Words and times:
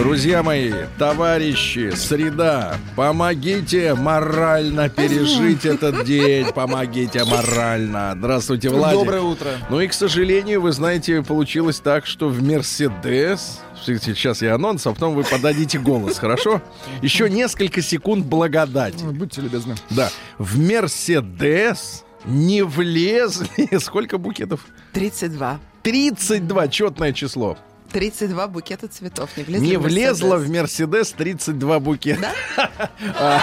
Друзья 0.00 0.42
мои, 0.42 0.72
товарищи, 0.96 1.92
среда, 1.94 2.78
помогите 2.96 3.92
морально 3.94 4.88
пережить 4.88 5.64
этот 5.66 6.06
день, 6.06 6.46
помогите 6.54 7.22
морально. 7.24 8.14
Здравствуйте, 8.16 8.70
Владик. 8.70 8.98
Доброе 8.98 9.20
утро. 9.20 9.50
Ну 9.68 9.78
и, 9.78 9.86
к 9.88 9.92
сожалению, 9.92 10.62
вы 10.62 10.72
знаете, 10.72 11.22
получилось 11.22 11.80
так, 11.80 12.06
что 12.06 12.30
в 12.30 12.42
Мерседес... 12.42 13.60
Сейчас 13.84 14.40
я 14.40 14.54
анонс, 14.54 14.86
а 14.86 14.92
потом 14.94 15.14
вы 15.14 15.22
подадите 15.22 15.78
голос, 15.78 16.18
хорошо? 16.18 16.62
Еще 17.02 17.28
несколько 17.28 17.82
секунд 17.82 18.24
благодати. 18.24 19.04
Будьте 19.04 19.42
любезны. 19.42 19.74
Да, 19.90 20.08
в 20.38 20.58
Мерседес 20.58 22.04
не 22.24 22.62
влезли... 22.62 23.78
Сколько 23.78 24.16
букетов? 24.16 24.60
32. 24.94 25.60
32, 25.82 26.68
четное 26.68 27.12
число. 27.12 27.58
32 27.92 28.46
букета 28.48 28.88
цветов. 28.88 29.30
Не 29.36 29.42
влезли 29.44 29.66
Не 29.66 29.76
в 29.76 29.82
влезло 29.82 30.36
Мерседес. 30.36 30.48
в 30.48 30.52
Мерседес 30.60 31.12
32 31.12 31.80
букета. 31.80 32.28
А, 33.18 33.40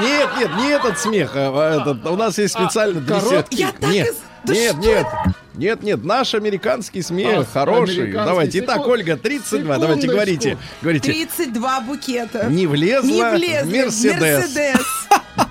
Нет, 0.00 0.28
нет, 0.38 0.50
не 0.56 0.68
этот 0.70 0.98
смех. 0.98 1.32
а 1.34 1.80
этот. 1.80 2.06
У 2.06 2.16
нас 2.16 2.38
есть 2.38 2.54
специально 2.54 3.00
для 3.00 3.16
Нет, 3.20 4.14
нет, 4.44 4.78
нет. 4.78 5.06
Нет, 5.54 5.82
нет, 5.82 6.04
наш 6.04 6.34
американский 6.34 7.02
смех 7.02 7.40
А, 7.40 7.44
хороший. 7.44 8.02
американский. 8.04 8.26
Давайте. 8.26 8.58
Итак, 8.60 8.86
Ольга, 8.86 9.16
32. 9.16 9.78
Давайте, 9.78 10.02
секундочку. 10.02 10.12
говорите. 10.12 10.58
Говорите. 10.80 11.12
32 11.12 11.80
букета. 11.80 12.46
Не 12.48 12.66
влезла 12.68 13.08
Не 13.08 13.22
в 13.24 13.30
влезли 13.34 13.62
в 13.80 13.84
Мерседес. 13.84 14.20
Мерседес. 14.20 14.86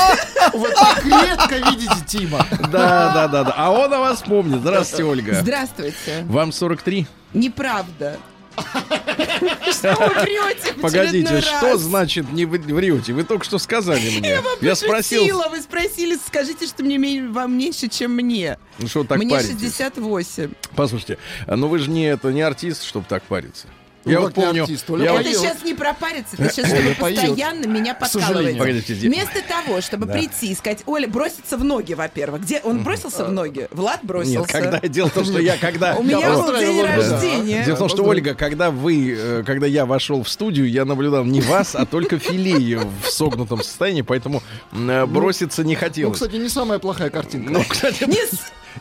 Вы 0.54 0.68
так 0.70 1.04
редко 1.04 1.56
видите 1.70 1.94
Тима. 2.06 2.46
Да, 2.70 3.12
да, 3.14 3.28
да, 3.28 3.44
да. 3.44 3.54
А 3.56 3.70
он 3.70 3.92
о 3.92 4.00
вас 4.00 4.22
помнит. 4.22 4.60
Здравствуйте, 4.60 5.04
Ольга. 5.04 5.34
Здравствуйте. 5.34 6.24
Вам 6.24 6.52
43? 6.52 7.06
Неправда. 7.34 8.18
Что 9.70 9.94
вы 9.94 10.22
врете 10.22 10.74
Погодите, 10.80 11.40
что 11.40 11.72
раз? 11.72 11.80
значит 11.80 12.30
не 12.32 12.44
врете? 12.44 13.12
Вы 13.12 13.24
только 13.24 13.44
что 13.44 13.58
сказали 13.58 14.18
мне. 14.18 14.28
Я 14.28 14.42
вам 14.42 14.58
Я 14.60 14.74
спросил, 14.74 15.42
вы 15.48 15.60
спросили, 15.62 16.18
скажите, 16.26 16.66
что 16.66 16.82
мне 16.82 17.22
вам 17.28 17.56
меньше, 17.56 17.88
чем 17.88 18.12
мне. 18.12 18.58
ну 18.78 18.88
что 18.88 19.04
так 19.04 19.18
мне 19.18 19.30
паритесь? 19.30 19.60
68. 19.60 20.52
Послушайте, 20.74 21.18
ну 21.46 21.68
вы 21.68 21.78
же 21.78 21.90
не 21.90 22.04
это 22.06 22.32
не 22.32 22.42
артист, 22.42 22.82
чтобы 22.84 23.06
так 23.08 23.22
париться. 23.22 23.66
Ну, 24.04 24.10
Я 24.12 24.16
как 24.16 24.24
вот 24.26 24.34
помню, 24.34 24.62
артист, 24.62 24.84
я 24.88 24.96
Это 24.96 25.14
поет. 25.14 25.36
сейчас 25.36 25.62
не 25.62 25.74
пропариться, 25.74 26.36
это 26.38 26.50
сейчас, 26.52 26.68
чтобы 26.70 26.94
постоянно 26.98 27.66
меня 27.66 27.94
здесь- 28.00 28.98
Вместо 29.02 29.42
того, 29.46 29.80
чтобы 29.82 30.06
Да. 30.06 30.14
прийти 30.14 30.52
и 30.52 30.54
сказать, 30.54 30.82
Оля, 30.86 31.06
броситься 31.06 31.58
в 31.58 31.64
ноги, 31.64 31.92
во-первых. 31.92 32.42
Где 32.42 32.60
он 32.64 32.82
бросился 32.82 33.24
в 33.26 33.32
ноги? 33.32 33.68
Влад 33.70 34.00
бросился. 34.02 34.38
Нет, 34.38 34.46
когда 34.50 34.80
дело 34.88 35.08
в 35.10 35.12
том, 35.12 35.24
что 35.24 35.38
я 35.38 35.56
когда 35.58 35.96
У 35.96 36.02
меня 36.02 36.30
был 36.32 36.58
день 36.58 36.82
рождения. 36.82 37.64
Дело 37.64 37.76
в 37.76 37.78
том, 37.78 37.88
что. 37.90 38.02
Ольга, 38.04 38.34
когда 38.34 38.70
вы, 38.70 39.14
э, 39.18 39.42
когда 39.44 39.66
я 39.66 39.84
вошел 39.84 40.22
в 40.22 40.28
студию, 40.30 40.68
я 40.70 40.84
наблюдал 40.86 41.24
не 41.24 41.40
вас, 41.42 41.74
а 41.74 41.84
только 41.84 42.18
филею 42.18 42.90
в 43.04 43.10
согнутом 43.10 43.62
состоянии, 43.62 44.02
поэтому 44.02 44.42
э, 44.72 45.06
броситься 45.06 45.62
не 45.62 45.74
Ну, 45.74 45.80
хотелось. 45.80 46.14
кстати, 46.18 46.36
не 46.36 46.48
самая 46.48 46.78
плохая 46.78 47.10
картинка. 47.10 47.52
Ну, 47.52 47.62
кстати, 47.68 48.04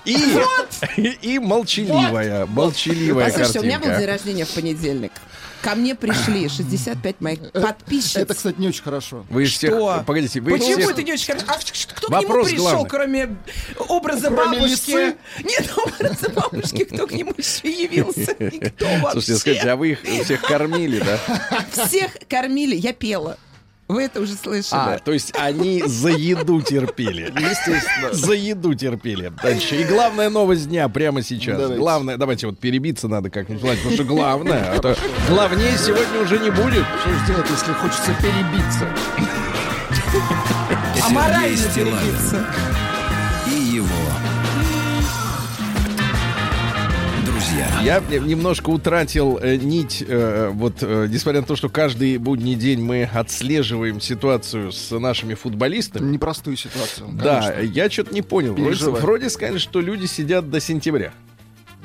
и, 0.06 0.16
и, 0.98 1.04
и 1.36 1.40
молчаливая, 1.40 2.46
молчаливая 2.46 3.26
Послушайте, 3.32 3.60
у 3.60 3.64
меня 3.64 3.80
был 3.80 3.86
день 3.86 3.94
картинка. 3.96 4.12
рождения 4.14 4.46
в 4.46 4.50
понедельник. 4.50 5.12
Ко 5.62 5.76
мне 5.76 5.94
пришли 5.94 6.48
65 6.48 7.20
моих 7.20 7.52
подписчиц. 7.52 8.16
Это, 8.16 8.34
кстати, 8.34 8.56
не 8.60 8.70
очень 8.70 8.82
хорошо. 8.82 9.26
Вы 9.30 9.44
из 9.44 9.52
всех, 9.52 9.72
Что? 9.74 10.04
погодите, 10.08 10.40
вы 10.40 10.52
Почему 10.52 10.78
всех- 10.78 10.92
это 10.92 11.04
не 11.04 11.12
очень 11.12 11.26
хорошо? 11.26 11.46
А 11.50 11.94
кто 11.96 12.08
к 12.08 12.10
Вопрос 12.10 12.48
нему 12.48 12.56
пришел, 12.56 12.72
главный. 12.86 12.90
кроме 12.90 13.38
образа 13.90 14.28
Кроме 14.28 14.58
бабушки? 14.60 14.70
лисы? 14.70 15.16
Нет, 15.44 15.74
образа 15.78 16.30
бабушки, 16.30 16.84
кто 16.86 17.08
к 17.08 17.12
нему 17.12 17.34
еще 17.38 17.70
явился? 17.70 18.36
Никто 18.40 18.86
вообще. 18.86 19.12
Слушайте, 19.12 19.36
скажите, 19.36 19.70
а 19.72 19.76
вы 19.76 19.90
их 19.92 20.24
всех 20.24 20.42
кормили, 20.44 21.00
да? 21.04 21.20
Всех 21.86 22.12
кормили, 22.30 22.76
я 22.78 22.94
пела. 22.94 23.38
Вы 23.90 24.04
это 24.04 24.22
уже 24.22 24.36
слышали. 24.36 24.80
А, 24.80 25.00
то 25.00 25.12
есть 25.12 25.34
они 25.36 25.82
за 25.84 26.10
еду 26.10 26.62
терпели. 26.62 27.24
Естественно. 27.24 28.14
За 28.14 28.34
еду 28.34 28.76
терпели. 28.76 29.34
Дальше. 29.42 29.82
И 29.82 29.84
главная 29.84 30.30
новость 30.30 30.70
дня 30.70 30.88
прямо 30.90 31.24
сейчас. 31.24 31.58
Давайте. 31.58 31.80
Главное, 31.80 32.18
давайте 32.18 32.46
вот 32.46 32.60
перебиться 32.60 33.08
надо 33.08 33.32
как-нибудь, 33.32 33.64
потому 33.78 33.92
что 33.96 34.04
главное, 34.04 34.74
а 34.74 34.80
то 34.80 34.96
главнее 35.28 35.76
сегодня 35.76 36.22
уже 36.22 36.38
не 36.38 36.52
будет. 36.52 36.86
Что 37.02 37.10
же 37.10 37.26
делать, 37.26 37.48
если 37.50 37.74
хочется 37.74 38.14
перебиться? 38.22 38.88
А 41.04 41.10
морально 41.10 41.58
перебиться. 41.74 42.46
Друзья. 47.50 47.68
Я 47.84 48.20
немножко 48.20 48.70
утратил 48.70 49.38
э, 49.42 49.56
нить, 49.56 50.04
э, 50.08 50.50
вот, 50.54 50.78
э, 50.82 51.08
несмотря 51.10 51.42
на 51.42 51.48
то, 51.48 51.56
что 51.56 51.70
каждый 51.70 52.18
будний 52.18 52.56
день 52.56 52.82
мы 52.82 53.04
отслеживаем 53.04 54.02
ситуацию 54.02 54.72
с 54.72 54.98
нашими 54.98 55.34
футболистами. 55.34 56.12
Непростую 56.12 56.58
ситуацию. 56.58 57.10
Да, 57.14 57.42
конечно. 57.42 57.74
я 57.74 57.90
что-то 57.90 58.14
не 58.14 58.22
понял. 58.22 58.54
Вроде, 58.54 58.86
вроде 58.86 59.30
сказали, 59.30 59.58
что 59.58 59.82
люди 59.82 60.06
сидят 60.06 60.50
до 60.50 60.60
сентября. 60.60 61.14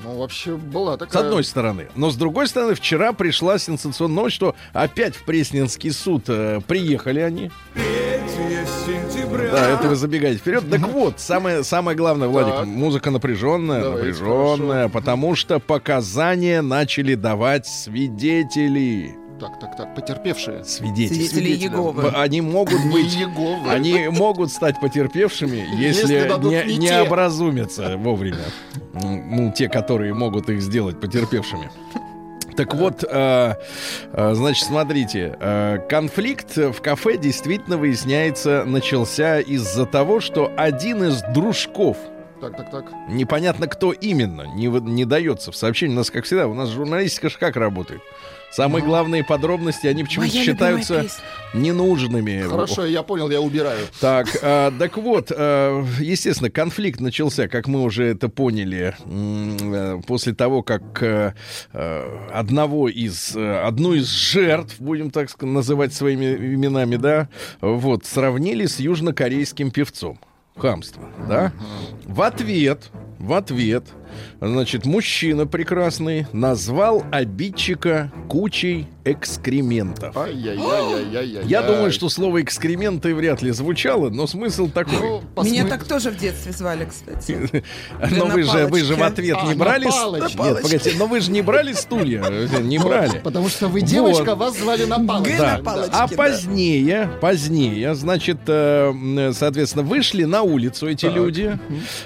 Ну, 0.05 0.19
вообще 0.19 0.55
была 0.57 0.97
С 0.97 0.99
такая... 0.99 1.23
одной 1.25 1.45
стороны. 1.45 1.89
Но 1.97 2.11
с 2.11 2.17
другой 2.17 2.47
стороны, 2.47 2.75
вчера 2.75 3.13
пришла 3.13 3.59
сенсационная 3.59 4.17
новость, 4.17 4.37
что 4.37 4.55
опять 4.73 5.17
в 5.17 5.25
Пресненский 5.25 5.91
суд 5.91 6.25
э, 6.29 6.61
приехали 6.67 7.21
они. 7.21 7.51
Да, 9.53 9.69
это 9.71 9.89
вы 9.89 9.97
забегаете 9.97 10.39
вперед. 10.39 10.69
Так 10.71 10.81
вот, 10.89 11.21
самое, 11.21 11.65
самое 11.65 11.97
главное, 11.97 12.29
Владик, 12.29 12.55
Так. 12.55 12.67
музыка 12.67 13.11
напряженная, 13.11 13.83
Давайте, 13.83 14.09
напряженная, 14.09 14.89
потому 14.89 15.35
что 15.35 15.59
показания 15.59 16.61
начали 16.61 17.15
давать 17.15 17.67
свидетели. 17.67 19.17
Так, 19.41 19.59
так, 19.59 19.77
так, 19.77 19.95
потерпевшие. 19.95 20.65
Свидетели. 20.65 21.27
Свидетели. 21.27 21.65
Иеговы. 21.65 22.11
Они 22.11 22.41
могут 22.41 22.81
быть 22.93 23.15
Иеговы. 23.17 23.69
они 23.69 24.09
могут 24.09 24.53
стать 24.53 24.81
потерпевшими, 24.81 25.67
если, 25.77 26.15
Если 26.15 26.67
не, 26.69 26.79
не 26.79 26.79
не 26.87 27.01
образумятся 27.01 27.97
вовремя. 27.97 28.45
Ну, 28.93 29.53
те, 29.53 29.69
которые 29.69 30.15
могут 30.15 30.49
их 30.49 30.63
сделать 30.63 31.01
потерпевшими. 31.01 31.69
Так 32.57 32.75
вот, 32.75 33.03
э, 33.03 33.55
э, 34.13 34.35
значит, 34.35 34.65
смотрите, 34.67 35.37
э, 35.41 35.79
конфликт 35.89 36.57
в 36.57 36.81
кафе 36.81 37.19
действительно 37.19 37.77
выясняется 37.77 38.65
начался 38.65 39.41
из-за 39.41 39.87
того, 39.87 40.21
что 40.21 40.53
один 40.57 41.03
из 41.03 41.21
дружков, 41.35 41.97
Так, 42.41 42.57
так, 42.57 42.71
так. 42.71 42.85
непонятно 43.09 43.67
кто 43.67 43.91
именно, 43.91 44.43
не, 44.43 44.69
не 44.69 45.05
дается 45.05 45.51
в 45.51 45.57
сообщении. 45.57 45.95
У 45.95 45.97
нас, 45.97 46.13
как 46.13 46.27
всегда, 46.27 46.47
у 46.47 46.55
нас 46.55 46.69
журналистика 46.69 47.29
ж 47.29 47.39
как 47.39 47.57
работает. 47.57 48.01
Самые 48.55 48.85
главные 48.85 49.25
подробности, 49.25 49.89
они 49.89 50.05
почему-то 50.05 50.31
считаются 50.31 51.07
ненужными. 51.55 52.43
Хорошо, 52.43 52.87
я 52.87 53.03
понял, 53.03 53.29
я 53.29 53.41
убираю. 53.41 53.81
Так, 54.01 54.29
э, 54.41 54.71
так 54.79 54.97
вот, 54.97 55.33
э, 55.35 55.85
естественно, 55.99 56.51
конфликт 56.51 57.01
начался, 57.01 57.49
как 57.49 57.67
мы 57.67 57.83
уже 57.83 58.05
это 58.05 58.29
поняли, 58.29 58.95
э, 59.07 60.01
после 60.07 60.35
того, 60.35 60.63
как 60.63 61.03
э, 61.03 61.35
э, 61.73 62.29
одного 62.33 62.89
из, 62.89 63.35
э, 63.35 63.65
одну 63.65 63.95
из 63.95 64.07
жертв, 64.07 64.77
будем 64.79 65.11
так 65.11 65.29
называть 65.43 65.93
своими 65.93 66.37
именами, 66.37 66.95
да, 66.95 67.29
вот, 67.61 68.05
сравнили 68.05 68.67
с 68.67 68.79
южнокорейским 68.79 69.73
певцом. 69.73 70.21
Хамство, 70.57 71.03
да? 71.29 71.53
В 72.05 72.23
ответ, 72.23 72.91
в 73.19 73.33
ответ, 73.33 73.85
значит, 74.41 74.87
мужчина 74.87 75.47
прекрасный 75.47 76.27
назвал 76.33 77.05
обидчика 77.11 78.11
кучей 78.29 78.87
экскрементов. 79.05 80.17
Я 80.33 81.63
думаю, 81.63 81.93
что 81.93 82.09
слово 82.09 82.43
экскременты 82.43 83.15
вряд 83.15 83.43
ли 83.43 83.51
звучало, 83.51 84.11
но 84.11 84.27
смысл 84.27 84.69
такой. 84.69 84.99
Ну, 84.99 85.23
Меня 85.43 85.65
посмы- 85.65 85.69
так 85.69 85.85
тоже 85.85 86.11
в 86.11 86.17
детстве 86.17 86.53
звали, 86.53 86.87
кстати. 86.87 87.65
Но 88.17 88.27
вы 88.27 88.43
же, 88.45 88.67
вы 88.67 88.81
же 88.83 88.95
в 88.95 89.03
ответ 89.03 89.37
А, 89.41 89.47
не 89.47 89.55
на 89.55 89.65
брали... 89.65 89.85
Нет, 89.85 90.37
погодите, 90.63 90.93
но 90.99 91.07
вы 91.07 91.21
же 91.21 91.31
не 91.31 91.43
брали 91.43 91.73
стулья, 91.73 92.23
э, 92.29 92.63
не 92.63 92.79
брали. 92.79 93.19
Потому 93.19 93.49
что 93.49 93.69
вы 93.69 93.81
девочка, 93.83 94.35
Вот. 94.35 94.39
вас 94.39 94.59
звали 94.59 94.85
на 94.85 95.05
палочке. 95.05 95.33
Г 95.37 95.39
Да. 95.39 95.59
на 95.59 95.65
палочке. 95.65 95.91
А 95.93 96.09
да. 96.09 96.17
позднее, 96.17 97.11
позднее, 97.21 97.95
значит, 97.95 98.39
э, 98.47 99.33
соответственно, 99.35 99.85
вышли 99.85 100.25
на 100.25 100.43
улицу 100.43 100.89
эти 100.89 101.07
люди. 101.07 101.59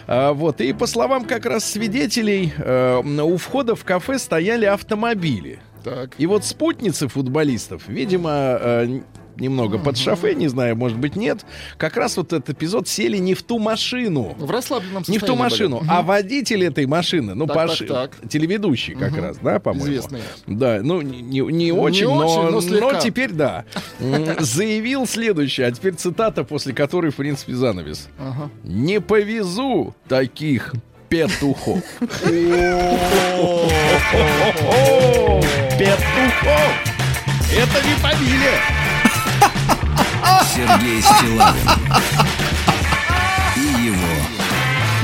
А, 0.07 0.33
Вот, 0.33 0.61
и 0.61 0.73
по 0.73 0.87
словам 0.87 1.25
как 1.25 1.47
раз 1.47 1.65
свидетелей, 1.65 1.98
э, 2.07 3.03
у 3.23 3.37
входа 3.37 3.75
в 3.75 3.85
кафе 3.85 4.19
стояли 4.19 4.65
автомобили. 4.67 5.61
Так. 5.85 6.11
И 6.19 6.27
вот 6.27 6.45
спутницы 6.45 7.09
футболистов, 7.09 7.83
видимо, 7.89 8.31
э, 8.61 9.01
немного 9.37 9.79
под 9.79 9.97
шофе, 9.97 10.35
не 10.35 10.49
знаю, 10.49 10.75
может 10.77 10.99
быть, 10.99 11.15
нет. 11.15 11.47
Как 11.77 11.97
раз 11.97 12.17
вот 12.17 12.33
этот 12.33 12.51
эпизод 12.51 12.89
сели 12.89 13.19
не 13.19 13.35
в 13.35 13.45
ту 13.45 13.61
машину. 13.61 14.35
В 14.37 14.51
расслабленном 14.51 15.05
Не 15.07 15.19
в 15.19 15.21
ту 15.21 15.29
состоянии 15.29 15.43
машину, 15.43 15.79
были. 15.79 15.89
а 15.93 16.03
водитель 16.03 16.65
этой 16.65 16.87
машины, 16.87 17.35
ну, 17.37 17.47
Так, 17.47 17.57
Паш- 17.57 17.87
так, 17.87 18.17
так. 18.17 18.29
телеведущий 18.29 18.95
как 18.97 19.17
раз, 19.17 19.39
да, 19.39 19.61
по-моему. 19.61 19.87
Известный. 19.87 20.21
Да, 20.49 20.81
ну, 20.83 21.01
не, 21.03 21.23
не- 21.23 21.41
не 21.53 21.71
очень, 21.73 22.07
но, 22.07 22.27
очень, 22.27 22.51
но 22.51 22.61
слегка. 22.61 22.99
теперь 22.99 23.31
да. 23.31 23.65
Заявил 24.41 25.07
следующее, 25.07 25.69
а 25.69 25.71
теперь 25.71 25.95
цитата, 25.95 26.43
после 26.43 26.73
которой, 26.75 27.13
в 27.13 27.17
принципе, 27.17 27.55
занавес. 27.55 28.09
Ага. 28.19 28.51
Не 28.65 29.01
повезу 29.01 29.95
таких 30.09 30.75
петухов. 31.09 31.83
Петухов! 35.79 36.73
Это 37.53 37.87
не 37.87 37.95
фамилия! 37.95 38.61
Сергей 40.55 41.01
Стилавин 41.01 41.69
и 43.57 43.87
его 43.87 44.09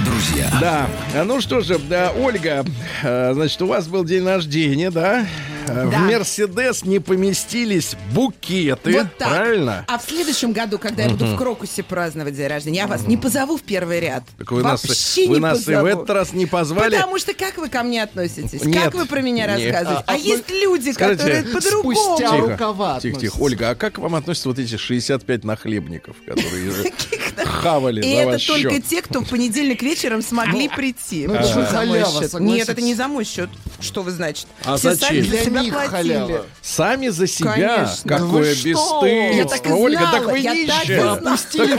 друзья. 0.04 0.50
Да, 0.60 0.86
А, 1.14 1.24
ну 1.24 1.40
что 1.40 1.60
же, 1.60 1.78
да, 1.78 2.10
Ольга, 2.10 2.64
э, 3.02 3.32
значит, 3.34 3.62
у 3.62 3.66
вас 3.66 3.86
был 3.86 4.04
день 4.04 4.26
рождения, 4.26 4.90
да? 4.90 5.26
Э, 5.66 5.86
В. 5.86 5.92
Мерседес 5.98 6.84
не 6.84 6.98
поместились 6.98 7.96
букеты, 8.12 8.92
Вот 8.92 9.16
так. 9.18 9.28
правильно? 9.28 9.84
А 9.88 9.98
в 9.98 10.02
следующем 10.04 10.52
году, 10.52 10.78
когда 10.78 11.04
я 11.04 11.10
буду 11.10 11.26
в 11.26 11.36
Крокусе 11.36 11.82
праздновать 11.82 12.36
день 12.36 12.46
рождения, 12.48 12.78
я 12.80 12.86
вас 12.86 13.06
не 13.06 13.16
позову 13.16 13.56
в 13.56 13.62
первый 13.62 14.00
ряд. 14.00 14.24
Так 14.38 14.50
вы 14.52 14.62
нас, 14.62 14.84
Вообще 14.84 15.26
вы 15.28 15.34
не 15.36 15.40
нас 15.40 15.58
и 15.58 15.62
в 15.62 15.64
позову. 15.66 15.86
этот 15.86 16.10
раз 16.10 16.32
не 16.32 16.46
позвали. 16.46 16.94
Потому 16.96 17.18
что 17.18 17.34
как 17.34 17.56
вы 17.58 17.68
ко 17.68 17.82
мне 17.82 18.02
относитесь? 18.02 18.64
Нет. 18.64 18.84
Как 18.84 18.94
вы 18.94 19.06
про 19.06 19.20
меня 19.22 19.46
Нет. 19.46 19.72
рассказываете? 19.72 20.04
А, 20.06 20.12
А, 20.12 20.14
а 20.14 20.16
есть 20.16 20.50
люди, 20.50 20.90
скажите, 20.92 21.22
которые 21.24 21.42
по-другому. 21.44 21.94
спустя 21.96 22.30
Тихо, 22.30 22.40
рукава 22.50 23.00
Тихо, 23.00 23.20
тихо. 23.20 23.36
Ольга, 23.40 23.70
а 23.70 23.74
как 23.74 23.94
к 23.94 23.98
вам 23.98 24.14
относятся 24.14 24.48
вот 24.48 24.58
эти 24.58 24.76
65 24.76 25.44
нахлебников, 25.44 26.16
которые 26.26 26.92
хавали 27.44 28.02
И 28.04 28.10
это 28.10 28.38
только 28.46 28.80
те, 28.80 29.02
кто 29.02 29.20
в 29.20 29.28
понедельник 29.28 29.82
вечером 29.82 30.22
смогли 30.22 30.68
прийти. 30.68 31.26
ну, 31.26 31.34
это 31.34 31.46
же 31.48 31.64
халява, 31.66 32.20
счет? 32.22 32.30
согласитесь. 32.30 32.40
Нет, 32.40 32.68
это 32.68 32.80
не 32.82 32.94
за 32.94 33.08
мой 33.08 33.24
счет. 33.24 33.48
Что 33.80 34.02
вы 34.02 34.10
значит? 34.10 34.46
А 34.64 34.76
зачем? 34.76 35.24
Сами 35.54 35.60
за 35.60 35.60
Для 35.60 35.62
себя 35.62 35.62
них 35.62 35.72
платили. 35.72 36.12
халява. 36.14 36.46
Сами 36.62 37.08
за 37.08 37.26
себя. 37.26 37.52
Конечно. 37.52 38.08
Какое 38.08 38.28
Вы 38.28 38.54
что? 38.54 38.68
бесстыдство. 38.68 39.06
Я 39.06 39.44
так 39.44 39.66
и 39.66 39.70
Ольга, 39.70 39.98
знала, 40.00 40.18
так 40.18 40.26
вы 40.30 40.38
я 40.38 40.50
так 40.66 40.86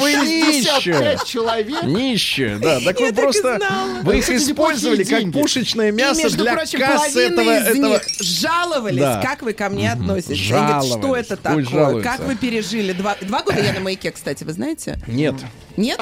вы 0.01 0.11
нищая. 0.13 1.17
65 1.17 1.23
человек. 1.25 1.83
Нищая, 1.83 2.59
да. 2.59 2.79
Так 2.85 2.99
вы 2.99 3.05
Я 3.05 3.11
так 3.11 3.19
и 3.19 3.21
просто... 3.21 3.59
Вы 4.03 4.17
их 4.19 4.29
использовали 4.29 5.03
как 5.03 5.31
пушечное 5.31 5.89
И, 5.89 5.91
мясо 5.91 6.23
между 6.23 6.43
для 6.43 6.53
прочим, 6.53 6.79
кассы 6.79 7.19
этого... 7.27 7.57
из 7.57 7.63
этого... 7.67 7.87
них 7.93 8.01
жаловались, 8.19 8.99
Да. 8.99 9.21
как 9.21 9.41
вы 9.41 9.53
ко 9.53 9.69
мне 9.69 9.91
относитесь. 9.91 10.49
Говорят, 10.49 10.83
что 10.85 10.99
Жаловались. 11.01 11.25
это 11.25 11.37
такое? 11.37 12.01
Как 12.03 12.19
вы 12.21 12.35
пережили? 12.35 12.93
Два, 12.93 13.15
два 13.21 13.41
года 13.43 13.59
я 13.61 13.73
на 13.73 13.79
маяке, 13.79 14.11
кстати, 14.11 14.43
вы 14.43 14.53
знаете? 14.53 14.99
Нет. 15.07 15.35
Нет? 15.77 15.99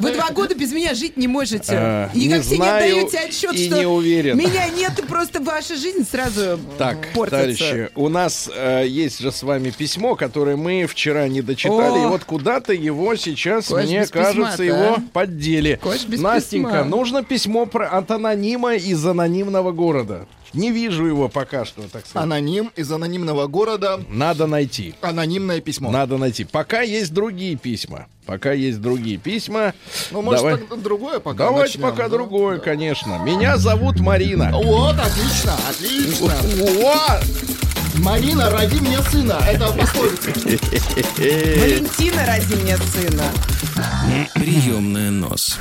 Вы 0.00 0.12
два 0.12 0.30
года 0.30 0.54
без 0.54 0.72
меня 0.72 0.94
жить 0.94 1.16
не 1.16 1.28
можете. 1.28 1.72
А, 1.74 2.10
и 2.12 2.20
себе 2.20 2.58
не 2.58 2.68
отдаете 2.68 3.18
отчет, 3.18 3.54
и 3.54 3.66
что 3.66 3.78
не 3.78 3.86
уверен. 3.86 4.36
меня 4.36 4.68
нет, 4.68 4.98
и 4.98 5.02
просто 5.02 5.40
ваша 5.40 5.76
жизнь 5.76 6.06
сразу 6.08 6.58
Так, 6.78 7.12
портится. 7.14 7.38
товарищи, 7.38 7.90
у 7.94 8.08
нас 8.08 8.50
э, 8.54 8.84
есть 8.86 9.20
же 9.20 9.30
с 9.32 9.42
вами 9.42 9.70
письмо, 9.70 10.16
которое 10.16 10.56
мы 10.56 10.86
вчера 10.86 11.28
не 11.28 11.42
дочитали, 11.42 11.98
О! 11.98 12.04
и 12.04 12.06
вот 12.06 12.24
куда-то 12.24 12.72
его 12.72 13.14
сейчас, 13.16 13.68
Кость 13.68 13.88
мне 13.88 14.06
кажется, 14.06 14.32
письма-то, 14.32 14.62
его 14.64 14.94
а? 14.96 15.02
поддели. 15.12 15.78
Кость 15.82 16.08
без 16.08 16.20
Настенька, 16.20 16.70
письма. 16.70 16.84
нужно 16.84 17.22
письмо 17.22 17.66
про, 17.66 17.88
от 17.88 18.10
анонима 18.10 18.74
из 18.74 19.04
анонимного 19.06 19.72
города. 19.72 20.26
Не 20.52 20.70
вижу 20.70 21.04
его 21.06 21.28
пока 21.28 21.64
что, 21.64 21.82
так 21.82 22.06
сказать. 22.06 22.24
Аноним 22.24 22.70
из 22.76 22.90
анонимного 22.90 23.46
города. 23.46 24.00
Надо 24.08 24.46
найти. 24.46 24.94
Анонимное 25.00 25.60
письмо. 25.60 25.90
Надо 25.90 26.16
найти. 26.16 26.44
Пока 26.44 26.80
есть 26.82 27.12
другие 27.12 27.56
письма. 27.56 28.06
Пока 28.24 28.52
есть 28.52 28.80
другие 28.80 29.18
письма. 29.18 29.74
Ну, 30.10 30.22
может, 30.22 30.40
Давай- 30.42 30.56
тогда 30.58 30.76
другое 30.76 31.20
пока 31.20 31.44
Давайте 31.44 31.78
начнем, 31.78 31.90
пока 31.90 32.02
да? 32.04 32.08
другое, 32.16 32.58
конечно. 32.58 33.18
Меня 33.24 33.56
зовут 33.56 34.00
Марина. 34.00 34.50
Вот, 34.52 34.96
отлично, 34.98 35.54
отлично. 35.68 36.32
О! 36.84 37.20
Марина, 37.98 38.50
роди 38.50 38.78
мне 38.80 39.00
сына. 39.02 39.38
Это 39.48 39.72
пословица. 39.72 40.30
Валентина, 41.18 42.26
ради 42.26 42.54
мне 42.54 42.76
сына. 42.76 43.24
Приемная 44.34 45.10
нос. 45.10 45.58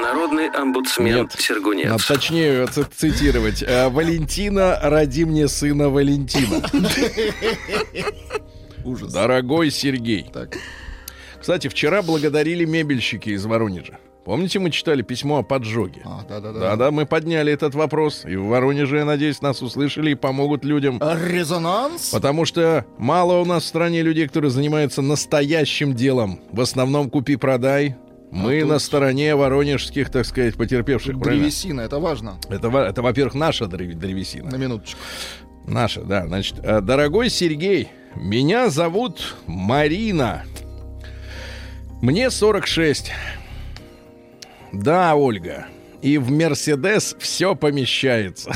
Народный 0.00 0.48
омбудсмен 0.48 1.14
Нет. 1.22 1.32
Сергунец. 1.38 1.90
Надо 1.90 2.06
точнее 2.06 2.66
ци- 2.66 2.84
цитировать. 2.96 3.62
Э, 3.62 3.88
Валентина, 3.88 4.78
роди 4.82 5.24
мне 5.24 5.48
сына 5.48 5.88
Валентина. 5.90 6.62
Ужас. 8.84 9.12
Дорогой 9.12 9.70
Сергей. 9.70 10.26
Так. 10.32 10.56
Кстати, 11.40 11.68
вчера 11.68 12.02
благодарили 12.02 12.64
мебельщики 12.64 13.30
из 13.30 13.44
Воронежа. 13.44 13.98
Помните, 14.24 14.58
мы 14.58 14.70
читали 14.70 15.00
письмо 15.00 15.38
о 15.38 15.42
поджоге? 15.42 16.02
А, 16.04 16.20
да-да-да. 16.28 16.60
Да-да, 16.60 16.90
мы 16.90 17.06
подняли 17.06 17.50
этот 17.50 17.74
вопрос. 17.74 18.24
И 18.26 18.36
в 18.36 18.46
Воронеже, 18.48 18.98
я 18.98 19.04
надеюсь, 19.06 19.40
нас 19.40 19.62
услышали 19.62 20.10
и 20.10 20.14
помогут 20.14 20.64
людям. 20.66 21.00
Резонанс. 21.00 22.10
Потому 22.10 22.44
что 22.44 22.84
мало 22.98 23.40
у 23.40 23.46
нас 23.46 23.62
в 23.62 23.66
стране 23.66 24.02
людей, 24.02 24.26
которые 24.26 24.50
занимаются 24.50 25.00
настоящим 25.00 25.94
делом. 25.94 26.40
В 26.52 26.60
основном 26.60 27.08
купи-продай. 27.08 27.96
Мы 28.30 28.58
А 28.58 28.60
тут- 28.60 28.68
на 28.70 28.78
стороне 28.78 29.34
воронежских, 29.34 30.10
так 30.10 30.26
сказать, 30.26 30.54
потерпевших. 30.56 31.18
правильно? 31.18 31.42
Древесина, 31.44 31.80
это 31.82 31.98
важно. 31.98 32.38
Это, 32.50 32.68
это, 32.68 33.00
во-первых, 33.02 33.34
наша 33.34 33.64
древ- 33.66 33.94
древесина. 33.94 34.50
На 34.50 34.56
минуточку. 34.56 34.98
Наша, 35.66 36.02
да. 36.02 36.26
Значит, 36.26 36.56
э, 36.62 36.80
дорогой 36.80 37.30
Сергей, 37.30 37.88
меня 38.16 38.68
зовут 38.70 39.36
Марина. 39.46 40.44
Мне 42.02 42.30
46. 42.30 43.12
Да, 44.72 45.14
Ольга. 45.14 45.66
И 46.02 46.18
в 46.18 46.30
Мерседес 46.30 47.16
все 47.18 47.54
помещается. 47.56 48.52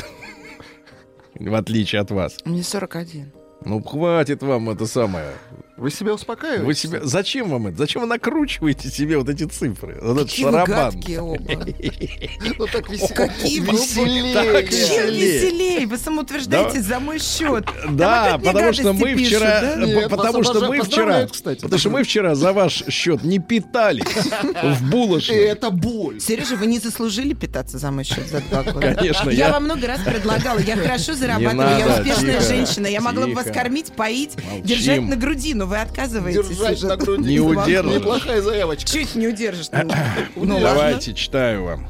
В 1.35 1.53
отличие 1.55 2.01
от 2.01 2.11
вас. 2.11 2.37
Мне 2.45 2.63
41. 2.63 3.31
Ну, 3.65 3.81
хватит 3.81 4.43
вам 4.43 4.69
это 4.69 4.85
самое. 4.85 5.31
Вы 5.75 5.89
себя 5.89 6.13
успокаиваете? 6.13 6.65
Вы 6.65 6.75
себя... 6.75 6.99
Зачем 7.01 7.49
вам 7.49 7.67
это? 7.67 7.77
Зачем 7.77 8.03
вы 8.03 8.07
накручиваете 8.07 8.89
себе 8.89 9.17
вот 9.17 9.27
эти 9.27 9.45
цифры? 9.45 9.97
Вот 10.01 10.17
этот 10.17 10.29
Какие 10.29 10.45
шарабан. 10.45 10.93
оба. 11.19 11.37
Ну 12.59 12.67
так 12.67 12.85
Какие 12.85 13.59
веселее. 13.59 14.33
Так 14.35 14.69
Чем 14.69 15.07
Веселее. 15.07 15.87
Вы 15.87 15.97
самоутверждаетесь 15.97 16.83
за 16.83 16.99
мой 16.99 17.17
счет. 17.19 17.65
Да, 17.89 18.37
потому 18.43 18.73
что 18.73 18.93
мы 18.93 19.15
вчера, 19.15 20.07
потому 20.09 20.43
что 20.43 20.67
мы 20.67 20.81
вчера, 20.81 21.27
потому 21.43 21.79
что 21.79 21.89
мы 21.89 22.03
вчера 22.03 22.35
за 22.35 22.53
ваш 22.53 22.83
счет 22.89 23.23
не 23.23 23.39
питались 23.39 24.03
в 24.63 24.89
булочной. 24.89 25.37
это 25.37 25.71
боль. 25.71 26.19
Сережа, 26.19 26.55
вы 26.55 26.67
не 26.67 26.77
заслужили 26.79 27.33
питаться 27.33 27.79
за 27.79 27.89
мой 27.89 28.03
счет 28.03 28.27
за 28.29 28.41
два 28.41 28.63
года? 28.63 28.93
Конечно, 28.93 29.29
я... 29.31 29.47
я- 29.47 29.51
вам 29.51 29.63
много 29.63 29.87
раз 29.87 30.01
предлагала. 30.01 30.59
Я 30.59 30.75
хорошо 30.77 31.15
зарабатываю, 31.15 31.79
я 31.79 31.87
успешная 31.87 32.41
женщина. 32.41 32.85
Я 32.85 33.01
могла 33.01 33.25
бы 33.25 33.33
вас 33.33 33.47
кормить, 33.51 33.91
поить, 33.93 34.35
держать 34.63 35.01
на 35.01 35.15
груди, 35.15 35.55
но 35.63 35.69
вы 35.69 35.77
отказываетесь. 35.77 36.47
Держать 36.49 36.77
уже. 36.77 36.87
на 36.87 36.97
груди. 36.97 37.29
Не 37.29 37.39
удержишь. 37.39 37.93
Неплохая 37.93 38.41
заявочка. 38.41 38.89
Чуть 38.89 39.15
не 39.15 39.27
удержишь. 39.27 39.67
Ну, 40.35 40.55
ладно. 40.55 40.59
Давайте, 40.59 41.13
читаю 41.13 41.63
вам. 41.63 41.87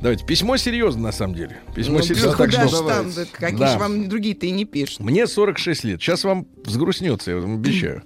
Давайте, 0.00 0.24
письмо 0.24 0.56
серьезно 0.56 1.02
на 1.02 1.12
самом 1.12 1.34
деле. 1.34 1.58
Письмо 1.74 1.98
Ну, 1.98 2.02
серьезно. 2.04 2.36
так 2.36 2.52
что 2.52 2.68
ж 2.68 2.86
там? 2.88 3.12
да 3.12 3.24
Какие 3.32 3.58
Да. 3.58 3.72
же 3.72 3.78
вам 3.78 4.08
другие-то 4.08 4.46
и 4.46 4.50
не 4.52 4.64
пишут. 4.64 5.00
Мне 5.00 5.26
46 5.26 5.84
лет. 5.84 6.00
Сейчас 6.00 6.22
вам 6.24 6.46
взгрустнется, 6.64 7.32
я 7.32 7.38
вам 7.38 7.54
обещаю. 7.56 8.02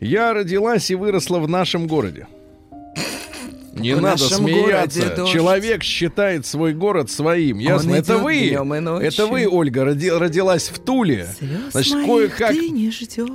Я 0.00 0.32
родилась 0.32 0.90
и 0.90 0.94
выросла 0.94 1.38
в 1.40 1.48
нашем 1.48 1.86
городе. 1.86 2.26
Не 3.76 3.94
В 3.94 4.00
надо 4.00 4.18
смеяться. 4.18 5.00
городе 5.00 5.16
дождь. 5.16 5.32
Человек 5.32 5.82
считает 5.82 6.46
свой 6.46 6.72
город 6.74 7.10
своим. 7.10 7.58
Ясно? 7.58 7.92
Он 7.92 7.98
Это 7.98 8.18
вы. 8.18 8.50
Это 9.02 9.26
вы, 9.26 9.46
Ольга, 9.48 9.84
роди- 9.84 10.10
родилась 10.10 10.68
в 10.68 10.78
Туле. 10.78 11.28
Слез 11.38 11.50
Значит, 11.72 11.94
моих 11.94 12.06
кое-как. 12.36 12.50
ты 12.50 12.70
не 12.70 12.90
ждешь, 12.90 13.28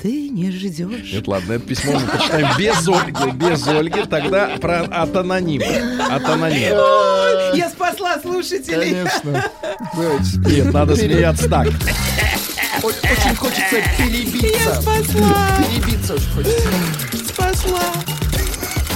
ты 0.00 0.28
не 0.30 0.50
ждешь. 0.50 1.12
Нет, 1.12 1.28
ладно, 1.28 1.52
это 1.54 1.64
письмо 1.66 1.92
мы 1.98 2.06
почитаем 2.06 2.48
без 2.58 2.88
Ольги. 2.88 3.30
Без 3.34 3.66
Ольги. 3.66 4.02
Тогда 4.08 4.56
про 4.60 4.82
от 4.82 5.16
анонима. 5.16 5.64
От 6.10 6.24
анонима. 6.24 7.54
Я 7.54 7.68
спасла 7.70 8.18
слушателей. 8.20 8.94
Конечно. 8.94 9.44
Нет, 10.48 10.72
надо 10.72 10.96
смеяться 10.96 11.48
так. 11.48 11.68
Очень 12.82 13.36
хочется 13.36 13.76
Я 13.76 13.96
перебиться. 13.96 14.80
спасла, 14.80 15.48
Перебиться 15.58 16.14
очень 16.14 16.30
хочется. 16.34 16.68
спасла. 17.28 17.82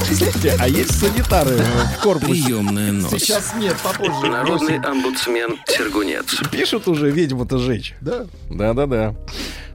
Слушайте, 0.07 0.57
а 0.59 0.69
есть 0.69 1.01
санитары 1.01 1.57
в 1.57 2.03
корпусе? 2.03 2.45
Приемная 2.45 2.93
нос. 2.93 3.11
Сейчас 3.11 3.55
нет, 3.57 3.77
попозже. 3.83 4.31
Народный 4.31 4.79
омбудсмен 4.79 5.59
Сергунец. 5.67 6.41
Пишут 6.53 6.87
уже 6.87 7.11
ведьму-то 7.11 7.59
жечь. 7.59 7.95
Да. 8.01 8.27
Да-да-да. 8.49 9.15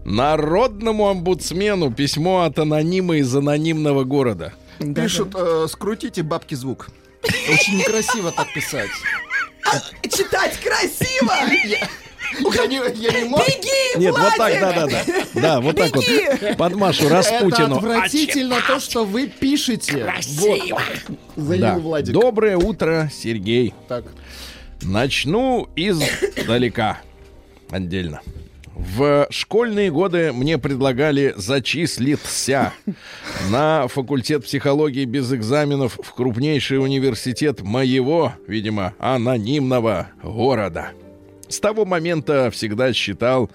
Народному 0.05 1.09
омбудсмену 1.09 1.91
письмо 1.91 2.43
от 2.43 2.57
анонима 2.59 3.17
из 3.17 3.35
анонимного 3.35 4.05
города. 4.05 4.53
Пишут, 4.95 5.35
э, 5.35 5.67
скрутите 5.69 6.23
бабки 6.23 6.55
звук. 6.55 6.89
Очень 7.23 7.77
некрасиво 7.77 8.31
так 8.31 8.51
писать. 8.53 8.89
Читать 10.03 10.57
красиво. 10.59 11.33
Я 12.53 12.65
не, 12.67 12.75
я 12.95 13.21
не 13.21 13.27
мог. 13.29 13.45
Беги, 13.45 13.97
Нет, 13.99 14.11
вот 14.17 14.21
так, 14.21 14.37
Владик! 14.37 14.61
да, 14.61 14.73
да, 14.73 14.87
да. 14.87 15.41
Да, 15.41 15.61
вот 15.61 15.75
так 15.75 15.95
вот. 15.95 16.05
Под 16.57 16.75
Машу 16.75 17.05
Это 17.05 17.15
Распутину. 17.15 17.75
отвратительно 17.77 18.57
то, 18.65 18.79
что 18.79 19.05
вы 19.05 19.27
пишете. 19.27 20.03
Красиво. 20.05 20.81
Заявил 21.35 21.59
Да. 21.67 21.77
Владик. 21.79 22.13
Доброе 22.13 22.57
утро, 22.57 23.09
Сергей. 23.13 23.73
Так. 23.87 24.05
Начну 24.81 25.67
издалека. 25.75 26.99
Отдельно. 27.69 28.21
В 28.73 29.27
школьные 29.29 29.91
годы 29.91 30.31
мне 30.33 30.57
предлагали 30.57 31.33
зачислиться 31.37 32.73
на 33.49 33.87
факультет 33.87 34.43
психологии 34.45 35.05
без 35.05 35.31
экзаменов 35.31 35.99
в 36.01 36.13
крупнейший 36.13 36.79
университет 36.79 37.61
моего, 37.61 38.33
видимо, 38.47 38.93
анонимного 38.97 40.07
города. 40.23 40.91
С 41.51 41.59
того 41.59 41.83
момента 41.83 42.49
всегда 42.49 42.93
считал, 42.93 43.51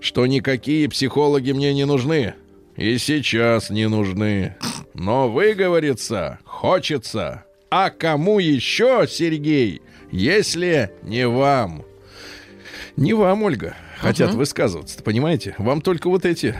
что 0.00 0.24
никакие 0.26 0.88
психологи 0.88 1.50
мне 1.50 1.74
не 1.74 1.84
нужны. 1.84 2.34
И 2.76 2.96
сейчас 2.98 3.70
не 3.70 3.88
нужны. 3.88 4.56
Но 4.94 5.28
выговориться 5.28 6.38
хочется. 6.44 7.44
А 7.68 7.90
кому 7.90 8.38
еще, 8.38 9.04
Сергей, 9.08 9.82
если 10.12 10.92
не 11.02 11.26
вам? 11.26 11.84
Не 12.96 13.14
вам, 13.14 13.42
Ольга, 13.42 13.74
хотят 13.98 14.32
высказываться, 14.34 15.02
понимаете? 15.02 15.56
Вам 15.58 15.80
только 15.80 16.08
вот 16.08 16.24
эти 16.24 16.56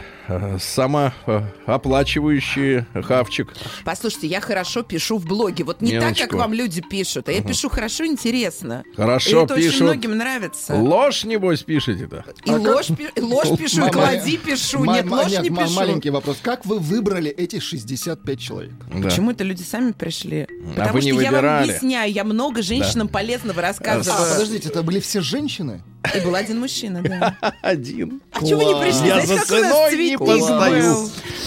самооплачивающие 0.58 2.87
хавчик. 3.02 3.52
Послушайте, 3.84 4.26
я 4.28 4.40
хорошо 4.40 4.82
пишу 4.82 5.18
в 5.18 5.26
блоге. 5.26 5.64
Вот 5.64 5.80
не 5.80 5.92
так, 5.92 6.00
Минуточку. 6.02 6.28
как 6.30 6.38
вам 6.38 6.52
люди 6.54 6.80
пишут, 6.80 7.28
а 7.28 7.32
я 7.32 7.42
пишу 7.42 7.68
хорошо, 7.68 8.06
интересно. 8.06 8.84
Хорошо 8.96 9.42
и 9.42 9.44
это 9.44 9.54
очень 9.54 9.64
пишут. 9.64 9.80
многим 9.82 10.16
нравится. 10.16 10.75
Ложь, 10.75 11.25
небось, 11.25 11.62
пишете-то? 11.62 12.25
И 12.44 12.50
ложь, 12.50 12.88
пи- 12.88 13.08
и 13.14 13.20
ложь 13.20 13.49
пишу, 13.58 13.87
и 13.87 13.90
клади 13.90 14.37
пишу. 14.37 14.84
Нет, 14.84 15.08
ложь 15.10 15.38
не 15.40 15.50
пишу. 15.50 15.70
Маленький 15.75 16.10
вопрос. 16.10 16.38
Как 16.42 16.64
вы 16.66 16.78
выбрали 16.78 17.30
эти 17.30 17.58
65 17.60 18.40
человек? 18.40 18.72
Почему 19.02 19.30
это 19.32 19.44
люди 19.44 19.62
сами 19.62 19.92
пришли? 19.92 20.46
А 20.76 20.80
Потому 20.80 21.00
что 21.00 21.20
я 21.20 21.30
вам 21.32 21.44
объясняю, 21.62 22.12
я 22.12 22.25
много 22.25 22.62
женщинам 22.62 23.08
полезного 23.08 23.60
А, 23.60 23.62
рассказываю. 23.62 24.30
подождите, 24.32 24.68
это 24.68 24.82
были 24.82 25.00
все 25.00 25.20
женщины? 25.20 25.82
И 26.16 26.20
был 26.20 26.34
один 26.34 26.60
мужчина, 26.60 27.02
да. 27.02 27.37
Один. 27.62 28.22
А 28.32 28.44
чего 28.44 28.64
вы 28.64 28.75
не 28.75 28.80
пришли? 28.82 29.08
Я 29.08 29.25
за 29.26 29.38
ценой 29.44 29.96
не 29.96 30.16
постою. 30.26 30.96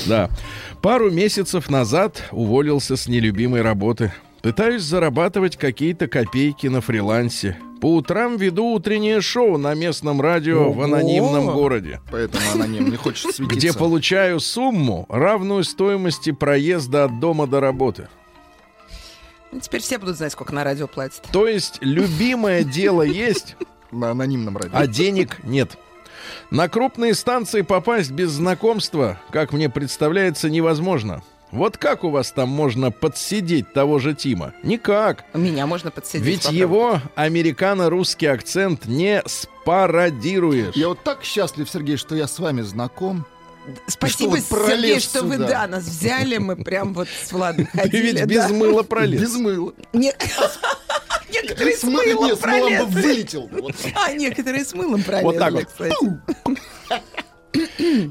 Да. 0.05 0.29
Пару 0.81 1.09
месяцев 1.11 1.69
назад 1.69 2.23
уволился 2.31 2.95
с 2.97 3.07
нелюбимой 3.07 3.61
работы. 3.61 4.11
Пытаюсь 4.41 4.81
зарабатывать 4.83 5.55
какие-то 5.55 6.07
копейки 6.09 6.67
на 6.67 6.81
фрилансе. 6.81 7.57
По 7.79 7.95
утрам 7.95 8.35
веду 8.37 8.65
утреннее 8.73 9.21
шоу 9.21 9.57
на 9.57 9.73
местном 9.73 10.19
радио 10.21 10.71
в 10.71 10.77
Ого! 10.79 10.83
анонимном 10.83 11.47
городе, 11.53 12.01
Поэтому 12.11 12.43
аноним 12.53 12.89
не 12.89 12.97
хочет 12.97 13.31
светиться. 13.35 13.55
где 13.57 13.73
получаю 13.73 14.39
сумму, 14.41 15.05
равную 15.09 15.63
стоимости 15.63 16.31
проезда 16.31 17.05
от 17.05 17.19
дома 17.19 17.47
до 17.47 17.59
работы. 17.61 18.07
Ну, 19.51 19.59
Теперь 19.59 19.81
все 19.81 19.97
будут 19.97 20.17
знать, 20.17 20.31
сколько 20.31 20.53
на 20.53 20.63
радио 20.63 20.87
платят. 20.87 21.23
То 21.31 21.47
есть 21.47 21.77
любимое 21.81 22.63
дело 22.63 23.01
есть, 23.03 23.55
На 23.91 24.11
анонимном 24.11 24.57
радио. 24.57 24.71
а 24.73 24.87
денег 24.87 25.37
нет. 25.43 25.77
На 26.51 26.69
крупные 26.69 27.13
станции 27.13 27.61
попасть 27.61 28.11
без 28.11 28.31
знакомства, 28.31 29.19
как 29.31 29.53
мне 29.53 29.69
представляется, 29.69 30.49
невозможно. 30.49 31.23
Вот 31.51 31.77
как 31.77 32.03
у 32.03 32.09
вас 32.09 32.31
там 32.31 32.49
можно 32.49 32.89
подсидеть 32.89 33.73
того 33.73 33.99
же 33.99 34.15
Тима? 34.15 34.53
Никак. 34.63 35.23
Меня 35.35 35.67
можно 35.67 35.91
подсидеть. 35.91 36.25
Ведь 36.25 36.37
попробуй. 36.39 36.59
его 36.59 37.01
американо-русский 37.13 38.25
акцент 38.25 38.87
не 38.87 39.21
спародируешь. 39.27 40.75
Я 40.75 40.87
вот 40.87 41.03
так 41.03 41.23
счастлив, 41.23 41.69
Сергей, 41.69 41.97
что 41.97 42.15
я 42.15 42.27
с 42.27 42.39
вами 42.39 42.61
знаком. 42.61 43.27
Спасибо, 43.87 44.37
что 44.37 44.55
вот 44.55 44.67
Сергей, 44.67 44.99
что 44.99 45.23
вы, 45.23 45.35
сюда. 45.35 45.47
да, 45.47 45.67
нас 45.67 45.83
взяли. 45.83 46.37
Мы 46.37 46.55
прям 46.57 46.93
вот 46.93 47.07
с 47.07 47.31
Владом 47.31 47.65
Ты 47.67 47.77
ходили. 47.79 48.11
ведь 48.19 48.25
без 48.25 48.47
да. 48.47 48.53
мыла 48.53 48.83
пролез. 48.83 49.21
Без 49.21 49.35
мыла. 49.35 49.73
Не- 49.93 50.13
Некоторые 51.33 51.75
с 51.77 51.83
мылом- 51.83 52.25
нет, 52.27 52.39
с 52.39 52.45
мылом 52.45 52.69
бы 52.69 52.91
пролезли. 52.91 53.01
вылетел. 53.01 53.49
А, 53.95 54.13
некоторые 54.13 54.65
с 54.65 54.73
мылом 54.73 55.01
пролезли, 55.03 55.25
Вот 55.25 55.37
так 55.39 55.53
вот. 55.53 55.67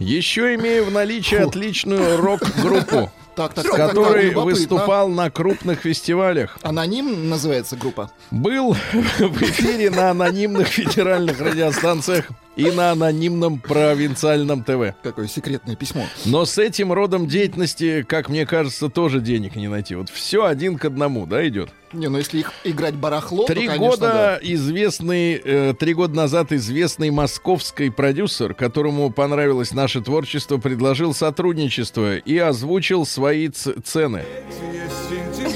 Еще 0.01 0.55
имею 0.55 0.85
в 0.87 0.91
наличии 0.91 1.37
отличную 1.37 2.17
рок-группу, 2.19 3.11
Так, 3.35 3.55
так, 3.55 3.65
с 3.67 3.71
так, 3.71 3.95
так, 3.95 4.35
выступал 4.45 5.09
на 5.09 5.31
крупных 5.31 5.81
фестивалях. 5.81 6.59
Аноним 6.63 7.31
называется 7.31 7.77
группа. 7.77 8.13
Был 8.31 8.73
в 8.93 9.43
эфире 9.43 9.89
на 9.91 10.11
анонимных 10.11 10.69
федеральных 10.69 11.41
радиостанциях 11.41 12.27
и 12.57 12.71
на 12.71 12.91
анонимном 12.93 13.59
провинциальном 13.59 14.63
ТВ. 14.63 14.95
Какое 15.03 15.27
секретное 15.27 15.77
письмо. 15.77 16.05
Но 16.25 16.45
с 16.45 16.59
этим 16.59 16.93
родом 16.93 17.27
деятельности, 17.27 18.03
как 18.03 18.29
мне 18.29 18.47
кажется, 18.47 18.89
тоже 18.89 19.21
денег 19.21 19.57
не 19.57 19.69
найти. 19.69 19.95
Вот 19.95 20.09
все 20.11 20.45
один 20.45 20.77
к 20.79 20.85
одному, 20.85 21.27
да, 21.27 21.47
идет. 21.49 21.71
Не, 21.93 22.09
ну 22.09 22.19
если 22.19 22.41
их 22.41 22.53
играть 22.65 22.95
барахло, 22.95 23.45
Три 23.45 23.67
то, 23.67 23.73
конечно, 23.73 23.87
года 23.89 24.39
известный, 24.43 25.35
э, 25.35 25.75
три 25.79 25.93
года 25.95 26.15
назад 26.15 26.53
известный 26.53 27.11
московский 27.11 27.91
продюсер, 27.91 28.55
которому 28.55 29.11
понравилось 29.11 29.73
наше 29.73 30.01
творчество, 30.01 30.57
предложил 30.59 31.13
сотрудничество 31.15 32.17
и 32.17 32.39
озвучил 32.39 33.05
свои 33.05 33.49
ц- 33.49 33.75
цены. 33.85 34.25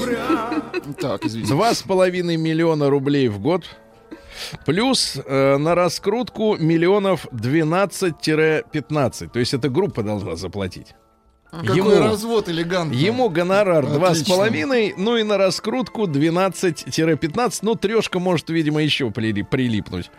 да. 0.05 0.61
Так, 0.99 1.25
извините. 1.25 1.51
Два 1.51 1.73
с 1.73 1.81
половиной 1.81 2.37
миллиона 2.37 2.89
рублей 2.89 3.27
в 3.27 3.39
год. 3.39 3.63
Плюс 4.65 5.17
э, 5.25 5.57
на 5.57 5.75
раскрутку 5.75 6.57
миллионов 6.57 7.25
12-15. 7.31 9.29
То 9.29 9.39
есть 9.39 9.53
эта 9.53 9.69
группа 9.69 10.03
должна 10.03 10.35
заплатить. 10.35 10.95
Какой 11.49 11.77
Ему, 11.77 11.91
развод 11.91 12.49
элегантный. 12.49 12.97
ему 12.97 13.29
гонорар 13.29 13.85
два 13.87 14.13
с 14.13 14.21
половиной, 14.23 14.93
ну 14.97 15.15
и 15.15 15.23
на 15.23 15.37
раскрутку 15.37 16.03
12-15. 16.05 17.59
Ну, 17.61 17.75
трешка 17.75 18.19
может, 18.19 18.49
видимо, 18.49 18.81
еще 18.83 19.11
прили- 19.11 19.43
прилипнуть. 19.49 20.11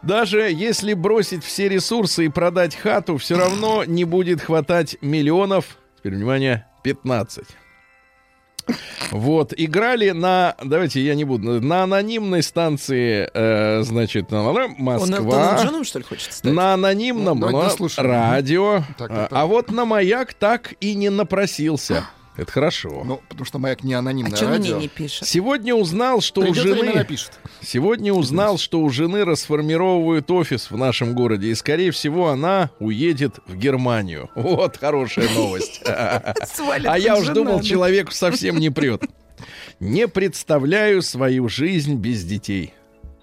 Даже 0.00 0.50
если 0.50 0.94
бросить 0.94 1.44
все 1.44 1.68
ресурсы 1.68 2.24
и 2.24 2.28
продать 2.30 2.74
хату, 2.74 3.18
все 3.18 3.36
равно 3.36 3.84
не 3.84 4.04
будет 4.04 4.40
хватать 4.40 4.96
миллионов. 5.02 5.76
Теперь, 5.98 6.14
внимание, 6.14 6.66
15. 6.82 7.44
Вот, 9.10 9.52
играли 9.56 10.10
на, 10.10 10.54
давайте 10.62 11.00
я 11.02 11.14
не 11.14 11.24
буду, 11.24 11.60
на 11.60 11.82
анонимной 11.82 12.42
станции, 12.42 13.28
э, 13.32 13.82
значит, 13.82 14.30
на- 14.30 14.42
на- 14.42 14.50
Он 14.50 14.74
Москва, 14.78 15.16
Элтоном 15.18 15.56
Джоном, 15.66 15.84
что 15.84 15.98
ли, 15.98 16.04
хочет 16.04 16.32
стать? 16.32 16.52
на 16.52 16.74
анонимном 16.74 17.38
Ну, 17.40 17.88
радио, 17.96 18.84
Так, 18.96 19.10
а, 19.10 19.14
так, 19.14 19.28
так. 19.28 19.38
а 19.38 19.46
вот 19.46 19.70
на 19.70 19.84
маяк 19.84 20.32
так 20.34 20.74
и 20.80 20.94
не 20.94 21.10
напросился. 21.10 22.04
Это 22.36 22.50
хорошо. 22.50 23.02
Ну, 23.04 23.20
потому 23.28 23.44
что 23.44 23.58
маяк 23.58 23.82
не 23.84 23.92
А 23.92 23.98
анонимное 23.98 24.36
что 24.36 24.46
на 24.46 24.52
радио. 24.52 24.78
не 24.78 24.88
пишет? 24.88 25.26
Сегодня 25.26 25.74
узнал, 25.74 26.20
что 26.22 26.40
у 26.40 26.44
Придет 26.44 26.64
время, 26.64 26.78
жены... 26.78 26.94
напишет. 26.94 27.32
Сегодня 27.60 28.12
узнал, 28.14 28.56
что 28.56 28.80
у 28.80 28.88
жены 28.88 29.24
расформировывают 29.24 30.30
офис 30.30 30.70
в 30.70 30.76
нашем 30.76 31.14
городе, 31.14 31.48
и, 31.48 31.54
скорее 31.54 31.90
всего, 31.90 32.28
она 32.28 32.70
уедет 32.78 33.40
в 33.46 33.56
Германию. 33.56 34.30
Вот 34.34 34.78
хорошая 34.78 35.28
новость. 35.34 35.82
А 36.84 36.98
я 36.98 37.16
уж 37.16 37.28
думал, 37.28 37.60
человеку 37.60 38.12
совсем 38.12 38.58
не 38.58 38.70
прет. 38.70 39.02
Не 39.80 40.08
представляю 40.08 41.02
свою 41.02 41.48
жизнь 41.48 41.96
без 41.96 42.24
детей. 42.24 42.72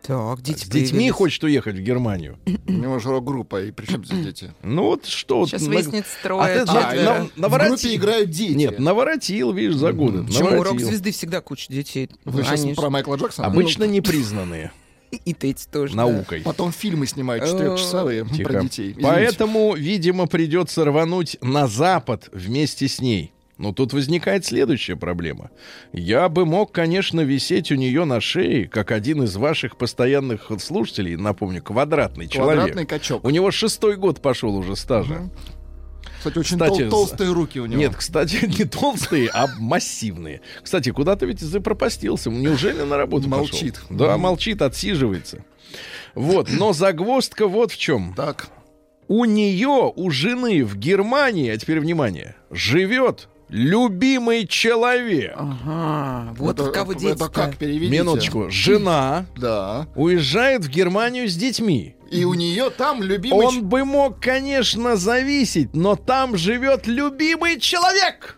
Так, 0.02 0.42
дети 0.42 0.60
С 0.66 0.68
детьми 0.70 0.90
появились. 0.92 1.12
хочет 1.14 1.44
уехать 1.44 1.76
в 1.76 1.82
Германию. 1.82 2.38
У 2.68 2.72
него 2.72 3.00
же 3.00 3.10
рок-группа, 3.10 3.64
и 3.64 3.72
причем 3.72 4.04
здесь 4.06 4.26
дети. 4.26 4.54
Ну 4.64 4.84
вот 4.86 5.06
что... 5.06 5.46
Сейчас 5.46 5.62
на- 5.64 5.70
выяснится 5.70 6.10
А 6.22 6.24
трое. 6.24 6.66
ты, 6.66 6.72
А, 6.72 6.74
на- 6.96 7.04
на- 7.20 7.26
в 7.26 7.38
наворотил. 7.38 7.74
группе 7.76 7.96
играют 7.96 8.30
дети. 8.30 8.54
Нет, 8.54 8.80
наворотил, 8.80 9.52
видишь, 9.54 9.76
за 9.76 9.92
годы. 9.94 10.24
Почему 10.24 10.60
у 10.60 10.64
рок-звезды 10.64 11.12
всегда 11.12 11.42
куча 11.42 11.72
детей? 11.72 12.10
Вы 12.26 12.44
сейчас 12.44 12.64
Они 12.64 12.74
про 12.74 12.90
Майкла 12.90 13.16
Джексона? 13.18 13.48
Обычно 13.48 13.84
непризнанные 13.84 14.72
И 15.26 15.34
ты 15.34 15.50
эти 15.52 15.68
тоже. 15.68 15.96
да. 15.96 16.04
наукой. 16.08 16.42
Потом 16.42 16.72
фильмы 16.72 17.06
снимают 17.08 17.46
четырехчасовые 17.46 18.26
Тихо. 18.28 18.50
про 18.50 18.62
детей. 18.62 18.92
Извините. 18.92 19.08
Поэтому, 19.08 19.76
видимо, 19.76 20.28
придется 20.28 20.86
рвануть 20.86 21.38
на 21.42 21.68
Запад 21.68 22.30
вместе 22.32 22.88
с 22.88 23.00
ней. 23.02 23.32
Но 23.60 23.74
тут 23.74 23.92
возникает 23.92 24.46
следующая 24.46 24.96
проблема. 24.96 25.52
Я 25.92 26.30
бы 26.30 26.46
мог, 26.46 26.72
конечно, 26.72 27.20
висеть 27.20 27.74
у 27.74 27.76
нее 27.76 28.06
на 28.06 28.22
шее, 28.22 28.70
как 28.70 28.90
один 28.92 29.24
из 29.24 29.36
ваших 29.36 29.76
постоянных 29.78 30.50
слушателей, 30.62 31.18
напомню, 31.18 31.62
квадратный, 31.62 32.30
Квадратный 32.30 32.72
человек. 32.72 32.90
качок. 32.90 33.24
У 33.26 33.30
него 33.30 33.52
шестой 33.52 33.98
год 33.98 34.22
пошел 34.22 34.56
уже 34.56 34.78
стажа. 34.78 35.30
Кстати, 36.20 36.38
очень 36.38 36.54
Кстати, 36.58 36.82
тол- 36.84 36.90
толстые 36.90 37.34
руки 37.34 37.60
у 37.60 37.66
него. 37.66 37.80
Нет, 37.82 37.96
кстати, 37.98 38.46
не 38.60 38.64
толстые, 38.64 39.30
а 39.34 39.48
массивные. 39.60 40.40
Кстати, 40.64 40.92
куда-то 40.92 41.26
ведь 41.26 41.42
запропастился. 41.42 42.30
Неужели 42.30 42.82
на 42.84 42.96
работу 42.96 43.26
пошел? 43.30 43.40
Молчит. 43.40 43.82
Да, 43.90 44.14
Мгм. 44.14 44.22
молчит, 44.22 44.62
отсиживается. 44.62 45.44
Вот, 46.16 46.50
но 46.50 46.72
загвоздка 46.72 47.46
вот 47.48 47.74
в 47.74 47.78
чем. 47.78 48.14
Так. 48.16 48.48
У 49.10 49.26
нее, 49.26 49.92
у 49.94 50.10
жены 50.12 50.64
в 50.64 50.78
Германии, 50.78 51.50
а 51.50 51.58
теперь 51.58 51.82
внимание, 51.82 52.36
живет 52.52 53.28
любимый 53.50 54.48
человек. 54.48 55.34
Ага, 55.36 56.34
вот 56.38 56.60
это, 56.60 56.70
у 56.70 56.72
кого 56.72 56.92
это 56.94 57.02
дети 57.02 57.24
как 57.34 57.58
переведите? 57.58 57.92
Минуточку. 58.00 58.50
Жена 58.50 59.26
Да. 59.36 59.88
уезжает 59.96 60.64
в 60.66 60.70
Германию 60.70 61.28
с 61.28 61.36
детьми. 61.36 61.96
И 62.12 62.24
у 62.26 62.34
нее 62.34 62.70
там 62.72 63.04
любимый... 63.04 63.46
Он 63.46 63.64
бы 63.64 63.86
мог, 63.86 64.20
конечно, 64.20 64.96
зависеть, 64.96 65.76
но 65.76 65.96
там 65.96 66.38
живет 66.38 66.88
любимый 66.88 67.60
человек. 67.60 68.36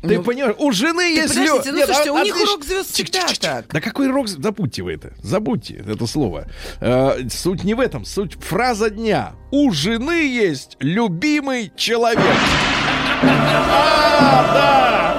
Ты 0.00 0.18
Ну, 0.18 0.22
понимаешь, 0.22 0.54
у 0.60 0.70
жены 0.70 1.00
есть 1.16 1.34
лё- 1.34 1.56
подождите, 1.56 1.72
ну, 1.72 1.76
Нет, 1.78 1.86
слушайте, 1.86 2.10
а- 2.10 2.12
у 2.12 2.18
них 2.22 2.32
отлично. 2.34 2.52
рок 2.54 2.64
звезд 2.64 2.94
всегда 2.94 3.18
Чик-чик-чик. 3.26 3.40
так. 3.40 3.66
Да 3.72 3.80
какой 3.80 4.08
рок? 4.08 4.28
Забудьте 4.28 4.82
вы 4.84 4.92
это. 4.92 5.12
Забудьте 5.20 5.84
это 5.84 6.06
слово. 6.06 6.46
Э, 6.80 7.18
суть 7.28 7.64
не 7.64 7.74
в 7.74 7.80
этом. 7.80 8.04
Суть 8.04 8.34
фраза 8.40 8.90
дня. 8.90 9.32
У 9.50 9.72
жены 9.72 10.28
есть 10.28 10.76
любимый 10.78 11.72
человек. 11.74 12.20
А, 13.22 14.44
да. 14.54 15.16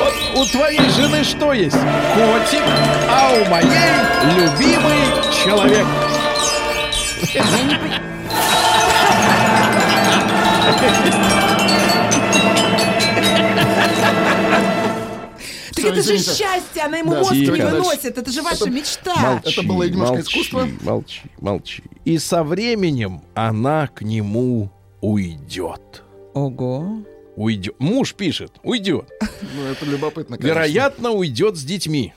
Вот 0.00 0.14
у 0.34 0.46
твоей 0.46 0.88
жены 0.90 1.22
что 1.24 1.52
есть? 1.52 1.76
Котик, 1.76 2.62
а 3.08 3.32
у 3.34 3.44
моей 3.50 3.92
любимый 4.36 5.04
человек. 5.32 5.86
Так 15.82 15.92
это 15.92 16.02
же 16.02 16.18
счастье, 16.18 16.82
она 16.84 16.98
ему 16.98 17.14
мозг 17.14 17.32
не 17.32 17.46
выносит. 17.46 18.18
Это 18.18 18.30
же 18.30 18.42
ваша 18.42 18.68
мечта. 18.70 19.40
Это 19.44 19.62
было 19.62 19.84
немножко 19.84 20.14
молчи, 20.16 20.30
искусство? 20.40 20.68
Молчи, 20.82 21.20
молчи. 21.40 21.82
И 22.04 22.18
со 22.18 22.42
временем 22.44 23.22
она 23.34 23.86
к 23.88 24.02
нему 24.02 24.70
уйдет. 25.00 26.02
Ого. 26.34 26.98
Уйдет. 27.36 27.74
Муж 27.78 28.14
пишет, 28.14 28.52
уйдет. 28.62 29.08
Ну, 29.54 29.64
это 29.66 29.84
любопытно, 29.86 30.36
конечно. 30.36 30.54
Вероятно, 30.54 31.10
уйдет 31.10 31.56
с 31.56 31.62
детьми. 31.64 32.12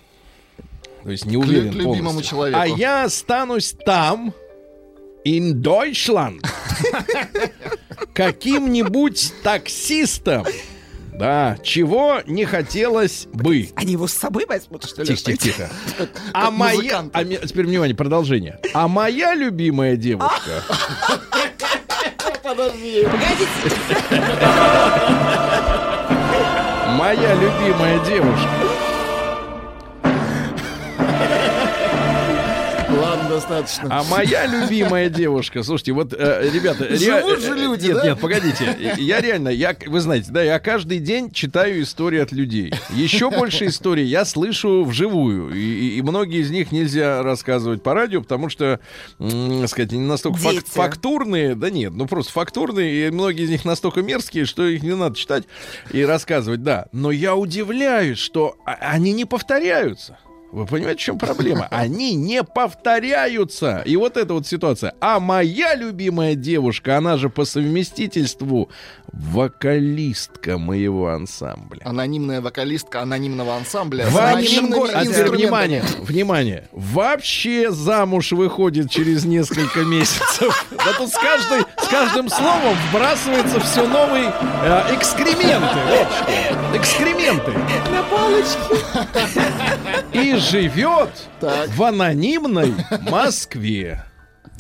То 1.03 1.11
есть 1.11 1.25
не 1.25 1.35
К 1.35 1.39
уверен 1.39 1.65
лю- 1.71 1.73
любимому 1.73 2.03
полностью. 2.03 2.29
человеку. 2.29 2.59
А 2.61 2.67
я 2.67 3.03
останусь 3.03 3.75
там, 3.85 4.33
in 5.25 5.53
Deutschland, 5.53 6.45
каким-нибудь 8.13 9.33
таксистом. 9.43 10.45
Да, 11.15 11.57
чего 11.63 12.21
не 12.25 12.45
хотелось 12.45 13.27
бы. 13.33 13.69
Они 13.75 13.93
его 13.93 14.07
с 14.07 14.13
собой 14.13 14.45
возьмут, 14.47 14.83
что 14.85 15.03
ли? 15.03 15.15
Тихо, 15.15 15.37
тихо, 15.37 15.69
тихо. 15.97 16.09
А 16.33 16.49
моя... 16.51 17.05
а 17.13 17.23
теперь, 17.23 17.65
внимание, 17.65 17.95
продолжение. 17.95 18.59
А 18.73 18.87
моя 18.87 19.35
любимая 19.35 19.95
девушка... 19.95 20.63
Подожди. 22.43 23.05
Погодите. 23.05 23.47
Моя 26.97 27.33
любимая 27.35 27.99
девушка. 28.05 28.72
Достаточно. 33.47 33.89
А 33.99 34.03
моя 34.03 34.45
любимая 34.45 35.09
девушка, 35.09 35.63
слушайте, 35.63 35.91
вот, 35.93 36.13
э, 36.13 36.49
ребята, 36.53 36.85
ре- 36.85 36.95
Живут 36.97 37.39
же 37.41 37.51
э, 37.53 37.61
люди, 37.61 37.87
нет, 37.87 37.95
да? 37.97 38.03
нет, 38.05 38.19
погодите, 38.19 38.95
я 38.97 39.21
реально, 39.21 39.49
я, 39.49 39.75
вы 39.85 39.99
знаете, 39.99 40.31
да, 40.31 40.41
я 40.43 40.59
каждый 40.59 40.99
день 40.99 41.31
читаю 41.31 41.81
истории 41.83 42.19
от 42.19 42.31
людей. 42.31 42.73
Еще 42.91 43.29
больше 43.29 43.67
историй 43.67 44.05
я 44.05 44.25
слышу 44.25 44.83
вживую, 44.83 45.53
и, 45.53 46.01
многие 46.01 46.41
из 46.41 46.51
них 46.51 46.71
нельзя 46.71 47.23
рассказывать 47.23 47.83
по 47.83 47.93
радио, 47.93 48.21
потому 48.21 48.49
что, 48.49 48.79
м, 49.19 49.67
сказать, 49.67 49.91
они 49.93 50.01
настолько 50.01 50.37
фак- 50.39 50.65
фактурные, 50.67 51.55
да 51.55 51.69
нет, 51.69 51.93
ну 51.93 52.07
просто 52.07 52.31
фактурные, 52.31 53.07
и 53.07 53.11
многие 53.11 53.43
из 53.45 53.49
них 53.49 53.65
настолько 53.65 54.01
мерзкие, 54.01 54.45
что 54.45 54.65
их 54.65 54.83
не 54.83 54.95
надо 54.95 55.15
читать 55.15 55.43
и 55.91 56.03
рассказывать, 56.05 56.63
да. 56.63 56.87
Но 56.91 57.11
я 57.11 57.35
удивляюсь, 57.35 58.17
что 58.19 58.55
а- 58.65 58.73
они 58.91 59.13
не 59.13 59.25
повторяются. 59.25 60.17
Вы 60.53 60.67
понимаете, 60.67 60.99
в 60.99 61.03
чем 61.03 61.17
проблема? 61.17 61.67
Они 61.71 62.13
не 62.13 62.43
повторяются. 62.43 63.81
И 63.87 63.95
вот 63.95 64.17
эта 64.17 64.35
вот 64.35 64.45
ситуация. 64.45 64.93
А 64.99 65.19
моя 65.19 65.73
любимая 65.73 66.35
девушка, 66.35 66.95
она 66.95 67.17
же 67.17 67.29
по 67.29 67.43
совместительству 67.43 68.69
вокалистка 69.11 70.59
моего 70.59 71.07
ансамбля. 71.07 71.81
Анонимная 71.83 72.39
вокалистка 72.39 73.01
анонимного 73.01 73.55
ансамбля. 73.55 74.05
с 74.07 74.13
Вообще, 74.13 74.59
анонимными 74.59 74.91
а 74.93 75.05
теперь 75.05 75.29
внимание, 75.31 75.83
внимание. 75.97 76.69
Вообще 76.71 77.71
замуж 77.71 78.31
выходит 78.31 78.91
через 78.91 79.25
несколько 79.25 79.79
месяцев. 79.79 80.67
Да 80.69 80.93
тут 80.95 81.09
с, 81.09 81.17
каждой, 81.17 81.61
с 81.81 81.87
каждым 81.87 82.29
словом 82.29 82.75
вбрасывается 82.89 83.59
все 83.59 83.87
новые 83.87 84.31
э, 84.61 84.95
экскременты. 84.95 85.79
Вот 85.89 86.07
что. 86.11 86.77
Экскременты. 86.77 87.51
На 87.91 88.03
палочке. 88.03 88.59
И 90.11 90.42
живет 90.49 91.09
Так. 91.39 91.69
в 91.69 91.83
анонимной 91.83 92.73
Москве. 93.09 94.03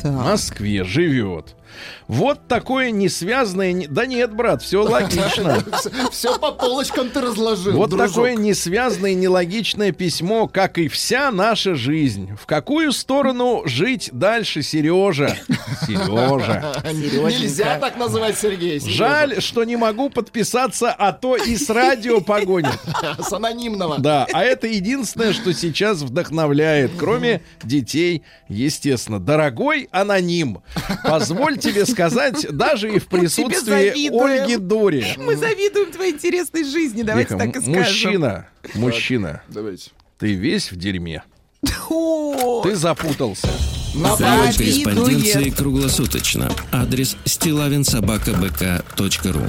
В 0.01 0.09
Москве 0.11 0.83
живет. 0.83 1.55
Вот 2.07 2.47
такое 2.47 2.91
несвязанное... 2.91 3.71
не- 3.73 3.87
Да 3.87 4.05
нет, 4.05 4.33
брат, 4.33 4.61
все 4.61 4.83
логично. 4.83 5.63
Все 6.11 6.37
по 6.37 6.51
полочкам 6.51 7.09
ты 7.09 7.21
разложил, 7.21 7.73
Вот 7.73 7.97
такое 7.97 8.35
несвязанное 8.35 9.13
нелогичное 9.13 9.91
письмо, 9.91 10.47
как 10.47 10.77
и 10.77 10.87
вся 10.87 11.31
наша 11.31 11.75
жизнь. 11.75 12.35
В 12.39 12.45
какую 12.45 12.91
сторону 12.91 13.63
жить 13.65 14.09
дальше, 14.11 14.61
Сережа? 14.61 15.35
Сережа. 15.87 16.81
Нельзя 16.91 17.79
так 17.79 17.97
называть 17.97 18.37
Сергея. 18.37 18.79
серьезно. 18.79 18.91
Жаль, 18.91 19.41
что 19.41 19.63
не 19.63 19.75
могу 19.75 20.09
подписаться, 20.09 20.91
а 20.91 21.11
то 21.13 21.35
и 21.35 21.55
с 21.55 21.69
радио 21.69 22.21
погонят. 22.21 22.79
С 23.19 23.31
анонимного. 23.33 23.99
Да, 23.99 24.27
а 24.33 24.43
это 24.43 24.67
единственное, 24.67 25.33
что 25.33 25.53
сейчас 25.53 26.01
вдохновляет, 26.01 26.91
кроме 26.97 27.41
детей, 27.63 28.23
естественно. 28.47 29.19
Дорогой 29.19 29.87
аноним, 29.91 30.61
позволь 31.03 31.57
тебе 31.63 31.85
сказать, 31.85 32.45
даже 32.51 32.93
и 32.93 32.99
в 32.99 33.07
присутствии. 33.07 34.09
Ольги 34.09 34.57
Дори. 34.57 35.05
Мы 35.17 35.35
завидуем 35.35 35.91
твоей 35.91 36.13
интересной 36.13 36.63
жизни, 36.63 37.01
давайте 37.03 37.35
так 37.37 37.49
и 37.55 37.59
скажем. 37.59 37.73
Мужчина, 37.73 38.47
мужчина, 38.75 39.41
Давайте. 39.47 39.91
ты 40.19 40.33
весь 40.33 40.71
в 40.71 40.75
дерьме. 40.75 41.23
Ты 41.61 42.75
запутался. 42.75 43.47
Завидует. 43.93 44.57
корреспонденции 44.57 45.49
круглосуточно. 45.51 46.51
Адрес 46.71 47.15
стилавинсобакабк.ру 47.25 49.41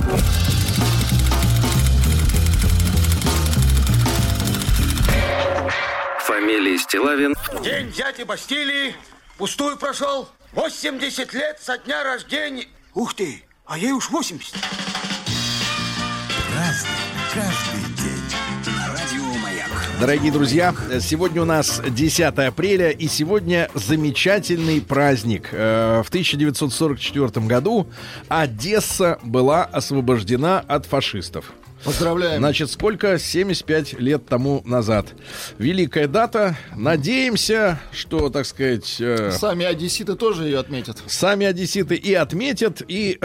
Фамилия 6.20 6.78
Стилавин 6.78 7.34
День 7.62 7.92
дяди 7.92 8.22
Бастилии 8.24 8.94
пустую 9.38 9.76
прошел. 9.76 10.28
80 10.54 11.34
лет 11.34 11.58
со 11.60 11.78
дня 11.78 12.04
рождения. 12.04 12.66
Ух 12.94 13.14
ты, 13.14 13.42
а 13.66 13.76
ей 13.76 13.92
уж 13.92 14.08
80. 14.10 14.54
Дорогие 19.98 20.30
друзья, 20.30 20.74
сегодня 21.00 21.42
у 21.42 21.44
нас 21.44 21.82
10 21.84 22.20
апреля, 22.20 22.90
и 22.90 23.08
сегодня 23.08 23.68
замечательный 23.74 24.80
праздник. 24.80 25.48
Э, 25.52 26.02
В 26.04 26.08
1944 26.08 27.46
году 27.46 27.88
Одесса 28.28 29.18
была 29.22 29.64
освобождена 29.64 30.60
от 30.60 30.86
фашистов. 30.86 31.52
Поздравляем. 31.84 32.38
Значит, 32.38 32.70
сколько? 32.70 33.18
75 33.18 34.00
лет 34.00 34.26
тому 34.26 34.62
назад. 34.64 35.08
Великая 35.58 36.06
дата. 36.08 36.56
Надеемся, 36.74 37.78
что, 37.92 38.30
так 38.30 38.46
сказать, 38.46 38.96
э, 39.00 39.30
Сами 39.32 39.66
одесситы 39.66 40.14
тоже 40.14 40.44
ее 40.44 40.58
отметят. 40.60 41.02
сами 41.06 41.46
одесситы 41.46 41.94
и 41.96 42.14
отметят, 42.14 42.82
и, 42.88 43.20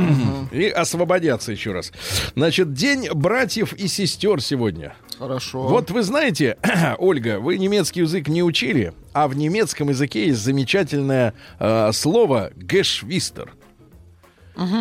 и 0.52 0.68
освободятся 0.68 1.52
еще 1.52 1.72
раз. 1.72 1.92
Значит, 2.36 2.74
День 2.74 3.08
братьев 3.12 3.72
и 3.72 3.88
сестер 3.88 4.40
сегодня. 4.42 4.94
Хорошо. 5.18 5.62
Вот 5.62 5.90
вы 5.90 6.02
знаете, 6.02 6.58
Ольга, 6.98 7.38
вы 7.40 7.56
немецкий 7.58 8.00
язык 8.00 8.28
не 8.28 8.42
учили, 8.42 8.92
а 9.12 9.28
в 9.28 9.36
немецком 9.36 9.88
языке 9.88 10.26
есть 10.26 10.40
замечательное 10.40 11.32
э, 11.58 11.90
слово 11.92 12.50
«гешвистер». 12.56 13.52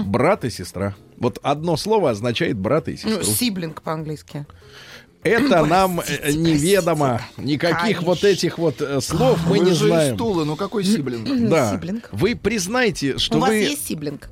Брат 0.06 0.44
и 0.44 0.50
сестра. 0.50 0.96
Вот 1.22 1.38
одно 1.44 1.78
слово 1.78 2.10
означает 2.10 2.58
брат 2.58 2.90
и 2.90 3.00
ну, 3.04 3.20
сестру. 3.20 3.24
сиблинг 3.36 3.84
по-английски. 3.84 4.48
Это 5.22 5.64
нам 5.64 6.00
э, 6.00 6.04
простите, 6.04 6.36
неведомо. 6.40 7.22
Никаких 7.38 8.02
вот 8.02 8.22
Конечно. 8.22 8.28
этих 8.28 8.58
вот 8.58 8.82
э, 8.82 9.00
слов 9.02 9.40
мы 9.46 9.60
Вы 9.60 9.60
не 9.60 9.72
же 9.74 9.86
из 9.86 9.92
знаем. 9.92 10.18
Тулы, 10.18 10.46
ну 10.46 10.56
какой 10.56 10.84
сиблинг? 10.84 11.28
Да. 11.48 11.72
Сиблинг. 11.72 12.10
Вы 12.12 12.36
признайте, 12.36 13.20
что 13.20 13.38
У 13.38 13.42
вас 13.42 13.52
вы... 13.52 13.58
есть 13.58 13.86
сиблинг? 13.86 14.32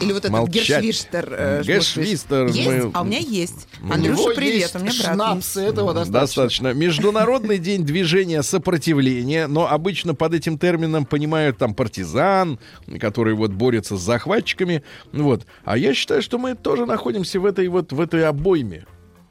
Или 0.00 0.12
вот 0.12 0.18
этот 0.20 0.30
Молчать. 0.30 0.68
Гершвистер. 0.68 1.28
э, 1.30 1.62
Гершвистер 1.64 2.46
Есть? 2.46 2.66
мы- 2.66 2.90
А 2.94 3.02
у 3.02 3.04
меня 3.04 3.18
есть. 3.18 3.66
У 3.82 3.92
Андрюша, 3.92 4.22
него 4.22 4.34
привет, 4.34 4.54
есть 4.60 4.74
у 4.76 4.78
меня 4.78 4.92
брат 5.02 5.14
шнапс, 5.14 5.56
есть. 5.56 5.56
этого 5.56 5.94
достаточно. 5.94 6.20
Достаточно. 6.20 6.72
Международный 6.74 7.58
день 7.58 7.84
движения 7.84 8.42
сопротивления, 8.42 9.46
но 9.46 9.68
обычно 9.70 10.14
под 10.14 10.34
этим 10.34 10.58
термином 10.58 11.04
понимают 11.06 11.58
там 11.58 11.74
партизан, 11.74 12.58
который 13.00 13.34
вот 13.34 13.50
борется 13.52 13.96
с 13.96 14.00
захватчиками. 14.00 14.82
Вот. 15.12 15.46
А 15.64 15.76
я 15.76 15.94
считаю, 15.94 16.22
что 16.22 16.38
мы 16.38 16.54
тоже 16.54 16.86
находимся 16.86 17.40
в 17.40 17.46
этой 17.46 17.68
вот 17.68 17.92
в 17.92 18.00
этой 18.00 18.24
обойме. 18.24 18.86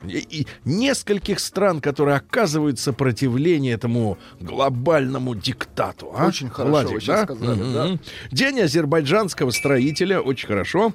И, 0.06 0.18
и 0.42 0.48
нескольких 0.64 1.40
стран, 1.40 1.82
которые 1.82 2.18
оказывают 2.18 2.80
сопротивление 2.80 3.74
этому 3.74 4.18
глобальному 4.40 5.34
диктату. 5.34 6.14
а? 6.16 6.28
Очень 6.28 6.50
хорошо 6.50 6.70
Владик, 6.72 6.92
вы 6.94 7.02
сейчас 7.02 7.16
да? 7.28 7.36
сказали, 7.36 7.60
Мгм. 7.62 7.74
да. 7.74 8.00
День 8.32 8.62
азербайджанского 8.62 9.50
строителя, 9.52 10.20
очень 10.22 10.48
хорошо. 10.48 10.94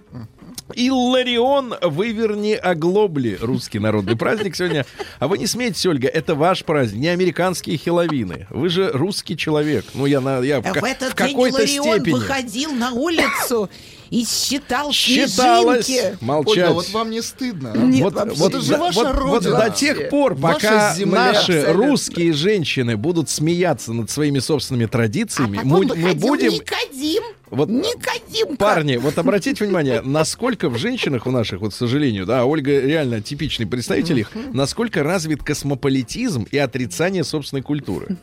Илларион 0.75 1.75
выверни 1.83 2.53
оглобли. 2.53 3.37
Русский 3.41 3.79
народный 3.79 4.17
праздник 4.17 4.55
сегодня. 4.57 4.87
А 5.19 5.29
вы 5.29 5.38
не 5.38 5.47
смейтесь, 5.47 5.85
Ольга, 5.87 6.09
это 6.09 6.35
ваш 6.35 6.65
праздник, 6.65 7.01
не 7.01 7.09
американские 7.09 7.77
хиловины. 7.77 8.47
Вы 8.51 8.69
же 8.69 8.91
русский 8.93 9.37
человек. 9.37 9.85
Ну, 9.95 10.07
я, 10.07 10.21
на, 10.21 10.41
я 10.41 10.61
в, 10.61 10.67
А 10.67 10.73
в 10.75 10.85
этот 10.85 11.12
в 11.12 11.17
день 11.17 11.29
какой-то 11.33 11.67
степени. 11.67 12.12
выходил 12.15 12.73
на 12.73 12.93
улицу 12.93 13.69
и 14.12 14.27
считал 14.27 14.92
Считалось 14.92 15.87
снежинки. 15.87 16.18
молчать. 16.22 16.59
Ольга, 16.64 16.72
вот 16.75 16.90
вам 16.90 17.11
не 17.11 17.22
стыдно? 17.22 17.72
а? 17.72 17.79
Нет, 17.79 18.03
вот, 18.05 18.14
вообще. 18.14 18.37
вот 18.38 18.48
Это 18.55 18.61
же 18.61 18.72
до- 18.75 18.79
ваша 18.79 19.01
вот- 19.05 19.14
вот 19.14 19.16
родина. 19.46 19.57
до 19.59 19.70
тех 19.70 20.11
пор, 20.11 20.37
пока 20.37 20.94
земля. 20.94 21.33
наши 21.33 21.53
Абсолютно. 21.61 21.72
русские 21.72 22.33
женщины 22.35 22.96
будут 22.98 23.31
смеяться 23.31 23.94
над 23.94 24.11
своими 24.11 24.38
собственными 24.38 24.85
традициями, 24.87 25.61
А 25.62 25.64
мы, 25.64 25.83
потом 25.88 25.98
мы 25.98 26.14
будем... 26.14 26.53
Никодим. 26.53 27.22
Вот, 27.51 27.68
Никодим. 27.70 28.57
Парни, 28.59 28.96
вот 28.96 29.16
обратите 29.16 29.64
внимание, 29.64 30.03
насколько 30.03 30.68
в 30.68 30.77
женщинах 30.77 31.27
у 31.27 31.31
наших, 31.31 31.61
вот, 31.61 31.72
к 31.72 31.77
сожалению, 31.77 32.27
да, 32.27 32.44
Ольга 32.44 32.81
реально 32.81 33.22
типичный 33.22 33.66
представитель 33.66 34.20
их, 34.20 34.31
насколько 34.53 35.03
развит 35.03 35.42
космополитизм 35.42 36.46
и 36.51 36.59
отрицание 36.59 37.25
собственной 37.25 37.62
культуры. 37.62 38.16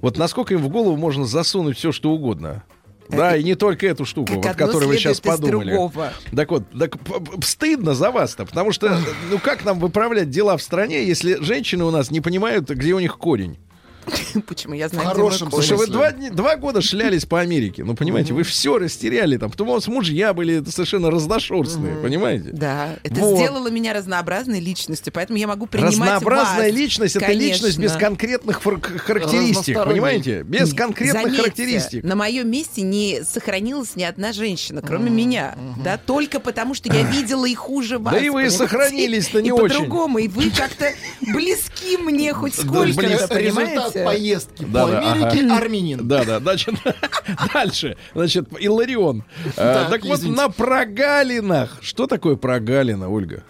Вот 0.00 0.18
насколько 0.18 0.54
им 0.54 0.60
в 0.62 0.68
голову 0.68 0.96
можно 0.96 1.24
засунуть 1.24 1.78
все, 1.78 1.92
что 1.92 2.10
угодно. 2.10 2.64
Да, 3.10 3.36
и 3.36 3.42
не 3.42 3.54
только 3.54 3.86
эту 3.86 4.04
штуку, 4.04 4.34
вот, 4.34 4.46
которую 4.54 4.88
вы 4.88 4.96
сейчас 4.96 5.20
подумали. 5.20 5.70
другого. 5.70 6.12
Так 6.34 6.50
вот, 6.50 6.64
так 6.78 6.96
стыдно 7.44 7.94
за 7.94 8.10
вас-то, 8.10 8.46
потому 8.46 8.72
что, 8.72 8.98
ну 9.30 9.38
как 9.38 9.64
нам 9.64 9.78
выправлять 9.78 10.30
дела 10.30 10.56
в 10.56 10.62
стране, 10.62 11.04
если 11.04 11.42
женщины 11.42 11.84
у 11.84 11.90
нас 11.90 12.10
не 12.10 12.20
понимают, 12.20 12.70
где 12.70 12.94
у 12.94 13.00
них 13.00 13.18
корень? 13.18 13.58
Почему? 14.46 14.74
Я 14.74 14.88
знаю, 14.88 15.08
В 15.08 15.12
хорошем. 15.12 15.50
Слушай, 15.50 15.76
вы 15.76 15.86
два, 15.86 16.12
два 16.12 16.56
года 16.56 16.80
шлялись 16.80 17.24
по 17.26 17.40
Америке. 17.40 17.84
Ну, 17.84 17.94
понимаете, 17.94 18.32
вы 18.32 18.42
все 18.42 18.78
растеряли 18.78 19.36
там. 19.36 19.50
Потом 19.50 19.68
у 19.70 19.72
вас 19.74 19.86
мужья 19.88 20.32
были 20.34 20.62
совершенно 20.68 21.10
разношерстные, 21.10 21.96
понимаете? 21.96 22.50
Да, 22.52 22.96
это 23.02 23.14
Вот. 23.20 23.36
сделало 23.38 23.68
меня 23.68 23.92
разнообразной 23.92 24.60
личностью, 24.60 25.12
поэтому 25.12 25.38
я 25.38 25.46
могу 25.46 25.66
принимать 25.66 25.92
Разнообразная 25.94 26.68
вас. 26.70 26.76
личность 26.76 27.16
это 27.16 27.26
Конечно. 27.26 27.46
личность 27.66 27.78
без 27.78 27.92
конкретных 27.92 28.60
характеристик, 28.62 29.82
понимаете? 29.84 30.42
Без 30.42 30.72
конкретных 30.74 31.22
Заметьте, 31.22 31.42
характеристик. 31.42 32.04
На 32.04 32.16
моем 32.16 32.50
месте 32.50 32.82
не 32.82 33.22
сохранилась 33.24 33.96
ни 33.96 34.02
одна 34.02 34.32
женщина, 34.32 34.82
кроме 34.82 35.10
меня. 35.10 35.56
Да, 35.84 35.96
только 35.98 36.40
потому, 36.40 36.74
что 36.74 36.92
я 36.92 37.02
видела 37.02 37.44
и 37.46 37.54
хуже 37.54 37.98
вас. 37.98 38.20
и 38.20 38.28
вы 38.30 38.50
сохранились-то 38.50 39.42
не 39.42 39.48
и 39.48 39.52
очень. 39.52 39.68
по-другому, 39.76 40.18
и 40.18 40.28
вы 40.28 40.50
как-то 40.50 40.92
близки 41.20 41.96
мне 41.96 42.32
хоть 42.32 42.56
Да, 42.56 42.62
сколько-то, 42.62 43.28
понимаете? 43.28 43.99
Поездки 44.04 44.64
Да, 44.64 44.86
по 44.86 44.90
да, 44.92 45.12
Америке 45.12 45.44
ага. 45.44 45.56
армянин. 45.58 46.08
Да, 46.08 46.24
да, 46.24 46.40
значит, 46.40 46.74
дальше. 47.54 47.96
Значит, 48.14 48.48
Илларион. 48.58 49.24
А, 49.56 49.88
Так, 49.88 49.90
Так 49.90 50.04
вот, 50.04 50.22
на 50.24 50.48
прогалинах. 50.48 51.78
Что 51.80 52.06
такое 52.06 52.36
прогалина, 52.36 53.08
Ольга? 53.08 53.44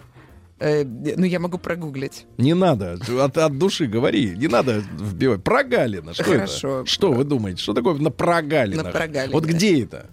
Э, 0.59 0.83
ну, 0.83 1.25
я 1.25 1.39
могу 1.39 1.57
прогуглить. 1.57 2.27
Не 2.37 2.53
надо, 2.53 2.99
от, 3.19 3.37
от 3.37 3.57
души 3.57 3.87
говори, 3.87 4.35
не 4.37 4.47
надо 4.47 4.83
вбивать. 4.99 5.43
Прогалина, 5.43 6.13
что 6.13 6.23
Хорошо. 6.23 6.81
это? 6.81 6.89
Что 6.89 7.11
вы 7.11 7.23
думаете? 7.23 7.63
Что 7.63 7.73
такое 7.73 7.95
на 7.95 8.11
прогалинах? 8.11 8.85
На 8.85 8.91
прогалинах. 8.91 9.33
Вот 9.33 9.45
где 9.45 9.83
это? 9.83 10.05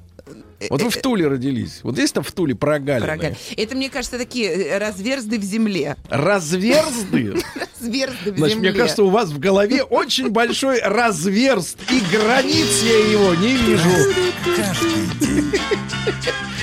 Вот 0.70 0.82
вы 0.82 0.90
в 0.90 0.96
Туле 0.96 1.28
родились. 1.28 1.80
Вот 1.82 1.98
есть 1.98 2.14
там 2.14 2.24
в 2.24 2.32
Туле 2.32 2.54
прогалины? 2.54 3.06
Прогал- 3.06 3.36
Это, 3.56 3.76
мне 3.76 3.88
кажется, 3.90 4.18
такие 4.18 4.50
э, 4.50 4.78
разверзды 4.78 5.38
в 5.38 5.42
земле. 5.42 5.96
Разверзды? 6.10 7.34
Разверзды 7.80 8.32
в 8.32 8.38
Значит, 8.38 8.56
земле. 8.56 8.70
мне 8.70 8.78
кажется, 8.78 9.02
у 9.04 9.10
вас 9.10 9.30
в 9.30 9.38
голове 9.38 9.82
очень 9.84 10.30
большой 10.30 10.80
разверст, 10.80 11.78
и 11.90 12.00
границ 12.14 12.82
я 12.82 12.98
его 13.12 13.34
не 13.34 13.54
вижу. 13.56 13.88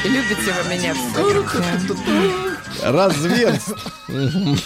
Любите 0.03 0.53
вы 0.63 0.75
меня 0.75 0.93
все. 0.93 2.54
Разверст. 2.83 3.73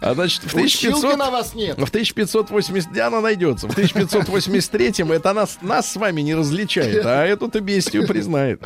А 0.00 0.14
значит, 0.14 0.44
в 0.44 0.56
Училки 0.56 0.86
1500... 0.86 1.18
на 1.18 1.30
вас 1.30 1.54
нет. 1.54 1.76
В 1.76 1.88
1580... 1.88 2.90
Да, 2.92 3.08
она 3.08 3.20
найдется. 3.20 3.68
В 3.68 3.76
1583-м 3.76 5.12
это 5.12 5.34
нас, 5.34 5.58
нас 5.60 5.92
с 5.92 5.96
вами 5.96 6.22
не 6.22 6.34
различает, 6.34 7.04
а 7.04 7.26
эту-то 7.26 7.60
бестию 7.60 8.06
признает. 8.06 8.62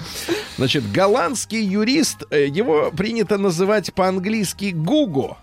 Значит, 0.56 0.90
голландский 0.92 1.60
юрист, 1.60 2.22
э, 2.30 2.46
его 2.46 2.92
принято 2.92 3.36
называть 3.36 3.92
по-английски 3.94 4.70
Гуго. 4.72 5.36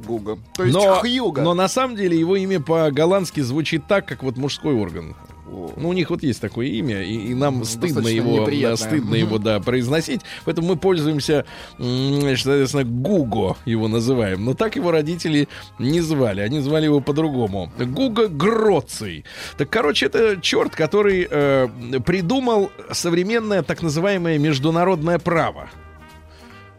Гуга. 0.00 0.38
То 0.54 0.64
есть 0.64 0.74
Но, 0.74 1.00
Хьюга. 1.00 1.42
но 1.42 1.54
на 1.54 1.68
самом 1.68 1.96
деле 1.96 2.18
его 2.18 2.36
имя 2.36 2.60
по-голландски 2.60 3.40
звучит 3.40 3.86
так, 3.88 4.06
как 4.06 4.22
вот 4.22 4.36
мужской 4.36 4.74
орган. 4.74 5.16
Ну, 5.76 5.88
у 5.88 5.92
них 5.92 6.10
вот 6.10 6.22
есть 6.22 6.40
такое 6.40 6.66
имя, 6.66 7.02
и, 7.02 7.14
и 7.14 7.34
нам 7.34 7.64
стыдно 7.64 8.08
его, 8.08 8.46
да, 8.46 8.76
стыдно 8.76 9.14
его, 9.14 9.38
да, 9.38 9.60
произносить. 9.60 10.22
Поэтому 10.44 10.68
мы 10.68 10.76
пользуемся, 10.76 11.44
значит, 11.78 12.44
соответственно, 12.44 12.84
Гуго 12.84 13.56
его 13.64 13.88
называем. 13.88 14.44
Но 14.44 14.54
так 14.54 14.76
его 14.76 14.90
родители 14.90 15.48
не 15.78 16.00
звали. 16.00 16.40
Они 16.40 16.60
звали 16.60 16.84
его 16.84 17.00
по-другому. 17.00 17.70
Гуго 17.78 18.28
Гроций. 18.28 19.24
Так, 19.56 19.70
короче, 19.70 20.06
это 20.06 20.40
черт, 20.40 20.74
который 20.74 21.26
э, 21.30 21.68
придумал 22.04 22.70
современное 22.92 23.62
так 23.62 23.82
называемое 23.82 24.38
международное 24.38 25.18
право. 25.18 25.68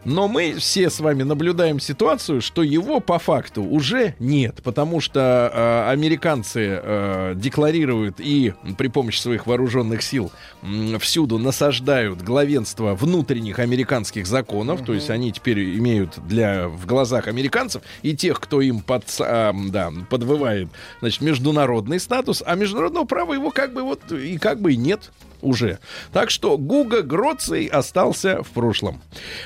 Но 0.04 0.28
мы 0.28 0.54
все 0.54 0.88
с 0.88 1.00
вами 1.00 1.24
наблюдаем 1.24 1.78
ситуацию, 1.78 2.40
что 2.40 2.62
его 2.62 3.00
по 3.00 3.18
факту 3.18 3.62
уже 3.62 4.14
нет, 4.18 4.60
потому 4.62 5.00
что 5.00 5.50
э, 5.52 5.90
американцы 5.90 6.80
э, 6.82 7.32
декларируют 7.36 8.16
и 8.18 8.54
при 8.78 8.88
помощи 8.88 9.20
своих 9.20 9.46
вооруженных 9.46 10.02
сил 10.02 10.32
м, 10.62 10.98
всюду 10.98 11.36
насаждают 11.38 12.22
главенство 12.22 12.94
внутренних 12.94 13.58
американских 13.58 14.26
законов, 14.26 14.84
то 14.84 14.94
есть 14.94 15.10
они 15.10 15.32
теперь 15.32 15.76
имеют 15.78 16.18
для 16.26 16.68
в 16.68 16.86
глазах 16.86 17.28
американцев 17.28 17.82
и 18.02 18.16
тех, 18.16 18.40
кто 18.40 18.62
им 18.62 18.80
под, 18.80 19.04
а, 19.20 19.52
да, 19.54 19.92
подвывает, 20.08 20.68
значит, 21.00 21.20
международный 21.20 22.00
статус, 22.00 22.42
а 22.46 22.54
международного 22.54 23.04
права 23.04 23.34
его 23.34 23.50
как 23.50 23.74
бы 23.74 23.82
вот 23.82 24.10
и 24.12 24.38
как 24.38 24.60
бы 24.60 24.72
и 24.72 24.76
нет 24.76 25.10
уже. 25.42 25.78
Так 26.12 26.30
что 26.30 26.58
Гуга 26.58 27.02
Гроций 27.02 27.66
остался 27.66 28.42
в 28.42 28.48
прошлом. 28.50 29.00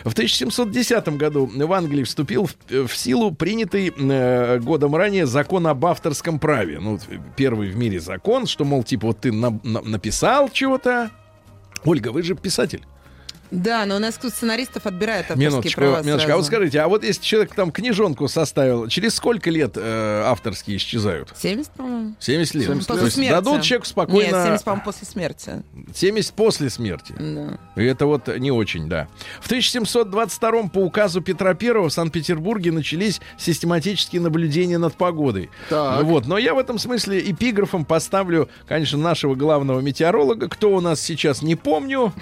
В 0.04 0.14
1710 0.48 1.08
году 1.16 1.46
в 1.46 1.72
Англии 1.72 2.02
вступил 2.04 2.46
в, 2.46 2.86
в 2.88 2.96
силу 2.96 3.32
принятый 3.32 3.92
э, 3.96 4.58
годом 4.60 4.94
ранее 4.96 5.26
закон 5.26 5.66
об 5.66 5.84
авторском 5.86 6.38
праве. 6.38 6.78
Ну, 6.80 6.98
первый 7.36 7.68
в 7.70 7.76
мире 7.76 8.00
закон, 8.00 8.46
что, 8.46 8.64
мол, 8.64 8.82
типа, 8.84 9.08
вот 9.08 9.20
ты 9.20 9.32
на- 9.32 9.58
на- 9.62 9.80
написал 9.82 10.48
чего-то. 10.50 11.10
Ольга, 11.84 12.08
вы 12.12 12.22
же 12.22 12.34
писатель. 12.34 12.84
Да, 13.54 13.86
но 13.86 13.96
у 13.96 13.98
нас 14.00 14.16
тут 14.16 14.32
сценаристов 14.32 14.84
отбирают 14.86 15.26
авторские 15.30 15.48
Минуточку, 15.48 15.80
права 15.80 16.02
минуточку. 16.02 16.32
А 16.32 16.36
вот 16.36 16.46
скажите, 16.46 16.80
а 16.80 16.88
вот 16.88 17.04
если 17.04 17.22
человек 17.22 17.54
там 17.54 17.70
книжонку 17.70 18.26
составил, 18.26 18.88
через 18.88 19.14
сколько 19.14 19.48
лет 19.50 19.76
э, 19.76 20.22
авторские 20.26 20.76
исчезают? 20.76 21.32
70, 21.36 21.70
по-моему. 21.72 22.14
70 22.18 22.54
лет. 22.54 22.64
70 22.64 22.86
То 22.86 22.94
После 22.94 23.04
есть 23.04 23.16
смерти. 23.16 23.32
дадут 23.32 23.62
человеку 23.62 23.86
спокойно... 23.86 24.22
Нет, 24.22 24.44
70, 24.44 24.64
по-моему, 24.64 24.84
после 24.84 25.06
смерти. 25.06 25.62
70 25.94 26.34
после 26.34 26.70
смерти. 26.70 27.14
Да. 27.16 27.58
И 27.80 27.84
это 27.86 28.06
вот 28.06 28.26
не 28.38 28.50
очень, 28.50 28.88
да. 28.88 29.06
В 29.40 29.46
1722 29.46 30.64
по 30.64 30.78
указу 30.78 31.20
Петра 31.20 31.50
I 31.50 31.88
в 31.88 31.90
Санкт-Петербурге 31.90 32.72
начались 32.72 33.20
систематические 33.38 34.20
наблюдения 34.20 34.78
над 34.78 34.94
погодой. 34.94 35.50
Так. 35.68 36.02
Вот. 36.02 36.26
Но 36.26 36.38
я 36.38 36.54
в 36.54 36.58
этом 36.58 36.78
смысле 36.78 37.20
эпиграфом 37.30 37.84
поставлю, 37.84 38.48
конечно, 38.66 38.98
нашего 38.98 39.36
главного 39.36 39.78
метеоролога, 39.80 40.48
кто 40.48 40.74
у 40.74 40.80
нас 40.80 41.00
сейчас, 41.00 41.42
не 41.42 41.54
помню. 41.54 42.12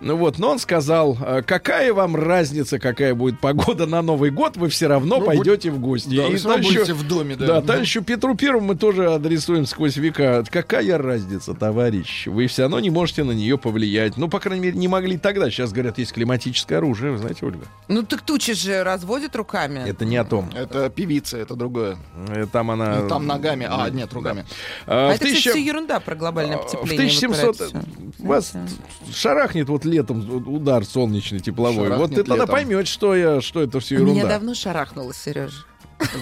Ну 0.00 0.16
Вот. 0.16 0.38
Но 0.38 0.50
он 0.50 0.58
сказал, 0.58 0.77
э, 0.80 1.42
какая 1.46 1.92
вам 1.92 2.16
разница, 2.16 2.78
какая 2.78 3.14
будет 3.14 3.40
погода 3.40 3.86
на 3.86 4.02
Новый 4.02 4.30
год, 4.30 4.56
вы 4.56 4.68
все 4.68 4.86
равно 4.86 5.18
Ну, 5.18 5.26
пойдете 5.26 5.70
в 5.70 5.78
гости. 5.80 6.16
Да, 6.16 6.26
И 6.26 6.32
вы 6.32 6.36
всё 6.36 6.48
равно 6.48 6.62
будете 6.68 6.92
в 6.94 7.06
доме, 7.06 7.36
да. 7.36 7.46
Да, 7.46 7.60
товарищу 7.62 8.02
Петру 8.02 8.34
Первому 8.34 8.68
мы 8.68 8.76
тоже 8.76 9.12
адресуем 9.12 9.66
сквозь 9.66 9.96
века. 9.96 10.44
Какая 10.50 10.98
разница, 10.98 11.54
товарищ? 11.54 12.26
Вы 12.26 12.46
все 12.46 12.62
равно 12.62 12.80
не 12.80 12.90
можете 12.90 13.24
на 13.24 13.32
нее 13.32 13.58
повлиять. 13.58 14.16
Ну, 14.16 14.28
по 14.28 14.40
крайней 14.40 14.62
мере, 14.66 14.78
не 14.78 14.88
могли 14.88 15.16
тогда. 15.18 15.50
Сейчас, 15.50 15.72
говорят, 15.72 15.98
есть 15.98 16.12
климатическое 16.12 16.78
оружие. 16.78 17.12
Вы 17.12 17.18
знаете, 17.18 17.46
Ольга? 17.46 17.66
Ну 17.88 18.02
так 18.02 18.22
тучи 18.22 18.54
же 18.54 18.82
разводят 18.82 19.34
руками. 19.36 19.82
Это 19.88 20.04
не 20.04 20.16
о 20.16 20.24
том. 20.24 20.50
Это 20.54 20.90
певица, 20.90 21.38
это 21.38 21.54
другое. 21.54 21.96
Э, 22.28 22.46
Там 22.50 22.70
она... 22.70 23.00
Ну, 23.00 23.08
там 23.08 23.26
ногами. 23.26 23.66
А, 23.68 23.88
нет, 23.90 24.12
руками. 24.12 24.44
А, 24.86 25.06
А 25.06 25.08
в 25.08 25.10
это, 25.10 25.14
кстати, 25.18 25.32
тысяча- 25.32 25.50
все 25.50 25.62
ерунда 25.62 26.00
про 26.00 26.14
глобальное 26.14 26.56
а, 26.56 26.58
потепление. 26.58 27.08
В 27.10 27.22
вот 27.22 27.36
про 27.36 27.48
1700... 27.50 27.60
это 27.60 27.66
всё. 27.66 28.26
Вас 28.26 28.52
шарахнет 29.14 29.68
вот 29.68 29.84
летом. 29.84 30.20
Удар 30.58 30.84
солнечный 30.84 31.40
тепловой. 31.40 31.88
Вот 31.88 32.10
Шарахнет 32.10 32.16
ты 32.16 32.24
тогда 32.24 32.46
поймете, 32.46 32.90
что, 32.90 33.14
я, 33.16 33.40
что 33.40 33.62
это 33.62 33.80
все 33.80 33.96
У 33.96 34.00
меня 34.00 34.18
ерунда. 34.18 34.28
давно 34.28 34.54
шарахнуло, 34.54 35.14
Сережа. 35.14 35.64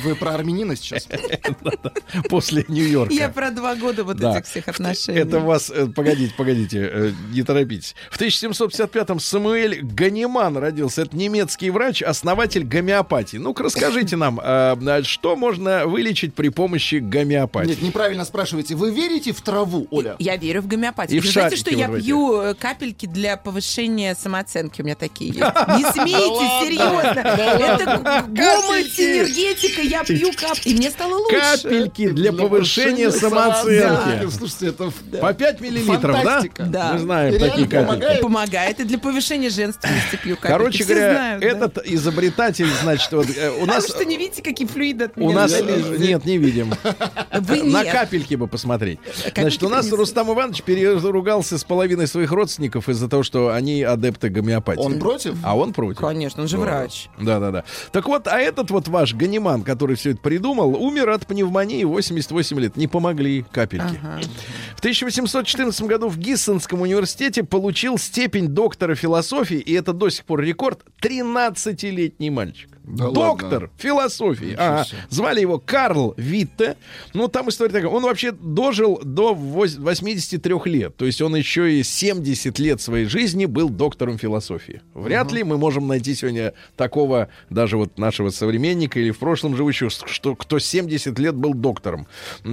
Вы 0.03 0.15
про 0.15 0.35
армянина 0.35 0.77
сейчас? 0.77 1.09
После 2.29 2.65
Нью-Йорка. 2.69 3.15
Я 3.15 3.29
про 3.29 3.51
два 3.51 3.75
года 3.75 4.05
вот 4.05 4.21
этих 4.21 4.47
всех 4.47 4.69
отношений. 4.69 5.19
Это 5.19 5.41
вас, 5.41 5.71
э, 5.71 5.87
погодите, 5.87 6.35
погодите, 6.37 6.91
э, 6.93 7.13
не 7.33 7.43
торопитесь. 7.43 7.95
В 8.11 8.21
1755-м 8.21 9.21
Самуэль 9.21 9.81
Ганиман 9.83 10.57
родился. 10.57 11.03
Это 11.03 11.17
немецкий 11.17 11.71
врач, 11.71 12.03
основатель 12.03 12.65
гомеопатии. 12.65 13.37
Ну-ка, 13.37 13.65
расскажите 13.65 14.17
нам, 14.17 14.41
э, 14.43 15.03
что 15.05 15.37
можно 15.37 15.87
вылечить 15.87 16.35
при 16.35 16.49
помощи 16.49 16.97
гомеопатии? 16.97 17.71
Нет, 17.71 17.83
неправильно 17.83 18.25
спрашиваете. 18.25 18.75
Вы 18.75 18.91
верите 18.93 19.33
в 19.33 19.41
траву, 19.41 19.87
Оля? 19.91 20.17
Я 20.19 20.37
верю 20.37 20.63
в 20.63 20.67
гомеопатию. 20.67 21.21
Вы 21.21 21.29
знаете, 21.29 21.57
что 21.57 21.71
я 21.71 21.89
пью 21.89 22.55
капельки 22.59 23.07
для 23.07 23.37
повышения 23.37 24.15
самооценки? 24.15 24.81
У 24.81 24.85
меня 24.85 24.97
такие 24.97 25.31
есть. 25.31 25.41
Не 25.69 25.93
смейтесь, 25.93 26.67
серьезно. 26.67 27.21
Это 27.21 28.25
гомосинергетика. 28.29 29.66
Я 29.83 30.05
пью 30.05 30.33
капельки. 30.33 30.69
И 30.69 30.75
мне 30.75 30.91
стало 30.91 31.17
лучше. 31.19 31.37
Капельки 31.41 32.09
для 32.09 32.33
повышения 32.33 33.11
самооценки. 33.11 34.31
Слушайте, 34.31 34.67
это... 34.69 34.93
По 35.21 35.33
5 35.35 35.61
миллилитров, 35.61 36.23
да? 36.25 36.43
Да. 36.59 36.93
Мы 36.95 36.99
знаем 37.01 37.33
Реально 37.33 37.49
такие 37.49 37.67
капельки. 37.69 37.87
помогает? 37.87 38.21
Помогает. 38.21 38.81
И 38.81 38.85
для 38.85 38.99
повышения 38.99 39.51
женственности 39.51 40.17
пью 40.23 40.37
капельки. 40.37 40.53
Короче 40.53 40.85
Все 40.85 40.95
говоря, 40.95 41.13
знают, 41.13 41.41
да. 41.41 41.47
этот 41.49 41.79
изобретатель, 41.87 42.69
значит, 42.83 43.13
вот 43.13 43.27
э, 43.37 43.51
у 43.61 43.65
А 43.65 43.67
нас... 43.67 43.85
вы 43.85 43.89
что, 43.95 44.05
не 44.05 44.17
видите, 44.17 44.43
какие 44.43 44.67
флюиды 44.67 45.05
от 45.05 45.17
У 45.17 45.21
меня 45.21 45.35
нас 45.35 45.51
залезли? 45.51 45.97
э, 45.97 46.09
нет, 46.09 46.25
не 46.25 46.39
видим. 46.39 46.75
Вы 47.33 47.63
На 47.63 47.83
нет. 47.85 47.93
капельки 47.93 48.35
бы 48.35 48.47
посмотреть. 48.49 48.99
Капельки 49.01 49.41
Значит, 49.41 49.63
у 49.63 49.69
нас. 49.69 49.91
Рустам 49.93 50.33
Иванович 50.33 50.63
переругался 50.63 51.59
с 51.59 51.65
половиной 51.65 52.07
своих 52.07 52.31
родственников 52.33 52.89
из-за 52.89 53.09
того, 53.09 53.23
что 53.23 53.53
они 53.53 53.83
адепты 53.83 54.29
гомеопатии. 54.29 54.81
Он 54.81 54.99
против? 54.99 55.37
А 55.43 55.57
он 55.57 55.73
против. 55.73 56.01
Конечно, 56.01 56.43
он 56.43 56.49
же 56.49 56.59
врач. 56.59 57.09
Да, 57.19 57.39
да, 57.41 57.51
да. 57.51 57.65
Так 57.93 58.07
вот, 58.07 58.29
а 58.29 58.39
этот 58.39 58.71
вот 58.71 58.89
ваш 58.89 59.15
Ганиман, 59.15 59.56
который 59.63 59.97
все 59.97 60.11
это 60.11 60.21
придумал, 60.21 60.75
умер 60.75 61.11
от 61.11 61.27
пневмонии 61.27 61.85
в 61.85 61.91
88 61.91 62.61
лет. 62.61 62.77
Не 62.77 62.89
помогли 62.89 63.45
капельки. 63.51 63.99
Ага. 64.03 64.21
В 64.77 64.79
1814 64.81 65.83
году 65.83 66.09
в 66.09 66.19
Гиссенском 66.19 66.83
университете 66.83 67.45
получил 67.45 67.99
степень 67.99 68.49
доктора 68.49 68.95
философии, 68.95 69.59
и 69.59 69.73
это 69.73 69.93
до 69.93 70.11
сих 70.11 70.25
пор 70.25 70.43
рекорд, 70.43 70.85
13-летний 71.01 72.31
мальчик. 72.31 72.76
Да 72.87 73.11
Доктор 73.11 73.53
ладно? 73.53 73.71
философии. 73.79 74.55
Ага. 74.57 74.85
себе. 74.85 74.99
Звали 75.11 75.41
его 75.41 75.59
Карл 75.59 76.15
Витте. 76.17 76.77
Ну, 77.15 77.27
там 77.29 77.49
история 77.49 77.73
такая. 77.73 77.91
Он 77.91 78.05
вообще 78.05 78.31
дожил 78.33 79.01
до 79.03 79.33
вось- 79.35 79.77
83 79.79 80.67
лет. 80.67 80.97
То 80.97 81.05
есть 81.05 81.21
он 81.21 81.35
еще 81.35 81.73
и 81.73 81.83
70 81.83 82.59
лет 82.61 82.81
своей 82.81 83.07
жизни 83.07 83.47
был 83.47 83.69
доктором 83.71 84.19
философии. 84.19 84.83
Вряд 84.95 85.33
ли 85.33 85.43
мы 85.43 85.59
можем 85.59 85.89
найти 85.89 86.15
сегодня 86.15 86.53
такого 86.77 87.29
даже 87.51 87.77
вот 87.77 87.99
нашего 87.99 88.31
современника 88.31 89.01
или 89.01 89.11
в 89.11 89.19
прошлом 89.19 89.57
живущего, 89.57 89.91
что 89.91 90.37
кто 90.37 90.59
70 90.61 91.19
лет 91.19 91.35
был 91.35 91.55
доктором. 91.55 92.07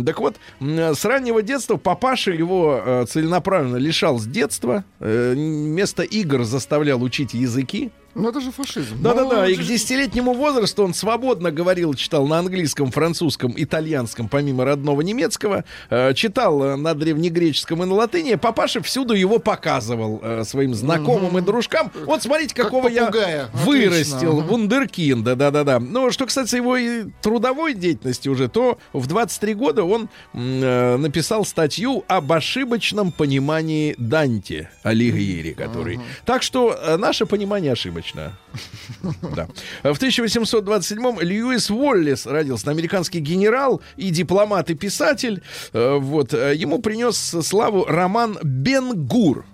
Так 0.05 0.19
вот, 0.19 0.37
с 0.59 1.05
раннего 1.05 1.43
детства 1.43 1.77
папаша 1.77 2.31
его 2.31 2.81
э, 2.83 3.05
целенаправленно 3.07 3.77
лишал 3.77 4.17
с 4.17 4.25
детства. 4.25 4.83
э, 4.99 5.33
Вместо 5.35 6.03
игр 6.03 6.43
заставлял 6.43 7.01
учить 7.03 7.33
языки. 7.33 7.91
Ну 8.15 8.29
это 8.29 8.41
же 8.41 8.51
фашизм. 8.51 9.01
Да-да-да, 9.01 9.41
Ну, 9.41 9.45
и 9.45 9.53
это 9.53 9.61
к 9.63 9.65
десятилетнему 9.65 10.33
возрасту 10.33 10.83
он 10.83 10.93
свободно 10.93 11.51
говорил, 11.51 11.93
читал 11.95 12.27
на 12.27 12.39
английском, 12.39 12.91
французском, 12.91 13.53
итальянском, 13.57 14.29
помимо 14.29 14.65
родного 14.65 15.01
немецкого, 15.01 15.63
э, 15.89 16.13
читал 16.13 16.61
э, 16.63 16.75
на 16.75 16.93
древнегреческом 16.93 17.81
и 17.83 17.85
на 17.85 17.95
латыни. 17.95 18.35
Папаша 18.35 18.81
всюду 18.83 19.13
его 19.15 19.39
показывал 19.39 20.19
э, 20.21 20.43
своим 20.45 20.75
знакомым 20.75 21.37
и 21.39 21.41
дружкам. 21.41 21.91
Вот 22.05 22.21
смотрите, 22.21 22.53
Как 22.53 22.65
какого 22.65 22.87
я 22.87 23.07
попугая. 23.07 23.49
вырастил, 23.53 24.15
Отлично, 24.15 24.29
ага. 24.29 24.47
вундеркинда, 24.47 25.35
да-да-да. 25.35 25.79
Ну, 25.79 26.11
что 26.11 26.25
касается 26.25 26.57
его 26.57 26.77
и 26.77 27.05
трудовой 27.21 27.73
деятельности 27.73 28.29
уже, 28.29 28.47
то 28.47 28.77
в 28.93 29.07
23 29.07 29.53
года 29.55 29.83
он 29.83 30.09
э, 30.33 30.97
написал 30.97 31.45
статью 31.45 32.03
об 32.07 32.31
ошибочном 32.31 33.11
понимании 33.11 33.95
Данте 33.97 34.69
Алигьери, 34.83 35.53
который. 35.53 35.99
Так 36.25 36.43
что 36.43 36.77
э, 36.79 36.97
наше 36.97 37.25
понимание 37.25 37.71
ошибочно. 37.71 38.02
Да. 39.35 39.47
В 39.83 40.01
1827-м 40.01 41.19
Льюис 41.21 41.69
Уоллес 41.71 42.25
родился, 42.25 42.69
американский 42.69 43.19
генерал 43.19 43.81
и 43.97 44.09
дипломат 44.09 44.69
и 44.69 44.75
писатель. 44.75 45.41
Э, 45.73 45.97
Вот 45.99 46.33
э, 46.33 46.55
ему 46.55 46.79
принес 46.79 47.17
славу 47.17 47.85
роман 47.85 48.37
Бен 48.43 49.05
Гур. 49.05 49.45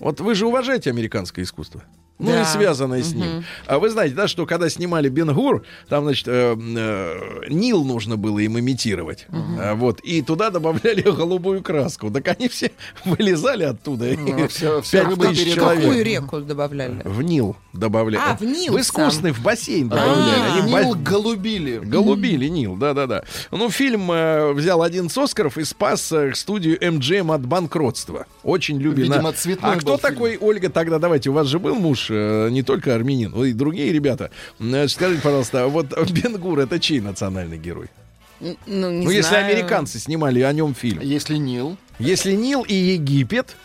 Вот 0.00 0.20
вы 0.20 0.34
же 0.34 0.46
уважаете 0.46 0.90
американское 0.90 1.44
искусство. 1.44 1.82
Ну 2.18 2.32
Да. 2.32 2.42
и 2.42 2.44
связанное 2.44 3.02
с 3.02 3.12
ним. 3.14 3.44
А 3.66 3.78
вы 3.78 3.90
знаете, 3.90 4.14
да, 4.14 4.26
что 4.26 4.44
когда 4.44 4.68
снимали 4.68 5.08
Бен 5.08 5.32
Гур, 5.32 5.62
там, 5.88 6.04
значит, 6.04 6.26
э, 6.26 6.56
э, 6.58 7.20
Нил 7.48 7.84
нужно 7.84 8.16
было 8.16 8.38
им 8.40 8.58
имитировать. 8.58 9.26
А, 9.30 9.74
вот. 9.74 10.00
И 10.00 10.20
туда 10.22 10.50
добавляли 10.50 11.02
голубую 11.10 11.62
краску. 11.62 12.10
Так 12.10 12.26
они 12.28 12.48
все 12.48 12.72
вылезали 13.04 13.64
оттуда. 13.64 14.08
и 14.10 14.16
Ну, 14.16 14.48
всё- 14.48 14.82
всё 14.82 14.98
пять 14.98 15.08
рыба 15.10 15.26
тысяч 15.26 15.44
перед 15.44 15.54
человек. 15.54 15.84
Какую 15.84 16.04
реку 16.04 16.40
добавляли? 16.40 17.02
В 17.04 17.22
Нил 17.22 17.56
добавляли. 17.72 18.20
А, 18.24 18.36
в 18.36 18.42
Нил 18.42 18.72
В 18.74 18.80
искусственный, 18.80 19.30
в 19.32 19.40
бассейн 19.42 19.88
добавляли. 19.88 20.40
А, 20.40 20.54
Они 20.62 20.72
Нил 20.72 20.94
ба- 20.94 21.00
голубили. 21.00 21.78
Голубили 21.78 22.48
Нил, 22.48 22.74
да-да-да. 22.76 23.22
Ну, 23.52 23.70
фильм 23.70 24.10
э, 24.10 24.52
взял 24.54 24.82
один 24.82 25.08
с 25.08 25.16
Оскаров 25.18 25.56
и 25.58 25.64
спас 25.64 26.10
э, 26.12 26.32
студию 26.34 26.78
MGM 26.82 27.32
от 27.34 27.46
банкротства. 27.46 28.26
Очень 28.42 28.78
любили. 28.78 29.06
Видимо, 29.08 29.32
цветной 29.32 29.70
А 29.70 29.74
был 29.74 29.80
кто 29.80 29.96
фильм. 29.98 30.00
такой, 30.14 30.36
Ольга, 30.40 30.68
тогда, 30.68 30.98
давайте, 30.98 31.30
у 31.30 31.32
вас 31.32 31.46
же 31.46 31.58
был 31.58 31.74
муж, 31.76 32.07
э, 32.10 32.48
не 32.50 32.62
только 32.62 32.94
армянин, 32.94 33.30
но 33.34 33.44
и 33.44 33.52
другие 33.52 33.92
ребята. 33.92 34.30
Э, 34.60 34.88
Скажите, 34.88 35.22
пожалуйста, 35.22 35.64
а 35.64 35.68
вот 35.68 35.86
Бенгур 36.10 36.58
это 36.58 36.78
чей 36.80 37.00
национальный 37.00 37.58
герой? 37.58 37.88
Ну, 38.40 38.56
не 38.66 39.04
ну, 39.04 39.10
если 39.10 39.30
знаю. 39.30 39.46
американцы 39.46 39.98
снимали 39.98 40.40
о 40.42 40.52
нем 40.52 40.74
фильм. 40.74 41.00
Если 41.02 41.36
Нил. 41.36 41.76
Если 41.98 42.32
Нил 42.32 42.62
и 42.62 42.74
Египет, 42.74 43.56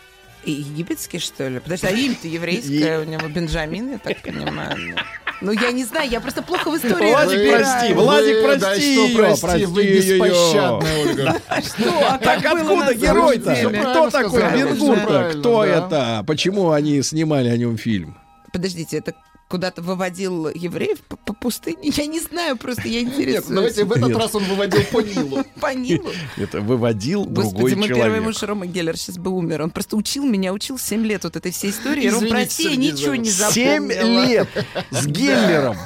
И 0.44 0.50
Египетский, 0.50 1.20
что 1.20 1.48
ли? 1.48 1.60
Подожди, 1.60 1.86
а 1.86 1.90
имя-то 1.90 2.26
еврейское 2.28 3.00
у 3.00 3.04
него 3.04 3.28
Бенджамин, 3.28 3.92
я 3.92 3.98
так 3.98 4.20
понимаю. 4.22 4.96
Ну, 5.40 5.52
я 5.52 5.72
не 5.72 5.84
знаю, 5.84 6.08
я 6.10 6.20
просто 6.20 6.42
плохо 6.42 6.70
в 6.70 6.76
истории 6.76 7.10
Владик, 7.10 7.32
разбираюсь. 7.38 7.66
прости, 7.68 7.92
Владик, 7.94 8.36
Вы- 8.36 8.42
прости 8.42 8.60
да 8.60 8.74
её, 8.74 9.08
что 9.08 9.16
прости, 9.18 9.46
прости 9.46 9.66
вы 9.66 9.82
беспощадная, 9.84 11.04
Ольга. 11.06 11.40
А 11.48 12.18
Так 12.18 12.42
как 12.42 12.64
было 12.64 12.84
откуда 12.86 12.94
герой-то? 12.94 13.54
Кто 13.54 14.10
такой 14.10 14.42
Бенгур-то? 14.52 15.32
Кто 15.38 15.64
это? 15.64 16.24
Почему 16.26 16.70
они 16.70 17.02
снимали 17.02 17.48
о 17.48 17.56
нем 17.56 17.76
фильм? 17.78 18.16
Подождите, 18.54 18.98
это 18.98 19.14
куда-то 19.48 19.82
выводил 19.82 20.48
евреев 20.48 21.00
по, 21.00 21.16
по 21.16 21.32
пустыне? 21.32 21.90
Я 21.96 22.06
не 22.06 22.20
знаю, 22.20 22.56
просто 22.56 22.86
я 22.86 23.02
Нет, 23.02 23.14
интересуюсь. 23.14 23.48
давайте 23.48 23.84
в 23.84 23.90
этот 23.90 24.08
Нет. 24.10 24.16
раз 24.16 24.34
он 24.36 24.44
выводил 24.44 24.80
по 24.92 25.00
Нилу. 25.00 25.44
По 25.60 25.74
Нилу. 25.74 26.08
Это 26.36 26.60
выводил 26.60 27.24
Господи, 27.24 27.50
другой 27.50 27.74
мой 27.74 27.88
первый 27.88 28.02
человек. 28.04 28.22
муж 28.22 28.42
Рома 28.44 28.66
Геллер 28.66 28.96
сейчас 28.96 29.18
бы 29.18 29.32
умер. 29.32 29.62
Он 29.62 29.70
просто 29.70 29.96
учил 29.96 30.24
меня, 30.24 30.52
учил 30.52 30.78
7 30.78 31.04
лет 31.04 31.24
вот 31.24 31.34
этой 31.34 31.50
всей 31.50 31.72
истории. 31.72 32.08
Ром, 32.08 32.28
прости, 32.28 32.70
я 32.70 32.76
ничего 32.76 33.16
не 33.16 33.28
запомнила. 33.30 33.52
Семь 33.52 34.28
лет 34.28 34.48
с 34.92 35.04
Геллером. 35.04 35.76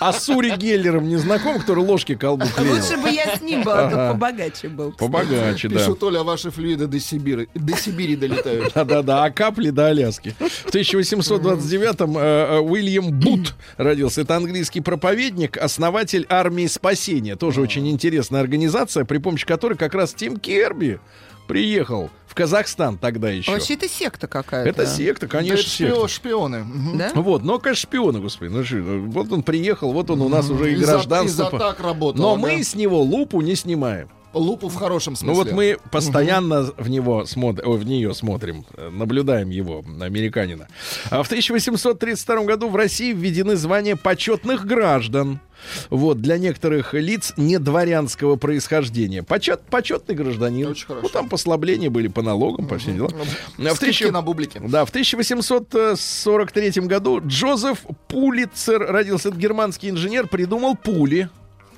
А 0.00 0.12
с 0.14 0.28
Ури 0.30 0.56
Геллером 0.56 1.06
не 1.08 1.16
знаком, 1.16 1.58
который 1.60 1.84
ложки 1.84 2.14
колбу 2.14 2.46
клеил? 2.56 2.74
Лучше 2.76 2.96
бы 2.96 3.10
я 3.10 3.36
с 3.36 3.40
ним 3.42 3.62
была, 3.62 3.86
Ага. 3.86 4.12
побогаче 4.12 4.68
был. 4.68 4.92
кстати. 4.92 5.10
Побогаче, 5.10 5.68
да. 5.68 5.76
Пишут, 5.76 6.02
Оля, 6.02 6.22
ваши 6.22 6.50
флюиды 6.50 6.86
до 6.86 6.98
Сибири, 6.98 7.48
до 7.54 7.76
Сибири 7.76 8.16
долетают. 8.16 8.72
Да-да-да, 8.74 9.24
а 9.24 9.30
капли 9.30 9.70
до 9.70 9.88
Аляски. 9.88 10.34
В 10.38 10.74
1829-м 10.74 12.16
э, 12.16 12.20
э, 12.20 12.58
Уильям 12.60 13.10
Бут 13.20 13.54
родился. 13.76 14.22
Это 14.22 14.36
английский 14.36 14.80
проповедник, 14.80 15.56
основатель 15.58 16.26
армии 16.28 16.66
спасения. 16.66 17.36
Тоже 17.36 17.60
очень 17.60 17.88
интересная 17.90 18.40
организация, 18.40 19.04
при 19.04 19.18
помощи 19.18 19.46
которой 19.46 19.74
как 19.74 19.94
раз 19.94 20.14
Тим 20.14 20.38
Керби 20.38 20.98
приехал 21.52 22.10
в 22.26 22.34
Казахстан 22.34 22.96
тогда 22.98 23.28
еще. 23.30 23.50
Вообще 23.50 23.74
это 23.74 23.88
секта 23.88 24.26
какая-то. 24.26 24.68
Это 24.70 24.86
секта, 24.86 25.26
Да 25.26 25.32
конечно, 25.38 25.54
это 25.60 25.68
секта. 25.68 25.94
шпио- 25.94 26.08
шпионы. 26.08 26.64
Да? 26.94 27.10
Вот, 27.14 27.42
но, 27.42 27.58
конечно, 27.58 27.82
шпионы, 27.88 28.20
господи. 28.20 28.50
Ну, 28.50 28.64
что, 28.64 28.76
вот 28.78 29.32
он 29.32 29.42
приехал, 29.42 29.92
вот 29.92 30.10
он 30.10 30.20
у 30.22 30.28
нас 30.28 30.48
уже 30.48 30.70
и 30.70 30.74
Из-за- 30.74 30.92
гражданство. 30.92 31.44
из-за 31.48 31.58
так 31.58 31.80
работало, 31.80 32.22
Но 32.22 32.34
да. 32.36 32.40
мы 32.42 32.62
с 32.62 32.74
него 32.74 33.02
лупу 33.02 33.40
не 33.40 33.54
снимаем. 33.56 34.08
Лупу 34.32 34.68
в 34.68 34.74
хорошем 34.76 35.16
смысле. 35.16 35.32
Ну 35.32 35.44
вот 35.44 35.52
мы 35.52 35.76
постоянно 35.90 36.72
в 36.76 36.88
него 36.88 37.24
смотрим, 37.26 37.70
в 37.72 37.84
нее 37.84 38.14
смотрим, 38.14 38.64
наблюдаем 38.92 39.50
его, 39.50 39.84
американина. 40.00 40.68
А 41.10 41.22
в 41.22 41.26
1832 41.26 42.44
году 42.44 42.68
в 42.68 42.76
России 42.76 43.12
введены 43.12 43.56
звания 43.56 43.96
почетных 43.96 44.64
граждан. 44.66 45.40
Вот, 45.90 46.22
для 46.22 46.38
некоторых 46.38 46.94
лиц 46.94 47.34
недворянского 47.36 48.36
происхождения. 48.36 49.22
Почет, 49.22 49.60
почетный 49.68 50.14
гражданин. 50.14 50.68
Очень 50.68 50.86
хорошо. 50.86 51.02
Ну, 51.06 51.08
там 51.10 51.28
послабления 51.28 51.90
были 51.90 52.08
по 52.08 52.22
налогам, 52.22 52.66
по 52.66 52.78
всем 52.78 52.94
делам. 52.96 53.12
А 53.58 53.74
в 53.74 53.78
тысяча- 53.78 54.10
на 54.10 54.22
бублики. 54.22 54.58
да, 54.64 54.86
в 54.86 54.90
1843 54.90 56.86
году 56.86 57.20
Джозеф 57.26 57.84
Пулитцер 58.08 58.78
родился. 58.80 59.28
Это 59.28 59.36
германский 59.38 59.90
инженер, 59.90 60.28
придумал 60.28 60.76
пули. 60.76 61.28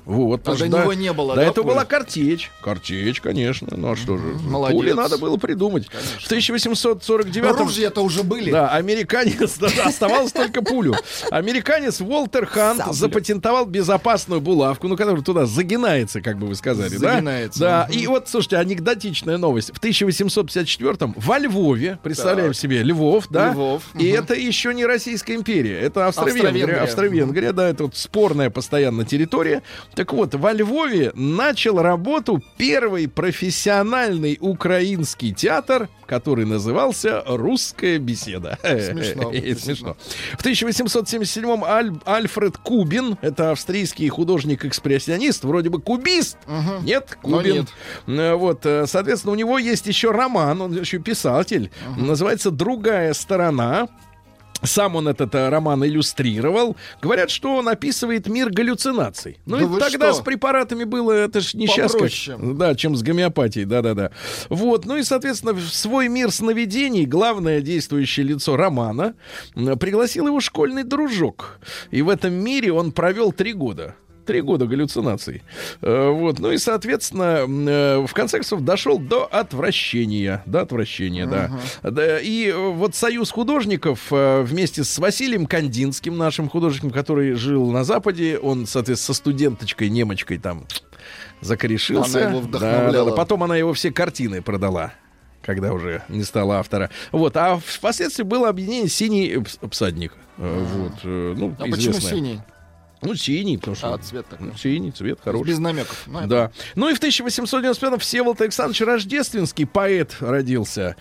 Вот, 0.05 0.47
А 0.47 0.55
до 0.55 0.67
него 0.67 0.93
не 0.93 1.13
было, 1.13 1.35
До 1.35 1.41
да, 1.41 1.47
этого 1.47 1.65
была 1.65 1.85
картечь. 1.85 2.51
Картечь, 2.61 3.21
конечно. 3.21 3.67
Ну 3.71 3.91
а 3.91 3.95
что 3.95 4.17
же? 4.17 4.23
молодец. 4.43 4.77
Пули 4.77 4.91
надо 4.91 5.17
было 5.17 5.37
придумать. 5.37 5.87
В 6.19 6.25
1849 6.25 7.51
Оружие-то 7.51 8.01
уже 8.01 8.23
были. 8.23 8.51
да, 8.51 8.69
американец, 8.69 9.57
оставалось 9.61 10.31
только 10.33 10.61
пулю. 10.61 10.95
Американец 11.31 12.01
Уолтер 12.01 12.45
Хант 12.45 12.83
запатентовал 12.93 13.65
безопасную 13.65 14.41
булавку, 14.41 14.87
ну, 14.87 14.97
которая 14.97 15.21
туда 15.21 15.45
загинается, 15.45 16.21
как 16.21 16.37
бы 16.37 16.47
вы 16.47 16.55
сказали, 16.55 16.97
да? 16.97 17.13
Загинается. 17.13 17.59
Да, 17.59 17.87
и 17.91 18.05
вот, 18.07 18.27
слушайте, 18.27 18.57
анекдотичная 18.57 19.37
новость. 19.37 19.71
В 19.73 19.79
1854-м 19.81 21.13
во 21.17 21.39
Львове, 21.39 21.97
представляем 22.03 22.53
себе, 22.53 22.83
Львов, 22.83 23.27
да? 23.29 23.51
Львов, 23.53 23.83
И 23.97 24.07
это 24.07 24.33
еще 24.33 24.73
не 24.73 24.85
Российская 24.85 25.35
империя, 25.35 25.79
это 25.79 26.07
Австро-Венгрия. 26.07 26.49
Австро-Венгрия. 26.49 26.83
Австро-Венгрия, 26.83 27.51
да, 27.53 27.69
это 27.69 27.83
вот 27.83 27.95
спорная 27.95 28.49
постоянно 28.49 29.05
территория. 29.05 29.61
Так 29.95 30.11
вот, 30.11 30.33
во 30.33 30.53
Львове 30.53 31.11
начал 31.13 31.79
работу 31.79 32.41
первый 32.57 33.07
профессиональный 33.07 34.37
украинский 34.41 35.31
театр, 35.31 35.87
который 36.07 36.45
назывался 36.45 37.23
«Русская 37.27 37.99
беседа». 37.99 38.57
Смешно, 38.63 39.31
Смешно. 39.59 39.95
В 40.39 40.43
1877-м 40.43 41.63
Аль- 41.63 41.93
Альфред 42.05 42.57
Кубин, 42.57 43.17
это 43.21 43.51
австрийский 43.51 44.09
художник-экспрессионист, 44.09 45.43
вроде 45.43 45.69
бы 45.69 45.79
кубист, 45.79 46.37
нет, 46.81 47.17
Но 47.23 47.37
Кубин. 47.37 47.55
нет. 47.55 47.67
Э, 48.07 48.33
Вот, 48.33 48.65
э, 48.65 48.85
соответственно, 48.87 49.33
у 49.33 49.35
него 49.35 49.59
есть 49.59 49.85
еще 49.85 50.09
роман, 50.11 50.59
он 50.61 50.73
еще 50.79 50.97
писатель, 50.97 51.69
называется 51.97 52.49
«Другая 52.49 53.13
сторона». 53.13 53.87
Сам 54.63 54.95
он 54.95 55.07
этот 55.07 55.35
э, 55.35 55.49
роман 55.49 55.85
иллюстрировал. 55.85 56.75
Говорят, 57.01 57.29
что 57.29 57.55
он 57.57 57.67
описывает 57.67 58.27
мир 58.27 58.49
галлюцинаций. 58.49 59.37
Ну 59.45 59.57
Да 59.57 59.63
и 59.63 59.79
тогда 59.91 60.11
что? 60.13 60.21
с 60.21 60.23
препаратами 60.23 60.83
было 60.85 61.11
это 61.11 61.41
ж 61.41 61.53
не 61.53 61.67
сейчас 61.67 61.91
как- 61.91 62.01
Попроще. 62.01 62.37
Да, 62.41 62.75
чем 62.75 62.95
с 62.95 63.03
гомеопатией, 63.03 63.65
да-да-да. 63.65 64.11
Вот, 64.49 64.85
ну 64.85 64.97
и, 64.97 65.03
соответственно, 65.03 65.53
в 65.53 65.61
свой 65.61 66.07
мир 66.07 66.31
сновидений 66.31 67.05
главное 67.05 67.61
действующее 67.61 68.25
лицо 68.25 68.55
романа 68.57 69.15
пригласил 69.53 70.27
его 70.27 70.39
школьный 70.39 70.83
дружок. 70.83 71.59
И 71.91 72.01
в 72.01 72.09
этом 72.09 72.33
мире 72.33 72.71
он 72.71 72.91
провел 72.91 73.31
три 73.31 73.53
года. 73.53 73.95
Три 74.25 74.41
года 74.41 74.65
галлюцинаций. 74.65 75.43
Э, 75.81 76.09
Вот. 76.09 76.39
Ну 76.39 76.51
и, 76.51 76.57
соответственно, 76.57 77.45
э, 77.47 78.05
в 78.07 78.13
конце 78.13 78.37
концов 78.37 78.61
дошел 78.61 78.97
до 78.99 79.25
отвращения. 79.25 80.41
До 80.45 80.61
отвращения, 80.61 81.25
да. 81.27 81.51
Да, 81.83 82.19
И 82.19 82.51
вот 82.53 82.95
союз 82.95 83.31
художников 83.31 84.07
э, 84.11 84.41
вместе 84.43 84.83
с 84.83 84.97
Василием 84.99 85.45
Кандинским, 85.45 86.17
нашим 86.17 86.49
художником, 86.49 86.91
который 86.91 87.33
жил 87.33 87.71
на 87.71 87.83
Западе, 87.83 88.37
он, 88.37 88.65
соответственно, 88.65 89.13
со 89.13 89.19
студенточкой, 89.19 89.89
немочкой 89.89 90.37
там 90.37 90.65
закорешился. 91.41 92.19
Она 92.19 92.29
его 92.29 92.39
Да, 92.41 92.47
вдохновляла. 92.47 93.05
да, 93.09 93.11
да. 93.11 93.17
Потом 93.17 93.43
она 93.43 93.57
его 93.57 93.73
все 93.73 93.91
картины 93.91 94.41
продала 94.41 94.93
когда 95.45 95.73
уже 95.73 96.03
не 96.07 96.23
стало 96.23 96.59
автора. 96.59 96.89
Вот, 97.11 97.35
а 97.35 97.59
впоследствии 97.61 98.23
было 98.23 98.47
объединение 98.47 98.87
«Синий 98.87 99.43
всадник». 99.71 100.13
Вот, 100.37 100.93
ну, 101.03 101.53
А 101.59 101.63
почему 101.65 101.91
известное. 101.91 102.11
синий? 102.11 102.39
Ну, 103.05 103.15
синий, 103.15 103.57
потому 103.57 103.75
что... 103.75 103.93
А, 103.93 103.97
цвет 103.97 104.27
такой. 104.27 104.47
Ну, 104.47 104.57
Синий, 104.57 104.91
цвет 104.91 105.19
хороший. 105.23 105.47
Без 105.49 105.59
намеков. 105.59 106.03
Ну, 106.07 106.19
это- 106.19 106.27
Да. 106.27 106.51
Ну 106.75 106.89
и 106.89 106.93
в 106.93 106.99
1895-м 107.01 107.99
Всеволод 107.99 108.41
Александрович 108.41 108.81
Рождественский, 108.81 109.65
поэт, 109.65 110.15
родился. 110.19 110.95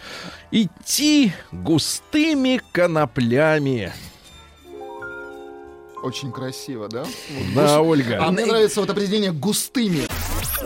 «Идти 0.51 1.33
густыми 1.53 2.61
коноплями». 2.73 3.93
Очень 6.03 6.33
красиво, 6.33 6.88
да? 6.88 7.05
Да, 7.55 7.81
Ольга. 7.81 8.19
А 8.21 8.33
мне 8.33 8.45
нравится 8.45 8.81
вот 8.81 8.91
определение 8.91 9.31
густыми. 9.33 10.09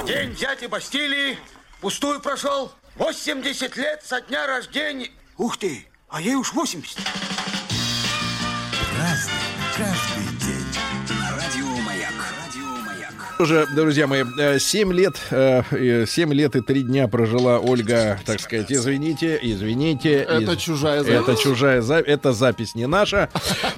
День 0.07 0.31
взятия 0.31 0.69
Бастилии 0.69 1.37
пустую 1.83 2.21
прошел. 2.21 2.73
80 2.97 3.77
лет 3.77 4.03
со 4.03 4.23
дня 4.23 4.47
рождения. 4.47 5.11
Ух 5.37 5.59
ты, 5.59 5.87
а 6.09 6.23
ей 6.23 6.37
уж 6.37 6.55
80. 6.55 6.97
Уже, 13.39 13.67
друзья 13.75 14.07
мои, 14.07 14.25
7 14.59 14.93
лет, 14.95 15.17
7 15.29 16.33
лет 16.33 16.57
и 16.57 16.61
3 16.63 16.83
дня 16.85 17.07
прожила 17.07 17.59
Ольга, 17.59 18.19
так 18.25 18.41
сказать, 18.41 18.73
извините, 18.73 19.39
извините. 19.43 20.13
Это 20.15 20.53
из- 20.53 20.59
чужая 20.59 21.03
запись. 21.05 21.21
Это 21.21 21.37
чужая 21.37 21.83
запись, 21.83 22.09
это 22.09 22.33
запись 22.33 22.75
не 22.75 22.87
наша. 22.87 23.29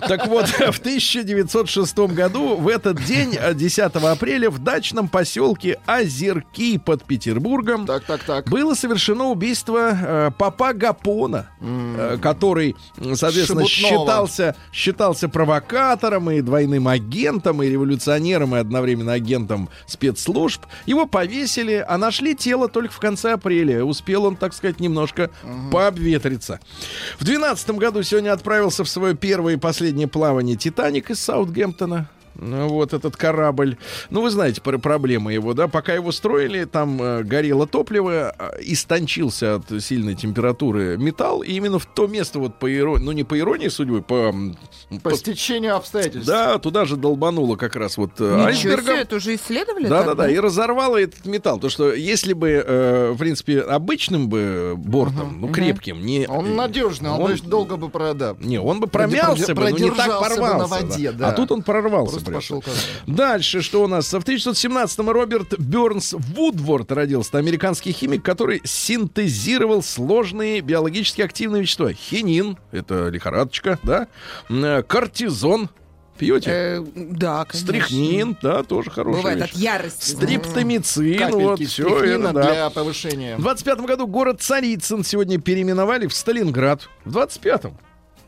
Так 0.07 0.29
вот, 0.29 0.47
в 0.49 0.79
1906 0.79 1.99
году, 2.15 2.55
в 2.55 2.69
этот 2.69 3.03
день, 3.05 3.37
э, 3.37 3.53
10 3.53 3.97
апреля, 3.97 4.49
в 4.49 4.61
дачном 4.61 5.09
поселке 5.09 5.81
Озерки 5.87 6.79
под 6.79 7.03
Петербургом 7.05 7.85
Так, 7.85 8.05
так, 8.05 8.23
так. 8.23 8.49
было 8.49 8.75
совершено 8.75 9.25
убийство 9.31 9.91
э, 9.93 10.31
папа 10.39 10.73
Гапона, 10.73 11.49
э, 11.61 12.19
который, 12.23 12.77
соответственно, 13.15 13.67
Шебутного. 13.67 14.03
считался, 14.05 14.57
считался 14.73 15.29
провокатором 15.29 16.31
и 16.31 16.43
двойным 16.43 16.87
агентом, 16.87 17.61
и 17.61 17.69
революционером, 17.69 18.55
и 18.55 18.61
одновременно 18.61 19.15
агентом 19.15 19.48
спецслужб. 19.87 20.65
Его 20.87 21.07
повесили, 21.07 21.85
а 21.87 21.99
нашли 21.99 22.35
тело 22.35 22.69
только 22.69 22.93
в 22.93 22.99
конце 22.99 23.33
апреля. 23.33 23.85
Успел 23.85 24.25
он, 24.25 24.37
так 24.37 24.53
сказать, 24.55 24.81
немножко 24.81 25.31
пообветриться. 25.73 26.61
В 27.19 27.25
2012 27.25 27.71
году 27.71 28.03
сегодня 28.03 28.33
отправился 28.33 28.85
в 28.85 28.89
свое 28.89 29.15
первое 29.15 29.55
и 29.55 29.57
последнее 29.57 30.09
плавание 30.09 30.57
«Титаник» 30.57 31.11
из 31.11 31.21
Саутгемптона. 31.21 32.09
Ну, 32.39 32.69
Вот 32.69 32.93
этот 32.95 33.17
корабль. 33.17 33.77
Ну, 34.11 34.23
вы 34.23 34.31
знаете 34.31 34.61
про 34.61 34.79
проблемы 34.79 35.33
его, 35.33 35.55
да? 35.55 35.67
Пока 35.69 35.95
его 35.95 36.13
строили, 36.13 36.65
там 36.65 37.01
э, 37.03 37.23
горело 37.25 37.67
топливо, 37.67 38.35
э, 38.39 38.51
истончился 38.63 39.57
от 39.57 39.83
сильной 39.83 40.15
температуры 40.15 40.97
металл, 40.97 41.43
и 41.43 41.53
именно 41.53 41.79
в 41.79 41.87
то 41.87 42.07
место, 42.07 42.39
вот 42.39 42.59
по 42.59 42.73
иронии, 42.73 43.05
ну, 43.05 43.13
не 43.13 43.25
по 43.25 43.39
иронии 43.39 43.69
судьбы, 43.69 44.03
по... 44.03 44.33
По 45.03 45.11
по- 45.11 45.17
стечению 45.17 45.77
обстоятельств. 45.77 46.27
да, 46.27 46.59
туда 46.59 46.85
же 46.85 46.97
долбануло 46.97 47.57
как 47.57 47.77
раз 47.77 47.97
вот 47.99 48.13
э, 48.21 48.25
Ничего 48.25 48.45
айсбергом. 48.47 48.85
себе, 48.85 49.01
это 49.03 49.17
уже 49.17 49.35
исследовали? 49.35 49.89
Да, 49.89 49.99
так, 49.99 50.07
да, 50.07 50.15
да, 50.25 50.31
и 50.31 50.39
разорвало 50.39 50.97
этот 51.01 51.27
металл. 51.27 51.59
То, 51.59 51.69
что 51.69 51.93
если 51.93 52.33
бы, 52.33 52.51
э, 52.65 53.13
в 53.15 53.19
принципе, 53.19 53.61
обычным 53.61 54.29
бы 54.29 54.75
бортом, 54.77 55.39
ну, 55.41 55.49
крепким, 55.49 56.01
не... 56.07 56.27
Он 56.29 56.55
надежный, 56.57 57.11
он, 57.11 57.21
он- 57.33 57.37
долго 57.45 57.77
бы 57.77 57.89
продал. 57.89 58.37
Не, 58.41 58.61
он 58.61 58.81
бы 58.81 58.87
промялся 58.87 59.55
бы, 59.55 59.63
но 59.63 59.69
не 59.71 59.89
так 59.91 59.97
продержался 59.97 60.31
бы 60.31 60.37
порвался. 60.47 60.59
на 60.59 60.67
воде, 60.67 61.13
да. 61.13 61.29
А 61.29 61.33
тут 61.33 61.53
он 61.53 61.63
прорвался. 61.63 62.13
Просто. 62.15 62.28
Пошел 62.35 62.61
как 62.61 62.75
Дальше, 63.07 63.63
что 63.63 63.83
у 63.83 63.87
нас? 63.87 64.13
В 64.13 64.17
1917-м 64.17 65.11
Роберт 65.11 65.59
Бернс 65.59 66.15
Вудворд 66.15 66.91
родился. 66.93 67.31
Это 67.31 67.39
американский 67.39 67.93
химик, 67.93 68.23
который 68.23 68.61
синтезировал 68.65 69.83
сложные 69.83 70.61
биологически 70.61 71.23
активные 71.23 71.63
вещества. 71.63 71.93
Хинин, 71.93 72.59
это 72.73 73.09
лихорадочка, 73.09 73.79
да? 73.83 74.09
Э, 74.49 74.83
Кортизон, 74.83 75.71
пьете? 76.19 76.51
Э, 76.51 76.85
да, 76.95 77.45
конечно. 77.45 77.69
Стрихнин, 77.69 78.37
да, 78.43 78.63
тоже 78.63 78.91
хорошая 78.91 79.23
Бывает 79.23 79.41
вещь. 79.41 79.51
от 79.51 79.57
ярости. 79.57 80.11
Стриптомицин, 80.11 81.31
вот 81.33 81.61
все 81.61 81.83
это, 81.87 81.99
стрихнина 81.99 82.33
да. 82.33 82.53
для 82.53 82.71
повышения. 82.71 83.37
В 83.37 83.43
25 83.43 83.81
году 83.81 84.07
город 84.07 84.41
Царицын 84.43 85.05
сегодня 85.05 85.41
переименовали 85.41 86.07
в 86.07 86.15
Сталинград. 86.15 86.89
В 87.05 87.17
25-м. 87.17 87.77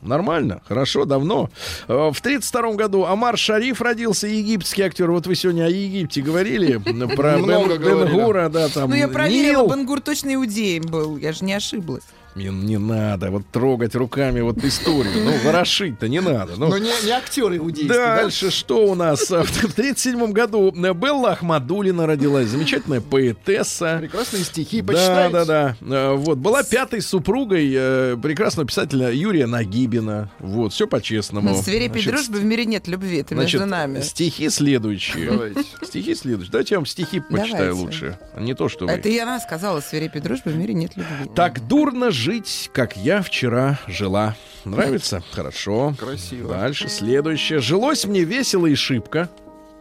Нормально, 0.01 0.61
хорошо, 0.67 1.05
давно. 1.05 1.49
Э, 1.87 2.11
В 2.13 2.21
32 2.21 2.73
году 2.73 3.05
Амар 3.05 3.37
Шариф 3.37 3.81
родился, 3.81 4.27
египетский 4.27 4.81
актер. 4.83 5.11
Вот 5.11 5.27
вы 5.27 5.35
сегодня 5.35 5.65
о 5.65 5.69
Египте 5.69 6.21
говорили, 6.21 6.77
про 7.15 7.37
Много 7.37 7.77
Бен, 7.77 7.81
говорили. 7.89 8.19
Гура, 8.21 8.49
да, 8.49 8.67
там. 8.69 8.89
Ну, 8.89 8.95
я 8.95 9.07
проверила. 9.07 9.67
Бенгур 9.67 10.01
точно 10.01 10.33
иудеем 10.35 10.83
был, 10.83 11.17
я 11.17 11.33
же 11.33 11.45
не 11.45 11.53
ошиблась. 11.53 12.03
Не, 12.35 12.45
не 12.47 12.77
надо 12.77 13.29
вот 13.31 13.43
трогать 13.51 13.93
руками 13.95 14.39
вот 14.41 14.57
историю. 14.63 15.13
Ну, 15.23 15.31
ворошить-то 15.43 16.07
не 16.07 16.21
надо. 16.21 16.53
Ну, 16.57 16.69
Но 16.69 16.77
не, 16.77 16.89
не 17.03 17.11
актер 17.11 17.55
иудейский, 17.57 17.89
да? 17.89 18.15
Дальше 18.21 18.51
что 18.51 18.85
у 18.89 18.95
нас? 18.95 19.29
В 19.29 19.73
37 19.73 20.31
году 20.31 20.71
Белла 20.71 21.31
Ахмадулина 21.31 22.07
родилась, 22.07 22.47
замечательная 22.47 23.01
поэтесса. 23.01 23.97
Прекрасные 23.99 24.43
стихи, 24.43 24.81
Да, 24.81 24.93
почитайте. 24.93 25.31
да, 25.33 25.45
да. 25.45 25.75
Э, 25.81 26.15
Вот. 26.15 26.37
Была 26.37 26.63
пятой 26.63 27.01
супругой 27.01 27.71
э, 27.75 28.17
прекрасного 28.21 28.67
писателя 28.67 29.11
Юрия 29.11 29.45
Нагибина. 29.47 30.31
Вот, 30.39 30.71
все 30.73 30.87
по-честному. 30.87 31.53
Значит, 31.53 31.91
дружбы 32.05 32.39
в 32.39 32.45
мире 32.45 32.65
нет 32.65 32.87
любви, 32.87 33.17
это 33.17 33.35
Значит, 33.35 33.59
между 33.59 33.69
нами. 33.69 34.01
стихи 34.01 34.49
следующие. 34.49 35.29
Давайте. 35.31 35.63
Стихи 35.83 36.15
следующие. 36.15 36.51
Давайте 36.51 36.75
я 36.75 36.79
вам 36.79 36.85
стихи 36.85 37.19
почитаю 37.19 37.75
Давайте. 37.75 37.81
лучше. 37.81 38.19
а 38.35 38.39
Не 38.39 38.53
то, 38.53 38.69
что 38.69 38.85
вы. 38.85 38.91
Это 38.91 39.09
и 39.09 39.17
она 39.17 39.39
сказала, 39.39 39.81
свирепой 39.81 40.21
дружбы 40.21 40.51
в 40.51 40.55
мире 40.55 40.73
нет 40.73 40.95
любви. 40.95 41.29
Так 41.35 41.67
дурно 41.67 42.11
жить, 42.21 42.69
как 42.73 42.95
я 42.95 43.21
вчера 43.23 43.79
жила. 43.87 44.35
Нравится? 44.63 45.23
Хорошо. 45.31 45.95
Красиво. 45.99 46.53
Дальше 46.53 46.87
следующее. 46.87 47.59
Жилось 47.59 48.05
мне 48.05 48.23
весело 48.23 48.67
и 48.67 48.75
шибко. 48.75 49.27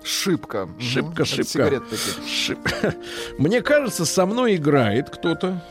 Шибко. 0.02 0.66
Шибко, 0.78 1.26
шибко. 1.26 1.44
сигарет. 1.44 1.82
Шиб- 2.26 2.96
Мне 3.38 3.60
кажется, 3.60 4.06
со 4.06 4.24
мной 4.24 4.56
играет 4.56 5.10
кто-то. 5.10 5.62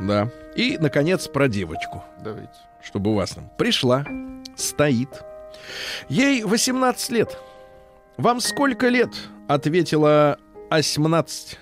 Да. 0.00 0.30
И, 0.56 0.78
наконец, 0.78 1.28
про 1.28 1.48
девочку. 1.48 2.02
Давайте. 2.24 2.48
чтобы 2.82 3.10
у 3.10 3.14
вас 3.14 3.30
там 3.32 3.50
пришла, 3.58 4.06
стоит. 4.56 5.10
Ей 6.08 6.42
18 6.44 7.10
лет. 7.10 7.38
Вам 8.16 8.40
сколько 8.40 8.88
лет? 8.88 9.10
ответила 9.48 10.38
18. 10.70 11.58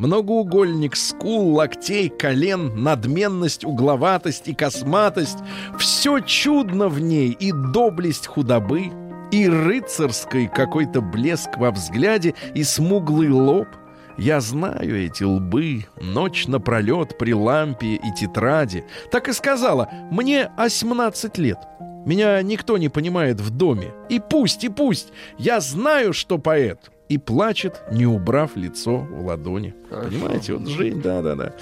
Многоугольник 0.00 0.96
скул, 0.96 1.54
локтей, 1.54 2.08
колен, 2.08 2.82
надменность, 2.82 3.66
угловатость 3.66 4.48
и 4.48 4.54
косматость. 4.54 5.36
Все 5.78 6.20
чудно 6.20 6.88
в 6.88 7.02
ней, 7.02 7.32
и 7.32 7.52
доблесть 7.52 8.26
худобы, 8.26 8.84
и 9.30 9.46
рыцарский 9.46 10.48
какой-то 10.48 11.02
блеск 11.02 11.50
во 11.58 11.70
взгляде, 11.70 12.34
и 12.54 12.64
смуглый 12.64 13.28
лоб. 13.28 13.68
Я 14.16 14.40
знаю 14.40 15.04
эти 15.04 15.22
лбы, 15.22 15.84
ночь 16.00 16.46
напролет 16.46 17.18
при 17.18 17.34
лампе 17.34 17.96
и 17.96 18.14
тетради. 18.18 18.86
Так 19.10 19.28
и 19.28 19.34
сказала, 19.34 19.90
мне 20.10 20.50
18 20.56 21.36
лет. 21.36 21.58
Меня 22.06 22.40
никто 22.40 22.78
не 22.78 22.88
понимает 22.88 23.38
в 23.38 23.50
доме. 23.50 23.92
И 24.08 24.18
пусть, 24.18 24.64
и 24.64 24.70
пусть, 24.70 25.12
я 25.36 25.60
знаю, 25.60 26.14
что 26.14 26.38
поэт. 26.38 26.90
И 27.10 27.18
плачет, 27.18 27.82
не 27.90 28.06
убрав 28.06 28.54
лицо 28.54 28.98
в 28.98 29.26
ладони. 29.26 29.74
Понимаете, 29.90 30.54
вот 30.54 30.68
Жень, 30.68 31.02
да-да-да. 31.02 31.54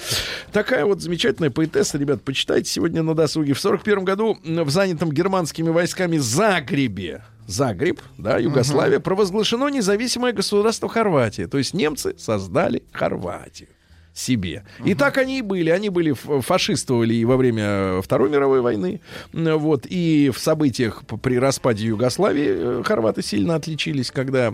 Такая 0.53 0.85
вот 0.85 1.01
замечательная 1.01 1.51
поэтесса, 1.51 1.97
ребят, 1.97 2.23
почитайте 2.23 2.71
сегодня 2.71 3.03
на 3.03 3.15
досуге. 3.15 3.55
В 3.55 3.61
41 3.61 4.05
году 4.05 4.37
в 4.45 4.69
занятом 4.69 5.11
германскими 5.11 5.71
войсками 5.71 6.19
Загребе, 6.19 7.23
Загреб, 7.47 8.03
да, 8.19 8.37
Югославия, 8.37 9.01
провозглашено 9.01 9.69
независимое 9.69 10.35
государство 10.35 10.87
Хорватия. 10.87 11.47
То 11.47 11.57
есть 11.57 11.73
немцы 11.73 12.15
создали 12.19 12.83
Хорватию 12.93 13.71
себе. 14.13 14.65
И 14.85 14.95
так 14.95 15.17
они 15.17 15.39
и 15.39 15.43
были. 15.43 15.71
Они 15.71 15.89
были 15.89 16.13
фашистовали 16.13 17.15
и 17.15 17.25
во 17.25 17.39
время 17.39 18.03
Второй 18.03 18.29
мировой 18.29 18.61
войны. 18.61 19.01
Вот. 19.33 19.87
И 19.89 20.31
в 20.35 20.39
событиях 20.39 21.05
при 21.23 21.39
распаде 21.39 21.87
Югославии 21.87 22.49
э, 22.49 22.83
хорваты 22.85 23.23
сильно 23.23 23.55
отличились, 23.55 24.11
когда 24.11 24.53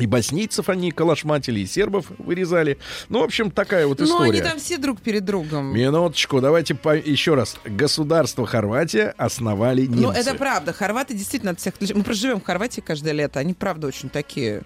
и 0.00 0.06
боснийцев 0.06 0.68
они 0.68 0.90
калашматили, 0.90 1.60
и 1.60 1.66
сербов 1.66 2.06
вырезали. 2.18 2.78
Ну, 3.08 3.20
в 3.20 3.24
общем, 3.24 3.50
такая 3.50 3.86
вот 3.86 3.98
Ну, 4.00 4.04
история. 4.06 4.30
они 4.30 4.40
там 4.40 4.58
все 4.58 4.78
друг 4.78 5.00
перед 5.00 5.24
другом. 5.24 5.74
Минуточку, 5.74 6.40
давайте 6.40 6.74
по- 6.74 6.96
еще 6.96 7.34
раз. 7.34 7.56
Государство 7.64 8.46
Хорватия 8.46 9.14
основали 9.16 9.82
немцы. 9.86 10.00
Ну, 10.02 10.10
это 10.10 10.34
правда. 10.34 10.72
Хорваты 10.72 11.14
действительно 11.14 11.52
от 11.52 11.60
всех. 11.60 11.74
Мы 11.94 12.02
проживем 12.02 12.40
в 12.40 12.44
Хорватии 12.44 12.80
каждое 12.80 13.12
лето. 13.12 13.38
Они, 13.40 13.54
правда, 13.54 13.86
очень 13.86 14.08
такие... 14.08 14.62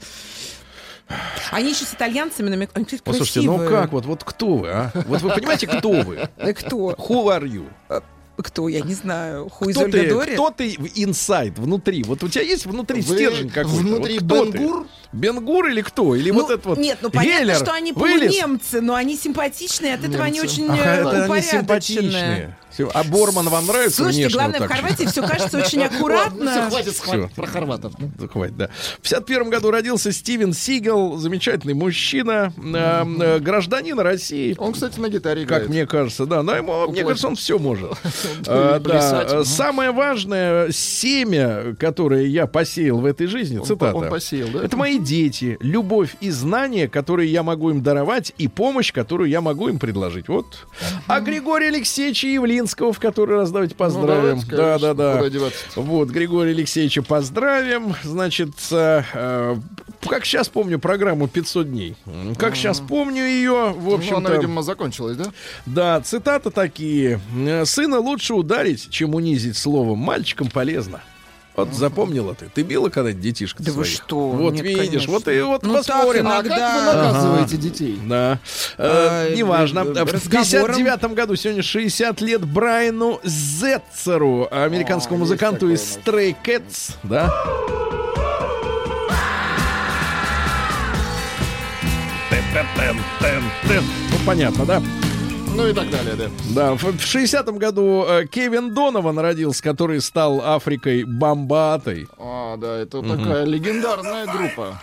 Они 1.50 1.70
еще 1.70 1.84
с 1.84 1.92
итальянцами 1.92 2.48
намек... 2.48 2.70
Они, 2.72 2.84
кстати, 2.86 3.02
Послушайте, 3.04 3.42
ну 3.42 3.58
как, 3.68 3.92
вот, 3.92 4.06
вот 4.06 4.24
кто 4.24 4.56
вы, 4.56 4.68
а? 4.70 4.90
Вот 5.06 5.20
вы 5.20 5.30
понимаете, 5.30 5.66
кто 5.66 5.90
вы? 5.90 6.28
Э, 6.38 6.52
Кто? 6.54 6.92
Who 6.92 7.26
are 7.26 7.42
you? 7.44 7.66
Кто? 8.36 8.68
Я 8.68 8.80
не 8.80 8.94
знаю. 8.94 9.48
Хуй 9.48 9.72
Кто 9.72 9.84
ты, 9.88 10.08
Дори? 10.10 10.34
кто 10.34 10.50
ты 10.50 10.70
в 10.78 10.84
inside, 10.96 11.60
внутри? 11.60 12.02
Вот 12.02 12.22
у 12.24 12.28
тебя 12.28 12.42
есть 12.42 12.66
внутри 12.66 13.00
Вы 13.02 13.14
стержень 13.16 13.48
какой-то? 13.50 13.78
внутри 13.78 14.18
вот? 14.18 14.48
Бенгур? 14.54 14.86
Бенгур 15.12 15.66
или 15.68 15.80
кто? 15.82 16.14
Или 16.16 16.30
Ну, 16.32 16.42
вот 16.42 16.50
этот 16.50 16.66
вот 16.66 16.78
Нет, 16.78 16.98
ну 17.00 17.10
понятно, 17.10 17.44
Геллер 17.44 17.56
что 17.56 17.72
они 17.72 17.92
вылез? 17.92 18.34
полунемцы, 18.36 18.80
но 18.80 18.94
они 18.96 19.16
симпатичные, 19.16 19.94
от 19.94 20.04
этого 20.04 20.24
они 20.24 20.40
Немцы. 20.40 20.52
очень 20.62 20.68
Ага, 20.68 20.82
э, 20.84 21.00
это 21.00 21.24
они 21.32 21.42
симпатичные. 21.42 22.58
Всё. 22.70 22.90
А 22.92 23.04
Борман 23.04 23.48
вам 23.48 23.66
нравится 23.68 23.98
Слушайте, 23.98 24.22
внешне 24.22 24.36
главное, 24.36 24.58
вот 24.58 24.68
в? 24.68 24.72
Хорватии 24.72 25.04
все 25.04 25.22
кажется 25.22 25.58
очень 25.58 25.78
Ладно, 25.78 25.88
все, 25.90 25.96
аккуратно. 25.96 26.70
хватит 26.70 26.98
хватит 26.98 27.32
про 27.34 27.46
хорватов. 27.46 27.92
Да, 28.18 28.26
хватит, 28.26 28.56
да. 28.56 28.68
В 28.98 29.02
51 29.02 29.50
году 29.50 29.70
родился 29.70 30.10
Стивен 30.10 30.52
Сигел, 30.52 31.16
замечательный 31.18 31.74
мужчина, 31.74 32.52
э, 32.56 33.04
э, 33.20 33.38
гражданин 33.38 33.96
России. 34.00 34.56
Он, 34.58 34.72
кстати, 34.72 34.98
на 34.98 35.08
гитаре 35.08 35.42
Как 35.42 35.48
играет. 35.50 35.68
мне 35.68 35.86
кажется, 35.86 36.26
да. 36.26 36.42
Но 36.42 36.56
ему, 36.56 36.88
мне 36.88 37.04
кажется, 37.04 37.28
он 37.28 37.36
все 37.36 37.60
может. 37.60 37.92
А, 38.46 38.78
да. 38.78 39.26
мгм. 39.34 39.44
Самое 39.44 39.90
важное 39.90 40.70
семя, 40.70 41.74
которое 41.78 42.26
я 42.26 42.46
посеял 42.46 42.98
в 43.00 43.04
этой 43.06 43.26
жизни, 43.26 43.58
Он 43.58 43.64
цитата. 43.64 43.96
он 43.96 44.08
посеял, 44.08 44.48
да? 44.48 44.64
Это 44.64 44.76
мои 44.76 44.98
дети, 44.98 45.56
любовь 45.60 46.16
и 46.20 46.30
знания, 46.30 46.88
которые 46.88 47.30
я 47.30 47.42
могу 47.42 47.70
им 47.70 47.82
даровать, 47.82 48.32
и 48.38 48.48
помощь, 48.48 48.92
которую 48.92 49.28
я 49.30 49.40
могу 49.40 49.68
им 49.68 49.78
предложить. 49.78 50.28
Вот. 50.28 50.66
А 51.06 51.20
Григория 51.20 51.68
Алексеевича 51.68 52.28
Явлинского, 52.28 52.92
в 52.92 53.00
который 53.00 53.36
раз 53.36 53.50
давайте 53.50 53.74
поздравим. 53.74 54.40
давайте, 54.48 54.56
да, 54.56 54.78
да, 54.78 54.94
да. 54.94 55.50
Вот, 55.76 56.08
Григория 56.10 56.52
Алексеевича 56.52 57.02
поздравим. 57.02 57.94
Значит, 58.02 58.50
э, 58.70 59.02
э, 59.12 59.56
как 60.08 60.24
сейчас 60.24 60.48
помню 60.48 60.78
программу 60.78 61.26
«500 61.26 61.64
дней». 61.64 61.96
Как 62.38 62.56
сейчас 62.56 62.80
помню 62.80 63.24
ее, 63.24 63.72
в 63.76 63.84
Ну, 63.84 63.94
общем-то... 63.94 64.16
она, 64.18 64.30
видимо, 64.30 64.62
закончилась, 64.62 65.16
да? 65.16 65.24
Да, 65.66 66.00
цитаты 66.00 66.50
такие. 66.50 67.20
«Э, 67.36 67.64
Сына 67.64 67.98
лучше 67.98 68.13
ударить, 68.34 68.88
чем 68.90 69.14
унизить 69.14 69.56
словом. 69.56 69.98
Мальчикам 69.98 70.48
полезно. 70.48 71.00
Вот 71.56 71.72
запомнила 71.72 72.34
ты. 72.34 72.46
Ты 72.52 72.62
била 72.62 72.88
когда-нибудь 72.88 73.22
детишка 73.22 73.62
Да 73.62 73.70
вы 73.70 73.84
что? 73.84 74.30
Вот 74.30 74.54
Нет, 74.54 74.64
видишь, 74.64 74.86
конечно. 74.88 75.12
вот 75.12 75.28
и 75.28 75.40
вот 75.40 75.62
Ну, 75.62 75.74
так 75.74 75.86
поспорим. 75.86 76.26
А 76.26 76.30
Иногда- 76.40 76.56
как 76.56 76.74
вы 76.74 76.84
наказываете 77.04 77.56
детей? 77.56 78.00
Да. 78.06 78.40
Э, 78.76 79.28
А, 79.30 79.34
неважно. 79.36 79.80
э, 79.80 80.04
В 80.04 80.12
разговором. 80.12 80.74
59 80.74 81.14
году 81.14 81.36
сегодня 81.36 81.62
60 81.62 82.20
лет 82.20 82.44
Брайану 82.44 83.20
Зетцеру, 83.22 84.48
американскому 84.50 85.16
А, 85.16 85.20
музыканту 85.20 85.70
из 85.70 85.80
у 85.80 85.84
нас. 85.96 85.98
Stray 86.04 86.34
Cats, 86.44 86.94
да. 87.04 87.32
Ну, 94.10 94.16
понятно, 94.26 94.64
да? 94.64 94.82
Ну 95.54 95.68
и 95.68 95.72
так 95.72 95.88
далее, 95.90 96.14
да. 96.16 96.30
Да, 96.54 96.74
в 96.74 96.82
в 96.82 96.98
60-м 96.98 97.58
году 97.58 98.04
э, 98.08 98.26
Кевин 98.26 98.74
Донован 98.74 99.18
родился, 99.18 99.62
который 99.62 100.00
стал 100.00 100.40
Африкой 100.40 101.04
Бомбатой. 101.04 102.08
А, 102.18 102.56
да, 102.56 102.78
это 102.78 103.02
такая 103.02 103.44
легендарная 103.44 104.26
группа. 104.26 104.80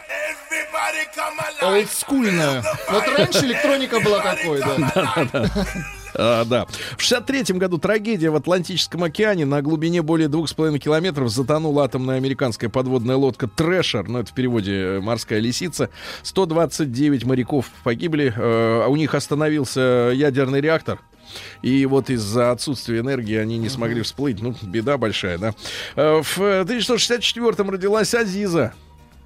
Олдскульная. 1.61 2.63
Вот 2.89 3.03
раньше 3.17 3.45
электроника 3.45 3.99
была 3.99 4.19
такой, 4.19 4.61
да. 4.61 5.45
А, 6.16 6.45
да. 6.45 6.66
В 6.97 7.01
63-м 7.01 7.57
году 7.57 7.78
трагедия 7.78 8.30
в 8.30 8.36
Атлантическом 8.36 9.03
океане 9.03 9.45
на 9.45 9.62
глубине 9.62 10.01
более 10.01 10.28
двух 10.28 10.49
с 10.49 10.53
половиной 10.53 10.80
километров 10.80 11.30
затонула 11.30 11.86
атомная 11.86 12.18
американская 12.18 12.70
подводная 12.70 13.16
лодка 13.16 13.47
Трэшер, 13.47 14.07
ну 14.07 14.20
это 14.20 14.32
в 14.32 14.34
переводе 14.34 14.74
э, 14.74 14.99
морская 14.99 15.39
лисица. 15.39 15.89
129 16.24 17.24
моряков 17.26 17.68
погибли, 17.84 18.34
э, 18.36 18.82
а 18.84 18.88
у 18.88 18.95
них 18.95 19.16
остановился 19.16 20.12
ядерный 20.14 20.62
реактор. 20.62 20.99
И 21.62 21.86
вот 21.86 22.09
из-за 22.09 22.51
отсутствия 22.51 22.99
энергии 22.99 23.38
они 23.38 23.57
не 23.57 23.70
смогли 23.70 24.01
всплыть. 24.01 24.41
Ну, 24.41 24.55
беда 24.62 24.97
большая, 24.97 25.38
да. 25.38 25.53
Э, 25.95 26.22
В 26.22 26.39
1964-м 26.39 27.70
родилась 27.70 28.14
Азиза. 28.14 28.74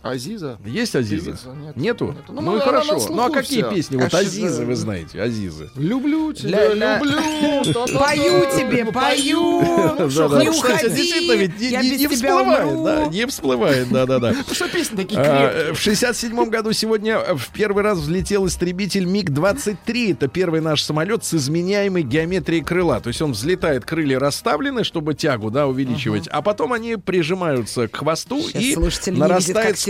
Азиза? 0.06 0.58
Есть 0.66 0.96
Азиза? 0.96 1.26
Певица? 1.32 1.48
Нет. 1.50 1.76
Нету? 1.76 2.06
Нету. 2.08 2.34
Ну, 2.34 2.42
Ну, 2.42 2.52
и 2.58 2.62
она 2.62 2.66
на 2.72 2.82
хорошо. 2.84 3.08
Ну 3.10 3.24
а 3.24 3.30
какие 3.32 3.62
вся. 3.62 3.72
песни? 3.72 3.98
Вот 3.98 4.14
Азизы, 4.14 4.66
вы 4.66 4.76
знаете, 4.76 5.22
Азизы. 5.22 5.70
Люблю 5.76 6.32
тебя, 6.34 6.70
Ля-ля. 6.70 7.00
люблю. 7.00 7.18
Пою 7.98 8.42
тебе, 8.58 8.86
пою. 8.86 9.62
Не 10.42 10.50
уходи, 10.50 10.90
действительно, 10.90 11.34
ведь 11.34 11.60
не, 11.60 11.70
я 11.70 11.82
не- 11.82 11.92
без 11.92 12.00
не 12.00 12.08
тебя 12.08 12.16
всплывает, 12.16 13.12
не 13.12 13.26
всплывает, 13.28 13.90
да, 13.90 14.06
да, 14.06 14.20
да. 14.20 14.30
Потому 14.30 14.54
что 14.56 14.70
песни 14.70 14.96
такие 14.96 15.20
А, 15.22 15.50
крепкие. 15.50 15.74
В 15.74 15.80
67 15.80 16.50
году 16.50 16.72
сегодня 16.74 17.20
в 17.36 17.50
первый 17.52 17.84
раз 17.84 17.98
взлетел 18.00 18.46
истребитель 18.46 19.06
МиГ-23. 19.06 20.12
Это 20.14 20.28
первый 20.28 20.62
наш 20.62 20.84
самолет 20.84 21.24
с 21.24 21.34
изменяемой 21.34 22.04
геометрией 22.04 22.64
крыла. 22.64 23.00
То 23.00 23.08
есть 23.10 23.22
он 23.22 23.32
взлетает, 23.32 23.86
крылья 23.86 24.20
расставлены, 24.20 24.84
чтобы 24.84 25.14
тягу, 25.16 25.50
да, 25.52 25.68
увеличивать, 25.68 26.28
а 26.28 26.42
потом 26.42 26.74
они 26.74 26.96
прижимаются 26.98 27.88
к 27.88 27.96
хвосту 27.98 28.40
и 28.54 28.74
слушатель 28.74 29.14
не 29.14 29.20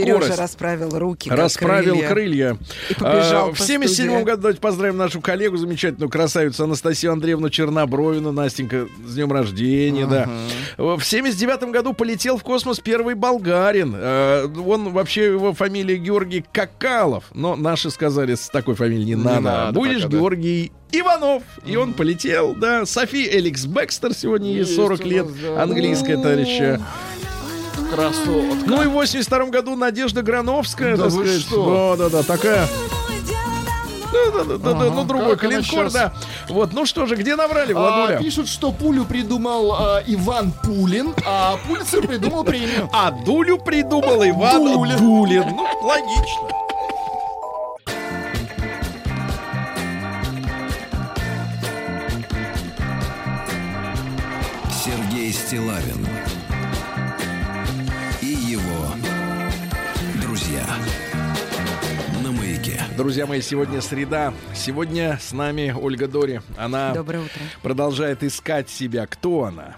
как 0.06 0.14
Сережа 0.14 0.22
скорость. 0.34 0.40
расправил 0.40 0.98
руки, 1.00 1.30
Расправил 1.30 1.94
крылья. 1.96 2.08
крылья. 2.10 2.58
И 2.90 2.94
побежал 2.94 3.46
А, 3.46 3.50
по 3.50 3.56
в 3.56 3.60
77 3.60 4.06
студии. 4.10 4.24
году 4.24 4.42
давайте 4.42 4.62
поздравим 4.62 4.98
нашу 4.98 5.22
коллегу, 5.22 5.58
замечательную 5.58 6.10
красавицу 6.10 6.64
Анастасию 6.64 7.12
Андреевну 7.14 7.50
Чернобровину. 7.50 8.32
Настенька, 8.32 8.88
с 9.08 9.14
днем 9.16 9.32
рождения, 9.32 10.06
да. 10.06 10.30
В 10.78 11.02
79 11.02 11.72
году 11.72 11.94
полетел 11.94 12.38
в 12.38 12.44
космос 12.44 12.80
первый 12.80 13.16
болгарин. 13.16 13.94
Э, 13.98 14.48
Он 14.66 14.90
вообще, 14.92 15.26
его 15.26 15.54
фамилия 15.54 15.98
Георгий 15.98 16.44
Какалов. 16.52 17.26
Но 17.34 17.56
наши 17.56 17.90
сказали, 17.90 18.36
с 18.36 18.50
такой 18.50 18.76
фамилией 18.76 19.06
не, 19.06 19.16
надо. 19.16 19.42
надо 19.42 19.80
Будешь 19.80 20.04
пока. 20.04 20.18
Георгий 20.18 20.72
Иванов. 20.92 21.44
И 21.66 21.76
он 21.76 21.94
полетел, 21.94 22.54
да. 22.56 22.86
Софи 22.86 23.28
Эликс 23.28 23.66
Бекстер 23.66 24.14
сегодня 24.14 24.50
ей 24.50 24.60
Есть 24.60 24.76
40 24.76 25.00
у 25.02 25.04
лет. 25.04 25.28
да. 25.42 25.64
Английская 25.64 26.16
товарища. 26.18 26.82
Красотка. 27.96 28.66
Ну 28.66 28.84
и 28.84 28.88
в 28.88 28.92
82 28.92 29.46
году 29.46 29.76
Надежда 29.76 30.22
Грановская, 30.22 30.98
Да 30.98 31.04
так 31.06 31.14
вы 31.14 31.26
сказать. 31.26 31.42
что? 31.42 31.96
Да, 31.98 32.10
да, 32.10 32.18
да, 32.18 32.24
такая. 32.24 32.68
Да, 34.14 34.44
да, 34.44 34.58
да, 34.58 34.74
да, 34.74 34.90
ну 34.92 35.04
другой 35.04 35.38
щас? 35.64 35.92
да. 35.94 36.14
Вот, 36.48 36.72
ну 36.74 36.86
что 36.86 37.06
же, 37.06 37.16
где 37.16 37.36
набрали, 37.36 37.74
А, 37.74 37.78
Владуля? 37.78 38.18
пишут, 38.18 38.48
что 38.48 38.72
пулю 38.72 39.04
придумал 39.04 39.74
а, 39.74 40.02
Иван 40.08 40.54
Пулин, 40.64 41.14
а 41.26 41.58
Пулицер 41.68 42.08
придумал 42.08 42.44
премию. 42.46 42.90
А 42.94 43.12
Дулю 43.12 43.58
придумал 43.58 44.24
Иван 44.24 44.64
Дуля. 44.64 44.98
Дулин. 44.98 45.44
Ну, 45.50 45.68
логично. 45.86 46.50
Сергей 54.72 55.32
Стилавин 55.32 56.06
Друзья 62.98 63.26
мои, 63.26 63.42
сегодня 63.42 63.82
среда. 63.82 64.34
Сегодня 64.54 65.20
с 65.22 65.34
нами 65.34 65.76
Ольга 65.78 66.08
Дори. 66.08 66.40
Она 66.58 66.94
продолжает 67.62 68.24
искать 68.24 68.70
себя. 68.70 69.06
Кто 69.08 69.44
она? 69.46 69.76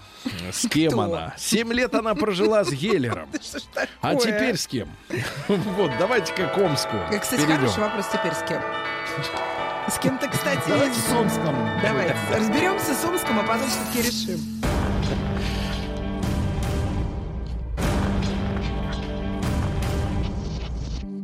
С 0.52 0.68
кем 0.68 0.92
Кто? 0.92 1.00
она? 1.02 1.34
Семь 1.36 1.72
лет 1.72 1.94
она 1.94 2.14
прожила 2.14 2.64
с 2.64 2.70
Геллером. 2.70 3.28
А 4.00 4.14
теперь 4.14 4.56
с 4.56 4.66
кем? 4.66 4.88
Вот, 5.48 5.90
давайте-ка 5.98 6.46
к 6.48 6.58
Омску 6.58 6.96
Э, 7.10 7.18
Кстати, 7.18 7.40
хороший 7.42 7.80
вопрос 7.80 8.06
теперь 8.12 8.32
с 8.32 8.42
кем? 8.48 8.62
С 9.90 9.98
кем-то, 9.98 10.28
кстати, 10.28 10.62
Давайте 10.68 10.98
с 11.00 11.12
Омском. 11.12 11.56
Давайте 11.82 12.14
разберемся 12.32 12.94
с 12.94 13.04
Омском, 13.04 13.38
а 13.40 13.42
потом 13.42 13.68
все-таки 13.68 14.06
решим. 14.06 14.38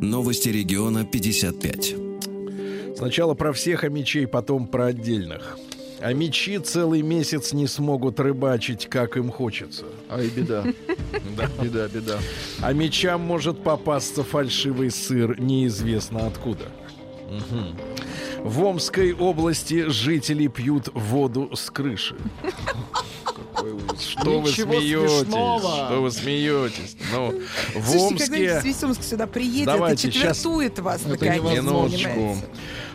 Новости 0.05 0.51
региона 0.51 1.05
55. 1.05 1.95
Сначала 2.97 3.35
про 3.35 3.53
всех 3.53 3.85
амичей, 3.85 4.27
потом 4.27 4.67
про 4.67 4.87
отдельных. 4.87 5.59
Амичи 6.01 6.59
целый 6.59 7.01
месяц 7.01 7.55
не 7.55 7.67
смогут 7.67 8.21
рыбачить, 8.21 8.87
как 8.87 9.17
им 9.17 9.31
хочется. 9.31 9.87
Ай, 10.11 10.29
беда. 10.29 10.65
Да. 11.37 11.49
Беда, 11.63 11.89
беда. 11.89 12.19
А 12.61 12.73
мечам 12.73 13.21
может 13.23 13.63
попасться 13.65 14.23
фальшивый 14.23 14.91
сыр 14.91 15.41
неизвестно 15.41 16.27
откуда. 16.27 16.67
Мгм. 17.31 17.77
В 18.45 18.63
Омской 18.63 19.13
области 19.13 19.89
жители 19.89 20.49
пьют 20.49 20.91
воду 20.93 21.51
с 21.55 21.71
крыши. 21.71 22.15
Что 24.01 24.41
вы 24.41 24.51
смеетесь? 24.51 25.21
смешного. 25.21 25.87
Что 25.87 26.03
вы 26.03 26.11
смеетесь? 26.11 26.97
Ну, 27.13 27.41
в 27.75 27.87
Слушайте, 27.89 28.27
когда 28.27 28.55
Омске... 28.55 28.69
весь 28.69 28.83
Омск 28.85 29.03
сюда 29.03 29.27
приедет 29.27 29.67
Давайте, 29.67 30.09
и 30.09 30.13
четвертует 30.13 30.79
вас, 30.79 31.01
Это 31.03 31.11
наконец. 31.11 31.43
Минуточку. 31.43 32.37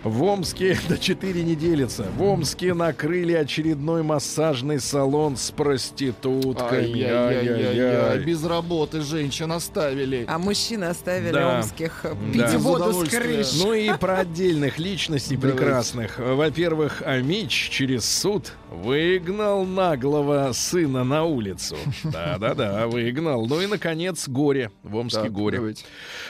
В 0.04 0.24
Омске 0.24 0.78
до 0.90 0.98
4 0.98 1.44
не 1.44 1.56
делится. 1.56 2.06
В 2.18 2.24
Омске 2.24 2.74
накрыли 2.74 3.34
очередной 3.34 4.02
массажный 4.02 4.80
салон 4.80 5.36
с 5.36 5.52
проститутками. 5.52 7.02
Ай-яй-яй-яй-яй. 7.04 7.70
Ай-яй-яй. 7.80 8.24
Без 8.24 8.44
работы 8.46 9.02
женщин 9.02 9.52
оставили. 9.52 10.26
А 10.28 10.38
мужчины 10.40 10.86
оставили 10.86 11.34
Да. 11.34 11.60
омских 11.60 12.02
э, 12.06 12.14
Да. 12.34 12.48
пить 12.48 12.60
воду 12.62 12.94
с 13.06 13.10
крыши. 13.10 13.58
Ну 13.64 13.74
и 13.74 13.92
про 13.98 14.20
отдельных 14.20 14.80
личностей 14.80 15.36
прекрасных. 15.38 16.18
Во-первых, 16.18 17.02
Амич 17.06 17.70
через 17.70 18.06
суд 18.06 18.54
выгнал 18.72 19.66
наглого 19.66 20.52
сына 20.54 21.04
на 21.04 21.26
улицу. 21.26 21.76
Да-да-да, 22.04 22.88
выгнал. 22.88 23.48
Ну 23.48 23.60
и, 23.62 23.68
наконец, 23.68 24.28
горе. 24.30 24.72
В 24.84 24.96
Омске 24.96 25.24
Так, 25.24 25.32
горе. 25.34 25.58
давайте. 25.58 25.84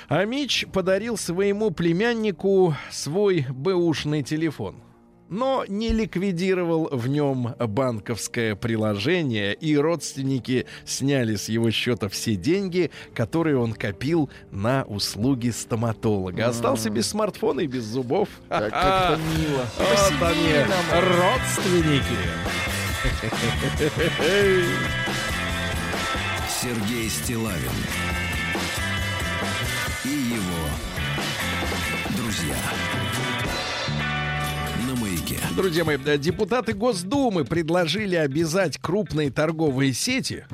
Амич 0.07 0.65
подарил 0.73 1.17
своему 1.17 1.69
племяннику 1.71 2.75
свой 2.89 3.45
бэушный 3.59 4.23
телефон. 4.23 4.75
Но 5.29 5.63
не 5.67 5.89
ликвидировал 5.89 6.89
в 6.91 7.07
нем 7.07 7.53
банковское 7.59 8.55
приложение, 8.55 9.53
и 9.53 9.77
родственники 9.77 10.65
сняли 10.85 11.35
с 11.35 11.49
его 11.49 11.69
счета 11.69 12.09
все 12.09 12.35
деньги, 12.35 12.89
которые 13.13 13.57
он 13.57 13.73
копил 13.73 14.31
на 14.49 14.85
услуги 14.85 15.51
стоматолога. 15.51 16.47
Остался 16.47 16.89
без 16.89 17.07
смартфона 17.07 17.59
и 17.59 17.67
без 17.67 17.83
зубов. 17.83 18.27
Как, 18.49 18.71
как 18.71 18.73
это 18.73 19.19
мило. 19.37 19.65
Вот 19.77 20.29
они, 20.29 20.53
родственники. 20.99 22.19
Сергей 26.61 27.07
Стилавин 27.07 28.18
Друзья 35.55 35.83
мои, 35.83 35.97
э, 36.05 36.17
депутаты 36.17 36.73
Госдумы 36.73 37.43
предложили 37.43 38.15
обязать 38.15 38.77
крупные 38.77 39.29
торговые 39.29 39.93
сети 39.93 40.45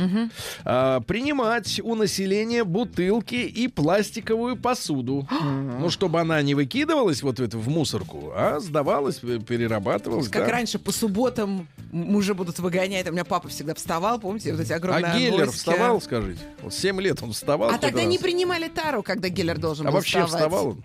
а, 0.63 0.99
принимать 1.01 1.79
у 1.83 1.95
населения 1.95 2.63
бутылки 2.63 3.35
и 3.35 3.67
пластиковую 3.67 4.55
посуду. 4.57 5.27
ну, 5.41 5.89
чтобы 5.89 6.21
она 6.21 6.41
не 6.41 6.55
выкидывалась 6.55 7.21
вот 7.21 7.39
в, 7.39 7.43
эту, 7.43 7.59
в 7.59 7.67
мусорку, 7.67 8.31
а 8.35 8.59
сдавалась, 8.59 9.19
э, 9.21 9.39
перерабатывалась. 9.39 10.29
Как 10.29 10.45
да. 10.47 10.51
раньше 10.51 10.79
по 10.79 10.91
субботам 10.91 11.67
мужа 11.91 12.33
будут 12.33 12.57
выгонять. 12.59 13.07
У 13.07 13.11
меня 13.11 13.25
папа 13.25 13.47
всегда 13.49 13.75
вставал, 13.75 14.19
помните, 14.19 14.53
вот 14.53 14.61
эти 14.61 14.73
огромные 14.73 15.05
А 15.05 15.19
Геллер 15.19 15.43
авоськи. 15.43 15.57
вставал, 15.57 16.01
скажите? 16.01 16.41
Вот 16.61 16.73
7 16.73 16.99
лет 17.01 17.21
он 17.21 17.33
вставал. 17.33 17.69
А 17.69 17.77
тогда 17.77 18.01
раз? 18.01 18.09
не 18.09 18.17
принимали 18.17 18.69
тару, 18.69 19.03
когда 19.03 19.29
Геллер 19.29 19.59
должен 19.59 19.85
А 19.85 19.91
был 19.91 19.97
вообще 19.97 20.25
вставать. 20.25 20.31
вставал 20.51 20.67
он? 20.69 20.83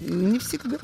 Не 0.00 0.38
всегда. 0.40 0.78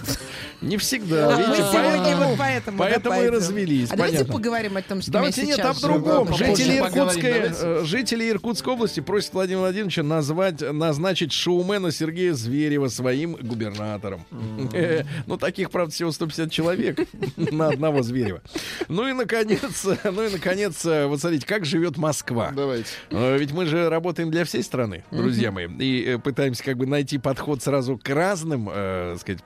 Не 0.62 0.76
всегда. 0.76 1.34
А 1.34 1.38
мы 1.38 1.56
сегодня 1.56 2.36
поэтому- 2.38 2.38
вот 2.76 2.78
поэтому, 2.78 3.02
да, 3.04 3.10
поэтому 3.10 3.22
и 3.24 3.28
развелись. 3.28 3.90
А 3.90 3.96
давайте 3.96 4.24
поговорим 4.24 4.76
о 4.76 4.82
том, 4.82 5.02
что 5.02 5.10
Давайте 5.12 5.42
нет, 5.46 5.56
сейчас 5.56 5.82
о 5.82 5.86
другом. 5.86 6.34
Жители 6.34 6.78
Иркутской, 6.78 7.32
э, 7.32 7.84
жители 7.84 8.30
Иркутской 8.30 8.72
области 8.72 9.00
просят 9.00 9.32
Владимира 9.34 9.60
Владимировича 9.62 10.02
назвать, 10.02 10.60
назначить 10.60 11.32
шоумена 11.32 11.90
Сергея 11.92 12.32
Зверева 12.34 12.88
своим 12.88 13.34
губернатором. 13.34 14.24
Э, 14.72 15.04
Ну, 15.26 15.36
таких, 15.36 15.70
правда, 15.70 15.92
всего 15.92 16.12
150 16.12 16.50
человек 16.50 16.98
на 17.36 17.68
одного 17.68 18.02
Зверева. 18.02 18.42
Ну 18.88 19.08
и, 19.08 19.12
наконец, 19.12 19.84
ну 20.04 20.24
и, 20.24 20.30
наконец, 20.30 20.84
вот 20.84 21.20
смотрите, 21.20 21.46
как 21.46 21.64
живет 21.64 21.96
Москва. 21.96 22.52
Давайте. 22.54 22.88
Э, 23.10 23.36
Ведь 23.38 23.52
мы 23.52 23.66
же 23.66 23.88
работаем 23.88 24.30
для 24.30 24.44
всей 24.44 24.62
страны, 24.62 25.04
друзья 25.10 25.50
мои, 25.50 25.66
и 25.78 26.18
пытаемся 26.18 26.62
как 26.64 26.76
бы 26.76 26.86
найти 26.86 27.18
подход 27.18 27.62
сразу 27.62 27.98
к 27.98 28.08
разным, 28.08 28.68
э, 28.72 29.16
сказать, 29.20 29.40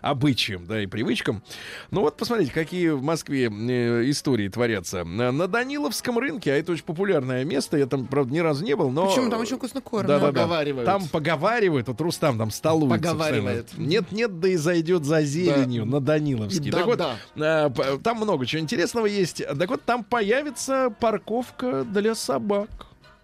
обычаям, 0.00 0.66
да, 0.66 0.82
и 0.82 0.86
привычкам. 0.86 1.42
Ну 1.90 2.02
вот 2.02 2.16
посмотрите, 2.16 2.52
какие 2.58 2.88
в 2.90 3.02
Москве 3.02 3.44
э, 3.46 4.10
истории 4.10 4.48
творятся. 4.48 5.04
На 5.04 5.46
Даниловском 5.46 6.18
рынке, 6.18 6.52
а 6.52 6.56
это 6.56 6.72
очень 6.72 6.84
популярное 6.84 7.44
место, 7.44 7.76
я 7.76 7.86
там, 7.86 8.06
правда, 8.06 8.32
ни 8.34 8.40
разу 8.40 8.64
не 8.64 8.74
был, 8.74 8.90
но... 8.90 9.06
Почему? 9.08 9.30
Там 9.30 9.40
очень 9.40 9.56
вкусно 9.56 9.80
кормят. 9.80 10.08
Да, 10.08 10.18
да, 10.18 10.26
да. 10.26 10.32
Поговаривают. 10.32 10.86
Там 10.86 11.06
поговаривают, 11.08 11.88
вот 11.88 12.00
Рустам 12.00 12.36
там 12.38 12.50
столуется. 12.50 12.98
Поговаривает. 12.98 13.68
Нет-нет, 13.76 14.40
да 14.40 14.48
и 14.48 14.56
зайдет 14.56 15.04
за 15.04 15.22
зеленью 15.22 15.84
на 15.86 16.00
Даниловский. 16.00 16.68
И 16.68 16.70
так 16.70 16.86
вот, 16.86 17.00
да, 17.36 17.70
п- 17.70 17.98
там 18.02 18.16
много 18.16 18.44
чего 18.46 18.60
интересного 18.60 19.06
есть. 19.06 19.42
Так 19.46 19.68
вот, 19.68 19.82
там 19.84 20.02
появится 20.04 20.92
парковка 21.00 21.84
для 21.84 22.14
собак. 22.14 22.68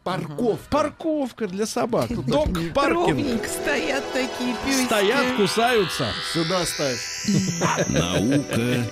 Парковка. 0.05 0.66
Парковка 0.70 1.48
для 1.48 1.64
собак. 1.66 2.09
Док-паркинг. 2.26 3.09
Ровненько 3.09 3.48
стоят 3.48 4.05
такие 4.12 4.55
пёсики. 4.64 4.84
Стоят, 4.84 5.36
кусаются. 5.36 6.07
Сюда 6.32 6.64
ставь. 6.66 7.26
Наука 7.88 8.84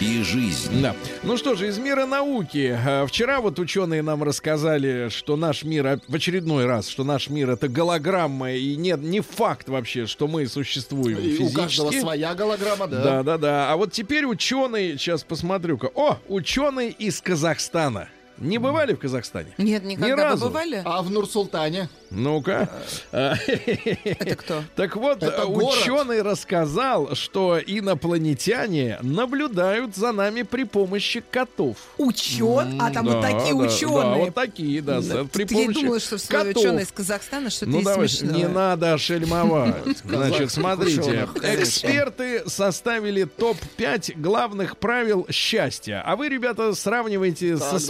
и 0.00 0.22
жизнь. 0.22 0.80
Да. 0.80 0.94
Ну 1.24 1.36
что 1.36 1.56
же, 1.56 1.66
из 1.66 1.78
мира 1.78 2.06
науки. 2.06 2.78
А, 2.86 3.04
Вчера 3.06 3.40
вот 3.40 3.58
ученые 3.58 4.02
нам 4.02 4.22
рассказали, 4.22 5.08
что 5.08 5.36
наш 5.36 5.64
мир, 5.64 6.00
в 6.06 6.14
очередной 6.14 6.66
раз, 6.66 6.86
что 6.88 7.02
наш 7.02 7.28
мир 7.28 7.50
это 7.50 7.66
голограмма, 7.66 8.52
и 8.52 8.76
нет, 8.76 9.00
не 9.00 9.20
факт 9.20 9.68
вообще, 9.68 10.06
что 10.06 10.28
мы 10.28 10.46
существуем 10.46 11.18
И 11.18 11.38
у 11.42 11.50
каждого 11.50 11.88
физически. 11.90 12.00
своя 12.00 12.34
голограмма, 12.36 12.86
да. 12.86 13.02
Да, 13.02 13.22
да, 13.24 13.38
да. 13.38 13.72
А 13.72 13.76
вот 13.76 13.90
теперь 13.92 14.24
ученый, 14.24 14.92
сейчас 14.98 15.24
посмотрю-ка. 15.24 15.90
О, 15.96 16.18
ученый 16.28 16.90
из 16.90 17.20
Казахстана. 17.20 18.08
Не 18.38 18.58
бывали 18.58 18.94
в 18.94 18.98
Казахстане? 18.98 19.52
Нет, 19.58 19.84
никогда 19.84 20.06
Ни 20.08 20.12
вы 20.12 20.22
разу. 20.22 20.46
бывали? 20.46 20.82
А 20.84 21.02
в 21.02 21.10
Нур-Султане? 21.10 21.88
Ну-ка. 22.10 22.70
А, 23.12 23.34
Это 23.46 24.36
кто? 24.36 24.62
Так 24.76 24.96
вот, 24.96 25.22
Это 25.22 25.44
город. 25.46 25.78
ученый 25.82 26.22
рассказал, 26.22 27.14
что 27.14 27.58
инопланетяне 27.58 28.98
наблюдают 29.02 29.94
за 29.96 30.12
нами 30.12 30.42
при 30.42 30.64
помощи 30.64 31.22
котов. 31.30 31.76
Учен? 31.98 32.80
А 32.80 32.90
там 32.90 33.06
вот 33.06 33.20
Да, 33.20 33.22
такие 33.22 33.54
да, 33.54 33.60
ученые. 33.60 34.02
Да, 34.02 34.14
вот 34.14 34.34
такие, 34.34 34.82
да. 34.82 35.00
При 35.32 35.42
Я 35.42 35.46
помощи 35.48 35.80
думала, 35.80 36.00
что 36.00 36.16
котов. 36.28 36.56
ученый 36.56 36.82
из 36.84 36.92
Казахстана 36.92 37.50
что-то 37.50 37.70
Ну 37.70 37.76
есть 37.78 37.84
давай, 37.86 38.08
смешное. 38.08 38.36
не 38.38 38.48
надо 38.48 38.94
ошельмовать. 38.94 39.74
Значит, 40.04 40.50
смотрите. 40.50 41.28
Эксперты 41.42 42.48
составили 42.48 43.24
топ-5 43.24 44.18
главных 44.20 44.78
правил 44.78 45.26
счастья. 45.30 46.02
А 46.06 46.16
вы, 46.16 46.28
ребята, 46.28 46.74
сравнивайте 46.74 47.56
со 47.58 47.72
Так, 47.72 47.80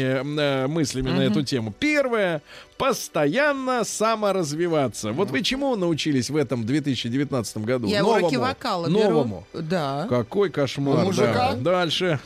своими 0.00 0.40
э, 0.40 0.66
мыслями 0.66 1.10
на 1.10 1.22
эту 1.22 1.42
тему. 1.42 1.72
Первое. 1.78 2.42
Постоянно 2.78 3.84
саморазвиваться. 3.84 5.12
Вот 5.12 5.30
вы 5.30 5.42
чему 5.42 5.74
научились 5.76 6.30
в 6.30 6.36
этом 6.36 6.66
2019 6.66 7.58
году? 7.58 7.86
Я 7.88 8.02
Новому. 8.02 8.18
уроки 8.26 8.36
вокала 8.36 8.86
беру. 8.88 9.00
Новому. 9.00 9.46
Да. 9.54 10.06
Какой 10.08 10.50
кошмар. 10.50 10.98
У 10.98 11.06
мужика? 11.06 11.54
да. 11.54 11.76
Дальше. 11.76 12.20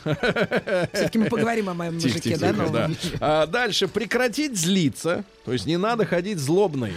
Все-таки 0.93 1.19
мы 1.19 1.25
поговорим 1.25 1.69
о 1.69 1.73
моем 1.73 1.93
мужике, 1.95 2.19
тихо, 2.19 2.39
да? 2.39 2.51
тихо, 2.51 2.61
новом? 2.63 2.73
да. 3.13 3.17
А, 3.19 3.47
дальше 3.47 3.87
прекратить 3.87 4.57
злиться. 4.57 5.23
То 5.45 5.53
есть 5.53 5.65
не 5.65 5.77
надо 5.77 6.05
ходить 6.05 6.37
злобной. 6.37 6.93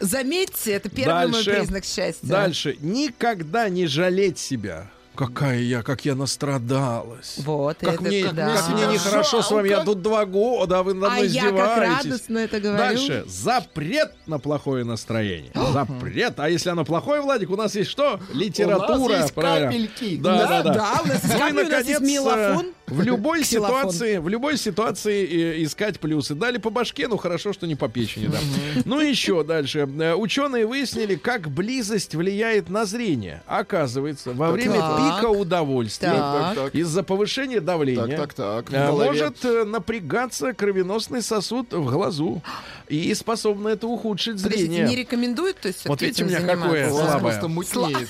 Заметьте, 0.00 0.72
это 0.72 0.88
первый 0.88 1.26
мой 1.28 1.32
Дальше. 1.32 1.50
признак 1.50 1.84
счастья. 1.84 2.26
Дальше. 2.26 2.76
Никогда 2.80 3.68
не 3.68 3.86
жалеть 3.86 4.38
себя. 4.38 4.88
Какая 5.18 5.58
я, 5.58 5.82
как 5.82 6.04
я 6.04 6.14
настрадалась. 6.14 7.34
Вот, 7.38 7.78
Как 7.80 7.94
это 7.94 8.02
мне, 8.04 8.30
да. 8.32 8.54
как 8.54 8.68
мне 8.68 8.86
нехорошо 8.86 9.42
с 9.42 9.50
вами, 9.50 9.68
я 9.68 9.82
тут 9.82 10.00
два 10.00 10.24
года, 10.24 10.78
а 10.78 10.82
вы 10.84 10.94
над 10.94 11.10
А 11.10 11.14
мной 11.14 11.26
я 11.26 11.50
как 11.50 11.78
радостно 11.78 12.38
это 12.38 12.60
говорю. 12.60 12.78
Дальше. 12.78 13.24
Запрет 13.26 14.12
на 14.26 14.38
плохое 14.38 14.84
настроение. 14.84 15.50
Запрет. 15.72 16.38
А 16.38 16.48
если 16.48 16.70
оно 16.70 16.84
плохое, 16.84 17.20
Владик, 17.20 17.50
у 17.50 17.56
нас 17.56 17.74
есть 17.74 17.90
что? 17.90 18.20
Литература. 18.32 18.96
У 18.98 19.08
нас 19.08 19.22
есть 19.22 19.34
правильно. 19.34 19.72
капельки. 19.72 20.16
Да, 20.18 20.46
да, 20.46 20.62
да. 20.62 20.74
Да, 20.74 21.00
у 21.02 21.06
нас 21.08 21.22
есть 21.24 21.34
и, 21.34 21.38
капли, 21.38 21.62
у 21.64 21.68
нас 21.68 21.86
есть 21.86 22.00
наконец, 22.00 22.00
мелофон. 22.00 22.66
В 22.90 23.02
любой 23.02 23.44
ситуации, 23.44 24.18
в 24.18 24.28
любой 24.28 24.56
ситуации 24.56 25.26
э, 25.26 25.62
искать 25.64 26.00
плюсы. 26.00 26.34
Дали 26.34 26.58
по 26.58 26.70
башке, 26.70 27.08
ну 27.08 27.16
хорошо, 27.16 27.52
что 27.52 27.66
не 27.66 27.74
по 27.74 27.88
печени, 27.88 28.26
да. 28.28 28.38
Ну 28.84 29.00
и 29.00 29.08
еще 29.08 29.42
дальше. 29.44 29.88
Э, 29.98 30.14
Ученые 30.14 30.66
выяснили, 30.66 31.14
как 31.16 31.48
близость 31.50 32.14
влияет 32.14 32.68
на 32.68 32.84
зрение. 32.84 33.42
Оказывается, 33.46 34.32
во 34.32 34.50
время 34.50 34.76
Так. 34.78 34.98
пика 35.20 35.30
удовольствия 35.30 36.54
из-за 36.72 37.02
повышения 37.02 37.60
давления 37.60 38.16
так, 38.16 38.34
так, 38.34 38.68
так. 38.68 38.70
в 38.70 38.74
э, 38.74 38.92
может 39.04 39.44
напрягаться 39.66 40.52
кровеносный 40.52 41.22
сосуд 41.22 41.72
в 41.72 41.90
глазу. 41.90 42.42
И 42.88 43.12
способно 43.14 43.68
это 43.68 43.86
ухудшить 43.86 44.42
Подождите, 44.42 44.66
зрение. 44.66 44.88
не 44.88 44.96
рекомендуют, 44.96 45.58
то 45.58 45.68
есть 45.68 45.86
Вот 45.86 46.00
видите, 46.00 46.24
у 46.24 46.26
меня 46.26 46.40
какое 46.40 46.88
слабое. 46.90 47.20
просто 47.20 47.48
мутнеет. 47.48 48.08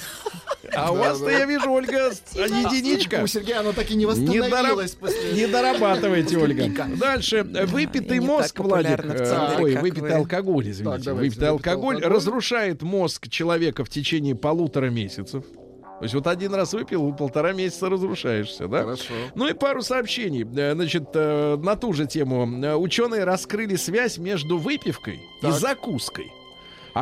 А 0.75 0.93
у 0.93 0.97
вас-то, 0.97 1.31
я 1.31 1.45
вижу, 1.45 1.71
Ольга, 1.71 2.11
единичка. 2.35 3.23
У 3.23 3.27
Сергея 3.27 3.61
оно 3.61 3.73
так 3.73 3.91
и 3.91 3.95
не 3.95 4.07
восстановилось 4.07 4.93
после... 4.93 5.33
не 5.33 5.47
дорабатывайте, 5.47 6.39
Ольга. 6.39 6.87
Дальше. 6.97 7.43
Выпитый 7.43 8.19
И 8.19 8.21
мозг, 8.21 8.59
Владик, 8.59 9.05
ой, 9.59 9.77
выпитый 9.77 10.11
вы. 10.11 10.17
алкоголь, 10.17 10.71
извините. 10.71 11.13
Выпитый 11.13 11.49
алкоголь 11.49 12.03
разрушает 12.03 12.83
мозг 12.83 13.29
человека 13.29 13.85
в 13.85 13.89
течение 13.89 14.35
полутора 14.35 14.91
месяцев. 14.91 15.45
То 15.99 16.05
есть 16.05 16.15
вот 16.15 16.29
один 16.29 16.55
раз 16.55 16.75
выпил, 16.75 17.13
полтора 17.13 17.53
месяца 17.53 17.89
разрушаешься, 17.89 18.69
да? 18.69 18.83
Хорошо. 18.83 19.13
Ну 19.35 19.49
и 19.49 19.53
пару 19.53 19.83
сообщений. 19.83 20.47
Э, 20.57 20.75
Значит, 20.75 21.09
э, 21.15 21.57
на 21.57 21.75
ту 21.75 21.93
же 21.93 22.07
тему. 22.07 22.49
Э, 22.65 22.77
Ученые 22.77 23.25
раскрыли 23.25 23.75
связь 23.75 24.17
между 24.17 24.59
выпивкой 24.59 25.17
и 25.17 25.43
Так. 25.43 25.55
закуской. 25.55 26.31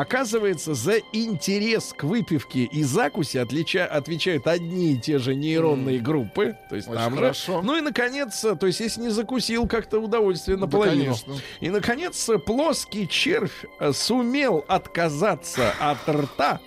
Оказывается, 0.00 0.74
за 0.74 0.98
интерес 1.12 1.94
к 1.96 2.04
выпивке 2.04 2.64
и 2.64 2.82
закусе 2.82 3.40
отлича- 3.40 3.86
отвечают 3.86 4.46
одни 4.46 4.92
и 4.92 4.98
те 4.98 5.18
же 5.18 5.34
нейронные 5.34 6.00
группы. 6.00 6.56
То 6.68 6.76
есть 6.76 6.86
Очень 6.88 6.98
там 6.98 7.12
же. 7.14 7.18
хорошо. 7.18 7.62
Ну 7.62 7.76
и, 7.78 7.80
наконец, 7.80 8.44
э, 8.44 8.56
то 8.56 8.66
есть 8.66 8.80
если 8.80 9.00
не 9.00 9.08
закусил, 9.08 9.66
как-то 9.66 9.98
удовольствие 9.98 10.58
наполовину. 10.58 11.04
конечно. 11.04 11.34
и, 11.60 11.70
наконец, 11.70 12.28
э, 12.28 12.38
плоский 12.38 13.08
червь 13.08 13.64
э, 13.80 13.92
сумел 13.92 14.64
отказаться 14.68 15.72
от 15.80 16.06
рта 16.08 16.60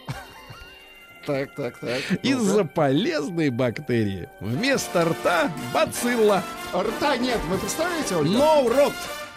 Так, 1.25 1.53
так, 1.55 1.77
так. 1.79 2.01
из-за 2.23 2.63
полезной 2.65 3.49
бактерии. 3.51 4.27
Вместо 4.39 5.05
рта 5.05 5.51
бацилла. 5.73 6.43
Рта 6.73 7.17
нет, 7.17 7.37
вы 7.47 7.57
представляете, 7.59 8.15
Ольга? 8.15 8.31
Но 8.31 8.67
рот. 8.69 8.93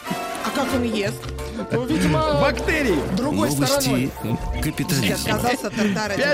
А 0.08 0.50
как 0.54 0.72
он 0.74 0.82
ест? 0.82 1.22
Ну, 1.70 1.84
видимо, 1.86 2.40
Бактерии. 2.40 2.96
другой 3.16 3.50
стороной. 3.50 4.10
Новости 4.24 4.56
Я 4.56 4.62
капитализма. 4.62 5.38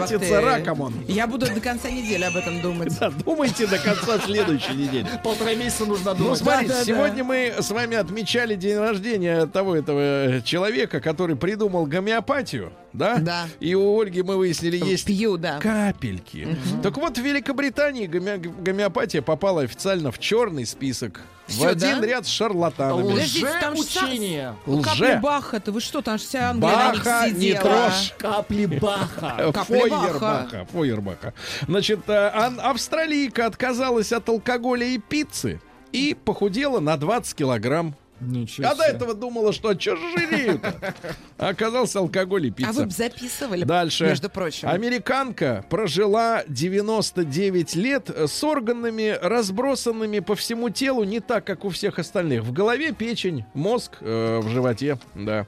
бактерий. 0.01 0.45
раком 0.45 0.81
он. 0.81 0.95
Я 1.07 1.27
буду 1.27 1.47
до 1.53 1.61
конца 1.61 1.91
недели 1.91 2.25
об 2.25 2.35
этом 2.37 2.61
думать. 2.63 2.97
Да, 2.99 3.11
думайте 3.11 3.67
до 3.67 3.79
конца 3.79 4.19
следующей 4.25 4.73
недели. 4.75 5.07
Полтора 5.23 5.55
месяца 5.55 5.85
нужно 5.85 6.13
Ну, 6.15 6.19
думать. 6.25 6.39
смотрите, 6.39 6.73
да, 6.73 6.79
да. 6.79 6.85
сегодня 6.85 7.25
мы 7.25 7.53
с 7.61 7.71
вами 7.71 7.97
отмечали 7.97 8.55
день 8.55 8.79
рождения 8.79 9.47
того 9.47 9.77
этого 9.77 10.01
э, 10.01 10.41
человека, 10.43 11.01
который 11.01 11.37
придумал 11.37 11.85
гомеопатию, 11.85 12.73
да? 12.95 13.17
Да. 13.19 13.47
И 13.61 13.75
у 13.75 14.01
Ольги 14.01 14.23
мы 14.23 14.37
выяснили, 14.37 14.79
есть 14.83 15.05
Пью, 15.07 15.37
да. 15.37 15.59
капельки. 15.59 16.57
Так 16.83 16.97
вот, 16.97 17.19
в 17.19 17.23
Великобритании 17.23 18.07
гоме- 18.09 18.39
гомеопатия 18.63 19.21
попала 19.21 19.63
официально 19.63 20.11
в 20.11 20.19
черный 20.19 20.65
список. 20.65 21.21
В 21.49 21.53
Всё, 21.53 21.69
один 21.69 22.01
да? 22.01 22.07
ряд 22.07 22.27
с 22.27 22.29
шарлатанами. 22.29 23.13
Лжеучение. 23.15 24.55
Лже. 24.67 24.83
Капли 24.83 25.19
Баха-то, 25.21 25.73
вы 25.73 25.81
что, 25.81 26.03
там 26.03 26.19
же 26.19 26.25
вся 26.25 26.51
Англия 26.51 26.71
Баха 26.71 27.31
не 27.31 27.55
трожь. 27.55 28.15
Капли 28.19 28.67
Баха. 28.67 29.53
Фойербаха. 29.67 30.67
Фойербаха. 30.73 31.35
Значит, 31.67 32.01
э, 32.09 32.29
австралийка 32.29 33.47
отказалась 33.47 34.13
от 34.13 34.29
алкоголя 34.29 34.87
и 34.87 34.99
пиццы 34.99 35.61
и 35.93 36.15
похудела 36.15 36.81
на 36.81 36.97
20 36.97 37.35
килограмм. 37.35 37.95
Ничего 38.21 38.67
А 38.69 38.75
до 38.75 38.85
себе. 38.85 38.95
этого 38.97 39.15
думала, 39.15 39.53
что 39.53 39.79
что 39.79 39.97
же 39.97 40.03
жиреют? 40.19 40.61
А 41.39 41.49
оказался 41.49 42.01
алкоголь 42.01 42.47
и 42.47 42.51
А 42.51 42.53
пицца. 42.53 42.73
вы 42.73 42.85
бы 42.87 42.91
записывали, 42.91 43.65
Дальше. 43.65 44.07
между 44.07 44.29
прочим. 44.29 44.69
Американка 44.69 45.65
прожила 45.71 46.43
99 46.49 47.75
лет 47.77 48.11
с 48.11 48.43
органами, 48.43 49.17
разбросанными 49.23 50.19
по 50.21 50.35
всему 50.35 50.71
телу, 50.71 51.05
не 51.05 51.21
так, 51.21 51.45
как 51.45 51.65
у 51.65 51.69
всех 51.71 51.99
остальных. 51.99 52.43
В 52.43 52.53
голове 52.53 52.93
печень, 52.93 53.45
мозг 53.55 53.99
э, 54.01 54.41
в 54.43 54.49
животе. 54.49 54.99
Да. 55.15 55.47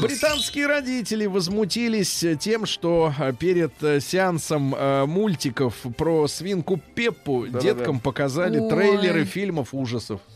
Британские 0.00 0.66
родители 0.66 1.26
возмутились 1.26 2.24
тем, 2.40 2.66
что 2.66 3.12
э, 3.18 3.32
перед 3.32 3.72
э, 3.82 4.00
сеансом 4.00 4.74
э, 4.74 5.06
мультиков 5.06 5.74
про 5.96 6.28
свинку 6.28 6.80
Пеппу 6.94 7.46
деткам 7.46 7.98
показали 8.00 8.58
Ой. 8.58 8.68
трейлеры 8.70 9.24
фильмов 9.24 9.68
ужасов. 9.72 10.20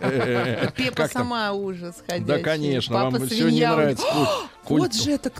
Э, 0.00 0.68
Пеппа? 0.76 1.08
Сама 1.12 1.52
ужас 1.52 1.96
ходячий. 2.06 2.26
Да, 2.26 2.38
конечно, 2.38 2.94
Папа 2.94 3.10
вам 3.18 3.26
все 3.26 3.34
не 3.36 3.40
свинья. 3.42 3.72
нравится. 3.74 4.04
Куль- 4.64 4.78
Вот 4.78 4.90
культ- 4.92 5.02
же 5.02 5.10
это... 5.10 5.32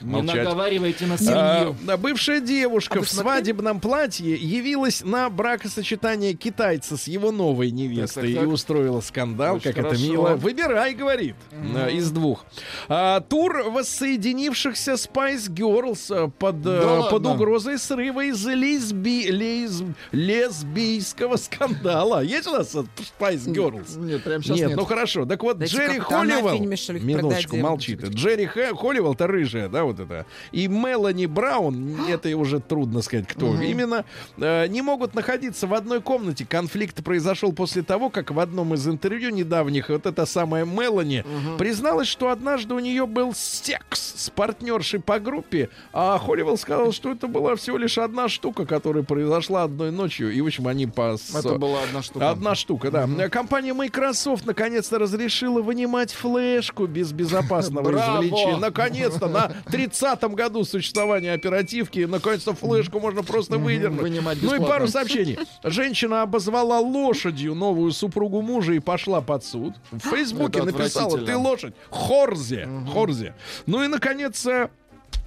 Не 0.00 0.20
наговаривайте 0.22 1.06
на 1.06 1.14
А, 1.14 1.18
семью. 1.18 1.76
да, 1.82 1.96
бывшая 1.96 2.40
девушка 2.40 2.98
А 2.98 3.02
в 3.02 3.08
свадебном 3.08 3.80
платье 3.80 4.34
явилась 4.34 5.02
на 5.04 5.30
бракосочетание 5.30 6.34
китайца 6.34 6.96
с 6.96 7.06
его 7.06 7.30
новой 7.30 7.70
невестой 7.70 8.24
Так, 8.24 8.32
так, 8.34 8.42
и 8.42 8.44
так. 8.46 8.52
устроила 8.52 9.00
скандал, 9.00 9.54
Очень 9.56 9.64
как 9.70 9.78
это 9.78 9.82
хорошо. 9.90 10.02
мило. 10.04 10.28
Выбирай, 10.34 10.94
говорит, 10.94 11.36
э, 11.52 11.92
из 11.92 12.10
двух. 12.10 12.44
А, 12.88 13.20
тур 13.20 13.62
воссоединившихся 13.70 14.94
Spice 14.94 15.48
Girls 15.48 16.12
э, 16.12 16.28
под, 16.36 16.56
э, 16.56 16.60
Да 16.62 17.02
под 17.02 17.12
ладно? 17.12 17.30
угрозой 17.34 17.78
срыва 17.78 18.24
из-за 18.26 18.54
лесби- 18.54 19.28
лес- 19.30 19.84
лесбийского 20.10 21.36
скандала. 21.36 22.22
Есть 22.22 22.48
у 22.48 22.52
нас 22.52 22.74
Spice 22.74 23.46
Girls? 23.46 23.98
Нет, 23.98 24.22
прям 24.24 24.42
сейчас 24.42 24.56
нет, 24.58 24.68
нет. 24.70 24.76
ну 24.78 24.84
хорошо. 24.84 25.13
Так 25.14 25.42
вот, 25.42 25.58
Дайте 25.58 25.76
Джерри 25.76 25.98
Холливелл... 25.98 26.58
Минуточку, 26.60 27.50
продадим. 27.50 27.62
молчит. 27.62 28.04
Джерри 28.04 28.46
Холливелл-то 28.46 29.26
рыжая, 29.26 29.68
да, 29.68 29.84
вот 29.84 30.00
это. 30.00 30.26
И 30.52 30.66
Мелани 30.66 31.26
Браун, 31.26 31.96
это 32.08 32.36
уже 32.36 32.60
трудно 32.60 33.02
сказать, 33.02 33.26
кто 33.28 33.54
именно, 33.62 34.04
э, 34.36 34.66
не 34.66 34.82
могут 34.82 35.14
находиться 35.14 35.66
в 35.66 35.74
одной 35.74 36.00
комнате. 36.00 36.46
Конфликт 36.48 37.02
произошел 37.04 37.52
после 37.52 37.82
того, 37.82 38.10
как 38.10 38.30
в 38.30 38.40
одном 38.40 38.74
из 38.74 38.86
интервью 38.86 39.30
недавних 39.30 39.88
вот 39.88 40.06
эта 40.06 40.26
самая 40.26 40.64
Мелани 40.64 41.24
призналась, 41.58 42.08
что 42.08 42.30
однажды 42.30 42.74
у 42.74 42.78
нее 42.78 43.06
был 43.06 43.32
секс 43.34 44.14
с 44.16 44.30
партнершей 44.30 45.00
по 45.00 45.18
группе, 45.18 45.70
а 45.92 46.18
Холливелл 46.18 46.56
сказал, 46.56 46.92
что 46.92 47.12
это 47.12 47.28
была 47.28 47.56
всего 47.56 47.76
лишь 47.76 47.98
одна 47.98 48.28
штука, 48.28 48.66
которая 48.66 49.04
произошла 49.04 49.62
одной 49.64 49.90
ночью. 49.90 50.32
И, 50.32 50.40
в 50.40 50.46
общем, 50.46 50.66
они 50.68 50.86
по... 50.86 51.16
Это 51.34 51.54
была 51.54 51.82
одна 51.82 52.02
штука. 52.02 52.30
Одна 52.30 52.54
штука, 52.54 52.90
да. 52.90 53.28
Компания 53.28 53.74
Microsoft 53.74 54.46
наконец-то 54.46 54.98
разрешила 55.04 55.60
вынимать 55.62 56.12
флешку 56.12 56.86
без 56.86 57.12
безопасного 57.12 57.90
извлечения. 57.90 58.56
Наконец-то 58.56 59.28
на 59.28 59.52
30-м 59.66 60.34
году 60.34 60.64
существования 60.64 61.32
оперативки, 61.32 62.00
наконец-то 62.00 62.54
флешку 62.54 63.00
можно 63.00 63.22
просто 63.22 63.58
выдернуть. 63.58 64.22
Ну 64.42 64.54
и 64.54 64.58
пару 64.58 64.88
сообщений. 64.88 65.38
Женщина 65.62 66.22
обозвала 66.22 66.80
лошадью 66.80 67.54
новую 67.54 67.92
супругу 67.92 68.40
мужа 68.42 68.72
и 68.72 68.78
пошла 68.80 69.20
под 69.20 69.44
суд. 69.44 69.74
В 69.92 69.98
Фейсбуке 70.10 70.60
Это 70.60 70.66
написала, 70.72 71.18
ты 71.18 71.36
лошадь. 71.36 71.74
Хорзе. 71.90 72.68
Хорзе. 72.92 73.34
Ну 73.66 73.82
и, 73.84 73.88
наконец, 73.88 74.44
э, 74.46 74.70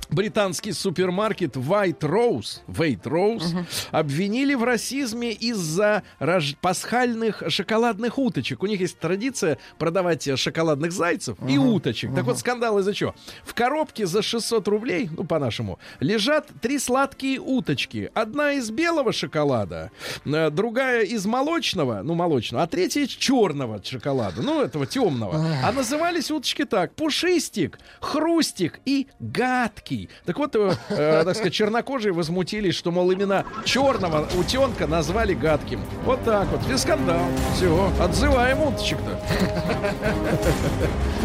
Британский 0.09 0.71
супермаркет 0.71 1.55
White 1.57 1.99
Rose, 1.99 2.59
White 2.67 3.03
Rose 3.03 3.65
обвинили 3.91 4.53
в 4.53 4.63
расизме 4.63 5.31
из-за 5.33 6.03
рож- 6.19 6.55
пасхальных 6.61 7.43
шоколадных 7.49 8.17
уточек. 8.17 8.63
У 8.63 8.67
них 8.67 8.79
есть 8.79 8.99
традиция 8.99 9.57
продавать 9.77 10.27
шоколадных 10.39 10.91
зайцев 10.91 11.37
и 11.47 11.57
уточек. 11.57 12.13
Так 12.15 12.23
вот, 12.25 12.39
скандал 12.39 12.79
из-за 12.79 12.93
чего? 12.93 13.15
В 13.43 13.53
коробке 13.53 14.05
за 14.05 14.21
600 14.21 14.67
рублей, 14.67 15.09
ну, 15.15 15.23
по-нашему, 15.23 15.79
лежат 15.99 16.47
три 16.61 16.79
сладкие 16.79 17.39
уточки. 17.39 18.09
Одна 18.13 18.53
из 18.53 18.69
белого 18.71 19.11
шоколада, 19.11 19.91
э, 20.25 20.49
другая 20.49 21.03
из 21.03 21.25
молочного, 21.25 22.01
ну, 22.03 22.13
молочного, 22.15 22.63
а 22.63 22.67
третья 22.67 23.01
из 23.01 23.09
черного 23.09 23.83
шоколада, 23.83 24.41
ну, 24.41 24.61
этого 24.61 24.85
темного. 24.85 25.45
А 25.63 25.71
назывались 25.71 26.31
уточки 26.31 26.63
так. 26.65 26.93
Пушистик, 26.95 27.79
хрустик 27.99 28.79
и 28.85 29.07
гадкий. 29.19 29.96
Так 30.25 30.37
вот, 30.37 30.55
э, 30.55 30.73
э, 30.89 31.23
так 31.25 31.35
сказать, 31.35 31.53
чернокожие 31.53 32.13
возмутились, 32.13 32.75
что, 32.75 32.91
мол, 32.91 33.11
именно 33.11 33.45
черного 33.65 34.27
утенка 34.37 34.87
назвали 34.87 35.33
гадким. 35.33 35.81
Вот 36.05 36.23
так 36.23 36.47
вот. 36.49 36.61
И 36.69 36.77
скандал. 36.77 37.21
Все, 37.55 37.91
отзываем 37.99 38.61
уточек-то. 38.61 39.19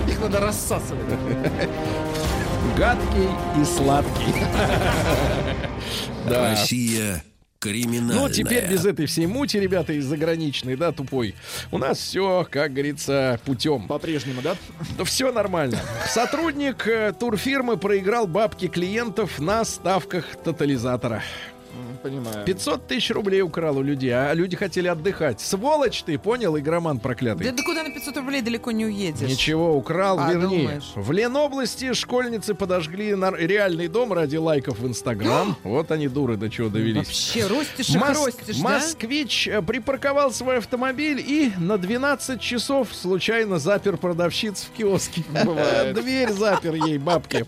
Их 0.09 0.20
надо 0.20 0.41
рассасывать. 0.41 1.05
Гадкий 2.77 3.29
и 3.61 3.64
сладкий. 3.64 4.35
Да. 6.29 6.51
Россия 6.51 7.23
Криминальная. 7.63 8.17
Ну, 8.17 8.29
теперь 8.29 8.67
без 8.67 8.85
этой 8.85 9.07
всей 9.07 9.27
мути, 9.27 9.57
ребята, 9.57 9.93
из 9.93 10.05
заграничной, 10.05 10.75
да, 10.75 10.91
тупой. 10.91 11.37
У 11.71 11.79
нас 11.79 11.99
все, 11.99 12.45
как 12.51 12.73
говорится, 12.73 13.39
путем. 13.45 13.87
По-прежнему, 13.87 14.43
да? 14.43 14.57
Да 14.99 15.05
все 15.05 15.31
нормально. 15.31 15.79
Сотрудник 16.09 16.89
э, 16.89 17.13
турфирмы 17.13 17.77
проиграл 17.77 18.27
бабки 18.27 18.67
клиентов 18.67 19.39
на 19.39 19.65
ставках 19.65 20.25
тотализатора. 20.43 21.23
Понимаю. 22.03 22.44
500 22.44 22.86
тысяч 22.86 23.11
рублей 23.11 23.42
украл 23.42 23.78
у 23.78 23.82
людей, 23.82 24.11
а 24.11 24.32
люди 24.34 24.57
хотели 24.57 24.88
отдыхать. 24.88 25.40
Сволочь 25.40 26.03
ты, 26.03 26.18
понял, 26.18 26.59
игроман 26.59 26.98
проклятый? 26.98 27.46
Да 27.48 27.57
ты 27.57 27.62
куда 27.62 27.82
на 27.84 27.90
500 27.90 28.16
рублей 28.16 28.42
далеко 28.42 28.70
не 28.72 28.86
уедешь. 28.86 29.28
Ничего, 29.28 29.76
украл, 29.76 30.18
А, 30.18 30.32
верни. 30.32 30.59
думаешь? 30.62 30.92
В 30.96 31.12
Ленобласти 31.12 31.92
школьницы 31.92 32.55
подожгли 32.55 33.14
нар- 33.14 33.36
реальный 33.38 33.88
дом 33.88 34.12
ради 34.12 34.36
лайков 34.36 34.78
в 34.80 34.86
Инстаграм. 34.86 35.57
вот 35.62 35.90
они, 35.92 36.09
дуры, 36.09 36.36
до 36.36 36.50
чего 36.50 36.68
довелись. 36.68 37.07
Вообще, 37.07 37.46
ростишь 37.46 37.90
и 37.90 37.98
Мос- 37.98 38.24
ростишь, 38.24 38.57
да? 38.57 38.62
Москвич 38.62 39.46
э, 39.48 39.62
припарковал 39.62 40.32
свой 40.32 40.59
автомобиль 40.59 41.20
и 41.24 41.53
на 41.59 41.78
12 41.78 42.40
часов 42.40 42.88
случайно 42.92 43.59
запер 43.59 43.96
продавщиц 43.96 44.62
в 44.64 44.76
киоске. 44.76 45.22
Дверь 45.94 46.32
запер 46.32 46.74
ей, 46.74 46.98
бабки. 46.98 47.46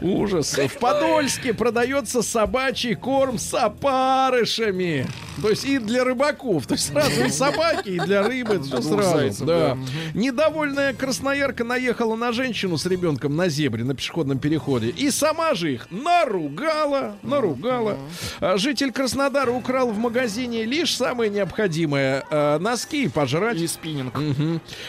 Ужас. 0.00 0.56
В 0.58 0.78
Подольске 0.78 1.54
продается 1.54 2.22
собачий 2.22 2.94
корм 2.94 3.38
с 3.38 3.54
опарышами. 3.80 5.06
То 5.42 5.50
есть 5.50 5.64
и 5.66 5.78
для 5.78 6.02
рыбаков. 6.02 6.66
То 6.66 6.74
есть 6.74 6.88
сразу 6.92 7.24
и 7.24 7.28
собаки, 7.30 7.90
и 7.90 7.98
для 8.00 8.22
рыбы. 8.22 8.58
Все 8.62 8.80
сразу. 8.80 9.18
зайцев, 9.18 9.46
да. 9.46 9.74
да. 9.74 9.78
Недовольная 10.14 10.94
красноярка 10.94 11.62
наехала 11.62 12.16
на 12.16 12.32
женщину 12.32 12.78
с 12.78 12.86
ребенком 12.86 13.36
на 13.36 13.48
зебре 13.50 13.84
на 13.84 13.94
пешеходном 13.94 14.38
переходе. 14.38 14.88
И 14.88 15.10
сама 15.10 15.54
же 15.54 15.74
их 15.74 15.88
наругала. 15.90 17.16
Наругала. 17.22 17.98
А 18.40 18.56
Житель 18.56 18.92
Краснодара 18.92 19.50
украл 19.50 19.90
в 19.90 19.98
магазине 19.98 20.64
лишь 20.64 20.96
самое 20.96 21.30
необходимое. 21.30 22.24
а, 22.30 22.58
носки 22.58 23.04
и 23.04 23.08
пожрать. 23.08 23.58
И 23.58 23.66
спиннинг. 23.66 24.14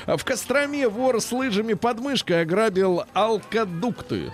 А 0.05 0.15
В 0.15 0.23
Костроме 0.23 0.87
вор 0.87 1.19
с 1.21 1.31
лыжами 1.33 1.73
под 1.73 1.99
мышкой 1.99 2.41
ограбил 2.43 3.03
алкодукты. 3.13 4.31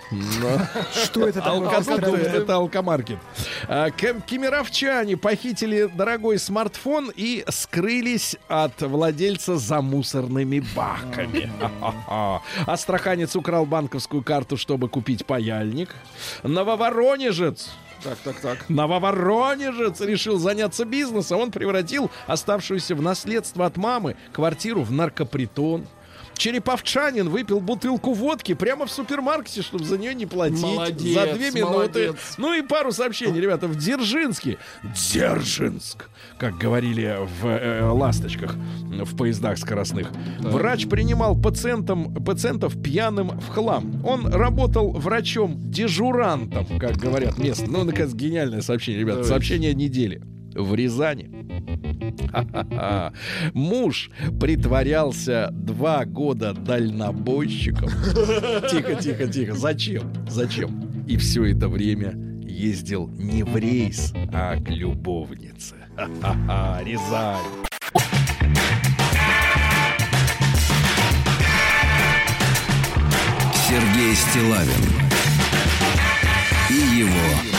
Что 1.04 1.26
это 1.26 1.40
такое? 1.40 1.68
Алкодукты— 1.68 2.16
это 2.34 2.54
алкомаркет. 2.54 3.18
А, 3.66 3.90
кем- 3.90 4.20
Кемеровчане 4.44 5.16
похитили 5.16 5.88
дорогой 5.94 6.38
смартфон 6.38 7.10
и 7.16 7.46
скрылись 7.48 8.36
от 8.46 8.78
владельца 8.82 9.56
за 9.56 9.80
мусорными 9.80 10.62
баками. 10.76 11.50
Астраханец 12.66 13.34
украл 13.36 13.64
банковскую 13.64 14.22
карту, 14.22 14.58
чтобы 14.58 14.90
купить 14.90 15.24
паяльник. 15.24 15.94
Нововоронежец 16.42 17.70
Так, 18.02 18.18
так, 18.18 18.36
так. 18.40 18.68
Нововоронежец 18.68 20.02
решил 20.02 20.36
заняться 20.36 20.84
бизнесом. 20.84 21.40
Он 21.40 21.50
превратил 21.50 22.10
оставшуюся 22.26 22.94
в 22.94 23.00
наследство 23.00 23.64
от 23.64 23.78
мамы 23.78 24.14
квартиру 24.34 24.82
в 24.82 24.92
наркопритон. 24.92 25.86
Череповчанин 26.36 27.28
выпил 27.28 27.60
бутылку 27.60 28.12
водки 28.12 28.54
прямо 28.54 28.86
в 28.86 28.90
супермаркете, 28.90 29.62
чтобы 29.62 29.84
за 29.84 29.98
нее 29.98 30.14
не 30.14 30.26
платить. 30.26 30.62
Молодец, 30.62 31.14
за 31.14 31.34
две 31.34 31.50
минуты. 31.50 32.06
молодец. 32.06 32.34
Ну 32.38 32.54
и 32.54 32.62
пару 32.62 32.92
сообщений, 32.92 33.40
ребята. 33.40 33.66
В 33.68 33.76
Дзержинске. 33.76 34.58
Дзержинск. 34.82 36.08
Как 36.38 36.58
говорили 36.58 37.18
в 37.40 37.46
э, 37.46 37.88
«Ласточках» 37.90 38.54
в 38.54 39.16
поездах 39.16 39.58
скоростных. 39.58 40.10
Врач 40.40 40.86
принимал 40.88 41.36
пациентам, 41.40 42.14
пациентов 42.14 42.80
пьяным 42.80 43.40
в 43.40 43.48
хлам. 43.48 44.04
Он 44.04 44.26
работал 44.26 44.92
врачом-дежурантом, 44.92 46.78
как 46.78 46.96
говорят 46.96 47.38
местные. 47.38 47.68
Ну, 47.70 47.84
наконец, 47.84 48.12
гениальное 48.14 48.60
сообщение, 48.62 49.00
ребята. 49.00 49.18
Давайте. 49.18 49.30
Сообщение 49.30 49.74
недели. 49.74 50.22
В 50.54 50.74
Рязани. 50.74 51.30
Ха-ха-ха. 52.30 53.12
Муж 53.52 54.10
притворялся 54.40 55.50
два 55.52 56.04
года 56.04 56.52
дальнобойщиком. 56.52 57.88
Тихо, 58.70 58.94
тихо, 58.96 59.26
тихо. 59.26 59.54
Зачем? 59.54 60.12
Зачем? 60.28 61.04
И 61.06 61.16
все 61.16 61.44
это 61.44 61.68
время 61.68 62.14
ездил 62.42 63.08
не 63.08 63.42
в 63.42 63.56
рейс, 63.56 64.12
а 64.32 64.56
к 64.56 64.70
любовнице. 64.70 65.76
Ха-ха-ха, 65.96 66.82
Рязань. 66.84 67.40
Сергей 73.68 74.14
Стилавин 74.14 74.84
и 76.70 76.98
его 77.00 77.53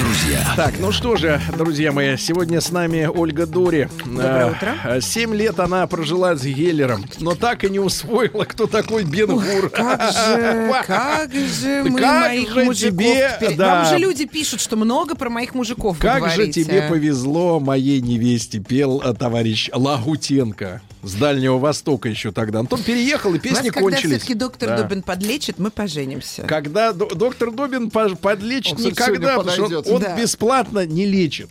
друзья. 0.00 0.40
Так, 0.56 0.74
ну 0.78 0.92
что 0.92 1.16
же, 1.16 1.40
друзья 1.56 1.92
мои, 1.92 2.16
сегодня 2.16 2.60
с 2.60 2.70
нами 2.70 3.04
Ольга 3.12 3.46
Дори. 3.46 3.88
Доброе 4.04 4.46
Э, 4.46 4.50
утро. 4.50 4.74
э, 4.84 5.00
Семь 5.00 5.34
лет 5.34 5.60
она 5.60 5.86
прожила 5.86 6.34
с 6.36 6.42
Геллером, 6.42 7.04
но 7.20 7.34
так 7.34 7.64
и 7.64 7.70
не 7.70 7.78
усвоила, 7.78 8.44
кто 8.44 8.66
такой 8.66 9.04
Бен 9.04 9.26
Гур. 9.28 9.68
Как 9.70 10.00
же, 10.12 10.74
как 10.86 11.32
же 11.32 11.84
мы 11.86 11.98
Как 11.98 12.28
моих 12.28 12.48
же 12.54 12.64
мужиков... 12.64 12.98
тебе, 12.98 13.30
теперь- 13.40 13.56
да. 13.56 13.82
Вам 13.82 13.86
же 13.86 13.98
люди 13.98 14.24
пишут, 14.26 14.60
что 14.60 14.76
много 14.76 15.14
про 15.14 15.28
моих 15.28 15.54
мужиков 15.54 15.98
Как 15.98 16.30
же 16.30 16.48
тебе 16.48 16.82
повезло, 16.88 17.60
моей 17.60 18.00
невесте, 18.00 18.58
пел 18.58 19.02
э, 19.04 19.14
товарищ 19.14 19.70
Лагутенко. 19.72 20.80
С 21.02 21.14
Дальнего 21.14 21.58
Востока 21.58 22.08
еще 22.08 22.30
тогда. 22.30 22.60
Антон 22.60 22.82
переехал, 22.82 23.30
и 23.30 23.34
Вас, 23.34 23.42
песни 23.42 23.68
когда 23.70 23.80
кончились. 23.80 24.16
все-таки 24.18 24.34
доктор 24.34 24.68
Да. 24.70 24.82
Добин 24.82 25.02
подлечит, 25.02 25.58
мы 25.58 25.70
поженимся. 25.70 26.42
Когда 26.42 26.92
до- 26.92 27.14
доктор 27.14 27.50
Добин 27.52 27.90
по- 27.90 28.14
подлечит 28.16 28.74
Он, 28.78 28.84
никогда, 28.84 29.38
потому 29.38 29.68
что 29.68 29.78
он, 29.80 29.94
он 29.96 30.02
Да. 30.02 30.16
бесплатно 30.16 30.84
не 30.86 31.06
лечит. 31.06 31.48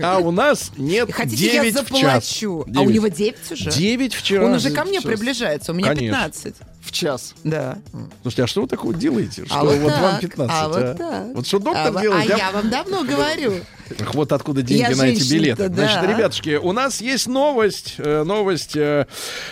А 0.00 0.18
у 0.18 0.30
нас 0.30 0.70
нет 0.76 1.12
Хотите, 1.12 1.46
я 1.46 1.62
9 1.62 1.74
в 1.74 1.76
час. 1.90 2.02
заплачу? 2.02 2.64
А 2.74 2.80
у 2.82 2.90
него 2.90 3.08
9 3.08 3.50
уже? 3.50 3.70
9 3.70 4.14
в 4.14 4.22
час. 4.22 4.44
Он 4.44 4.52
уже 4.54 4.70
ко 4.70 4.84
мне 4.84 5.00
приближается, 5.00 5.72
у 5.72 5.74
меня 5.74 5.88
Конечно. 5.88 6.06
15. 6.06 6.54
В 6.86 6.92
час. 6.92 7.34
Да. 7.42 7.78
Слушайте, 8.22 8.44
а 8.44 8.46
что 8.46 8.62
вы 8.62 8.68
такого 8.68 8.94
делаете? 8.94 9.44
Что 9.44 9.56
А 9.58 9.64
вот 9.64 9.76
вот 9.78 9.90
вам 9.92 10.12
так, 10.12 10.20
15? 10.20 10.56
а 10.56 10.68
вот 10.68 10.96
так. 10.96 11.24
Вот 11.34 11.46
что 11.46 11.58
доктор 11.58 11.92
а, 11.96 12.00
делает? 12.00 12.22
а 12.22 12.24
я- 12.28 12.36
я 12.36 12.52
вам 12.52 12.70
давно 12.70 13.02
говорю. 13.12 13.54
Ах, 14.00 14.14
Вот 14.14 14.30
откуда 14.30 14.62
деньги 14.62 14.82
Я 14.82 14.94
на 14.96 15.02
эти 15.08 15.28
билеты. 15.32 15.66
Значит, 15.66 16.00
да. 16.00 16.06
ребятушки, 16.06 16.56
у 16.56 16.70
нас 16.72 17.00
есть 17.00 17.26
новость. 17.26 17.96
э, 17.98 18.22
новость. 18.22 18.76
э, 18.76 19.06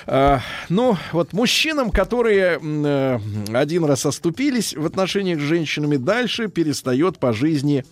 э, 0.06 0.38
ну, 0.68 0.96
вот 1.10 1.32
мужчинам, 1.32 1.90
которые 1.90 2.60
э, 2.62 3.18
один 3.52 3.84
раз 3.84 4.06
оступились 4.06 4.72
в 4.74 4.86
отношениях 4.86 5.40
с 5.40 5.42
женщинами, 5.42 5.96
дальше 5.96 6.46
перестает 6.46 7.18
по 7.18 7.32
жизни 7.32 7.84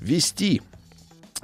вести. 0.00 0.60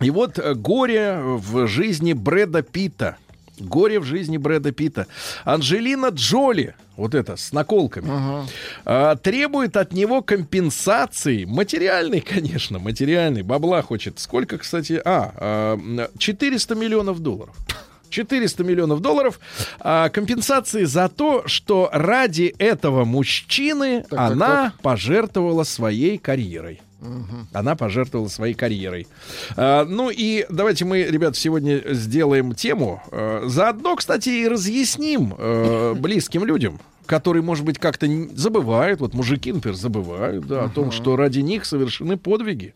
И 0.01 0.11
вот 0.11 0.41
э, 0.41 0.55
горе 0.55 1.21
в 1.23 1.69
жизни 1.69 2.15
Брэда 2.15 2.63
Питта. 2.63 3.17
Горе 3.59 4.01
в 4.01 4.05
жизни 4.05 4.37
Брэда 4.37 4.73
Питта. 4.73 5.07
Анджелина 5.45 6.09
Джоли, 6.09 6.75
вот 6.97 7.15
это, 7.15 7.37
с 7.37 7.53
наколками, 7.53 8.47
а, 8.85 9.17
требует 9.17 9.77
от 9.77 9.93
него 9.93 10.23
компенсации, 10.23 11.45
материальной, 11.45 12.21
конечно, 12.21 12.79
материальной, 12.79 13.43
бабла 13.43 13.83
хочет. 13.83 14.19
Сколько, 14.19 14.59
кстати, 14.59 15.01
а, 15.05 15.33
а, 15.37 16.09
400 16.19 16.75
миллионов 16.75 17.21
долларов. 17.21 17.55
400 18.15 18.63
миллионов 18.63 19.01
долларов 19.01 19.41
а, 19.81 20.09
компенсации 20.09 20.85
за 20.85 21.09
то, 21.09 21.43
что 21.47 21.91
ради 21.93 22.55
этого 22.59 23.05
мужчины 23.05 24.05
так, 24.09 24.33
она 24.33 24.73
пожертвовала 24.83 25.65
своей 25.65 26.19
карьерой. 26.19 26.81
Она 27.53 27.77
пожертвовала 27.77 28.29
своей 28.29 28.55
карьерой. 28.55 29.07
А, 29.57 29.85
ну 29.85 30.11
и 30.11 30.47
давайте 30.49 30.85
мы, 30.85 31.03
ребят, 31.05 31.37
сегодня 31.37 31.83
сделаем 31.95 32.55
тему. 32.55 33.03
э, 33.11 33.43
заодно, 33.47 33.97
кстати, 33.97 34.29
и 34.29 34.49
разъясним 34.49 35.35
э, 35.37 35.95
близким 35.95 36.45
людям, 36.45 36.81
которые, 37.07 37.43
может 37.43 37.65
быть, 37.65 37.79
как-то 37.79 38.07
забывают, 38.35 39.01
вот 39.01 39.15
мужики, 39.15 39.53
например, 39.53 39.77
забывают, 39.77 40.47
да, 40.47 40.65
о 40.65 40.69
том, 40.69 40.91
что 40.91 41.17
ради 41.17 41.41
них 41.41 41.65
совершены 41.65 42.17
подвиги. 42.17 42.75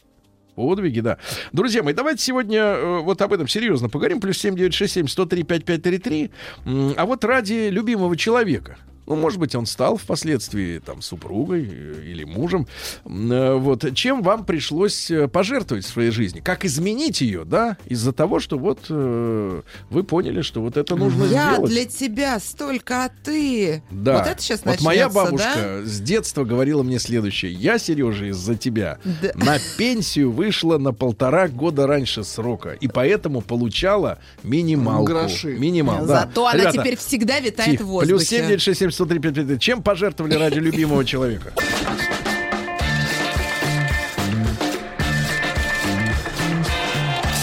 Подвиги, 0.55 0.99
да. 0.99 1.19
Друзья 1.53 1.85
мои, 1.85 1.95
давайте 1.95 2.21
сегодня 2.25 2.61
э, 2.61 3.01
вот 3.01 3.23
об 3.23 3.33
этом 3.33 3.47
серьезно 3.47 3.89
поговорим. 3.89 4.21
Плюс 4.21 4.39
7967 4.39 5.07
103 5.07 5.43
5533. 5.45 6.31
М, 6.67 6.95
А 6.97 7.07
вот 7.07 7.25
ради 7.25 7.69
любимого 7.71 8.17
человека. 8.17 8.77
Ну, 9.09 9.17
может 9.17 9.41
быть, 9.41 9.55
он 9.55 9.65
стал 9.65 9.97
впоследствии 9.97 10.81
там 10.81 11.01
супругой 11.01 11.67
э, 11.71 12.03
или 12.05 12.25
мужем. 12.25 12.67
Э, 13.07 13.55
Вот 13.55 13.95
чем 13.95 14.23
вам 14.23 14.45
пришлось 14.45 15.11
э, 15.11 15.29
пожертвовать 15.29 15.87
в 15.87 15.89
своей 15.89 16.11
жизни? 16.11 16.41
Как 16.41 16.67
изменить 16.67 17.23
ее, 17.23 17.45
да? 17.47 17.79
Из-за 17.87 18.13
того, 18.13 18.39
что 18.39 18.59
вот 18.59 18.81
э, 18.91 19.63
вы 19.89 20.05
поняли, 20.05 20.43
что 20.43 20.61
вот 20.61 20.77
это 20.77 20.95
нужно 20.95 21.25
Я 21.25 21.55
сделать. 21.55 21.71
для 21.71 21.85
тебя 21.87 22.39
столько, 22.39 23.05
а 23.07 23.11
ты... 23.25 23.83
Да. 23.91 24.19
Вот 24.19 24.27
это 24.27 24.43
сейчас 24.43 24.61
Вот 24.63 24.83
моя 24.83 25.09
бабушка 25.09 25.81
с 25.87 26.01
детства 26.01 26.45
говорила 26.45 26.83
мне 26.83 26.99
следующее. 26.99 27.53
Я, 27.53 27.79
Сережа, 27.79 28.27
из-за 28.27 28.57
тебя 28.57 28.99
Да. 29.23 29.31
на 29.35 29.57
пенсию 29.79 30.33
вышла 30.33 30.77
на 30.77 30.93
полтора 30.93 31.49
года 31.49 31.87
раньше 31.87 32.25
срока. 32.25 32.73
И 32.73 32.89
поэтому 32.89 33.41
получала 33.41 34.19
минималку. 34.43 35.07
Гроши. 35.07 35.57
Минимал, 35.59 36.05
да. 36.05 36.21
Зато 36.27 36.47
она 36.47 36.59
Ребята, 36.59 36.79
теперь 36.79 36.97
всегда 36.99 37.41
витает 37.41 37.81
в 37.81 37.87
воздухе. 37.87 38.17
Плюс 38.17 38.29
7967 38.29 38.91
103 38.91 38.98
7373948, 38.99 39.59
чем 39.59 39.83
пожертвовали 39.83 40.35
ради 40.35 40.59
любимого 40.59 41.05
человека? 41.05 41.53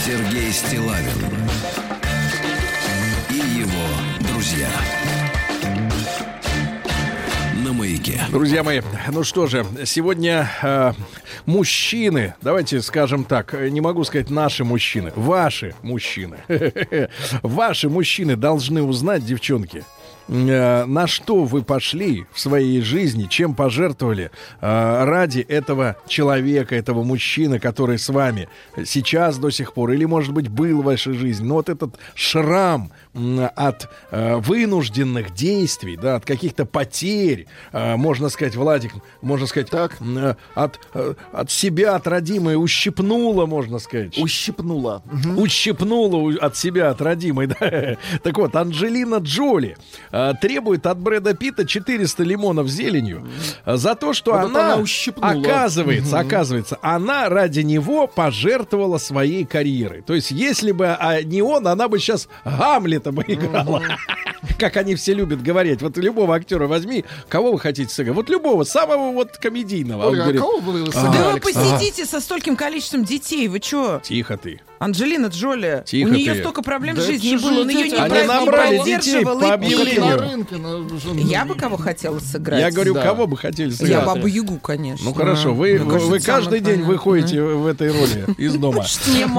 Сергей 0.05 0.51
Стилавин 0.51 1.07
и 3.29 3.35
его 3.35 4.27
друзья 4.31 4.69
на 7.63 7.73
маяке. 7.73 8.21
Друзья 8.31 8.63
мои, 8.63 8.81
ну 9.11 9.23
что 9.23 9.47
же, 9.47 9.65
сегодня 9.85 10.49
э, 10.61 10.93
мужчины, 11.45 12.35
давайте 12.41 12.81
скажем 12.81 13.23
так, 13.23 13.53
э, 13.53 13.69
не 13.69 13.81
могу 13.81 14.03
сказать 14.03 14.29
наши 14.29 14.63
мужчины, 14.63 15.11
ваши 15.15 15.73
мужчины, 15.81 16.37
ваши 17.41 17.89
мужчины 17.89 18.35
должны 18.35 18.83
узнать, 18.83 19.25
девчонки, 19.25 19.83
на 20.27 21.07
что 21.07 21.43
вы 21.43 21.63
пошли 21.63 22.25
в 22.31 22.39
своей 22.39 22.81
жизни, 22.81 23.27
чем 23.29 23.53
пожертвовали 23.53 24.31
э, 24.61 25.03
ради 25.05 25.39
этого 25.39 25.97
человека, 26.07 26.75
этого 26.75 27.03
мужчины, 27.03 27.59
который 27.59 27.99
с 27.99 28.09
вами 28.09 28.49
сейчас 28.85 29.37
до 29.37 29.49
сих 29.49 29.73
пор, 29.73 29.91
или, 29.91 30.05
может 30.05 30.33
быть, 30.33 30.47
был 30.47 30.81
в 30.81 30.85
вашей 30.85 31.13
жизни. 31.13 31.45
Но 31.45 31.55
вот 31.55 31.69
этот 31.69 31.95
шрам 32.15 32.91
от 33.55 33.89
э, 34.11 34.35
вынужденных 34.37 35.33
действий, 35.33 35.95
да, 35.97 36.15
от 36.17 36.25
каких-то 36.25 36.65
потерь, 36.65 37.47
э, 37.71 37.95
можно 37.95 38.29
сказать, 38.29 38.55
Владик, 38.55 38.91
можно 39.21 39.47
сказать, 39.47 39.69
Так. 39.69 39.97
э, 40.01 40.35
от, 40.53 40.79
э, 40.93 41.13
от 41.31 41.49
себя, 41.51 41.95
от 41.95 42.07
родимой 42.07 42.55
ущипнуло, 42.61 43.45
можно 43.45 43.79
сказать. 43.79 44.17
Ущипнула. 44.17 45.01
Ущипнула 45.37 46.17
у- 46.17 46.37
от 46.37 46.57
себя, 46.57 46.89
от 46.89 47.01
родимой, 47.01 47.47
да. 47.59 47.97
Так 48.23 48.37
вот, 48.37 48.55
Анджелина 48.55 49.17
Джоли 49.17 49.77
э, 50.11 50.33
требует 50.41 50.85
от 50.85 50.99
Брэда 50.99 51.33
Питта 51.35 51.65
400 51.65 52.23
лимонов 52.23 52.67
зеленью 52.67 53.27
э, 53.65 53.77
за 53.77 53.95
то, 53.95 54.13
что 54.13 54.31
Вот 54.33 54.45
она, 54.45 54.73
она 54.73 54.81
ущипнула. 54.81 55.31
оказывается, 55.41 56.19
оказывается, 56.19 56.77
она 56.81 57.29
ради 57.29 57.61
него 57.61 58.07
пожертвовала 58.07 58.97
своей 58.97 59.45
карьерой. 59.45 60.01
То 60.01 60.13
есть, 60.13 60.31
если 60.31 60.71
бы 60.71 60.87
а, 60.87 61.21
не 61.21 61.41
он, 61.41 61.67
она 61.67 61.87
бы 61.87 61.99
сейчас 61.99 62.27
Гамлета 63.05 63.11
бы 63.11 63.23
играла. 63.27 63.83
Как 64.59 64.77
они 64.77 64.95
все 64.95 65.13
любят 65.13 65.41
говорить. 65.41 65.81
Вот 65.81 65.97
любого 65.97 66.35
актера 66.35 66.67
возьми, 66.67 67.03
кого 67.29 67.51
вы 67.51 67.59
хотите 67.59 67.91
сыграть? 67.91 68.15
Вот 68.15 68.29
любого, 68.29 68.63
самого 68.63 69.11
вот 69.11 69.37
комедийного. 69.37 70.07
Ольга, 70.07 70.27
а 70.27 70.33
кого 70.33 70.59
вы 70.59 70.85
Да 70.91 71.31
вы 71.31 71.39
кстати? 71.39 71.53
посидите 71.55 72.05
со 72.05 72.19
стольким 72.19 72.55
количеством 72.55 73.03
детей, 73.03 73.47
вы 73.47 73.59
чё? 73.59 73.99
Тихо 74.03 74.37
ты. 74.37 74.61
Анджелина 74.85 75.27
Джоли, 75.27 75.83
Тихо 75.85 76.07
у 76.09 76.11
нее 76.11 76.33
ты. 76.33 76.39
столько 76.41 76.61
проблем 76.61 76.95
Да 76.95 77.01
в 77.01 77.05
жизни 77.05 77.35
было, 77.37 77.61
он 77.61 77.69
ее 77.69 77.89
не, 77.89 77.95
Они 77.95 78.09
про- 78.09 78.71
не 78.71 78.77
поддерживал 78.77 79.39
по 79.39 79.53
объявлению. 79.53 80.05
на 80.05 80.17
рынке. 80.17 80.55
на- 80.57 81.19
Я 81.21 81.43
бы 81.45 81.55
кого 81.55 81.77
хотела 81.77 82.19
сыграть? 82.19 82.59
Я 82.59 82.69
говорю, 82.71 82.93
Да. 82.93 83.01
кого 83.01 83.25
бы 83.27 83.35
хотели 83.35 83.71
сыграть? 83.71 83.89
Я 83.89 84.01
бабу 84.01 84.27
Ягу, 84.27 84.59
конечно. 84.59 85.05
Ну 85.05 85.13
хорошо, 85.13 85.53
вы, 85.53 85.77
вы, 85.79 85.85
кажется, 85.91 86.09
вы 86.11 86.19
каждый 86.19 86.59
день 86.59 86.73
понятное. 86.83 86.93
выходите 86.97 87.41
в 87.41 87.65
этой 87.65 87.87
роли 87.91 88.25
из 88.37 88.53
дома. 88.57 88.83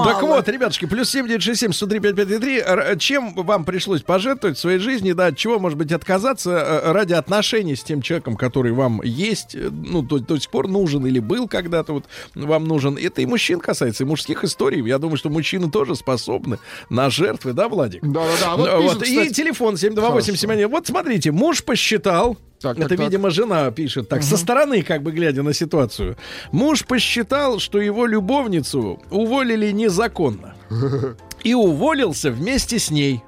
Так 0.03 0.21
вот, 0.21 0.47
ребятушки, 0.49 0.85
плюс 0.85 1.09
7967 1.09 1.71
103 1.71 1.99
5533. 1.99 2.59
Р- 2.59 2.97
Чем 2.99 3.33
вам 3.33 3.63
пришлось 3.63 4.01
пожертвовать 4.01 4.57
в 4.57 4.61
своей 4.61 4.79
жизни, 4.79 5.13
да, 5.13 5.27
от 5.27 5.37
чего, 5.37 5.59
может 5.59 5.77
быть, 5.77 5.91
отказаться 5.93 6.51
э, 6.51 6.91
ради 6.91 7.13
отношений 7.13 7.75
с 7.75 7.83
тем 7.83 8.01
человеком, 8.01 8.35
который 8.35 8.73
вам 8.73 9.01
есть, 9.03 9.55
э, 9.55 9.69
ну, 9.71 10.01
до, 10.01 10.19
до 10.19 10.37
сих 10.39 10.49
пор 10.49 10.67
нужен 10.67 11.05
или 11.05 11.19
был 11.19 11.47
когда-то 11.47 11.93
вот 11.93 12.05
вам 12.35 12.65
нужен. 12.65 12.97
Это 12.97 13.21
и 13.21 13.25
мужчин 13.25 13.59
касается, 13.59 14.03
и 14.03 14.07
мужских 14.07 14.43
историй. 14.43 14.85
Я 14.87 14.97
думаю, 14.99 15.17
что 15.17 15.29
мужчины 15.37 15.69
тоже 15.69 15.95
способны 15.95 16.57
на 16.89 17.09
жертвы, 17.09 17.53
да, 17.53 17.67
Владик? 17.67 18.01
Да-да-да. 18.01 18.55
Вот 18.55 18.69
Ну, 18.69 18.77
пишут, 18.81 18.93
вот. 18.95 19.03
кстати, 19.03 19.29
И 19.29 19.33
телефон 19.33 19.77
728 19.77 20.67
Вот 20.67 20.87
смотрите, 20.87 21.31
муж 21.31 21.63
посчитал. 21.63 22.37
Так, 22.59 22.77
это, 22.79 22.89
так, 22.89 22.97
так. 22.97 23.07
видимо, 23.07 23.29
жена 23.29 23.69
пишет 23.69 24.09
так, 24.09 24.23
со 24.23 24.35
стороны, 24.35 24.81
как 24.81 25.03
бы 25.03 25.11
глядя 25.11 25.43
на 25.43 25.53
ситуацию. 25.53 26.17
Муж 26.51 26.85
посчитал, 26.85 27.59
что 27.59 27.79
его 27.79 28.07
любовницу 28.07 28.99
уволили 29.11 29.71
незаконно. 29.71 30.55
И 31.43 31.53
уволился 31.53 32.31
вместе 32.31 32.79
с 32.79 32.89
ней. 32.91 33.23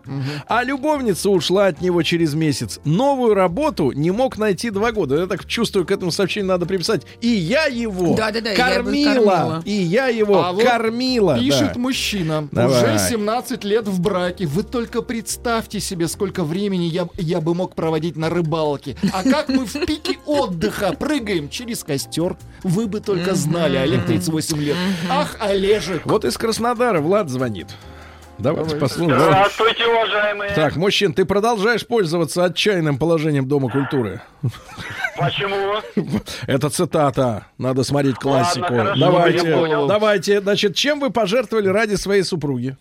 А 0.47 0.64
любовница 0.64 1.30
ушла 1.30 1.68
от 1.68 1.82
него 1.82 2.01
через 2.03 2.34
месяц. 2.34 2.80
Новую 2.84 3.34
работу 3.34 3.91
не 3.91 4.12
мог 4.12 4.38
найти 4.38 4.70
два 4.72 4.91
года. 4.91 5.16
Я 5.18 5.28
так 5.28 5.45
чувствую, 5.45 5.86
к 5.86 5.91
этому 5.91 6.12
сообщению 6.12 6.49
надо 6.49 6.66
приписать. 6.66 7.03
И 7.22 7.28
я 7.28 7.66
его 7.66 8.16
Да-да-да, 8.16 8.51
я 8.51 8.68
его 8.70 8.84
кормила. 8.84 9.26
кормила. 9.26 9.62
И 9.66 9.72
я 9.72 10.07
его 10.07 10.43
А 10.43 10.51
вот 10.51 10.64
кормила. 10.64 11.38
Пишет 11.39 11.74
да. 11.76 11.80
мужчина. 11.80 12.47
Давай. 12.51 12.95
Уже 12.95 13.10
17 13.10 13.64
лет 13.64 13.88
в 13.88 14.01
браке. 14.01 14.45
Вы 14.47 14.64
только 14.64 15.01
представьте 15.01 15.80
себе, 15.80 16.07
сколько 16.07 16.43
времени 16.43 16.86
я, 16.86 17.07
я 17.18 17.41
бы 17.41 17.53
мог 17.53 17.76
проводить 17.76 18.16
на 18.18 18.30
рыбалке. 18.30 18.95
А 19.14 19.24
как 19.24 19.49
мы 19.49 19.66
в 19.66 19.86
пике 19.86 20.18
отдыха 20.26 20.93
прыгаем 20.93 21.49
через 21.49 21.84
костер. 21.84 22.38
Вы 22.64 22.88
бы 22.88 22.99
только 22.99 23.36
знали, 23.36 23.78
Олег 23.78 24.05
38 24.05 24.57
лет. 24.62 24.76
Ах, 25.10 25.38
Олежек. 25.39 26.05
Вот 26.05 26.26
из 26.26 26.38
Краснодара 26.38 26.99
Влад 27.01 27.30
звонит. 27.30 27.68
Давайте 28.40 28.76
Давай. 28.76 28.82
послушаем. 28.82 29.20
Здравствуйте, 29.20 29.86
уважаемые. 29.86 30.52
Так, 30.54 30.76
мужчин, 30.78 31.14
ты 31.14 31.26
продолжаешь 31.26 31.86
пользоваться 31.86 32.46
отчаянным 32.46 32.98
положением 32.98 33.48
Дома 33.48 33.70
культуры. 33.70 34.22
Почему? 35.18 35.82
Это 36.48 36.70
цитата. 36.70 37.48
Надо 37.58 37.84
смотреть 37.84 38.16
классику. 38.16 38.68
хорошо, 38.68 39.00
давайте, 39.00 39.48
я 39.50 39.58
понял. 39.58 39.88
давайте. 39.88 40.42
Значит, 40.42 40.76
чем 40.76 41.00
вы 41.02 41.10
пожертвовали 41.10 41.68
ради 41.68 41.96
своей 41.96 42.24
супруги? 42.24 42.78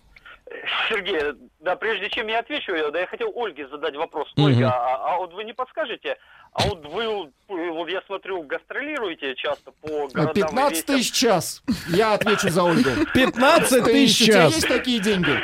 Сергей, 0.87 1.19
да 1.59 1.75
прежде 1.75 2.09
чем 2.09 2.27
я 2.27 2.39
отвечу, 2.39 2.71
да 2.91 2.99
я 2.99 3.07
хотел 3.07 3.31
Ольге 3.35 3.67
задать 3.67 3.95
вопрос. 3.95 4.31
Мгм. 4.35 4.45
Ольга, 4.45 4.71
а, 4.71 5.13
а 5.13 5.17
вот 5.17 5.33
вы 5.33 5.43
не 5.43 5.53
подскажете, 5.53 6.17
а 6.53 6.67
вот 6.67 6.85
вы, 6.85 7.31
вот 7.49 7.89
я 7.89 8.01
смотрю, 8.05 8.43
гастролируете 8.43 9.33
часто 9.35 9.71
по 9.81 10.07
городам 10.13 10.31
и 10.31 10.33
15 10.35 10.73
весям. 10.83 10.95
тысяч 10.97 11.11
час. 11.13 11.63
Я 11.87 12.13
отвечу 12.13 12.49
за 12.49 12.63
Ольгу. 12.63 12.89
15 13.13 13.83
тысяч 13.85 14.21
У 14.21 14.25
тебя 14.25 14.33
час. 14.35 14.55
есть 14.55 14.67
такие 14.67 14.99
деньги? 14.99 15.39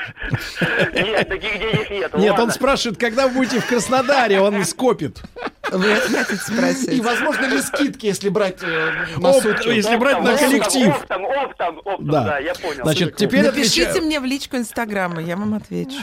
Нет, 0.93 1.27
таких 1.29 1.59
денег 1.59 1.89
нет. 1.89 2.13
Нет, 2.15 2.39
он 2.39 2.51
спрашивает, 2.51 2.99
когда 2.99 3.27
вы 3.27 3.33
будете 3.35 3.59
в 3.59 3.65
Краснодаре, 3.67 4.39
он 4.39 4.63
скопит. 4.65 5.21
Вы 5.71 5.87
это 5.87 6.23
хотите 6.23 6.95
И 6.95 7.01
возможно 7.01 7.45
ли 7.45 7.59
скидки, 7.59 8.05
если 8.05 8.29
брать 8.29 8.59
э, 8.61 8.91
на 9.17 9.29
Оп, 9.31 9.41
сутки? 9.41 9.69
если 9.69 9.95
брать 9.95 10.21
на 10.21 10.37
коллектив. 10.37 10.95
Оптом, 10.95 11.25
оптом, 11.25 11.77
оптом, 11.83 12.07
Да. 12.07 12.23
да. 12.23 12.37
я 12.39 12.53
понял. 12.53 12.83
Значит, 12.83 13.15
теперь 13.15 13.43
Напишите 13.45 13.83
отвечаю. 13.87 14.05
мне 14.05 14.19
в 14.19 14.25
личку 14.25 14.57
Инстаграма, 14.57 15.21
я 15.23 15.35
вам 15.35 15.55
отвечу. 15.55 15.97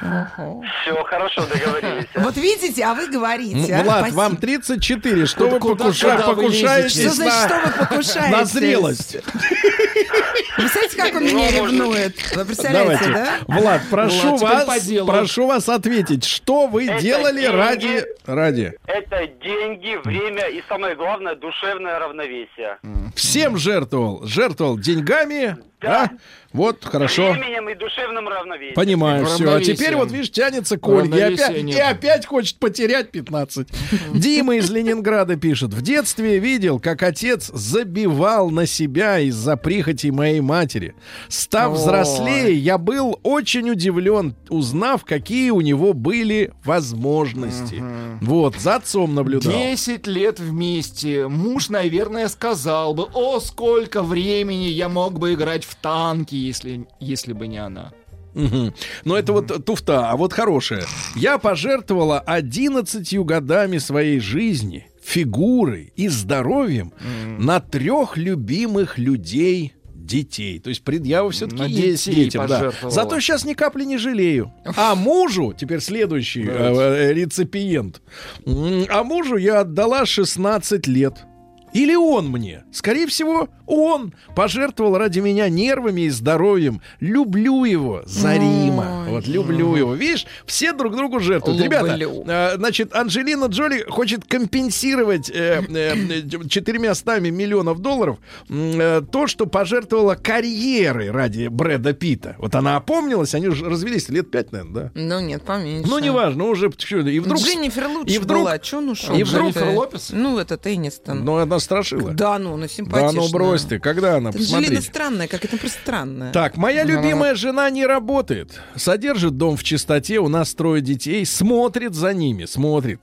Все, 0.82 1.04
хорошо, 1.04 1.46
договорились. 1.46 2.06
Вот 2.16 2.36
видите, 2.36 2.82
а 2.84 2.94
вы 2.94 3.06
говорите. 3.06 3.72
а? 3.74 3.82
Влад, 3.84 4.10
вам 4.10 4.36
34. 4.36 5.26
Что 5.26 5.46
вы 5.48 5.60
куда- 5.60 5.91
покуша- 5.92 6.34
покушаетесь? 6.34 6.92
Что 7.00 7.10
значит, 7.10 7.34
что 7.48 7.60
вы 7.60 7.86
покушаетесь? 7.86 8.30
на 8.32 8.44
зрелость? 8.44 9.16
Вы 9.16 10.64
представляете, 10.68 10.96
как 10.96 11.14
он 11.14 11.24
меня 11.24 11.48
Ну, 11.50 11.66
ревнует? 11.66 12.36
Вы 12.36 12.44
представляете, 12.44 13.04
Давайте. 13.04 13.12
да? 13.12 13.38
Влад, 13.60 13.82
прошу 13.90 14.36
Влад, 14.36 14.66
вас, 14.66 14.88
прошу 15.06 15.46
вас 15.46 15.68
ответить, 15.68 16.24
что 16.24 16.66
вы 16.66 16.86
Это 16.86 17.00
делали 17.00 17.40
деньги. 17.42 17.56
ради, 17.56 18.04
ради? 18.26 18.72
Это 18.86 19.26
деньги, 19.42 19.98
время 20.04 20.46
и 20.48 20.62
самое 20.68 20.94
главное, 20.94 21.34
душевное 21.34 21.98
равновесие. 21.98 22.78
Всем 23.16 23.56
жертвовал, 23.56 24.24
жертвовал 24.26 24.78
деньгами, 24.78 25.56
Да. 25.82 26.04
а? 26.04 26.10
Вот, 26.52 26.84
хорошо. 26.84 27.32
Временем 27.32 27.68
и 27.70 27.74
душевным 27.74 28.28
равновесием. 28.28 28.74
Понимаю 28.74 29.24
все. 29.24 29.54
А 29.54 29.60
теперь 29.60 29.96
вот, 29.96 30.12
видишь, 30.12 30.30
тянется 30.30 30.78
к 30.78 30.86
Ольге. 30.86 31.18
И 31.18 31.20
опять, 31.20 31.56
и 31.56 31.78
опять 31.78 32.26
хочет 32.26 32.58
потерять 32.58 33.10
15. 33.10 33.68
Дима 34.12 34.56
из 34.56 34.70
Ленинграда 34.70 35.36
пишет. 35.36 35.72
В 35.72 35.80
детстве 35.80 36.38
видел, 36.38 36.78
как 36.78 37.02
отец 37.02 37.50
забивал 37.52 38.50
на 38.50 38.66
себя 38.66 39.18
из-за 39.20 39.56
прихоти 39.56 40.10
моей 40.10 40.40
матери. 40.40 40.94
Став 41.28 41.72
взрослее, 41.72 42.54
я 42.54 42.76
был 42.76 43.18
очень 43.22 43.70
удивлен, 43.70 44.34
узнав, 44.50 45.04
какие 45.04 45.50
у 45.50 45.62
него 45.62 45.94
были 45.94 46.52
возможности. 46.64 47.82
Вот, 48.20 48.56
за 48.56 48.76
отцом 48.76 49.14
наблюдал. 49.14 49.52
10 49.52 50.06
лет 50.06 50.38
вместе. 50.38 51.28
Муж, 51.28 51.70
наверное, 51.70 52.28
сказал 52.28 52.94
бы, 52.94 53.04
о, 53.14 53.40
сколько 53.40 54.02
времени 54.02 54.66
я 54.66 54.90
мог 54.90 55.18
бы 55.18 55.32
играть 55.32 55.64
в 55.64 55.71
танки, 55.80 56.34
если, 56.34 56.86
если 57.00 57.32
бы 57.32 57.46
не 57.46 57.58
она. 57.58 57.92
Мгм. 58.34 58.74
Но 59.04 59.16
это 59.16 59.32
вот 59.32 59.64
туфта, 59.64 60.10
а 60.10 60.16
вот 60.16 60.32
хорошая. 60.32 60.84
Я 61.14 61.38
пожертвовала 61.38 62.18
11 62.20 63.18
годами 63.24 63.78
своей 63.78 64.20
жизни, 64.20 64.86
фигурой 65.02 65.92
и 65.96 66.08
здоровьем 66.08 66.92
на 67.38 67.60
трех 67.60 68.16
любимых 68.16 68.98
людей 68.98 69.74
детей. 70.02 70.58
То 70.58 70.68
есть 70.68 70.82
предъява 70.82 71.30
все-таки 71.30 71.70
есть 71.70 72.10
детям. 72.12 72.46
Да. 72.46 72.72
Зато 72.82 73.20
сейчас 73.20 73.44
ни 73.44 73.54
капли 73.54 73.84
не 73.84 73.98
жалею. 73.98 74.52
А 74.76 74.94
мужу, 74.94 75.54
теперь 75.56 75.80
следующий 75.80 76.44
э, 76.44 76.48
э, 76.48 77.12
реципиент, 77.12 78.02
а 78.44 79.04
мужу 79.04 79.36
я 79.36 79.60
отдала 79.60 80.04
16 80.04 80.86
лет. 80.86 81.24
Или 81.72 81.94
он 81.94 82.28
мне? 82.28 82.64
Скорее 82.70 83.06
всего, 83.06 83.48
он 83.66 84.14
пожертвовал 84.34 84.98
ради 84.98 85.20
меня 85.20 85.48
нервами 85.48 86.02
и 86.02 86.10
здоровьем. 86.10 86.80
Люблю 87.00 87.64
его 87.64 88.02
за 88.04 88.34
Рима. 88.34 89.06
Вот, 89.08 89.26
люблю 89.26 89.74
его. 89.76 89.94
Видишь, 89.94 90.26
все 90.46 90.72
друг 90.72 90.96
другу 90.96 91.20
жертвуют. 91.20 91.60
Ребята, 91.60 91.98
э, 91.98 92.56
значит, 92.56 92.94
Анджелина 92.94 93.46
Джоли 93.46 93.84
хочет 93.88 94.24
компенсировать 94.24 95.30
э, 95.30 95.62
э, 95.68 96.48
400 96.48 97.20
миллионов 97.20 97.80
долларов 97.80 98.18
э, 98.48 99.02
то, 99.10 99.26
что 99.26 99.46
пожертвовала 99.46 100.14
карьерой 100.14 101.10
ради 101.10 101.46
Брэда 101.48 101.92
Питта. 101.92 102.36
Вот 102.38 102.54
она 102.54 102.76
опомнилась, 102.76 103.34
они 103.34 103.48
уже 103.48 103.64
развелись 103.68 104.08
лет 104.08 104.30
пять, 104.30 104.52
наверное, 104.52 104.84
да? 104.84 104.90
Ну 104.94 105.20
нет, 105.20 105.42
поменьше. 105.42 105.88
Ну, 105.88 105.98
неважно, 105.98 106.44
уже... 106.44 106.66
И 106.68 107.20
вдруг... 107.20 107.40
Дженнифер 107.40 107.88
лучше 107.88 108.14
и 108.14 108.18
вдруг- 108.18 108.42
была. 108.42 108.58
Че 108.58 108.78
он 108.78 108.90
ушел? 108.90 109.14
и 109.14 109.22
вдруг- 109.22 109.54
Лопес? 109.56 110.10
Ну, 110.12 110.38
это 110.38 110.58
Энистон. 110.72 111.24
Ну, 111.24 111.36
она 111.36 111.46
страшила. 111.62 112.12
Да, 112.12 112.38
ну, 112.38 112.58
Да 112.58 112.68
симпатичная. 112.68 113.12
ну 113.12 113.28
брось 113.30 113.62
ты, 113.62 113.78
когда 113.78 114.16
она? 114.16 114.30
Анджелина 114.30 114.60
Посмотри. 114.60 114.80
странная, 114.80 115.28
как 115.28 115.44
это 115.44 115.56
просто 115.56 115.78
странная. 115.82 116.32
Так, 116.32 116.56
моя 116.56 116.84
любимая 116.84 117.34
жена 117.34 117.70
не 117.70 117.86
работает. 117.86 118.60
Содержит 118.76 119.36
дом 119.36 119.56
в 119.56 119.64
чистоте, 119.64 120.18
у 120.18 120.28
нас 120.28 120.54
трое 120.54 120.82
детей, 120.82 121.24
смотрит 121.24 121.94
за 121.94 122.12
ними, 122.12 122.44
смотрит. 122.44 123.00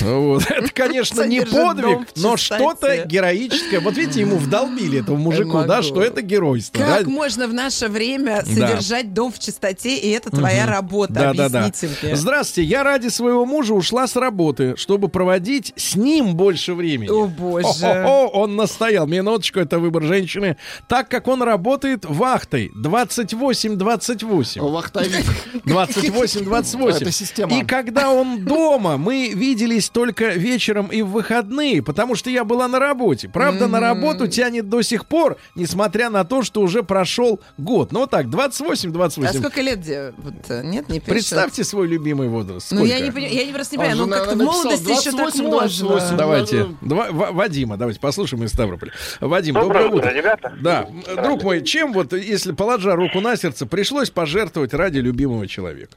Вот. 0.00 0.44
Это, 0.50 0.68
конечно, 0.72 1.22
не 1.22 1.42
подвиг, 1.42 2.08
но 2.16 2.36
что-то 2.36 3.04
героическое. 3.04 3.80
Вот 3.80 3.96
видите, 3.96 4.20
ему 4.20 4.36
вдолбили 4.36 5.00
этому 5.00 5.18
мужику, 5.18 5.62
да, 5.64 5.82
что 5.82 6.02
это 6.02 6.22
геройство. 6.22 6.78
Как 6.78 7.04
да? 7.04 7.10
можно 7.10 7.46
в 7.48 7.54
наше 7.54 7.88
время 7.88 8.42
Да. 8.46 8.52
содержать 8.68 9.12
дом 9.14 9.32
в 9.32 9.38
чистоте, 9.38 9.96
и 9.96 10.10
это 10.10 10.30
твоя 10.30 10.66
работа? 10.66 11.12
Да, 11.12 11.34
да, 11.34 11.48
да. 11.48 11.72
Здравствуйте, 12.14 12.68
я 12.68 12.82
ради 12.82 13.08
своего 13.08 13.44
мужа 13.46 13.74
ушла 13.74 14.06
с 14.06 14.16
работы, 14.16 14.74
чтобы 14.76 15.08
проводить 15.08 15.72
с 15.76 15.94
ним 15.96 16.34
больше 16.34 16.74
времени. 16.74 17.10
О, 17.10 17.26
боже. 17.26 17.66
О, 18.06 18.26
он 18.28 18.56
настоял. 18.56 19.06
Минуточку, 19.06 19.60
это 19.60 19.78
выбор 19.78 20.02
женщины. 20.04 20.56
Так 20.88 21.08
как 21.08 21.28
он 21.28 21.42
работает 21.42 22.04
вахтой 22.04 22.70
28-28. 22.76 24.60
Вахтовик. 24.70 25.24
28-28. 25.64 26.90
Это 27.02 27.10
система. 27.12 27.58
И 27.58 27.64
когда 27.64 28.10
он 28.10 28.44
дома, 28.44 28.96
мы 28.96 29.30
виделись 29.34 29.88
только 29.88 30.28
вечером 30.30 30.86
и 30.88 31.02
в 31.02 31.08
выходные, 31.10 31.82
потому 31.82 32.14
что 32.14 32.30
я 32.30 32.44
была 32.44 32.68
на 32.68 32.78
работе. 32.78 33.28
Правда, 33.28 33.66
на 33.66 33.80
работу 33.80 34.26
тянет 34.28 34.68
до 34.68 34.82
сих 34.82 35.06
пор, 35.06 35.36
несмотря 35.54 36.10
на 36.10 36.24
то, 36.24 36.42
что 36.42 36.60
уже 36.60 36.82
прошел 36.82 37.40
год. 37.56 37.92
Ну 37.92 38.00
вот 38.00 38.10
так, 38.10 38.26
28-28. 38.26 39.26
А 39.26 39.32
сколько 39.32 39.60
лет? 39.60 39.78
где? 39.78 40.12
Вот, 40.18 40.34
э, 40.48 40.62
нет, 40.64 40.88
не 40.88 40.98
пишет. 40.98 41.08
Представьте 41.08 41.62
свой 41.64 41.86
любимый 41.86 42.28
возраст. 42.28 42.70
Ну, 42.72 42.84
я 42.84 42.98
не, 43.00 43.10
я 43.28 43.44
не 43.44 43.52
просто 43.52 43.76
не 43.76 43.82
Он 43.84 43.90
понимаю, 43.90 44.08
ну 44.08 44.12
как-то 44.16 44.34
в 44.34 44.38
молодости 44.38 44.90
еще 44.90 45.10
так 45.12 45.32
28, 45.32 45.44
можно. 45.46 45.88
28. 45.88 46.16
Давайте. 46.16 46.66
Два- 46.80 47.10
Ва- 47.10 47.30
Вадима, 47.32 47.76
давайте 47.76 47.87
послушаем 47.96 48.44
из 48.44 48.52
Ставрополя. 48.52 48.92
Вадим, 49.20 49.54
Доброе 49.54 49.84
доброе, 49.84 49.98
утро, 50.00 50.10
ребята. 50.12 50.52
Да, 50.60 50.82
м, 50.82 51.02
друг 51.22 51.42
мой, 51.44 51.62
чем 51.64 51.92
вот, 51.94 52.12
если 52.12 52.52
положа 52.52 52.94
руку 52.96 53.20
на 53.20 53.36
сердце, 53.36 53.64
пришлось 53.66 54.10
пожертвовать 54.10 54.74
ради 54.74 54.98
любимого 54.98 55.46
человека? 55.46 55.94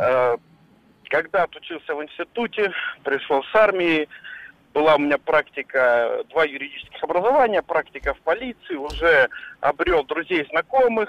Э, 0.00 0.36
Когда 1.10 1.42
отучился 1.44 1.94
в 1.94 2.02
институте, 2.02 2.72
пришел 3.04 3.42
с 3.52 3.54
армии, 3.54 4.08
была 4.72 4.96
у 4.96 4.98
меня 4.98 5.18
практика, 5.18 6.24
два 6.30 6.44
юридических 6.44 7.02
образования, 7.04 7.62
практика 7.62 8.14
в 8.14 8.20
полиции, 8.20 8.74
уже 8.74 9.28
обрел 9.60 10.02
друзей, 10.04 10.46
знакомых, 10.50 11.08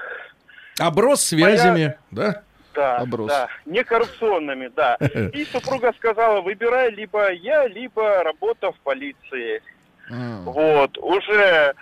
Оброс 0.77 1.21
связями, 1.21 1.95
да? 2.11 2.43
да, 2.73 2.97
Оброс. 2.97 3.29
да, 3.29 3.47
не 3.65 3.83
коррупционными, 3.83 4.69
да. 4.75 4.95
И 5.33 5.45
супруга 5.45 5.93
сказала, 5.97 6.41
выбирай 6.41 6.91
либо 6.91 7.31
я, 7.31 7.65
либо 7.67 8.21
работа 8.23 8.73
в 8.73 8.79
полиции. 8.81 9.61
Вот, 10.10 10.97
уже 10.97 11.74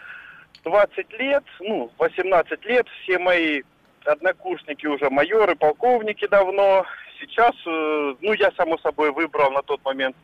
20 0.63 1.19
лет, 1.19 1.43
ну, 1.59 1.91
18 1.97 2.65
лет, 2.65 2.87
все 3.03 3.19
мои 3.19 3.61
однокурсники 4.05 4.85
уже 4.85 5.09
майоры, 5.09 5.55
полковники 5.55 6.27
давно. 6.27 6.85
Сейчас, 7.19 7.53
э, 7.65 8.15
ну, 8.21 8.33
я, 8.33 8.51
само 8.57 8.77
собой, 8.79 9.11
выбрал 9.11 9.51
на 9.51 9.61
тот 9.61 9.83
момент, 9.85 10.15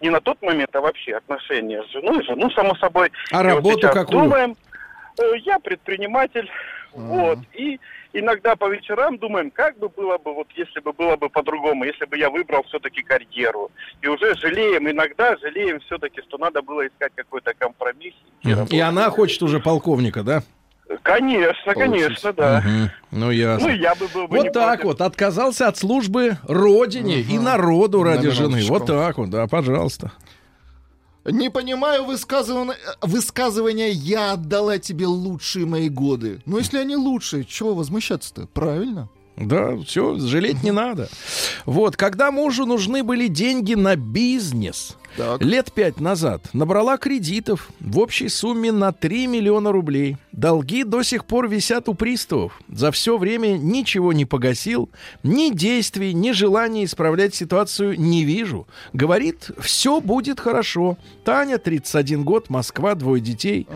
не 0.00 0.10
на 0.10 0.20
тот 0.20 0.40
момент, 0.42 0.74
а 0.74 0.80
вообще 0.80 1.16
отношения 1.16 1.82
с 1.84 1.92
женой, 1.92 2.22
жену, 2.24 2.50
само 2.50 2.74
собой. 2.76 3.10
А 3.32 3.42
И 3.42 3.44
вот 3.44 3.56
работу 3.56 3.80
сейчас 3.80 3.94
какую? 3.94 4.22
Думаем, 4.24 4.56
э, 5.18 5.32
я 5.44 5.58
предприниматель, 5.58 6.50
вот, 6.92 7.38
и 7.54 7.80
иногда 8.12 8.56
по 8.56 8.68
вечерам 8.68 9.18
думаем, 9.18 9.50
как 9.50 9.78
бы 9.78 9.88
было 9.88 10.18
бы, 10.18 10.34
вот 10.34 10.48
если 10.56 10.80
бы 10.80 10.92
было 10.92 11.16
бы 11.16 11.28
по-другому, 11.28 11.84
если 11.84 12.04
бы 12.04 12.18
я 12.18 12.30
выбрал 12.30 12.62
все-таки 12.64 13.02
карьеру. 13.02 13.70
И 14.00 14.08
уже 14.08 14.34
жалеем, 14.36 14.88
иногда 14.90 15.36
жалеем 15.38 15.80
все-таки, 15.80 16.20
что 16.22 16.38
надо 16.38 16.62
было 16.62 16.86
искать 16.86 17.12
какой-то 17.14 17.52
компромисс. 17.56 18.14
И 18.42 18.50
работать. 18.50 18.80
она 18.80 19.10
хочет 19.10 19.42
уже 19.42 19.60
полковника, 19.60 20.22
да? 20.22 20.42
Конечно, 21.02 21.74
конечно, 21.74 22.32
да. 22.34 22.62
Мгм. 22.64 22.90
Ну, 23.12 23.30
ясно. 23.30 23.68
Ну, 23.68 23.74
я 23.74 23.94
бы 23.94 24.08
был 24.08 24.28
бы 24.28 24.38
не 24.38 24.44
Вот 24.44 24.52
так 24.52 24.80
против. 24.80 24.84
вот, 24.84 25.00
отказался 25.00 25.68
от 25.68 25.78
службы 25.78 26.36
родине 26.46 27.20
и 27.20 27.38
народу 27.38 28.02
ради 28.02 28.26
На 28.26 28.32
жены. 28.32 28.62
Вот 28.68 28.86
так 28.86 29.16
вот, 29.16 29.30
да, 29.30 29.46
пожалуйста. 29.46 30.12
Не 31.24 31.50
понимаю 31.50 32.04
высказывания, 32.04 33.90
«я 33.90 34.32
отдала 34.32 34.78
тебе 34.78 35.06
лучшие 35.06 35.66
мои 35.66 35.88
годы». 35.88 36.40
Ну, 36.46 36.58
если 36.58 36.78
они 36.78 36.96
лучшие, 36.96 37.44
чего 37.44 37.74
возмущаться-то? 37.74 38.48
Правильно? 38.48 39.08
Да, 39.42 39.76
все, 39.78 40.18
жалеть 40.18 40.62
не 40.62 40.70
надо. 40.70 41.08
Вот, 41.66 41.96
когда 41.96 42.30
мужу 42.30 42.64
нужны 42.66 43.02
были 43.02 43.26
деньги 43.26 43.74
на 43.74 43.96
бизнес, 43.96 44.96
Так. 45.16 45.42
лет 45.42 45.72
пять 45.72 46.00
назад 46.00 46.48
набрала 46.52 46.96
кредитов 46.96 47.68
в 47.80 47.98
общей 47.98 48.28
сумме 48.28 48.72
на 48.72 48.92
3 48.92 49.26
миллиона 49.26 49.72
рублей. 49.72 50.16
Долги 50.32 50.84
до 50.84 51.02
сих 51.02 51.24
пор 51.24 51.48
висят 51.48 51.88
у 51.88 51.94
приставов. 51.94 52.60
За 52.68 52.90
все 52.92 53.18
время 53.18 53.58
ничего 53.58 54.12
не 54.12 54.24
погасил, 54.24 54.88
ни 55.22 55.50
действий, 55.52 56.14
ни 56.14 56.30
желания 56.32 56.84
исправлять 56.84 57.34
ситуацию 57.34 57.98
не 58.00 58.24
вижу. 58.24 58.66
Говорит, 58.92 59.50
все 59.60 60.00
будет 60.00 60.40
хорошо. 60.40 60.96
Таня, 61.24 61.58
31 61.58 62.22
год, 62.24 62.48
Москва, 62.48 62.94
двое 62.94 63.20
детей. 63.20 63.66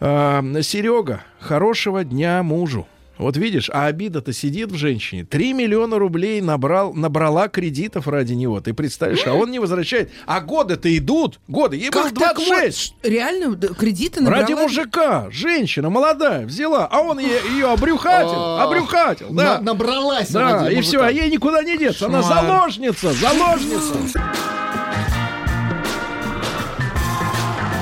А, 0.00 0.42
Серега, 0.62 1.22
хорошего 1.40 2.04
дня 2.04 2.42
мужу. 2.42 2.86
Вот 3.18 3.36
видишь, 3.36 3.68
а 3.72 3.86
обида-то 3.86 4.32
сидит 4.32 4.70
в 4.70 4.76
женщине. 4.76 5.24
3 5.24 5.52
миллиона 5.52 5.98
рублей 5.98 6.40
набрал, 6.40 6.94
набрала 6.94 7.48
кредитов 7.48 8.06
ради 8.06 8.34
него. 8.34 8.60
Ты 8.60 8.72
представляешь, 8.74 9.26
а 9.26 9.34
он 9.34 9.50
не 9.50 9.58
возвращает. 9.58 10.10
А 10.26 10.40
годы-то 10.40 10.96
идут. 10.96 11.40
Годы. 11.48 11.76
Ей 11.76 11.90
было 11.90 12.04
Как 12.04 12.14
так 12.14 12.36
26. 12.36 12.94
вот? 13.02 13.10
Реально, 13.10 13.56
кредиты 13.56 14.20
набрала? 14.20 14.42
Ради 14.42 14.52
мужика, 14.52 15.26
женщина 15.32 15.90
молодая 15.90 16.46
взяла, 16.46 16.86
а 16.90 17.00
он 17.00 17.18
ее, 17.18 17.40
ее 17.52 17.72
обрюхатил, 17.72 18.30
А, 18.38 18.64
обрюхатил, 18.64 19.30
да. 19.30 19.58
на- 19.58 19.62
набралась 19.72 20.28
Да, 20.30 20.70
и 20.70 20.80
все, 20.80 21.00
а 21.02 21.10
ей 21.10 21.28
никуда 21.30 21.62
не 21.64 21.76
деться. 21.76 22.06
Она 22.06 22.22
заложница, 22.22 23.12
заложница. 23.12 23.94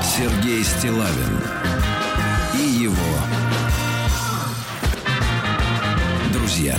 Сергей 0.03 0.63
Стилавин 0.63 1.41
друзья. 6.57 6.77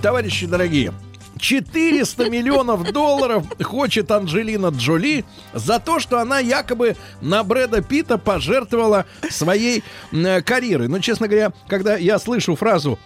Товарищи 0.00 0.46
дорогие, 0.46 0.92
400 1.38 2.30
миллионов 2.30 2.92
долларов 2.92 3.44
хочет 3.62 4.10
Анджелина 4.10 4.68
Джоли 4.68 5.24
за 5.52 5.78
то, 5.78 5.98
что 5.98 6.18
она 6.18 6.38
якобы 6.38 6.96
на 7.20 7.42
Брэда 7.44 7.82
Питта 7.82 8.16
пожертвовала 8.16 9.04
своей 9.30 9.84
м, 10.12 10.42
карьерой. 10.42 10.88
Но, 10.88 10.98
честно 11.00 11.28
говоря, 11.28 11.52
когда 11.68 11.96
я 11.96 12.18
слышу 12.18 12.56
фразу 12.56 12.98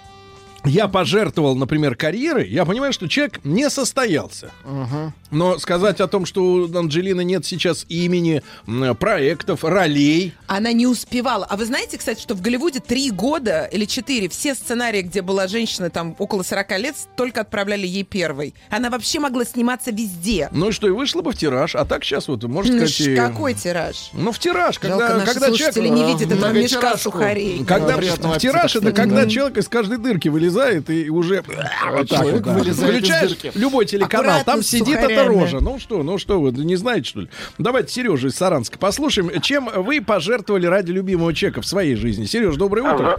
я 0.67 0.89
пожертвовал, 0.89 1.55
например, 1.57 1.97
карьерой, 1.97 2.49
я 2.49 2.65
понимаю, 2.65 2.93
что 2.93 3.09
человек 3.09 3.41
не 3.45 3.69
состоялся. 3.71 4.51
Но 5.31 5.59
сказать 5.59 6.01
о 6.01 6.07
том, 6.07 6.25
что 6.25 6.43
у 6.45 6.77
Анджелины 6.79 7.25
нет 7.25 7.45
сейчас 7.45 7.85
имени, 7.89 8.43
проектов, 8.99 9.65
ролей, 9.65 10.35
Она 10.47 10.73
не 10.73 10.87
успевала. 10.87 11.45
А 11.49 11.57
вы 11.57 11.65
знаете, 11.67 11.99
кстати, 11.99 12.21
что 12.21 12.35
в 12.35 12.41
Голливуде 12.41 12.81
три 12.81 13.11
года 13.11 13.65
или 13.73 13.85
четыре 13.85 14.29
все 14.29 14.55
сценарии, 14.55 15.03
где 15.03 15.23
была 15.23 15.49
женщина 15.49 15.91
там 15.91 16.15
около 16.19 16.43
40 16.43 16.79
лет, 16.79 16.95
только 17.17 17.41
отправляли 17.41 17.87
ей 17.87 18.05
первой. 18.05 18.55
Она 18.71 18.91
вообще 18.91 19.19
могла 19.19 19.45
сниматься 19.45 19.91
везде. 19.91 20.49
ну 20.53 20.69
и 20.69 20.73
что, 20.73 20.87
и 20.87 20.91
вышло 20.91 21.23
бы 21.23 21.33
в 21.33 21.37
тираж. 21.37 21.75
А 21.75 21.85
так 21.85 22.05
сейчас 22.05 22.29
вот, 22.29 22.43
можно 22.45 22.73
Ну, 22.73 22.79
сказать... 22.87 22.95
ш- 22.95 23.13
и- 23.13 23.17
Какой 23.17 23.55
тираж? 23.55 24.11
Ну, 24.13 24.31
в 24.33 24.39
тираж, 24.39 24.79
Жалко, 24.81 24.89
когда, 24.99 25.19
наши 25.19 25.33
когда 25.35 25.53
человек... 25.53 25.77
не 25.93 26.05
видят 26.07 26.33
этого 26.33 26.53
мешка 26.53 26.97
сухарей. 26.97 27.65
Когда 27.65 27.97
в 27.97 28.39
тираж 28.39 28.77
это 28.77 28.93
когда 28.93 29.25
Да. 29.25 29.31
человек 29.31 29.59
из 29.59 29.69
каждой 29.69 29.99
дырки 29.99 30.29
вылезает 30.29 30.56
и 30.89 31.09
уже 31.11 31.43
вот 31.43 32.09
так 32.09 32.21
человек 32.21 32.47
вот, 32.47 32.55
вылезает 32.61 32.95
включаешь 32.97 33.37
любой 33.55 33.85
телеканал, 33.87 34.25
Аккуратно 34.27 34.53
там 34.53 34.63
сидит 34.63 34.99
эта 34.99 35.25
рожа. 35.25 35.61
Ну 35.61 35.79
что, 35.79 36.03
ну 36.03 36.19
что 36.19 36.41
вы 36.41 36.51
не 36.53 36.77
знаете 36.77 37.09
что 37.09 37.21
ли? 37.21 37.29
Давайте 37.59 37.93
Сережа 37.93 38.29
из 38.29 38.37
Саранска 38.37 38.79
послушаем, 38.79 39.41
чем 39.41 39.69
вы 39.75 40.01
пожертвовали 40.01 40.67
ради 40.67 40.91
любимого 40.93 41.33
человека 41.35 41.61
в 41.63 41.67
своей 41.67 41.95
жизни. 41.97 42.25
Сереж, 42.25 42.57
доброе 42.57 42.83
утро. 42.95 43.19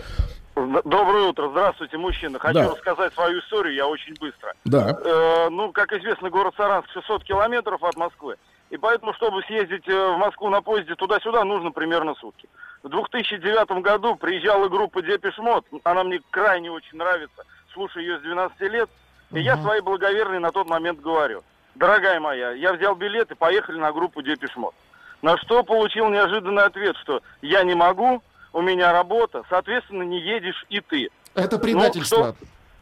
Здра- 0.55 0.81
Доброе 0.85 1.27
утро, 1.29 1.49
здравствуйте, 1.51 1.97
мужчина. 1.97 2.39
Хочу 2.39 2.55
Да. 2.55 2.71
рассказать 2.71 3.13
свою 3.13 3.39
историю, 3.41 3.75
я 3.75 3.85
очень 3.85 4.15
быстро. 4.19 4.53
Да. 4.65 4.97
Э, 5.05 5.49
ну, 5.51 5.71
как 5.71 5.93
известно, 5.93 6.31
город 6.31 6.55
Саранск 6.57 6.89
600 6.93 7.23
километров 7.23 7.83
от 7.83 7.95
Москвы. 7.95 8.38
И 8.71 8.77
поэтому, 8.77 9.13
чтобы 9.13 9.43
съездить 9.43 9.88
э, 9.88 10.15
в 10.15 10.17
Москву 10.17 10.49
на 10.49 10.61
поезде 10.61 10.95
туда-сюда, 10.95 11.43
нужно 11.43 11.69
примерно 11.71 12.15
сутки. 12.15 12.49
В 12.88 12.89
2009 12.89 13.81
году 13.83 14.15
приезжала 14.15 14.69
группа 14.69 15.01
Депешмот. 15.01 15.65
Она 15.83 16.05
мне 16.05 16.21
крайне 16.29 16.71
очень 16.71 16.97
нравится. 16.97 17.43
Слушаю 17.73 18.05
ее 18.05 18.17
с 18.19 18.21
12 18.21 18.61
лет. 18.61 18.89
И 19.33 19.41
я 19.41 19.57
своей 19.57 19.81
благоверной 19.81 20.39
на 20.39 20.51
тот 20.53 20.69
момент 20.69 21.01
говорю. 21.01 21.43
Дорогая 21.75 22.21
моя, 22.21 22.51
я 22.51 22.71
взял 22.71 22.95
билет 22.95 23.29
и 23.29 23.35
поехали 23.35 23.77
на 23.77 23.91
группу 23.91 24.21
Депешмот. 24.21 24.73
На 25.21 25.38
что 25.38 25.63
получил 25.63 26.07
неожиданный 26.09 26.63
ответ, 26.63 26.95
что 27.03 27.21
я 27.41 27.63
не 27.63 27.75
могу, 27.75 28.23
у 28.53 28.61
меня 28.61 28.93
работа, 28.93 29.43
соответственно, 29.49 30.03
не 30.03 30.21
едешь 30.21 30.65
и 30.69 30.79
ты. 30.79 31.09
Это 31.35 31.59
предательство. 31.59 32.33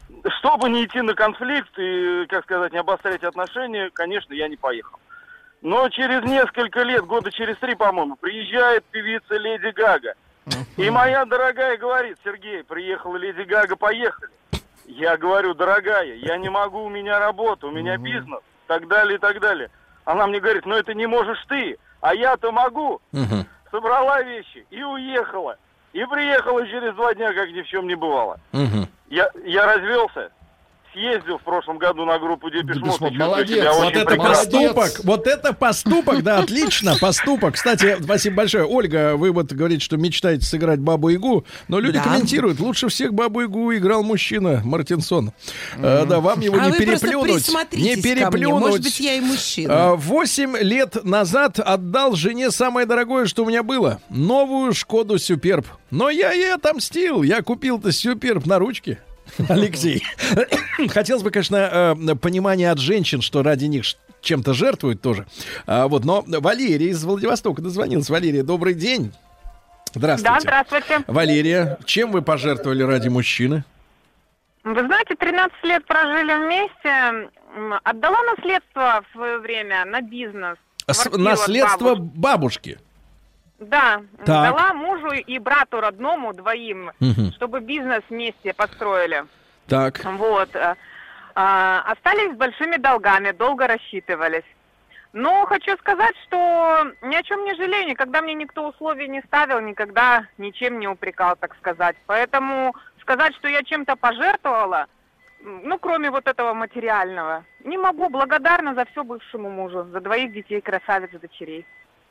Ну, 0.08 0.20
что- 0.22 0.30
чтобы 0.38 0.68
не 0.68 0.84
идти 0.84 1.00
на 1.00 1.14
конфликт 1.14 1.76
и, 1.78 2.26
как 2.28 2.44
сказать, 2.44 2.72
не 2.72 2.78
обострять 2.78 3.24
отношения, 3.24 3.90
конечно, 3.92 4.32
я 4.34 4.46
не 4.46 4.56
поехал. 4.56 5.00
Но 5.66 5.88
через 5.88 6.22
несколько 6.22 6.82
лет, 6.82 7.04
года 7.06 7.32
через 7.32 7.56
три, 7.56 7.74
по-моему, 7.74 8.14
приезжает 8.14 8.84
певица 8.84 9.36
Леди 9.36 9.72
Гага. 9.74 10.14
И 10.76 10.88
моя 10.90 11.24
дорогая 11.24 11.76
говорит, 11.76 12.16
Сергей, 12.22 12.62
приехала 12.62 13.16
Леди 13.16 13.42
Гага, 13.42 13.74
поехали. 13.74 14.30
Я 14.84 15.16
говорю, 15.16 15.54
дорогая, 15.54 16.14
я 16.14 16.36
не 16.36 16.48
могу, 16.48 16.84
у 16.84 16.88
меня 16.88 17.18
работа, 17.18 17.66
у 17.66 17.72
меня 17.72 17.96
бизнес, 17.96 18.38
так 18.68 18.86
далее 18.86 19.16
и 19.16 19.18
так 19.18 19.40
далее. 19.40 19.68
Она 20.04 20.28
мне 20.28 20.38
говорит, 20.38 20.66
ну 20.66 20.76
это 20.76 20.94
не 20.94 21.08
можешь 21.08 21.44
ты, 21.48 21.76
а 22.00 22.14
я-то 22.14 22.52
могу. 22.52 23.00
Собрала 23.72 24.22
вещи 24.22 24.64
и 24.70 24.84
уехала. 24.84 25.56
И 25.92 26.04
приехала 26.04 26.64
через 26.68 26.94
два 26.94 27.12
дня, 27.12 27.32
как 27.32 27.50
ни 27.50 27.62
в 27.62 27.66
чем 27.66 27.88
не 27.88 27.96
бывало. 27.96 28.38
Я, 29.08 29.28
я 29.44 29.66
развелся, 29.66 30.30
съездил 30.96 31.36
в 31.38 31.42
прошлом 31.42 31.76
году 31.76 32.06
на 32.06 32.18
группу 32.18 32.48
Depeche 32.48 32.76
Depeche 32.76 32.80
Mode, 32.80 33.00
Mode, 33.00 33.12
и 33.12 33.16
чувствую 33.16 33.18
молодец. 33.18 33.64
Вот 33.76 33.92
это 33.94 34.06
прекрасно. 34.06 34.50
поступок, 34.50 35.04
вот 35.04 35.26
это 35.26 35.52
поступок, 35.52 36.22
да, 36.22 36.38
отлично, 36.38 36.94
поступок. 36.98 37.54
Кстати, 37.54 37.96
спасибо 38.02 38.36
большое. 38.36 38.64
Ольга, 38.64 39.16
вы 39.16 39.30
вот 39.30 39.52
говорите, 39.52 39.84
что 39.84 39.98
мечтаете 39.98 40.46
сыграть 40.46 40.80
Бабу 40.80 41.12
Ягу, 41.12 41.44
но 41.68 41.80
люди 41.80 41.98
Да. 41.98 42.04
комментируют, 42.04 42.60
лучше 42.60 42.88
всех 42.88 43.12
Бабу 43.12 43.44
Ягу 43.44 43.74
играл 43.74 44.02
мужчина 44.02 44.62
Мартинсон. 44.64 45.32
Э, 45.76 46.06
Да, 46.06 46.20
вам 46.20 46.40
его 46.40 46.56
а 46.58 46.66
не 46.66 46.72
вы 46.72 46.86
просто 46.86 47.06
переплюнуть. 47.08 47.48
Не 47.72 47.96
переплюнуть. 47.96 48.60
Может 48.60 48.82
быть, 48.82 49.00
я 49.00 49.14
и 49.16 49.20
мужчина. 49.20 49.90
А, 49.90 49.96
Восемь 49.96 50.56
лет 50.56 51.04
назад 51.04 51.58
отдал 51.58 52.14
жене 52.14 52.50
самое 52.50 52.86
дорогое, 52.86 53.26
что 53.26 53.44
у 53.44 53.48
меня 53.48 53.62
было. 53.62 54.00
Новую 54.08 54.72
Шкоду 54.72 55.18
Superb. 55.18 55.66
Но 55.90 56.08
я 56.08 56.32
ей 56.32 56.54
отомстил. 56.54 57.22
Я 57.22 57.42
купил-то 57.42 57.92
Superb 57.92 58.46
на 58.46 58.58
ручке. 58.58 58.98
Алексей. 59.48 60.02
Хотелось 60.88 61.22
бы, 61.22 61.30
конечно, 61.30 61.96
э, 61.96 62.14
понимания 62.16 62.70
от 62.70 62.78
женщин, 62.78 63.20
что 63.22 63.42
ради 63.42 63.66
них 63.66 63.84
чем-то 64.20 64.54
жертвуют 64.54 65.02
тоже. 65.02 65.26
А, 65.66 65.88
вот, 65.88 66.04
но 66.04 66.24
Валерия 66.26 66.88
из 66.88 67.04
Владивостока 67.04 67.62
дозвонилась. 67.62 68.10
Валерия, 68.10 68.42
добрый 68.42 68.74
день. 68.74 69.12
Здравствуйте. 69.94 70.34
Да, 70.34 70.40
здравствуйте. 70.40 71.04
Валерия, 71.06 71.78
чем 71.84 72.10
вы 72.12 72.22
пожертвовали 72.22 72.82
ради 72.82 73.08
мужчины? 73.08 73.64
Вы 74.64 74.80
знаете, 74.80 75.14
13 75.14 75.54
лет 75.64 75.86
прожили 75.86 76.44
вместе. 76.44 77.30
Отдала 77.84 78.18
наследство 78.36 79.04
в 79.08 79.12
свое 79.12 79.38
время 79.38 79.84
на 79.84 80.02
бизнес. 80.02 80.58
С- 80.90 81.06
от 81.06 81.16
наследство 81.16 81.94
бабушки. 81.94 82.18
бабушки. 82.18 82.78
Да, 83.58 84.02
Так. 84.18 84.26
дала 84.26 84.74
мужу 84.74 85.12
и 85.12 85.38
брату 85.38 85.80
родному 85.80 86.34
двоим, 86.34 86.90
Мгм. 87.00 87.32
чтобы 87.32 87.60
бизнес 87.60 88.02
вместе 88.10 88.52
построили. 88.52 89.24
Так. 89.66 90.04
Вот. 90.04 90.54
э, 90.54 90.74
а, 91.34 91.82
остались 91.92 92.34
с 92.34 92.36
большими 92.36 92.76
долгами, 92.76 93.32
долго 93.32 93.66
рассчитывались. 93.66 94.44
Но 95.12 95.46
хочу 95.46 95.76
сказать, 95.78 96.14
что 96.24 96.92
ни 97.02 97.14
о 97.16 97.22
чем 97.22 97.44
не 97.44 97.54
жалею, 97.54 97.88
никогда 97.88 98.20
мне 98.20 98.34
никто 98.34 98.68
условий 98.68 99.08
не 99.08 99.22
ставил, 99.22 99.60
никогда 99.60 100.26
ничем 100.38 100.78
не 100.78 100.88
упрекал, 100.88 101.36
так 101.36 101.54
сказать. 101.56 101.96
Поэтому 102.06 102.74
сказать, 103.00 103.34
что 103.36 103.48
я 103.48 103.62
чем-то 103.62 103.96
пожертвовала, 103.96 104.86
ну, 105.40 105.78
кроме 105.78 106.10
вот 106.10 106.26
этого 106.26 106.52
материального, 106.54 107.44
не 107.64 107.78
могу. 107.78 108.08
Благодарна 108.10 108.74
за 108.74 108.84
все 108.86 109.04
бывшему 109.04 109.48
мужу, 109.50 109.84
за 109.92 110.00
двоих 110.00 110.32
детей, 110.32 110.60
красавиц, 110.60 111.10
дочерей. 111.18 111.64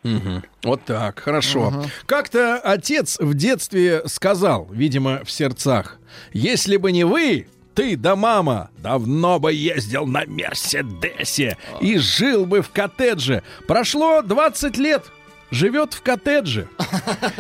Мгм. 0.06 0.44
Вот 0.64 0.86
так, 0.86 1.20
хорошо. 1.20 1.84
Как-то 2.06 2.58
отец 2.58 3.18
в 3.20 3.34
детстве 3.34 4.04
сказал, 4.06 4.68
видимо, 4.72 5.24
в 5.26 5.32
сердцах, 5.32 5.98
если 6.32 6.78
бы 6.78 6.92
не 6.92 7.04
вы, 7.04 7.48
ты 7.74 7.98
да 7.98 8.16
мама, 8.16 8.70
давно 8.78 9.40
бы 9.40 9.52
ездил 9.52 10.06
на 10.06 10.24
Мерседесе 10.26 11.58
и 11.82 11.98
жил 11.98 12.46
бы 12.46 12.62
в 12.62 12.70
коттедже. 12.70 13.44
Прошло 13.68 14.22
20 14.22 14.78
лет, 14.78 15.04
живет 15.52 15.94
в 15.94 16.02
коттедже. 16.02 16.70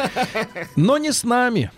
Но 0.76 0.98
не 0.98 1.12
с 1.12 1.24
нами. 1.24 1.72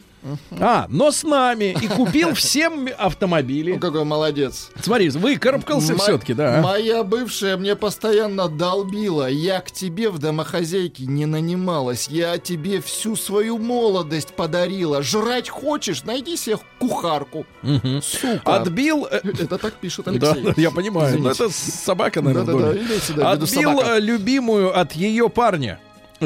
А, 0.51 0.86
но 0.89 1.11
с 1.11 1.23
нами. 1.23 1.75
И 1.82 1.88
купил 1.88 2.34
всем 2.34 2.86
Ну, 2.86 2.91
автомобили. 2.97 3.78
какой 3.78 4.03
молодец. 4.03 4.69
Смотри, 4.82 5.09
выкарабкался 5.09 5.93
Мо- 5.93 5.99
все-таки, 5.99 6.34
да. 6.34 6.59
а? 6.59 6.61
Моя 6.61 7.03
бывшая 7.03 7.57
мне 7.57 7.75
постоянно 7.75 8.47
долбила. 8.47 9.30
Я 9.30 9.61
к 9.61 9.71
тебе 9.71 10.09
в 10.09 10.19
домохозяйке 10.19 11.05
не 11.05 11.25
нанималась. 11.25 12.07
Я 12.09 12.38
тебе 12.38 12.82
всю 12.82 13.15
свою 13.15 13.57
молодость 13.57 14.34
подарила. 14.36 15.01
Жрать 15.01 15.49
хочешь? 15.49 16.03
Найди 16.03 16.38
себе 16.38 16.57
кухарку. 16.80 17.45
Мгм. 17.61 18.01
Сука. 18.01 18.55
Отбил... 18.57 19.07
э, 19.09 19.19
Это 19.23 19.57
так 19.57 19.73
пишет 19.75 20.07
Алексей. 20.07 20.41
да, 20.43 20.53
я 20.57 20.71
понимаю. 20.71 21.09
Извините. 21.17 21.43
это 21.45 21.53
собака, 21.53 22.21
наверное, 22.21 22.73
Да-да-да, 22.73 23.32
Отбил 23.32 23.82
э, 23.82 23.99
любимую 23.99 24.78
от 24.78 24.93
ее 24.93 25.30
парня. 25.30 25.80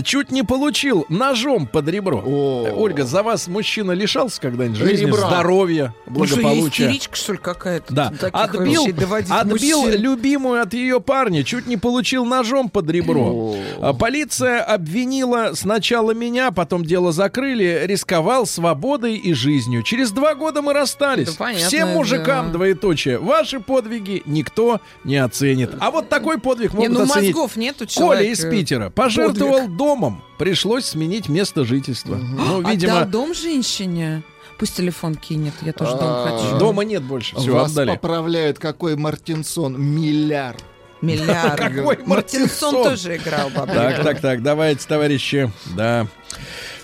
Чуть 0.03 0.31
не 0.31 0.43
получил 0.43 1.05
ножом 1.09 1.67
под 1.67 1.87
ребро. 1.89 2.23
О. 2.25 2.65
Э, 2.67 2.73
Ольга, 2.73 3.03
за 3.03 3.23
вас 3.23 3.47
мужчина 3.47 3.91
лишался 3.91 4.39
когда-нибудь 4.39 4.77
жизни, 4.77 5.05
Ребра. 5.07 5.27
здоровья, 5.27 5.93
благополучия? 6.07 6.85
истеричка, 6.85 7.15
что 7.15 7.33
ли, 7.33 7.39
какая-то? 7.39 7.93
Да, 7.93 8.13
отбил, 8.31 8.85
отбил 9.29 9.81
мужчин. 9.83 10.01
любимую 10.01 10.61
от 10.61 10.73
ее 10.73 11.01
парня, 11.01 11.43
чуть 11.43 11.67
не 11.67 11.77
получил 11.77 12.25
ножом 12.25 12.69
под 12.69 12.89
ребро. 12.89 13.55
А 13.81 13.93
Полиция 13.93 14.61
обвинила 14.61 15.51
сначала 15.53 16.11
меня, 16.11 16.51
потом 16.51 16.85
дело 16.85 17.11
закрыли, 17.11 17.81
рисковал 17.85 18.45
свободой 18.45 19.15
и 19.17 19.33
жизнью. 19.33 19.83
Через 19.83 20.11
два 20.11 20.35
года 20.35 20.61
мы 20.61 20.73
расстались. 20.73 21.29
Да, 21.29 21.35
понятно, 21.37 21.67
Всем 21.67 21.89
мужикам 21.89 22.47
да. 22.47 22.53
двоеточие. 22.53 23.17
Ваши 23.19 23.59
подвиги 23.59 24.23
никто 24.25 24.79
не 25.03 25.17
оценит. 25.17 25.71
А 25.79 25.91
вот 25.91 26.09
такой 26.09 26.39
подвиг 26.39 26.73
Не, 26.73 26.87
могут 26.87 26.91
ну 26.93 27.03
оценить. 27.03 27.35
мозгов 27.35 27.55
нету 27.57 27.85
Коля 27.93 28.21
из 28.23 28.43
Питера 28.45 28.89
пожертвовал 28.89 29.67
домом. 29.81 30.21
Пришлось 30.37 30.85
сменить 30.85 31.27
место 31.27 31.65
жительства. 31.65 32.15
Ну, 32.15 32.61
видимо, 32.61 32.99
Отдал 33.01 33.09
дом 33.09 33.33
женщине. 33.33 34.21
Пусть 34.59 34.75
телефон 34.77 35.15
кинет, 35.15 35.53
я 35.63 35.73
тоже 35.73 35.93
дом 35.93 36.01
А, 36.03 36.37
хочу. 36.37 36.59
дома 36.59 36.83
нет 36.83 37.01
больше. 37.01 37.35
Все, 37.35 37.51
Вас 37.51 37.71
отдали. 37.71 37.89
поправляют, 37.89 38.59
какой 38.59 38.95
Мартинсон. 38.95 39.81
Миллиард. 39.81 40.63
Миллиард. 41.01 41.57
Какой 41.75 41.97
Мартинсон 42.05 42.75
тоже 42.83 43.17
играл. 43.17 43.49
Так, 43.49 44.03
так, 44.03 44.21
так, 44.21 44.43
давайте, 44.43 44.87
товарищи. 44.87 45.51
Да. 45.75 46.05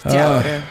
А, 0.03 0.09
Театры. 0.09 0.61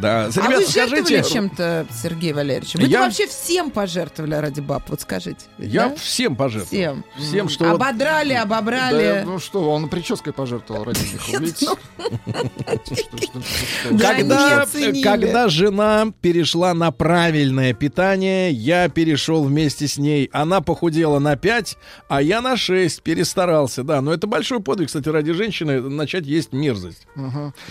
Да. 0.00 0.26
А 0.26 0.30
Ребята, 0.30 0.48
вы 0.56 0.66
жертвовали 0.66 1.02
скажите, 1.04 1.32
чем-то, 1.32 1.86
Сергей 2.02 2.32
Валерьевич? 2.32 2.74
Вы 2.74 2.82
Я- 2.82 3.00
вообще 3.04 3.26
всем 3.26 3.70
пожертвовали 3.70 4.34
ради 4.34 4.60
баб, 4.60 4.88
вот 4.88 5.00
скажите. 5.00 5.46
я 5.58 5.88
да? 5.88 5.94
всем 5.96 6.36
пожертвовал. 6.36 6.66
Всем. 6.68 7.04
Всем, 7.18 7.48
что 7.48 7.64
вот- 7.64 7.74
Ободрали, 7.74 8.34
Да, 8.34 8.42
обобрали. 8.42 9.22
ну 9.26 9.38
что, 9.38 9.70
он 9.70 9.88
прической 9.88 10.32
пожертвовал 10.32 10.84
ради 10.84 11.00
них. 11.00 11.20
Ну. 11.60 11.76
Когда, 13.98 14.62
оценили. 14.62 15.02
когда 15.02 15.48
жена 15.48 16.12
перешла 16.20 16.74
на 16.74 16.90
правильное 16.90 17.72
питание, 17.74 18.50
я 18.52 18.88
перешел 18.88 19.44
вместе 19.44 19.88
с 19.88 19.96
ней. 19.98 20.28
Она 20.32 20.60
похудела 20.60 21.18
на 21.18 21.36
5, 21.36 21.76
а 22.08 22.22
я 22.22 22.40
на 22.40 22.56
6. 22.56 23.02
Перестарался, 23.02 23.82
да. 23.82 24.00
Но 24.00 24.12
это 24.12 24.26
большой 24.26 24.60
подвиг, 24.60 24.88
кстати, 24.88 25.08
ради 25.08 25.32
женщины 25.32 25.80
начать 25.80 26.26
есть 26.26 26.52
мерзость. 26.52 27.06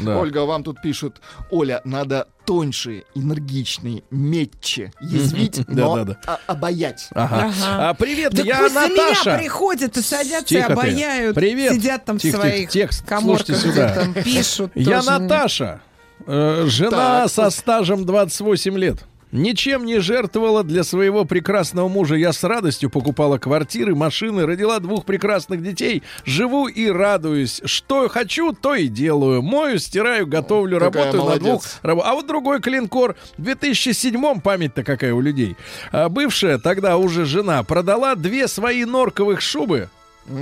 Ольга, 0.06 0.46
вам 0.46 0.64
тут 0.64 0.82
пишут, 0.82 1.22
Оля, 1.52 1.82
надо 1.84 2.09
тоньше, 2.46 3.04
энергичнее, 3.16 4.04
метче, 4.10 4.92
язвить, 5.02 5.68
но 5.68 6.06
обаять. 6.48 7.10
А, 7.14 7.94
привет, 7.98 8.34
я 8.44 8.62
Наташа. 8.70 9.30
меня 9.32 9.38
приходят 9.38 9.98
и 9.98 10.02
садятся, 10.02 10.56
и 10.56 10.58
обаяют. 10.60 11.36
Привет. 11.36 11.74
Сидят 11.74 12.06
там 12.06 12.18
в 12.18 12.22
своих 12.22 12.70
текст. 12.70 13.06
коморках, 13.06 13.62
там 13.96 14.14
пишут. 14.14 14.72
Я. 14.76 15.02
Наташа. 15.04 15.82
Э, 16.26 16.66
Жена 16.68 17.28
со 17.28 17.50
стажем 17.50 18.06
28 18.06 18.78
лет. 18.78 19.00
Ничем 19.32 19.86
не 19.86 20.00
жертвовала 20.00 20.64
для 20.64 20.84
своего 20.84 21.24
прекрасного 21.24 21.88
мужа. 21.88 22.16
Я 22.16 22.34
с 22.34 22.44
радостью 22.44 22.90
покупала 22.90 23.38
квартиры, 23.38 23.96
машины, 23.96 24.46
родила 24.46 24.80
двух 24.80 25.06
прекрасных 25.06 25.62
детей. 25.62 26.02
Живу 26.26 26.68
и 26.68 26.90
радуюсь. 26.90 27.62
Что 27.64 28.10
хочу, 28.10 28.54
то 28.54 28.74
и 28.74 28.88
делаю. 28.88 29.44
Мою, 29.44 29.78
стираю, 29.78 30.26
готовлю, 30.26 30.80
Какая 30.80 31.04
работаю 31.06 31.18
на 31.24 31.26
молодец. 31.26 31.44
двух. 31.44 31.64
рабо- 31.84 32.02
А 32.06 32.14
вот 32.16 32.26
другой 32.28 32.60
клинкор 32.60 33.16
в 33.38 33.42
2007 33.44 34.42
память-то 34.42 34.84
какая 34.84 35.14
у 35.14 35.22
людей. 35.22 35.56
А 35.92 36.10
бывшая 36.10 36.58
тогда 36.58 36.98
уже 36.98 37.26
жена 37.26 37.62
продала 37.64 38.16
две 38.16 38.48
свои 38.48 38.84
норковых 38.86 39.42
шубы 39.42 39.90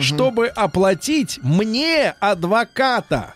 чтобы 0.02 0.48
оплатить 0.48 1.40
мне 1.44 2.14
адвоката. 2.20 3.34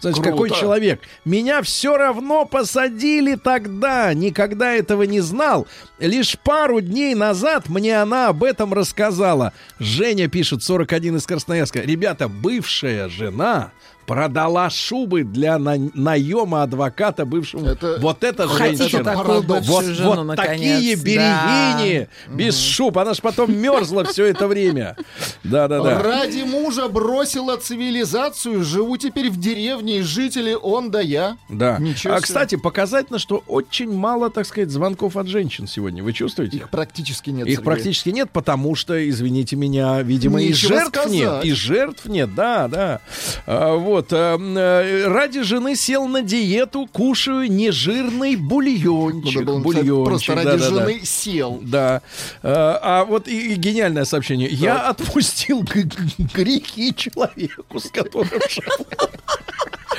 Значит, 0.00 0.22
какой 0.22 0.48
Круто. 0.48 0.60
человек. 0.60 1.00
Меня 1.24 1.62
все 1.62 1.96
равно 1.96 2.44
посадили 2.44 3.34
тогда. 3.34 4.14
Никогда 4.14 4.72
этого 4.72 5.02
не 5.02 5.20
знал. 5.20 5.66
Лишь 5.98 6.38
пару 6.38 6.80
дней 6.80 7.14
назад 7.14 7.68
мне 7.68 8.00
она 8.00 8.28
об 8.28 8.44
этом 8.44 8.72
рассказала. 8.72 9.52
Женя 9.78 10.28
пишет, 10.28 10.62
41 10.62 11.16
из 11.16 11.26
Красноярска. 11.26 11.80
Ребята, 11.80 12.28
бывшая 12.28 13.08
жена 13.08 13.72
продала 14.08 14.70
шубы 14.70 15.22
для 15.22 15.58
на- 15.58 15.90
наема 15.92 16.62
адвоката 16.62 17.26
бывшему. 17.26 17.66
Это- 17.66 17.98
вот 18.00 18.24
это 18.24 18.48
женщина. 18.48 19.14
Вот, 19.14 19.84
жену, 19.84 20.08
вот 20.14 20.22
наконец. 20.24 20.76
такие 20.76 20.96
берегини 20.96 22.08
без 22.28 22.58
шуб. 22.58 22.96
Она 22.96 23.12
ж 23.12 23.20
потом 23.20 23.54
мерзла 23.54 24.04
все 24.04 24.24
это 24.24 24.48
время. 24.48 24.96
Да-да-да. 25.44 26.02
Ради 26.02 26.42
мужа 26.42 26.88
бросила 26.88 27.58
цивилизацию, 27.58 28.64
живу 28.64 28.96
теперь 28.96 29.28
в 29.30 29.38
деревне, 29.38 29.98
и 29.98 30.02
жители 30.02 30.54
он 30.54 30.90
да 30.90 31.02
я. 31.02 31.36
Да. 31.50 31.76
Ничего 31.78 32.14
а, 32.14 32.20
кстати, 32.20 32.56
показательно, 32.56 33.18
что 33.18 33.42
очень 33.46 33.92
мало, 33.92 34.30
так 34.30 34.46
сказать, 34.46 34.70
звонков 34.70 35.18
от 35.18 35.26
женщин 35.26 35.66
сегодня. 35.66 36.02
Вы 36.02 36.14
чувствуете? 36.14 36.56
Их 36.56 36.70
практически 36.70 37.28
нет. 37.28 37.46
Их 37.46 37.56
Сергей. 37.56 37.64
практически 37.64 38.08
нет, 38.08 38.30
потому 38.32 38.74
что, 38.74 39.06
извините 39.08 39.56
меня, 39.56 40.00
видимо, 40.00 40.40
и 40.40 40.48
Нечего 40.48 40.76
жертв 40.76 40.88
сказать. 40.88 41.12
нет. 41.12 41.44
И 41.44 41.52
жертв 41.52 42.06
нет, 42.06 42.34
да, 42.34 42.68
да. 42.68 43.00
А, 43.46 43.74
вот. 43.76 43.97
А, 44.10 44.38
э, 44.38 45.08
ради 45.08 45.42
жены 45.42 45.76
сел 45.76 46.06
на 46.06 46.22
диету, 46.22 46.86
кушаю 46.86 47.50
нежирный 47.50 48.36
бульончик. 48.36 49.44
Было 49.44 49.58
написать, 49.58 49.84
бульончик. 49.84 50.04
Просто 50.06 50.34
ради 50.34 50.46
да-да-да. 50.46 50.68
жены 50.68 51.00
сел. 51.04 51.58
Да. 51.62 52.02
А, 52.42 52.80
а 52.82 53.04
вот 53.04 53.28
и, 53.28 53.52
и 53.52 53.54
гениальное 53.56 54.04
сообщение. 54.04 54.48
Я 54.48 54.88
отпустил 54.88 55.62
грехи 56.34 56.94
человеку, 56.94 57.80
с 57.80 57.90
которым 57.90 58.40
жил. 58.48 58.86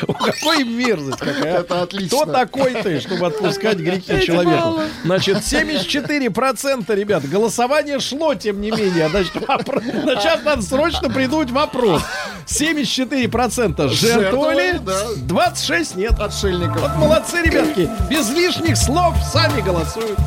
Какой 0.07 0.63
мерзость 0.63 1.19
какая. 1.19 1.59
Это 1.59 1.81
отлично. 1.84 2.07
Кто 2.07 2.31
такой 2.31 2.73
ты, 2.81 2.99
чтобы 2.99 3.27
отпускать 3.27 3.77
грехи 3.77 4.21
человеку? 4.26 4.81
Значит, 5.03 5.38
74%, 5.38 6.95
ребят, 6.95 7.27
голосование 7.27 7.99
шло, 7.99 8.35
тем 8.35 8.61
не 8.61 8.71
менее. 8.71 9.09
Значит, 9.09 9.34
сейчас 9.34 10.43
надо 10.43 10.61
срочно 10.61 11.09
придумать 11.09 11.51
вопрос. 11.51 12.01
74% 12.47 13.89
жертвовали, 13.89 14.71
Жертвовали, 14.71 14.77
да. 14.80 15.05
26 15.17 15.95
нет. 15.95 16.19
Отшельников. 16.19 16.81
Вот 16.81 16.95
молодцы, 16.95 17.41
ребятки. 17.41 17.89
Без 18.09 18.30
лишних 18.31 18.77
слов 18.77 19.15
сами 19.31 19.61
голосуют. 19.61 20.17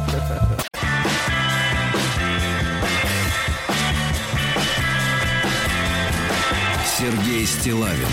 Сергей 6.99 7.45
Стилавин 7.47 8.07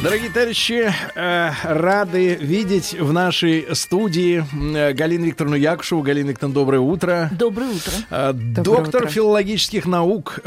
Дорогие 0.00 0.30
товарищи, 0.30 0.94
э, 1.16 1.50
рады 1.64 2.36
видеть 2.36 2.94
в 3.00 3.12
нашей 3.12 3.74
студии 3.74 4.44
э, 4.76 4.92
Галину 4.92 5.24
Викторовну 5.26 5.56
Якушеву. 5.56 6.02
Галина 6.02 6.30
Викторовна, 6.30 6.54
доброе 6.54 6.78
утро. 6.78 7.28
Доброе 7.36 7.70
утро. 7.70 7.92
Э, 8.08 8.32
Доктор 8.32 9.02
утро. 9.02 9.08
филологических 9.08 9.86
наук, 9.86 10.38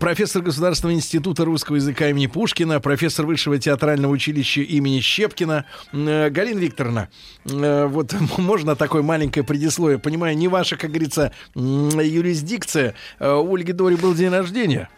профессор 0.00 0.42
Государственного 0.42 0.96
института 0.96 1.44
русского 1.44 1.76
языка 1.76 2.08
имени 2.08 2.26
Пушкина, 2.26 2.80
профессор 2.80 3.26
Высшего 3.26 3.58
театрального 3.58 4.10
училища 4.10 4.62
имени 4.62 4.98
Щепкина. 4.98 5.66
Галина 5.92 6.58
Викторовна, 6.58 7.08
вот 7.44 8.12
можно 8.38 8.74
такое 8.74 9.02
маленькое 9.02 9.44
предисловие. 9.44 10.00
Понимаю, 10.00 10.36
не 10.36 10.48
ваша, 10.48 10.76
как 10.76 10.90
говорится, 10.90 11.30
юрисдикция. 11.54 12.94
У 13.20 13.54
Ольги 13.54 13.70
Дори 13.70 13.94
был 13.94 14.14
день 14.14 14.30
рождения. 14.30 14.88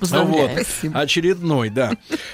Поздравляю. 0.00 0.48
Вот. 0.48 0.62
Спасибо. 0.66 1.00
Очередной, 1.00 1.68
да. 1.68 1.92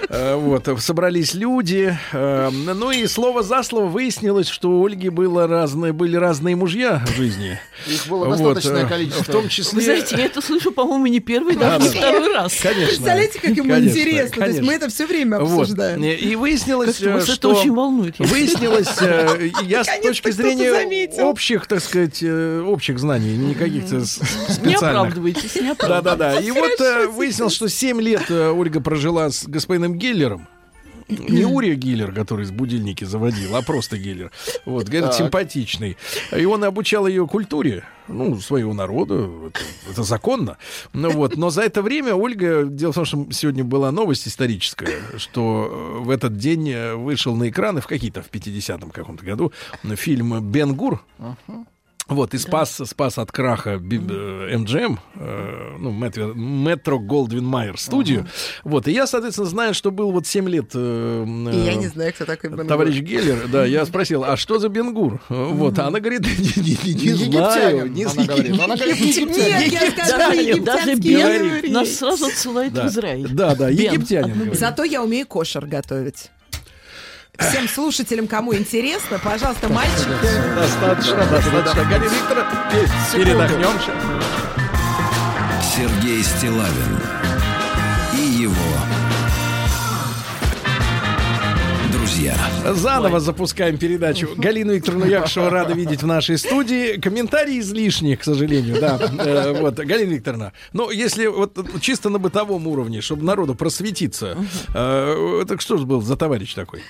Вот, 0.09 0.69
собрались 0.93 1.33
люди. 1.33 1.97
э, 2.13 2.51
Ну 2.53 2.91
и 2.91 3.07
слово 3.07 3.43
за 3.43 3.63
слово 3.63 3.87
выяснилось, 3.87 4.47
что 4.49 4.69
у 4.73 4.85
Ольги 4.87 5.09
было 5.09 5.47
разные, 5.47 5.95
были 5.95 6.17
разные 6.17 6.55
мужья 6.55 7.03
в 7.07 7.17
жизни. 7.17 7.59
Их 7.87 8.07
было 8.09 8.27
Вот, 8.27 8.37
достаточное 8.55 8.85
э, 8.85 8.89
количество. 8.89 9.23
В 9.25 9.27
том 9.29 9.49
числе... 9.49 9.79
Вы 9.79 9.85
знаете, 9.85 10.17
я 10.19 10.27
это 10.27 10.43
слышу, 10.43 10.71
по-моему, 10.71 11.07
не 11.07 11.21
первый, 11.21 11.57
даже 11.57 11.83
не 11.89 11.89
второй 11.89 12.35
раз. 12.35 12.55
Конечно. 12.61 12.87
Представляете, 12.89 13.41
как 13.41 13.51
ему 13.57 13.71
Конечно, 13.71 13.91
интересно? 13.91 14.43
То 14.43 14.49
есть 14.51 14.61
мы 14.61 14.67
конечно. 14.67 14.85
это 14.85 14.95
все 14.95 15.07
время 15.07 15.39
Вот. 15.41 15.61
обсуждаем. 15.63 16.05
И 16.05 16.35
выяснилось, 16.37 17.01
вас 17.01 17.03
э, 17.03 17.11
это 17.23 17.33
что... 17.33 17.55
очень 17.55 17.73
волнует. 17.75 18.17
я 18.19 18.27
Выяснилось, 18.27 18.89
э, 19.01 19.49
я 19.63 19.85
с 19.85 19.89
точки 20.03 20.31
зрения 20.31 20.73
заметил. 20.75 21.27
общих, 21.27 21.67
так 21.67 21.81
сказать, 21.83 22.19
э, 22.21 22.61
общих 22.67 22.99
знаний, 22.99 23.35
никаких 23.35 23.85
э, 23.91 24.01
с- 24.05 24.21
Не 24.21 24.53
специальных. 24.75 24.83
оправдывайтесь, 24.83 25.55
не 25.55 25.71
оправдывайтесь. 25.71 26.05
Да-да-да. 26.05 26.39
И 26.41 26.51
вот 26.51 26.79
э, 26.83 27.07
выяснилось, 27.07 27.55
что 27.55 27.69
7 27.69 27.99
лет 28.03 28.25
э, 28.29 28.51
Ольга 28.51 28.81
прожила 28.83 29.31
с 29.31 29.47
господином 29.47 29.95
Геллером. 29.97 30.49
Не 31.09 31.45
Урия 31.45 31.75
Гиллер, 31.75 32.13
который 32.13 32.45
с 32.45 32.51
будильники 32.51 33.05
заводил, 33.05 33.57
а 33.57 33.63
просто 33.63 33.99
Гиллер. 33.99 34.31
Вот, 34.65 34.89
говорит, 34.89 35.15
симпатичный. 35.15 35.97
И 36.37 36.45
он 36.45 36.65
обучал 36.65 37.07
ее 37.07 37.27
культуре, 37.27 37.85
ну, 38.09 38.39
своего 38.41 38.75
народа. 38.75 39.29
Это, 39.47 39.61
это 39.91 40.03
законно. 40.03 40.59
Ну, 40.93 41.11
вот. 41.11 41.37
Но 41.37 41.51
за 41.51 41.63
это 41.63 41.83
время 41.83 42.15
Ольга... 42.15 42.65
Дело 42.65 42.93
в 42.93 42.95
том, 42.95 43.05
что 43.05 43.27
сегодня 43.31 43.65
была 43.65 43.91
новость 43.91 44.29
историческая, 44.29 44.99
что 45.17 45.69
э, 45.71 46.05
в 46.05 46.11
этот 46.11 46.37
день 46.37 46.71
э, 46.71 46.95
вышел 46.95 47.35
на 47.35 47.49
экраны 47.49 47.81
в 47.81 47.87
какие-то, 47.87 48.23
в 48.23 48.31
50-м 48.31 48.91
каком-то 48.91 49.25
году, 49.25 49.53
фильм 49.97 50.43
«Бен 50.51 50.75
Гур». 50.75 51.05
Вот, 52.13 52.35
и 52.35 52.39
спас, 52.39 52.81
спас 52.85 53.19
от 53.19 53.33
краха 53.33 53.79
Би- 53.79 53.99
э, 53.99 54.57
МГМ, 54.57 54.99
э, 55.17 55.77
ну, 55.79 55.91
Метро, 55.93 56.33
Метро 56.35 56.99
Голдвин 56.99 57.45
Майер 57.45 57.79
студию. 57.79 58.27
Вот, 58.65 58.89
и 58.89 58.93
я, 58.93 59.07
соответственно, 59.07 59.49
знаю, 59.49 59.75
что 59.75 59.91
был 59.91 60.13
вот 60.13 60.27
7 60.27 60.49
лет... 60.49 60.71
э, 60.75 61.25
И 61.27 61.57
я 61.65 61.73
э, 61.73 61.77
не 61.77 61.89
знаю, 61.89 62.13
кто 62.13 62.25
такой 62.25 62.51
Бен 62.51 62.67
Товарищ 62.67 62.99
Геллер, 63.01 63.49
да, 63.49 63.65
я 63.65 63.85
спросил, 63.87 64.25
а 64.25 64.37
что 64.37 64.59
за 64.59 64.69
Бенгур? 64.69 65.21
Вот, 65.29 65.79
а 65.79 65.87
она 65.87 66.01
говорит, 66.01 66.21
не, 66.39 66.63
не- 66.63 66.95
не- 66.95 67.13
не 67.13 67.15
знаю. 67.33 67.91
Не 67.91 68.05
она 68.05 68.25
говорит. 68.25 68.61
Она 68.61 68.77
говорит, 68.77 68.97
египтянин. 68.97 69.59
Нет, 69.71 69.73
я 69.73 69.91
скажу, 69.91 70.63
Даже 70.65 70.95
Бен 70.97 71.73
нас 71.73 71.91
сразу 71.91 72.27
отсылает 72.27 72.73
Да. 72.73 72.85
в 72.85 72.87
Израиль. 72.89 73.29
Да, 73.33 73.55
да, 73.55 73.69
египтянин. 73.69 74.55
Зато 74.55 74.85
я 74.85 75.03
умею 75.03 75.27
кошер 75.27 75.67
готовить. 75.67 76.31
Всем 77.39 77.67
слушателям, 77.67 78.27
кому 78.29 78.55
интересно, 78.55 79.19
пожалуйста, 79.23 79.69
мальчики. 79.73 80.11
Достаточно, 80.55 81.17
достаточно. 81.31 81.85
Галина 81.85 82.11
Викторовна, 82.13 82.71
пе- 82.71 83.19
передохнем 83.19 83.69
сейчас. 83.81 83.97
Сергей 85.75 86.23
Стилавин 86.23 86.99
и 88.15 88.43
его 88.43 88.53
друзья. 91.91 92.37
Заново 92.75 93.19
запускаем 93.19 93.79
передачу. 93.79 94.29
Галину 94.37 94.75
Викторовну 94.75 95.07
Якушеву 95.07 95.49
рада 95.49 95.73
видеть 95.73 96.03
в 96.03 96.07
нашей 96.07 96.37
студии. 96.37 97.01
Комментарии 97.01 97.61
излишние, 97.61 98.19
к 98.19 98.25
сожалению, 98.25 98.79
да. 98.79 98.99
Э, 99.19 99.55
Вот, 99.59 99.77
Галина 99.77 100.11
Викторовна, 100.13 100.53
ну, 100.75 100.91
если 100.91 101.27
вот 101.29 101.57
чисто 101.81 102.11
на 102.11 102.19
бытовом 102.19 102.67
уровне, 102.67 103.01
чтобы 103.01 103.25
народу 103.25 103.55
просветиться, 103.55 104.37
э, 104.75 105.45
так 105.49 105.63
что 105.63 105.79
же 105.79 105.87
был 105.87 106.03
за 106.03 106.17
товарищ 106.17 106.53
такой? 106.55 106.83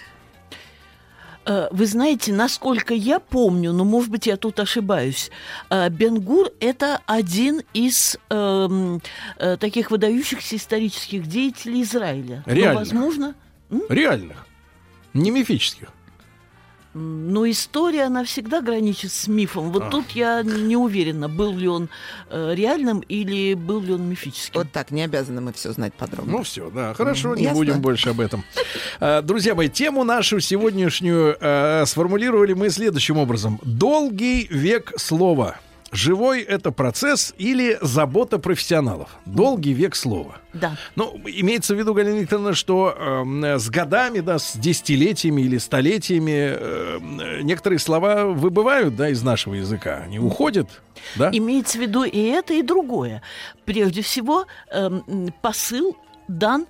Э, 1.45 1.69
Вы 1.71 1.87
знаете, 1.87 2.33
насколько 2.33 2.95
я 2.95 3.19
помню, 3.19 3.73
но, 3.73 3.85
может 3.85 4.11
быть, 4.11 4.27
я 4.27 4.37
тут 4.37 4.61
ошибаюсь, 4.61 5.31
э, 5.71 5.89
Бенгур– 5.89 6.51
это 6.61 7.01
один 7.07 7.63
из 7.75 8.17
эм, 8.31 9.01
э, 9.39 9.57
таких 9.57 9.91
выдающихся 9.91 10.57
исторических 10.57 11.27
деятелей 11.27 11.83
Израиля. 11.83 12.43
Ну, 12.47 12.55
Реально? 12.55 12.79
возможно. 12.79 13.35
Реальных, 13.89 14.47
не 15.15 15.31
мифических. 15.31 15.89
Но 16.95 17.49
история, 17.49 18.05
она 18.05 18.23
всегда 18.25 18.61
граничит 18.61 19.13
с 19.13 19.27
мифом. 19.27 19.71
Вот 19.73 19.85
А. 19.85 19.91
тут 19.91 20.11
я 20.11 20.43
не 20.43 20.77
уверена, 20.77 21.29
был 21.29 21.57
ли 21.57 21.67
он 21.67 21.89
э, 22.29 22.53
реальным 22.55 23.01
или 23.01 23.55
был 23.55 23.81
ли 23.81 23.95
он 23.95 24.03
мифическим. 24.09 24.61
Вот 24.61 24.71
так, 24.73 24.91
не 24.91 25.03
обязаны 25.03 25.41
мы 25.41 25.53
все 25.55 25.73
знать 25.73 25.95
подробно. 25.95 26.33
Ну 26.33 26.43
все, 26.43 26.71
да, 26.71 26.93
хорошо, 26.93 27.35
не 27.35 27.45
Ясно. 27.45 27.57
будем 27.59 27.81
больше 27.81 28.11
об 28.11 28.21
этом. 28.21 28.45
А, 29.01 29.23
Друзья 29.23 29.55
мои, 29.55 29.69
тему 29.69 30.05
нашу 30.05 30.41
сегодняшнюю 30.41 31.37
а, 31.41 31.85
сформулировали 31.87 32.53
мы 32.53 32.69
следующим 32.69 33.17
образом. 33.17 33.59
Долгий 33.63 34.47
век 34.51 34.93
слова. 34.97 35.59
Живой 35.93 36.41
это 36.41 36.73
процесс 36.73 37.35
или 37.37 37.79
забота 37.83 38.39
профессионалов? 38.39 39.11
Долгий 39.27 39.75
век 39.75 39.95
слова. 39.95 40.39
Да. 40.55 40.77
Ну, 40.97 41.21
имеется 41.27 41.75
в 41.75 41.79
виду, 41.79 41.93
Галина 41.93 42.21
Викторовна, 42.21 42.55
что 42.55 42.97
эм, 42.99 43.45
с 43.45 43.69
годами, 43.69 44.21
да, 44.21 44.39
с 44.39 44.57
десятилетиями 44.57 45.43
или 45.43 45.59
столетиями 45.59 46.57
эм, 46.57 47.47
некоторые 47.47 47.79
слова 47.79 48.25
выбывают, 48.25 48.97
да, 48.97 49.11
из 49.11 49.23
нашего 49.23 49.53
языка. 49.53 50.03
Они 50.05 50.19
уходят, 50.19 50.81
да? 51.17 51.29
Имеется 51.31 51.77
в 51.77 51.83
виду 51.83 52.05
и 52.05 52.19
это, 52.21 52.55
и 52.55 52.63
другое. 52.63 53.21
Прежде 53.67 54.01
всего, 54.01 54.47
м, 54.73 55.33
посыл 55.43 55.95
дан 56.27 56.63
э, 56.63 56.67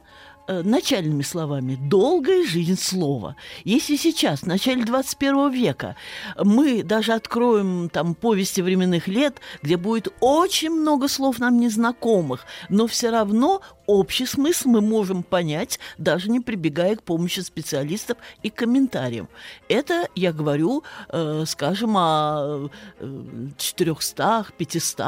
начальными 0.48 1.23
словами 1.23 1.77
«долгая 1.81 2.44
жизнь 2.44 2.78
слова». 2.78 3.36
Если 3.64 3.97
сейчас, 3.97 4.40
в 4.40 4.47
начале 4.47 4.85
21 4.85 5.51
века, 5.51 5.97
мы 6.43 6.82
даже 6.82 7.12
откроем 7.12 7.89
там 7.89 8.14
повести 8.14 8.60
временных 8.60 9.09
лет, 9.09 9.40
где 9.62 9.77
будет 9.77 10.09
очень 10.20 10.70
много 10.70 11.09
слов 11.09 11.39
нам 11.39 11.59
незнакомых, 11.59 12.44
но 12.69 12.86
все 12.86 13.10
равно 13.10 13.62
общий 13.86 14.27
смысл 14.27 14.69
мы 14.69 14.81
можем 14.81 15.23
понять, 15.23 15.78
даже 15.98 16.31
не 16.31 16.40
прибегая 16.40 16.97
к 16.97 17.02
помощи 17.02 17.40
специалистов 17.40 18.19
и 18.43 18.51
комментариям. 18.51 19.28
Это 19.69 20.09
я 20.14 20.32
говорю, 20.32 20.82
э, 21.09 21.44
скажем, 21.47 21.97
о 21.97 22.70
э, 22.98 23.48
400, 23.56 24.47
500 24.56 25.01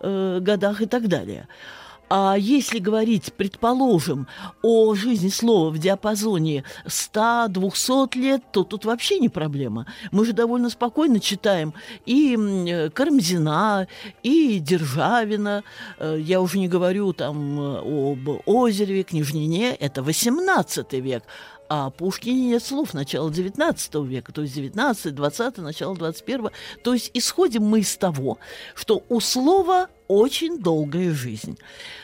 э, 0.00 0.38
годах 0.40 0.82
и 0.82 0.86
так 0.86 1.08
далее. 1.08 1.48
А 2.14 2.36
если 2.36 2.78
говорить, 2.78 3.32
предположим, 3.32 4.26
о 4.60 4.94
жизни 4.94 5.30
слова 5.30 5.70
в 5.70 5.78
диапазоне 5.78 6.62
100-200 6.84 8.18
лет, 8.18 8.42
то 8.52 8.64
тут 8.64 8.84
вообще 8.84 9.18
не 9.18 9.30
проблема. 9.30 9.86
Мы 10.10 10.26
же 10.26 10.34
довольно 10.34 10.68
спокойно 10.68 11.20
читаем 11.20 11.72
и 12.04 12.90
Карамзина, 12.92 13.88
и 14.22 14.58
Державина. 14.58 15.64
Э, 15.98 16.18
Я 16.20 16.42
уже 16.42 16.58
не 16.58 16.68
говорю 16.68 17.14
там 17.14 17.58
э, 17.58 18.12
об 18.12 18.28
Озерове, 18.44 19.04
Княжнине. 19.04 19.74
Это 19.74 20.02
18 20.02 20.92
век. 20.92 21.22
А 21.70 21.88
Пушкине 21.88 22.48
нет 22.48 22.62
слов 22.62 22.92
начала 22.92 23.30
XIX 23.30 24.06
века, 24.06 24.30
то 24.32 24.42
есть 24.42 24.54
19, 24.54 25.14
20, 25.14 25.56
начало 25.56 25.96
21. 25.96 26.50
То 26.84 26.92
есть 26.92 27.10
исходим 27.14 27.62
мы 27.62 27.80
из 27.80 27.96
того, 27.96 28.36
что 28.74 29.02
у 29.08 29.20
слова 29.20 29.88
очень 30.12 30.58
долгая 30.58 31.12
жизнь. 31.12 31.58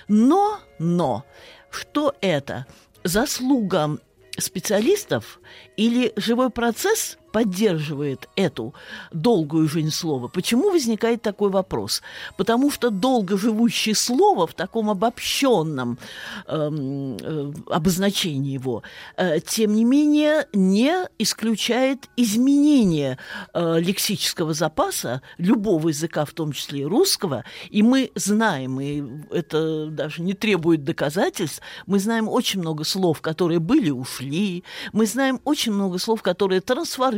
Но, 0.08 0.60
но, 0.78 1.24
что 1.70 2.14
это? 2.20 2.66
Заслуга 3.04 3.98
специалистов 4.38 5.40
или 5.76 6.12
живой 6.16 6.50
процесс 6.50 7.18
поддерживает 7.30 8.28
эту 8.36 8.74
долгую 9.12 9.68
жизнь 9.68 9.90
слова? 9.90 10.28
Почему 10.28 10.70
возникает 10.70 11.22
такой 11.22 11.50
вопрос? 11.50 12.02
Потому 12.36 12.70
что 12.70 12.90
долго 12.90 13.36
живущее 13.36 13.94
слово 13.94 14.46
в 14.46 14.54
таком 14.54 14.90
обобщенном 14.90 15.98
эм, 16.46 17.16
э, 17.20 17.52
обозначении 17.70 18.52
его, 18.52 18.82
э, 19.16 19.40
тем 19.40 19.74
не 19.74 19.84
менее, 19.84 20.46
не 20.52 20.94
исключает 21.18 22.08
изменения 22.16 23.18
э, 23.54 23.80
лексического 23.80 24.54
запаса 24.54 25.22
любого 25.38 25.88
языка, 25.88 26.24
в 26.24 26.32
том 26.32 26.52
числе 26.52 26.80
и 26.80 26.84
русского. 26.84 27.44
И 27.70 27.82
мы 27.82 28.10
знаем, 28.14 28.80
и 28.80 29.02
это 29.30 29.86
даже 29.86 30.22
не 30.22 30.34
требует 30.34 30.84
доказательств, 30.84 31.62
мы 31.86 31.98
знаем 31.98 32.28
очень 32.28 32.60
много 32.60 32.84
слов, 32.84 33.20
которые 33.20 33.58
были, 33.58 33.90
ушли. 33.90 34.64
Мы 34.92 35.06
знаем 35.06 35.40
очень 35.44 35.72
много 35.72 35.98
слов, 35.98 36.22
которые 36.22 36.60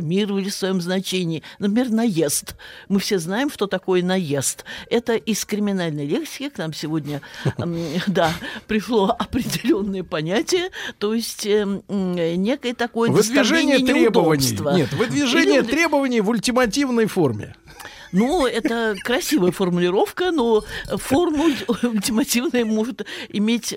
трансформировали 0.01 0.49
в 0.49 0.53
своем 0.53 0.81
значении. 0.81 1.43
Например, 1.59 1.89
наезд. 1.89 2.55
Мы 2.89 2.99
все 2.99 3.19
знаем, 3.19 3.49
что 3.49 3.67
такое 3.67 4.03
наезд. 4.03 4.65
Это 4.89 5.15
из 5.15 5.45
криминальной 5.45 6.05
лексики 6.05 6.49
к 6.49 6.57
нам 6.57 6.73
сегодня 6.73 7.21
да, 8.07 8.33
пришло 8.67 9.15
определенное 9.17 10.03
понятие, 10.03 10.69
то 10.97 11.13
есть 11.13 11.45
эм, 11.45 11.83
некое 11.87 12.73
такое 12.73 13.09
Выдвижение 13.09 13.79
требований. 13.79 14.57
Нет, 14.75 14.93
выдвижение 14.93 15.61
требований 15.61 16.21
в 16.21 16.29
ультимативной 16.29 17.05
форме. 17.05 17.55
Ну, 18.11 18.45
это 18.45 18.95
красивая 19.03 19.51
формулировка, 19.51 20.31
но 20.31 20.63
форму 20.97 21.45
ультимативная 21.83 22.65
может 22.65 23.05
иметь 23.29 23.73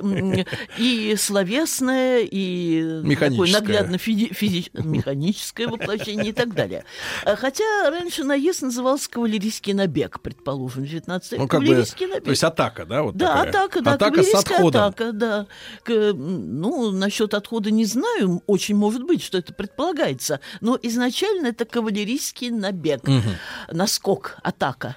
и 0.78 1.15
словесное, 1.16 2.20
и 2.20 3.02
такое 3.16 3.51
наглядно 3.52 3.97
физи- 3.97 4.32
физи- 4.35 4.70
механическое 4.82 5.66
воплощение 5.69 6.31
и 6.31 6.32
так 6.32 6.55
далее. 6.55 6.85
Хотя 7.24 7.65
раньше 7.90 8.24
наезд 8.24 8.62
назывался 8.62 9.09
кавалерийский 9.11 9.73
набег, 9.73 10.20
предположим, 10.20 10.85
в 10.85 10.89
19 10.89 11.32
веке. 11.32 11.43
Ну, 11.43 11.48
как 11.48 11.61
бы, 11.61 11.69
набег. 11.74 12.24
то 12.24 12.31
есть 12.31 12.44
атака, 12.44 12.85
да? 12.86 13.02
Вот 13.02 13.16
Да, 13.16 13.28
такая? 13.44 13.48
атака, 13.51 13.81
да, 13.82 13.93
Атака 13.94 14.12
с 14.23 14.27
кавалерийская 14.27 14.56
отходом. 14.59 14.82
атака, 14.82 15.12
да. 15.12 15.47
К- 15.85 16.12
ну, 16.15 16.90
насчет 16.90 17.35
отхода 17.35 17.70
не 17.70 17.85
знаю, 17.85 18.43
очень 18.47 18.77
может 18.77 19.05
быть, 19.05 19.23
что 19.23 19.39
это 19.39 19.52
предполагается, 19.55 20.40
но 20.61 20.78
изначально 20.82 21.48
это 21.48 21.65
кавалерийский 21.65 22.51
набег, 22.51 23.02
наскок, 23.70 24.24
атака. 24.43 24.97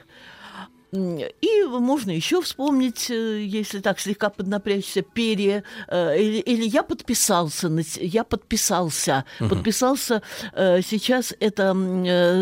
М, 0.94 1.20
И 1.42 1.64
можно 1.66 2.12
еще 2.12 2.42
вспомнить, 2.42 3.12
э, 3.12 3.44
если 3.44 3.80
так 3.80 4.00
слегка 4.00 4.30
поднапрячься, 4.30 5.02
перья. 5.02 5.64
э, 5.90 6.18
Или, 6.18 6.40
или 6.40 6.66
я 6.66 6.84
подписался, 6.84 7.70
я 8.00 8.24
подписался. 8.24 9.26
Подписался 9.40 10.22
э, 10.54 10.82
сейчас 10.82 11.34
это 11.40 11.76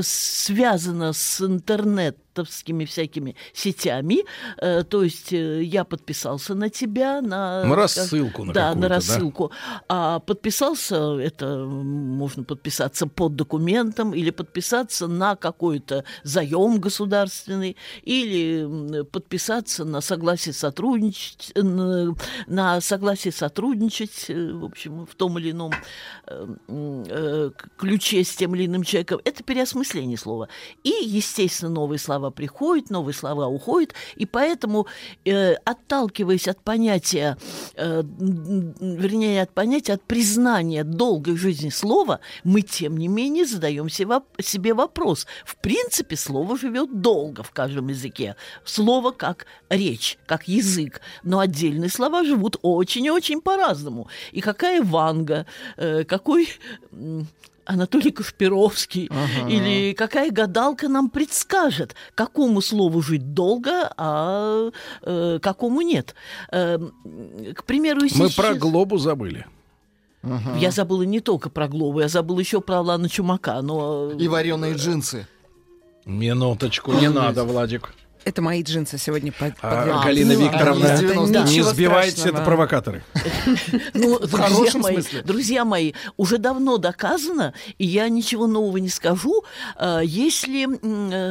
связано 0.04 1.14
с 1.14 1.40
интернетовскими 2.36 2.86
всякими 2.86 3.36
сетями. 3.54 4.26
Э, 4.58 4.84
То 4.84 5.04
есть 5.04 5.34
э, 5.34 5.64
я 5.64 5.84
подписался 5.84 6.56
на 6.56 6.70
тебя, 6.70 7.22
на... 7.22 7.66
На 7.66 7.76
рассылку 7.76 8.44
на 8.44 8.54
Да, 8.54 8.76
на 8.76 8.82
да? 8.82 8.88
рассылку. 8.90 9.52
А 9.88 10.20
подписался, 10.20 11.18
это 11.20 11.66
можно 11.66 12.44
подписаться 12.44 13.08
под 13.08 13.36
документом 13.36 14.14
или 14.14 14.32
подписаться 14.32 15.08
на 15.08 15.36
какой-то 15.36 16.04
заем 16.24 16.80
государственный 16.80 17.76
или 18.04 19.04
подписаться 19.04 19.86
на 19.86 20.02
согласие 20.02 20.54
сотрудничать, 20.54 21.52
на, 21.56 22.82
согласие 22.82 23.32
сотрудничать, 23.32 24.26
э, 24.30 24.52
в 24.54 24.66
общем, 24.66 25.06
в 25.06 25.16
том 25.16 25.40
или 25.40 25.52
ином 25.52 25.72
э, 26.28 26.48
м, 26.68 27.04
э, 27.08 27.52
ключе 27.78 28.24
с 28.24 28.36
тем 28.36 28.56
или 28.56 28.66
иным 28.66 28.84
человеком. 28.84 29.20
Это 29.24 29.44
переосмысление 29.44 30.18
слова. 30.18 30.48
И, 30.84 30.90
естественно, 30.90 31.72
новые 31.72 32.00
слова 32.00 32.25
приходят, 32.32 32.90
новые 32.90 33.14
слова 33.14 33.48
уходят, 33.48 33.94
и 34.16 34.26
поэтому, 34.26 34.88
э, 35.26 35.54
отталкиваясь 35.66 36.48
от 36.48 36.62
понятия, 36.62 37.38
э, 37.76 38.04
вернее, 38.04 39.42
от 39.42 39.52
понятия, 39.52 39.94
от 39.94 40.04
признания 40.04 40.84
долгой 40.84 41.38
жизни 41.38 41.70
слова, 41.70 42.20
мы, 42.44 42.62
тем 42.62 42.98
не 42.98 43.08
менее, 43.08 43.46
задаем 43.46 43.90
себе 43.90 44.74
вопрос. 44.74 45.28
В 45.46 45.56
принципе, 45.58 46.16
слово 46.16 46.58
живет 46.58 47.02
долго 47.02 47.44
в 47.44 47.52
каждом 47.52 47.88
языке. 47.88 48.36
Слово 48.64 49.12
как 49.12 49.46
речь, 49.70 50.18
как 50.26 50.48
язык. 50.48 51.02
Но 51.24 51.40
отдельные 51.40 51.90
слова 51.90 52.24
живут 52.24 52.58
очень 52.62 53.06
и 53.06 53.12
очень 53.12 53.42
по-разному. 53.42 54.08
И 54.32 54.42
какая 54.42 54.82
Ванга, 54.84 55.46
э, 55.78 56.04
какой... 56.04 56.50
Анатолий 57.66 58.12
Кашпировский 58.12 59.10
или 59.50 59.94
какая 59.94 60.32
гадалка 60.32 60.88
нам 60.88 61.10
предскажет, 61.10 61.96
какому 62.14 62.62
слову 62.62 63.02
жить 63.02 63.34
долго, 63.34 63.92
а 63.98 64.70
э, 65.02 65.40
какому 65.42 65.82
нет. 65.82 66.16
Э, 66.52 66.78
к 67.56 67.64
примеру, 67.64 68.04
если 68.04 68.20
Мы 68.20 68.26
про 68.30 68.32
сейчас- 68.50 68.58
глобу 68.58 68.98
забыли. 68.98 69.46
Я 70.58 70.72
забыла 70.72 71.04
не 71.04 71.20
только 71.20 71.52
про 71.52 71.68
Глобу, 71.68 72.00
я 72.00 72.08
забыла 72.08 72.40
еще 72.40 72.60
про 72.60 72.80
Алана 72.80 73.08
Чумака, 73.08 73.62
но... 73.62 74.10
И 74.12 74.28
вареные 74.28 74.74
джинсы. 74.74 75.28
Минуточку, 76.06 76.94
не 76.94 77.10
надо, 77.10 77.44
Владик. 77.44 77.94
Это 78.26 78.42
мои 78.42 78.64
джинсы 78.64 78.98
сегодня 78.98 79.32
под, 79.32 79.54
А. 79.62 80.04
Галина 80.04 80.34
ну, 80.34 80.46
Викторовна, 80.46 80.94
а, 80.94 80.96
из 80.96 81.30
Да, 81.30 81.44
не 81.44 81.62
сбивайте, 81.62 82.12
страшного. 82.12 82.36
это 82.38 82.46
провокаторы. 82.46 83.04
Ну, 83.94 84.18
В 84.18 84.20
друзья 84.28 84.38
хорошем 84.48 84.82
мои, 84.82 84.94
смысле. 84.96 85.22
друзья 85.22 85.64
мои, 85.64 85.94
уже 86.18 86.40
давно 86.40 86.78
доказано, 86.78 87.54
и 87.78 87.86
я 87.86 88.10
ничего 88.10 88.48
нового 88.48 88.78
не 88.78 88.90
скажу, 88.90 89.44
э, 89.78 90.02
если 90.04 90.68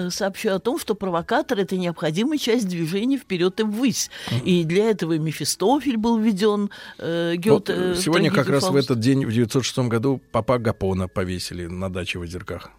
э, 0.06 0.10
сообщу 0.10 0.50
о 0.50 0.60
том, 0.60 0.78
что 0.78 0.94
провокатор 0.94 1.58
это 1.58 1.76
необходимая 1.76 2.38
часть 2.38 2.68
движения 2.68 3.18
вперед 3.18 3.58
и 3.58 3.64
ввысь. 3.64 4.08
И 4.44 4.62
для 4.62 4.90
этого 4.90 5.18
Мефистофель 5.18 5.96
был 5.96 6.18
введен 6.18 6.70
э, 6.98 7.34
Гёте. 7.36 7.72
э, 7.76 7.94
сегодня 8.00 8.30
как 8.30 8.48
раз 8.48 8.70
в 8.70 8.76
этот 8.76 9.00
день, 9.00 9.26
в 9.26 9.32
906 9.32 9.78
году, 9.88 10.20
папа 10.30 10.58
Гапона 10.58 11.08
повесили 11.08 11.66
на 11.66 11.90
даче 11.92 12.20
в 12.20 12.22
Озерках. 12.22 12.70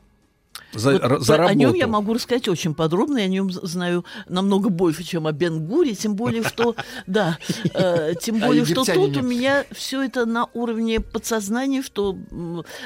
За, 0.74 0.92
Вот 0.98 1.22
за 1.24 1.36
про- 1.36 1.48
о 1.48 1.54
нем 1.54 1.68
работу. 1.68 1.80
я 1.80 1.88
могу 1.88 2.14
рассказать 2.14 2.48
очень 2.48 2.74
подробно, 2.76 3.20
я 3.20 3.26
о 3.26 3.28
нем 3.28 3.50
знаю 3.52 4.06
намного 4.28 4.70
больше, 4.70 5.04
чем 5.04 5.26
о 5.28 5.32
Бенгуре, 5.32 5.96
тем 5.96 6.16
более, 6.16 6.44
что, 6.44 6.76
да, 7.08 7.38
э, 7.74 8.14
тем 8.22 8.44
О 8.44 8.48
более, 8.48 8.66
что 8.66 8.84
тут 8.84 9.18
у 9.18 9.22
меня 9.22 9.66
все 9.72 10.04
это 10.04 10.26
на 10.26 10.46
уровне 10.54 11.00
подсознания, 11.00 11.82
что 11.82 12.18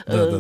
э, 0.06 0.40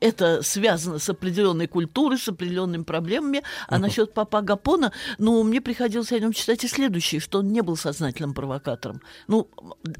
это 0.00 0.42
связано 0.42 0.98
с 0.98 1.08
определенной 1.08 1.66
культурой, 1.66 2.18
с 2.18 2.28
определенными 2.28 2.82
проблемами. 2.82 3.42
А 3.68 3.78
насчет 3.78 4.12
папа 4.14 4.40
Гапона, 4.42 4.92
ну, 5.18 5.42
мне 5.42 5.60
приходилось 5.60 6.12
о 6.12 6.18
нем 6.18 6.32
читать 6.32 6.64
и 6.64 6.68
следующее, 6.68 7.20
что 7.20 7.38
он 7.40 7.48
не 7.52 7.62
был 7.62 7.76
сознательным 7.76 8.34
провокатором. 8.34 9.00
Ну, 9.28 9.48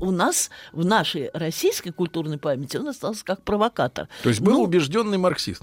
у 0.01 0.11
нас, 0.11 0.51
в 0.73 0.85
нашей 0.85 1.31
российской 1.33 1.91
культурной 1.91 2.39
памяти 2.39 2.77
он 2.77 2.89
остался 2.89 3.25
как 3.25 3.43
провокатор. 3.43 4.09
То 4.23 4.29
есть 4.29 4.41
был 4.41 4.53
Ну, 4.55 4.63
убежденный 4.63 5.19
марксист. 5.19 5.63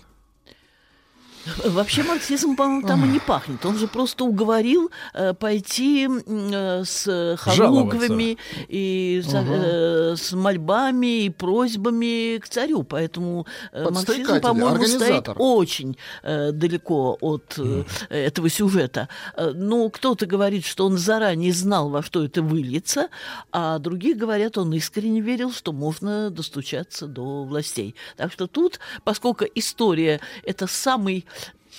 Вообще 1.65 2.03
марксизм, 2.03 2.55
по-моему, 2.55 2.87
там 2.87 3.05
и 3.05 3.07
не 3.07 3.19
пахнет. 3.19 3.65
Он 3.65 3.77
же 3.77 3.87
просто 3.87 4.23
уговорил 4.23 4.91
э, 5.13 5.33
пойти 5.33 6.07
э, 6.07 6.83
с 6.85 7.37
халугвами 7.39 8.37
и 8.67 9.23
с, 9.25 9.33
э, 9.33 10.15
с 10.15 10.33
мольбами 10.33 11.25
и 11.25 11.29
просьбами 11.29 12.37
к 12.37 12.47
царю. 12.47 12.83
Поэтому 12.83 13.47
э, 13.71 13.89
марксизм, 13.89 14.39
по-моему, 14.41 14.85
стоит 14.85 15.29
очень 15.35 15.97
э, 16.23 16.51
далеко 16.51 17.17
от 17.21 17.55
э, 17.57 17.83
этого 18.09 18.49
сюжета. 18.49 19.09
Ну, 19.37 19.89
кто-то 19.89 20.25
говорит, 20.25 20.65
что 20.65 20.85
он 20.85 20.97
заранее 20.97 21.53
знал, 21.53 21.89
во 21.89 22.03
что 22.03 22.23
это 22.23 22.41
выльется, 22.41 23.09
а 23.51 23.79
другие 23.79 24.15
говорят, 24.15 24.57
он 24.57 24.73
искренне 24.73 25.21
верил, 25.21 25.51
что 25.51 25.71
можно 25.71 26.29
достучаться 26.29 27.07
до 27.07 27.43
властей. 27.43 27.95
Так 28.15 28.31
что 28.31 28.47
тут, 28.47 28.79
поскольку 29.03 29.45
история– 29.55 30.19
это 30.43 30.67
самый 30.67 31.25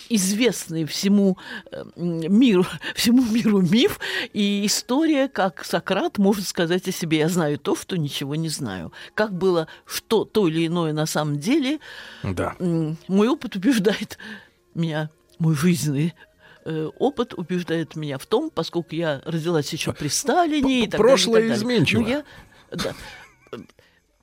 известный 0.08 0.84
всему 0.84 1.38
э, 1.70 1.82
м, 1.96 2.20
миру, 2.38 2.66
всему 2.94 3.22
миру 3.24 3.60
миф, 3.60 3.98
и 4.32 4.64
история, 4.66 5.28
как 5.28 5.64
Сократ 5.64 6.18
может 6.18 6.46
сказать 6.46 6.88
о 6.88 6.92
себе, 6.92 7.18
я 7.18 7.28
знаю 7.28 7.58
то, 7.58 7.74
что 7.76 7.96
ничего 7.96 8.34
не 8.34 8.48
знаю. 8.48 8.92
Как 9.14 9.32
было 9.32 9.68
что 9.86 10.24
то 10.24 10.48
или 10.48 10.66
иное 10.66 10.92
на 10.92 11.06
самом 11.06 11.38
деле, 11.38 11.78
Да. 12.22 12.56
Мой 13.08 13.28
опыт 13.28 13.56
убеждает 13.56 14.18
меня, 14.74 15.10
мой 15.38 15.54
жизненный 15.54 16.14
э, 16.64 16.88
опыт 16.98 17.34
убеждает 17.34 17.96
меня 17.96 18.18
в 18.18 18.26
том, 18.26 18.50
поскольку 18.50 18.94
я 18.94 19.20
родилась 19.24 19.72
еще 19.72 19.92
при 19.92 20.08
Сталине 20.08 20.84
и 20.84 20.88
так 20.88 21.00
прошлое 21.00 21.42
далее, 21.42 21.48
далее. 21.50 21.62
изменчиво. 21.76 22.00
Ну, 22.02 22.08
я- 22.08 22.24
да. 22.70 22.94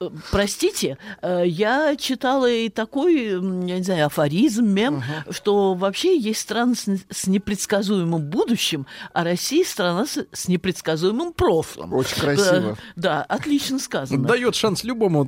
Э, 0.02 0.10
Простите, 0.32 0.98
э, 1.22 1.44
я 1.46 1.96
читала 1.98 2.50
и 2.50 2.70
такой, 2.70 3.32
я 3.34 3.40
не 3.40 3.84
знаю, 3.84 4.06
афоризм, 4.06 4.66
мем, 4.66 5.04
что 5.30 5.74
вообще 5.74 6.18
есть 6.18 6.40
страны 6.40 6.76
с 6.76 6.88
не- 6.88 7.02
с 7.12 7.28
непредсказуемым 7.28 8.22
будущим, 8.22 8.86
а 9.14 9.24
Россия 9.24 9.66
страна 9.66 10.06
с 10.06 10.26
с 10.32 10.48
непредсказуемым 10.48 11.34
прошлым. 11.34 11.94
Очень 11.94 12.22
красиво. 12.22 12.72
Э, 12.72 12.76
Да, 12.96 13.24
отлично 13.24 13.78
сказано. 13.80 14.26
Дает 14.28 14.56
шанс 14.56 14.84
любому, 14.86 15.28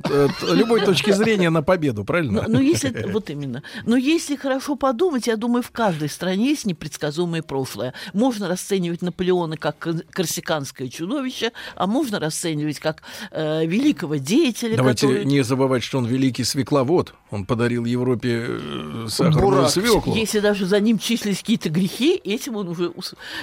любой 0.50 0.80
точки 0.80 1.10
зрения 1.10 1.50
на 1.50 1.62
победу, 1.62 2.04
правильно? 2.04 2.42
Но, 2.42 2.54
но 2.54 2.60
если, 2.60 3.10
вот 3.12 3.28
именно. 3.30 3.62
Но 3.84 3.96
если 3.96 4.36
хорошо 4.36 4.76
подумать, 4.76 5.26
я 5.26 5.36
думаю, 5.36 5.62
в 5.62 5.70
каждой 5.70 6.08
стране 6.08 6.50
есть 6.50 6.64
непредсказуемое 6.66 7.42
прошлое. 7.42 7.92
Можно 8.14 8.48
расценивать 8.48 9.02
Наполеона 9.02 9.56
как 9.56 9.78
кор- 9.78 10.02
корсиканское 10.10 10.88
чудовище, 10.88 11.52
а 11.76 11.86
можно 11.86 12.18
расценивать 12.18 12.78
как 12.78 13.02
э, 13.32 13.66
великого 13.66 14.16
деятеля, 14.16 14.61
Давайте 14.70 15.06
который... 15.06 15.24
не 15.24 15.42
забывать, 15.42 15.82
что 15.82 15.98
он 15.98 16.06
великий 16.06 16.44
свекловод. 16.44 17.14
Он 17.30 17.44
подарил 17.46 17.84
Европе 17.84 18.46
э, 18.48 19.06
сахарную 19.08 19.42
Бурак. 19.50 19.70
свеклу. 19.70 20.14
Если 20.14 20.40
даже 20.40 20.66
за 20.66 20.80
ним 20.80 20.98
числились 20.98 21.38
какие-то 21.38 21.70
грехи, 21.70 22.20
этим 22.24 22.56
он 22.56 22.68
уже 22.68 22.92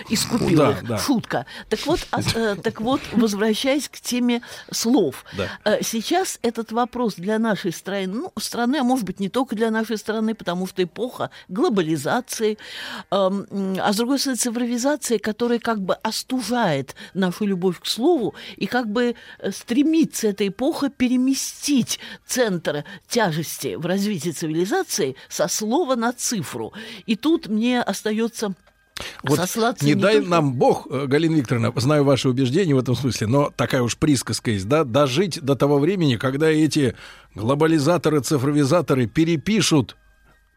искупил 0.09 0.57
Да, 0.57 0.71
их. 0.71 0.87
да. 0.87 0.97
Шутка. 0.97 1.45
Так 1.69 1.85
вот, 1.85 1.99
а, 2.11 2.21
э, 2.35 2.55
так 2.61 2.81
вот, 2.81 3.01
возвращаясь 3.13 3.89
к 3.89 3.99
теме 3.99 4.41
слов. 4.71 5.23
Да. 5.37 5.49
Э, 5.65 5.79
Сейчас 5.83 6.39
этот 6.41 6.71
вопрос 6.71 7.15
для 7.15 7.39
нашей 7.39 7.71
страны, 7.71 8.07
ну, 8.07 8.31
страны, 8.39 8.77
а 8.77 8.83
может 8.83 9.05
быть, 9.05 9.19
не 9.19 9.29
только 9.29 9.55
для 9.55 9.71
нашей 9.71 9.97
страны, 9.97 10.35
потому 10.35 10.67
что 10.67 10.83
эпоха 10.83 11.29
глобализации, 11.47 12.57
эм, 13.11 13.45
а 13.79 13.91
с 13.93 13.95
другой 13.97 14.19
стороны, 14.19 14.37
цифровизации, 14.37 15.17
которая 15.17 15.59
как 15.59 15.81
бы 15.81 15.95
остужает 15.95 16.95
нашу 17.13 17.45
любовь 17.45 17.79
к 17.79 17.85
слову 17.85 18.35
и 18.57 18.65
как 18.67 18.87
бы 18.91 19.15
стремится 19.51 20.27
эта 20.27 20.47
эпоха 20.47 20.89
переместить 21.09 21.99
центр 22.27 22.83
тяжести 23.07 23.75
в 23.75 23.85
развитии 23.85 24.29
цивилизации 24.29 25.15
со 25.27 25.47
слова 25.47 25.95
на 25.95 26.13
цифру. 26.13 26.71
И 27.07 27.15
тут 27.15 27.47
мне 27.47 27.81
остается 27.81 28.53
Вот 29.23 29.37
сослаться 29.37 29.85
не, 29.85 29.93
не 29.93 30.01
дай 30.01 30.15
только- 30.15 30.29
нам 30.29 30.53
Бог, 30.53 30.87
э, 30.89 31.07
Галина 31.07 31.35
Викторовна, 31.35 31.71
знаю 31.77 32.03
ваши 32.03 32.29
убеждения 32.29 32.75
в 32.75 32.79
этом 32.79 32.95
смысле, 32.95 33.27
но 33.27 33.51
такая 33.55 33.81
уж 33.81 33.97
присказка 33.97 34.51
есть, 34.51 34.67
да, 34.67 34.83
дожить 34.83 35.41
до 35.41 35.55
того 35.55 35.79
времени, 35.79 36.15
когда 36.17 36.47
эти 36.49 36.95
глобализаторы, 37.33 38.19
цифровизаторы 38.19 39.07
перепишут 39.07 39.95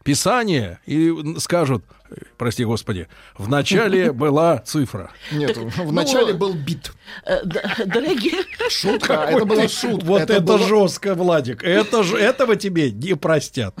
Писание 0.03 0.79
и 0.85 1.13
скажут, 1.39 1.83
э, 2.09 2.15
прости 2.37 2.65
господи, 2.65 3.07
в 3.37 3.49
начале 3.49 4.11
была 4.23 4.57
цифра. 4.59 5.11
Нет, 5.31 5.55
в 5.57 5.77
ну, 5.85 5.91
начале 5.91 6.33
был 6.33 6.53
бит. 6.53 6.91
Э, 7.25 7.43
Дорогие, 7.85 8.43
Шутка, 8.69 9.13
это 9.29 9.45
была 9.45 9.67
шутка. 9.67 10.05
Вот 10.05 10.21
это, 10.21 10.41
было- 10.41 10.57
жестко, 10.59 11.15
Владик. 11.15 11.63
Этого 11.63 12.55
тебе 12.55 12.91
не 12.91 13.15
простят. 13.15 13.75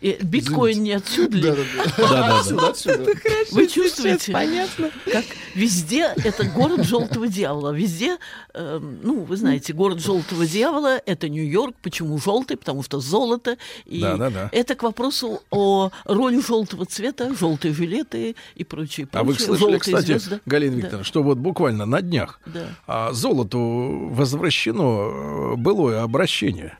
Биткоин 0.00 0.82
не 0.82 0.92
отсюда 0.92 1.36
ли? 1.36 1.42
Да-да-да. 1.42 2.38
Отсюда, 2.38 2.68
отсюда. 2.68 3.12
Вы 3.52 3.66
чувствуете, 3.68 4.32
понятно. 4.32 4.90
как 5.10 5.24
везде 5.54 6.12
это 6.16 6.44
город 6.44 6.84
желтого 6.84 7.28
дьявола. 7.28 7.72
Везде, 7.72 8.16
э, 8.54 8.80
ну, 9.02 9.20
вы 9.24 9.36
знаете, 9.36 9.72
город 9.72 10.00
желтого 10.00 10.46
дьявола 10.46 11.00
это 11.06 11.28
Нью-Йорк. 11.28 11.76
Почему 11.82 12.18
желтый? 12.18 12.56
Потому 12.56 12.82
что 12.82 13.00
золото. 13.00 13.56
И 13.86 14.04
это 14.52 14.74
к 14.74 14.82
вопросу 14.82 15.42
о 15.50 15.90
роли 16.04 16.40
желтого 16.40 16.84
цвета, 16.86 17.34
желтые 17.34 17.74
жилеты 17.74 18.36
и 18.54 18.64
прочее. 18.64 19.08
А 19.12 19.24
вы 19.24 19.34
слышали, 19.34 19.58
Желтые 19.58 19.80
кстати, 19.80 20.06
звезды. 20.06 20.40
Галина 20.46 20.72
Да. 20.72 20.78
Викторовна, 20.78 21.04
что 21.04 21.22
вот 21.22 21.38
буквально 21.38 21.86
на 21.86 22.02
днях 22.02 22.40
Да. 22.46 22.68
а, 22.86 23.12
золоту 23.12 24.08
возвращено 24.10 25.52
э, 25.52 25.56
былое 25.56 26.02
обращение. 26.02 26.78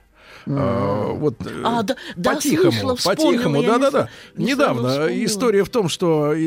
А, 0.49 1.13
вот 1.13 1.35
э, 1.45 1.63
А, 1.65 1.83
да, 1.83 1.97
да, 2.17 2.35
по-тихому, 2.35 2.95
вспомнила, 2.97 2.97
по-тихому, 3.33 3.63
да-да-да. 3.63 4.09
не 4.37 4.47
Недавно 4.53 4.89
вспомнила. 4.91 5.25
история 5.25 5.65
в 5.65 5.69
том, 5.71 5.89
что 5.89 6.33
э, 6.35 6.39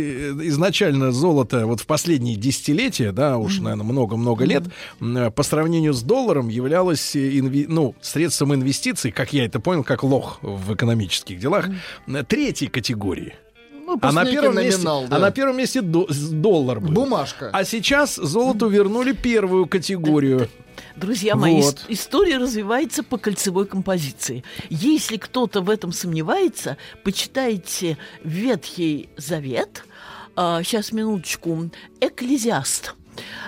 изначально 0.48 1.12
золото 1.12 1.66
вот 1.68 1.82
в 1.82 1.86
последние 1.86 2.36
десятилетия, 2.38 3.12
да, 3.12 3.38
уж, 3.38 3.60
наверное, 3.60 3.84
много-много 3.86 4.46
лет, 4.46 4.64
э, 5.02 5.32
по 5.32 5.44
сравнению 5.44 5.94
с 5.94 6.02
долларом 6.02 6.48
являлось 6.48 7.16
инви- 7.16 7.66
ну, 7.68 7.96
средством 8.02 8.54
инвестиций, 8.56 9.12
как 9.12 9.34
я 9.34 9.46
это 9.46 9.60
понял, 9.60 9.84
как 9.84 10.04
лох 10.04 10.40
в 10.42 10.74
экономических 10.74 11.40
делах, 11.40 11.68
э, 12.08 12.24
третьей 12.28 12.68
категории. 12.70 13.34
Ну, 13.86 13.98
А 14.04 14.12
на, 14.12 14.24
первом 14.24 14.56
месте, 14.56 14.84
да. 14.84 15.08
а 15.10 15.20
на 15.20 15.32
первом 15.32 15.58
месте 15.58 15.82
до- 15.82 16.08
доллар 16.32 16.80
был. 16.80 16.92
Бумажка. 16.92 17.50
А 17.52 17.64
сейчас 17.64 18.16
золоту 18.18 18.68
вернули 18.70 19.14
первую 19.14 19.66
категорию. 19.66 20.48
Друзья 21.00 21.36
мои, 21.36 21.62
Вот. 21.62 21.76
ис- 21.76 21.86
история 21.90 22.38
развивается 22.38 23.04
по 23.04 23.18
кольцевой 23.18 23.66
композиции. 23.66 24.44
Если 24.70 25.18
кто-то 25.18 25.62
в 25.62 25.70
этом 25.70 25.92
сомневается, 25.92 26.78
почитайте 27.04 27.98
Ветхий 28.24 29.10
Завет. 29.18 29.84
сейчас, 30.36 30.92
минуточку. 30.92 31.70
Экклезиаст. 32.02 32.96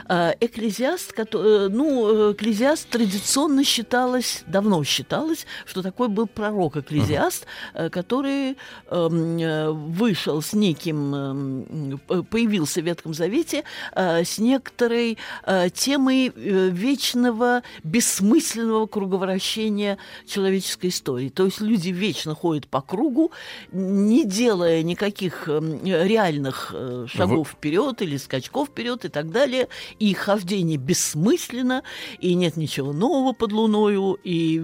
А, 0.07 0.35
Экклезиаст, 0.39 1.14
э, 1.18 1.68
ну, 1.72 2.30
э, 2.30 2.34
экклезиаст 2.34 2.89
традиционно 2.89 3.64
считалось, 3.64 4.43
давно 4.48 4.84
считалось, 4.84 5.45
что 5.65 5.81
такой 5.81 6.07
был 6.07 6.27
пророк 6.27 6.77
экклезиаст, 6.77 7.45
э, 7.73 7.89
который 7.89 8.57
эм, 8.89 9.38
э, 9.38 9.69
вышел 9.72 10.41
с 10.41 10.53
неким, 10.53 11.15
эм, 11.15 11.99
появился 12.30 12.81
в 12.81 12.85
Ветхом 12.85 13.14
Завете 13.14 13.64
э, 13.93 14.23
с 14.23 14.39
некоторой 14.39 15.18
э, 15.45 15.69
темой 15.69 16.31
э, 16.35 16.69
вечного, 16.69 17.64
бессмысленного 17.84 18.88
круговращения 18.88 19.98
человеческой 20.26 20.88
истории. 20.88 21.30
То 21.30 21.45
есть 21.45 21.61
люди 21.61 21.89
вечно 21.89 22.35
ходят 22.35 22.68
по 22.68 22.81
кругу, 22.81 23.31
не 23.72 24.26
делая 24.26 24.84
никаких 24.84 25.48
эм, 25.48 25.84
реальных 25.84 26.72
э, 26.73 27.06
шагов 27.07 27.49
вперед 27.49 28.02
или 28.02 28.18
скачков 28.18 28.69
вперед 28.69 29.06
и 29.06 29.10
так 29.10 29.31
далее. 29.31 29.61
И 30.00 30.14
хождение 30.14 30.78
бессмысленно, 30.78 31.84
и 32.20 32.34
нет 32.34 32.58
ничего 32.58 32.94
нового 32.94 33.34
под 33.34 33.52
луною, 33.52 34.18
и 34.24 34.62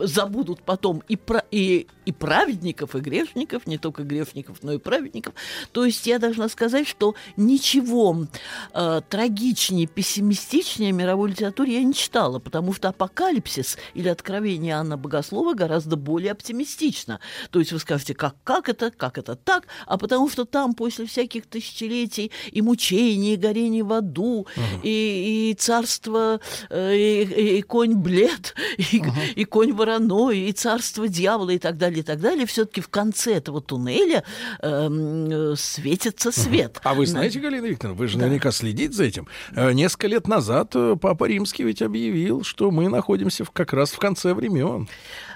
забудут 0.00 0.62
потом 0.62 1.02
и, 1.08 1.16
про, 1.16 1.44
и, 1.50 1.86
и 2.04 2.12
праведников, 2.12 2.94
и 2.96 3.00
грешников, 3.00 3.66
не 3.66 3.78
только 3.78 4.02
грешников, 4.02 4.58
но 4.62 4.72
и 4.72 4.78
праведников. 4.78 5.34
То 5.72 5.84
есть 5.84 6.06
я 6.06 6.18
должна 6.18 6.48
сказать, 6.48 6.86
что 6.88 7.14
ничего 7.36 8.26
э, 8.74 9.00
трагичнее, 9.08 9.86
пессимистичнее 9.86 10.92
мировой 10.92 11.30
литературе 11.30 11.74
я 11.74 11.82
не 11.82 11.94
читала, 11.94 12.38
потому 12.38 12.72
что 12.72 12.88
«Апокалипсис» 12.88 13.78
или 13.94 14.08
«Откровение 14.08 14.74
Анна 14.74 14.96
Богослова» 14.96 15.54
гораздо 15.54 15.96
более 15.96 16.32
оптимистично. 16.32 17.20
То 17.50 17.58
есть 17.58 17.72
вы 17.72 17.78
скажете, 17.78 18.14
как, 18.14 18.36
как 18.44 18.68
это, 18.68 18.90
как 18.90 19.18
это 19.18 19.36
так, 19.36 19.66
а 19.86 19.98
потому 19.98 20.28
что 20.28 20.44
там 20.44 20.74
после 20.74 21.06
всяких 21.06 21.46
тысячелетий 21.46 22.30
и 22.50 22.62
мучений, 22.62 23.34
и 23.34 23.36
горения 23.36 23.84
в 23.84 23.92
аду, 23.92 24.21
виду, 24.22 24.46
и, 24.82 25.50
и 25.50 25.54
царство, 25.58 26.40
э, 26.70 26.96
и, 26.96 27.58
и- 27.58 27.62
конь 27.62 27.94
блед, 27.94 28.54
и, 28.78 29.02
и 29.34 29.44
конь 29.44 29.72
вороной, 29.72 30.38
и 30.40 30.52
царство 30.52 31.08
дьявола, 31.08 31.50
и 31.50 31.58
так 31.58 31.76
далее, 31.76 32.00
и 32.00 32.02
так 32.02 32.20
далее, 32.20 32.46
все-таки 32.46 32.80
в 32.80 32.88
конце 32.88 33.34
этого 33.34 33.60
туннеля 33.60 34.24
эм, 34.60 35.52
э, 35.52 35.54
светится 35.56 36.32
свет. 36.32 36.80
А 36.84 36.94
вы 36.94 37.06
знаете, 37.06 37.40
Галина 37.40 37.66
Викторовна, 37.66 37.98
вы 37.98 38.08
же 38.08 38.18
наверняка 38.18 38.50
следите 38.52 38.92
за 38.92 39.04
этим. 39.04 39.26
Э, 39.54 39.72
Несколько 39.72 40.06
лет 40.06 40.28
назад 40.28 40.72
э, 40.74 40.96
Папа 41.00 41.24
Римский 41.24 41.64
ведь 41.64 41.82
объявил, 41.82 42.42
что 42.44 42.70
мы 42.70 42.88
находимся 42.88 43.44
в- 43.44 43.50
как 43.50 43.72
раз 43.72 43.90
в 43.92 43.98
конце 43.98 44.34
времен. 44.34 44.88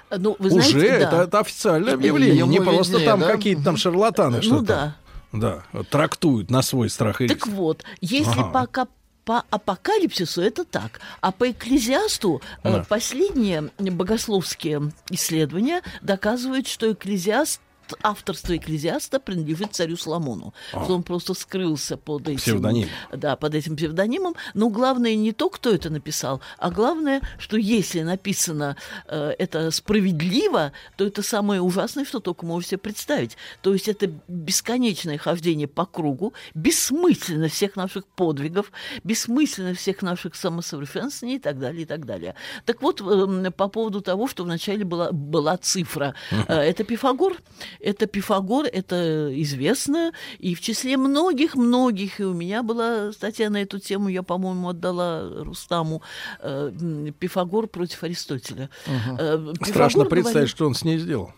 Ну, 0.09 0.35
вы 0.39 0.49
Уже 0.51 0.69
знаете, 0.71 0.99
да. 0.99 1.07
это, 1.07 1.15
это 1.23 1.39
официальное 1.39 1.93
объявление, 1.95 2.37
Ему 2.37 2.51
не 2.51 2.61
просто 2.61 2.93
виднее, 2.93 3.09
там 3.09 3.19
да? 3.19 3.27
какие-то 3.27 3.63
там 3.63 3.75
шарлатаны 3.77 4.37
Ну 4.37 4.41
что-то. 4.43 4.63
да. 4.63 4.95
Да, 5.31 5.63
трактуют 5.89 6.49
на 6.49 6.61
свой 6.61 6.89
страх 6.89 7.21
и 7.21 7.27
риск. 7.27 7.39
Так 7.45 7.47
вот, 7.47 7.83
если 8.01 8.39
Ага. 8.39 8.49
пока 8.51 8.87
по 9.25 9.43
апокалипсису 9.49 10.41
это 10.41 10.63
так, 10.63 11.01
а 11.19 11.33
по 11.33 11.51
экклезиасту 11.51 12.41
э, 12.63 12.71
Да. 12.71 12.85
последние 12.87 13.69
богословские 13.77 14.93
исследования 15.09 15.81
доказывают, 16.01 16.65
что 16.67 16.93
экклезиаст 16.93 17.59
авторство 18.03 18.55
экклезиаста 18.55 19.19
принадлежит 19.19 19.73
царю 19.73 19.97
Соломону. 19.97 20.53
Что 20.69 20.95
он 20.95 21.03
просто 21.03 21.33
скрылся 21.33 21.97
под 21.97 22.27
этим, 22.27 22.37
Псевдоним. 22.39 22.89
да, 23.11 23.35
под 23.35 23.55
этим 23.55 23.75
псевдонимом. 23.75 24.35
Но 24.53 24.69
главное 24.69 25.15
не 25.15 25.31
то, 25.31 25.49
кто 25.49 25.71
это 25.73 25.89
написал, 25.89 26.41
а 26.57 26.69
главное, 26.71 27.21
что 27.37 27.57
если 27.57 28.01
написано 28.01 28.75
э, 29.07 29.33
это 29.37 29.71
справедливо, 29.71 30.71
то 30.95 31.05
это 31.05 31.21
самое 31.21 31.61
ужасное, 31.61 32.05
что 32.05 32.19
только 32.19 32.45
можете 32.45 32.71
себе 32.71 32.77
представить. 32.79 33.37
То 33.61 33.73
есть 33.73 33.87
это 33.87 34.11
бесконечное 34.27 35.17
хождение 35.17 35.67
по 35.67 35.85
кругу, 35.85 36.33
бессмысленно 36.53 37.47
всех 37.47 37.75
наших 37.75 38.05
подвигов, 38.05 38.71
бессмысленно 39.03 39.73
всех 39.73 40.01
наших 40.01 40.35
самосовершенствований 40.35 41.37
и 41.37 41.39
так 41.39 41.59
далее, 41.59 41.83
и 41.83 41.85
так 41.85 42.05
далее. 42.05 42.35
Так 42.65 42.81
вот, 42.81 43.01
эм, 43.01 43.51
по 43.53 43.67
поводу 43.67 44.01
того, 44.01 44.27
что 44.27 44.43
вначале 44.43 44.83
была, 44.85 45.11
была 45.11 45.57
цифра. 45.57 46.13
Э, 46.47 46.59
Это 46.61 46.83
Пифагор. 46.83 47.37
Это 47.79 48.07
Пифагор, 48.07 48.65
это 48.65 49.29
известно. 49.41 50.11
И 50.39 50.55
в 50.55 50.61
числе 50.61 50.97
многих-многих, 50.97 52.19
и 52.19 52.23
у 52.23 52.33
меня 52.33 52.63
была 52.63 53.11
статья 53.11 53.49
на 53.49 53.61
эту 53.61 53.79
тему, 53.79 54.09
я, 54.09 54.23
по-моему, 54.23 54.69
отдала 54.69 55.43
Рустаму, 55.43 56.01
э, 56.41 56.71
Пифагор 57.19 57.67
против 57.67 58.03
Аристотеля. 58.03 58.69
Э, 58.85 59.37
Пифагор 59.37 59.67
Страшно 59.67 60.05
представить, 60.05 60.33
говорит- 60.33 60.49
что 60.49 60.67
он 60.67 60.75
с 60.75 60.83
ней 60.83 60.97
сделал. 60.99 61.31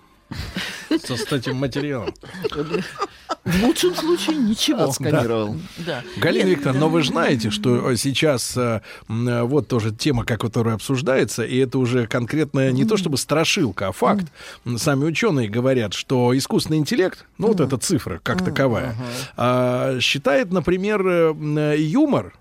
Со 1.06 1.16
с 1.18 1.32
этим 1.32 1.56
материалом. 1.58 2.14
В 3.46 3.64
лучшем 3.64 3.96
случае 3.96 4.38
ничего. 4.38 4.84
Отсканировал. 4.84 5.56
Да. 5.78 6.04
Галина 6.18 6.48
Нет, 6.48 6.58
Викторовна, 6.58 6.80
да. 6.82 6.86
но 6.88 6.92
вы 6.92 7.04
знаете, 7.04 7.50
что 7.52 7.92
э, 7.92 7.96
сейчас 7.96 8.56
э, 8.58 8.82
э, 9.08 9.42
вот 9.44 9.68
тоже 9.68 9.92
тема, 9.92 10.26
как- 10.26 10.42
которая 10.42 10.76
обсуждается, 10.76 11.44
и 11.44 11.58
это 11.58 11.80
уже 11.80 12.06
конкретно 12.08 12.72
не 12.72 12.86
то 12.86 12.98
чтобы 12.98 13.18
страшилка, 13.18 13.88
а 13.88 13.92
факт. 13.92 14.26
Сами 14.78 15.06
ученые 15.06 15.48
говорят, 15.48 15.94
что 15.94 16.36
искусственный 16.38 16.78
интеллект, 16.78 17.26
ну 17.38 17.48
вот 17.48 17.60
эта 17.60 17.78
цифра 17.78 18.20
как 18.22 18.44
таковая, 18.44 18.96
а, 19.38 20.00
считает, 20.00 20.52
например, 20.52 21.36
юмор, 21.76 22.34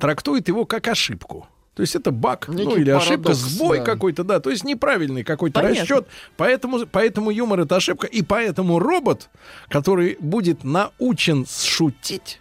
трактует 0.00 0.48
его 0.48 0.64
как 0.64 0.88
ошибку. 0.88 1.46
То 1.74 1.82
есть 1.82 1.94
это 1.94 2.10
баг, 2.10 2.48
ну 2.48 2.54
Некий 2.54 2.80
или 2.80 2.90
ошибка, 2.90 3.28
парадокс, 3.28 3.38
сбой 3.38 3.78
да. 3.78 3.84
какой-то, 3.84 4.24
да, 4.24 4.40
то 4.40 4.50
есть 4.50 4.64
неправильный 4.64 5.22
какой-то 5.22 5.60
Понятно. 5.60 5.80
расчет. 5.82 6.06
Поэтому, 6.36 6.86
поэтому 6.86 7.30
юмор 7.30 7.60
это 7.60 7.76
ошибка, 7.76 8.06
и 8.06 8.22
поэтому 8.22 8.78
робот, 8.78 9.30
который 9.68 10.16
будет 10.20 10.64
научен 10.64 11.46
шутить, 11.46 12.40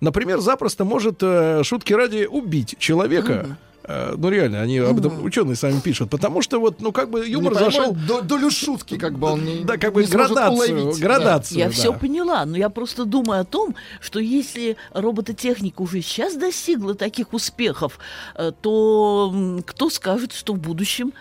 например, 0.00 0.40
запросто 0.40 0.84
может 0.84 1.18
э, 1.22 1.62
шутки 1.64 1.92
ради 1.92 2.24
убить 2.24 2.76
человека. 2.78 3.32
Э, 3.32 3.65
ну 3.88 4.28
реально, 4.28 4.62
они 4.62 4.78
об 4.78 4.98
этом 4.98 5.22
ученые 5.24 5.56
сами 5.56 5.80
пишут, 5.80 6.10
потому 6.10 6.42
что 6.42 6.58
вот, 6.58 6.80
ну 6.80 6.92
как 6.92 7.10
бы 7.10 7.26
юмор 7.26 7.54
зашел, 7.54 7.92
до- 7.94 8.22
долю 8.22 8.50
шутки, 8.50 8.98
как 8.98 9.18
бы 9.18 9.28
он 9.28 9.44
не 9.44 9.64
да, 9.64 9.76
как 9.76 9.92
бы 9.92 10.02
не 10.04 10.10
градацию, 10.10 10.52
уловить. 10.52 11.00
градацию. 11.00 11.58
Я 11.58 11.66
да. 11.66 11.72
все 11.72 11.92
поняла, 11.92 12.44
но 12.44 12.56
я 12.56 12.68
просто 12.68 13.04
думаю 13.04 13.42
о 13.42 13.44
том, 13.44 13.74
что 14.00 14.18
если 14.18 14.76
робототехника 14.92 15.82
уже 15.82 16.02
сейчас 16.02 16.36
достигла 16.36 16.94
таких 16.94 17.32
успехов, 17.32 17.98
э, 18.34 18.52
то 18.60 19.62
кто 19.66 19.90
скажет, 19.90 20.32
что 20.32 20.54
в 20.54 20.58
будущем 20.58 21.12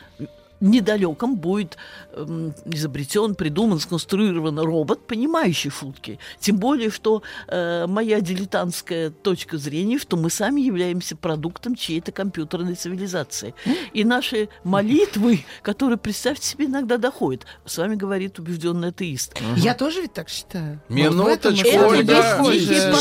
недалеком 0.66 1.36
будет 1.38 1.78
эм, 2.14 2.54
изобретен, 2.66 3.36
придуман, 3.36 3.80
сконструирован 3.80 4.60
робот, 4.60 5.06
понимающий 5.08 5.70
шутки. 5.70 6.20
Тем 6.40 6.58
более, 6.58 6.90
что 6.90 7.24
э, 7.48 7.86
моя 7.88 8.20
дилетантская 8.22 9.10
точка 9.12 9.58
зрения, 9.58 10.00
что 10.00 10.18
мы 10.18 10.30
сами 10.30 10.62
являемся 10.62 11.16
продуктом 11.16 11.76
чьей-то 11.76 12.12
компьютерной 12.12 12.76
цивилизации. 12.76 13.54
И 13.94 14.04
наши 14.04 14.50
молитвы, 14.64 15.46
которые, 15.62 15.98
представьте 15.98 16.48
себе, 16.48 16.66
иногда 16.66 16.98
доходят, 16.98 17.46
с 17.66 17.78
вами 17.78 17.96
говорит 17.96 18.40
убежденный 18.40 18.90
атеист. 18.90 19.38
Я 19.56 19.76
тоже 19.76 20.02
ведь 20.02 20.14
так 20.14 20.30
считаю. 20.30 20.82
Минуточку, 20.90 21.70
Ольга. 21.88 22.22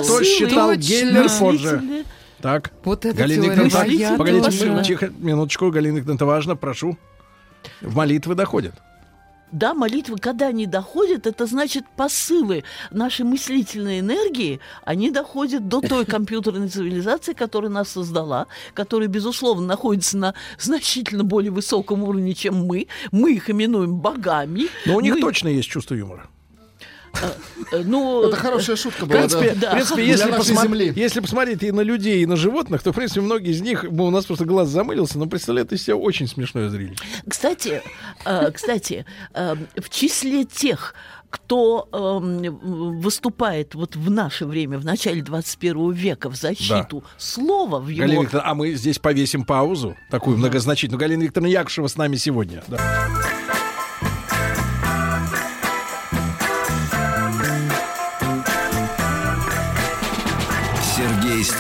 Что 0.03 0.23
считал. 0.23 0.75
Геллер 0.75 1.29
позже? 1.39 2.05
Так. 2.41 2.73
Вот 2.85 3.07
это 3.07 3.17
Галина 3.17 3.55
моя 3.73 4.17
погодите, 4.19 4.69
ми- 4.69 4.85
тихо, 4.85 5.11
минуточку, 5.19 5.71
Галина 5.71 6.01
это 6.13 6.27
важно, 6.27 6.57
прошу. 6.57 6.99
В 7.85 7.95
молитвы 7.95 8.35
доходят. 8.35 8.75
Да, 9.53 9.73
молитвы, 9.73 10.19
когда 10.19 10.49
они 10.49 10.67
доходят, 10.67 11.29
это 11.29 11.47
значит 11.47 11.85
посылы 11.97 12.65
нашей 12.91 13.25
мыслительной 13.25 14.01
энергии, 14.01 14.59
они 14.85 15.13
доходят 15.13 15.69
до 15.69 15.81
той 15.81 16.05
компьютерной 16.07 16.69
цивилизации, 16.69 17.35
которая 17.35 17.71
нас 17.71 17.91
создала, 17.91 18.49
которая, 18.73 19.07
безусловно, 19.07 19.65
находится 19.65 20.19
на 20.19 20.35
значительно 20.59 21.23
более 21.23 21.53
высоком 21.53 22.03
уровне, 22.03 22.35
чем 22.35 22.67
мы. 22.67 22.89
Мы 23.13 23.35
их 23.35 23.49
именуем 23.49 23.95
богами. 24.01 24.63
Но 24.87 24.97
у 24.97 25.01
них 25.01 25.15
Мы- 25.15 25.21
точно 25.21 25.47
есть 25.49 25.69
чувство 25.69 25.95
юмора. 25.95 26.29
Э, 27.73 27.83
Ну, 27.85 28.29
Это 28.29 28.37
хорошая 28.37 28.77
шутка 28.77 29.05
В 29.05 29.09
была, 29.09 29.21
принципе, 29.21 29.55
да. 29.55 29.71
в 29.71 29.75
принципе, 29.75 30.07
если, 30.07 30.55
земли. 30.55 30.93
если 30.95 31.21
посмотреть 31.21 31.63
и 31.63 31.73
на 31.73 31.81
людей, 31.81 32.23
и 32.23 32.27
на 32.27 32.37
животных, 32.37 32.83
то, 32.83 32.93
в 32.93 32.95
принципе, 32.97 33.21
многие 33.21 33.53
из 33.53 33.61
них, 33.61 33.85
ну, 33.91 34.05
у 34.05 34.11
нас 34.11 34.27
просто 34.27 34.45
глаз 34.45 34.69
замылился, 34.69 35.19
но 35.19 35.27
представляют 35.27 35.73
из 35.73 35.83
себя 35.83 35.97
очень 35.97 36.27
смешное 36.29 36.69
зрелище. 36.69 37.03
Кстати, 37.29 37.83
э, 38.25 38.51
кстати, 38.53 39.05
э, 39.35 39.57
в 39.77 39.91
числе 39.91 40.45
тех, 40.45 40.95
кто 41.31 41.89
эм, 41.93 43.01
выступает 43.01 43.75
вот 43.75 43.97
в 43.97 44.09
наше 44.09 44.47
время, 44.47 44.79
в 44.79 44.85
начале 44.85 45.21
21 45.21 45.91
века, 45.91 46.31
в 46.31 46.37
защиту 46.37 47.03
слова, 47.19 47.81
в 47.81 47.89
его... 47.89 48.07
Галина 48.07 48.23
Викторовна, 48.23 48.51
а 48.51 48.55
мы 48.55 48.73
здесь 48.75 49.01
повесим 49.01 49.45
паузу, 49.45 49.97
такую 50.13 50.37
многозначительную. 50.37 51.01
Галина 51.01 51.25
Викторовна 51.25 51.51
Якушева 51.51 51.89
с 51.89 51.97
нами 51.97 52.15
сегодня. 52.15 52.63
Да. 52.69 52.79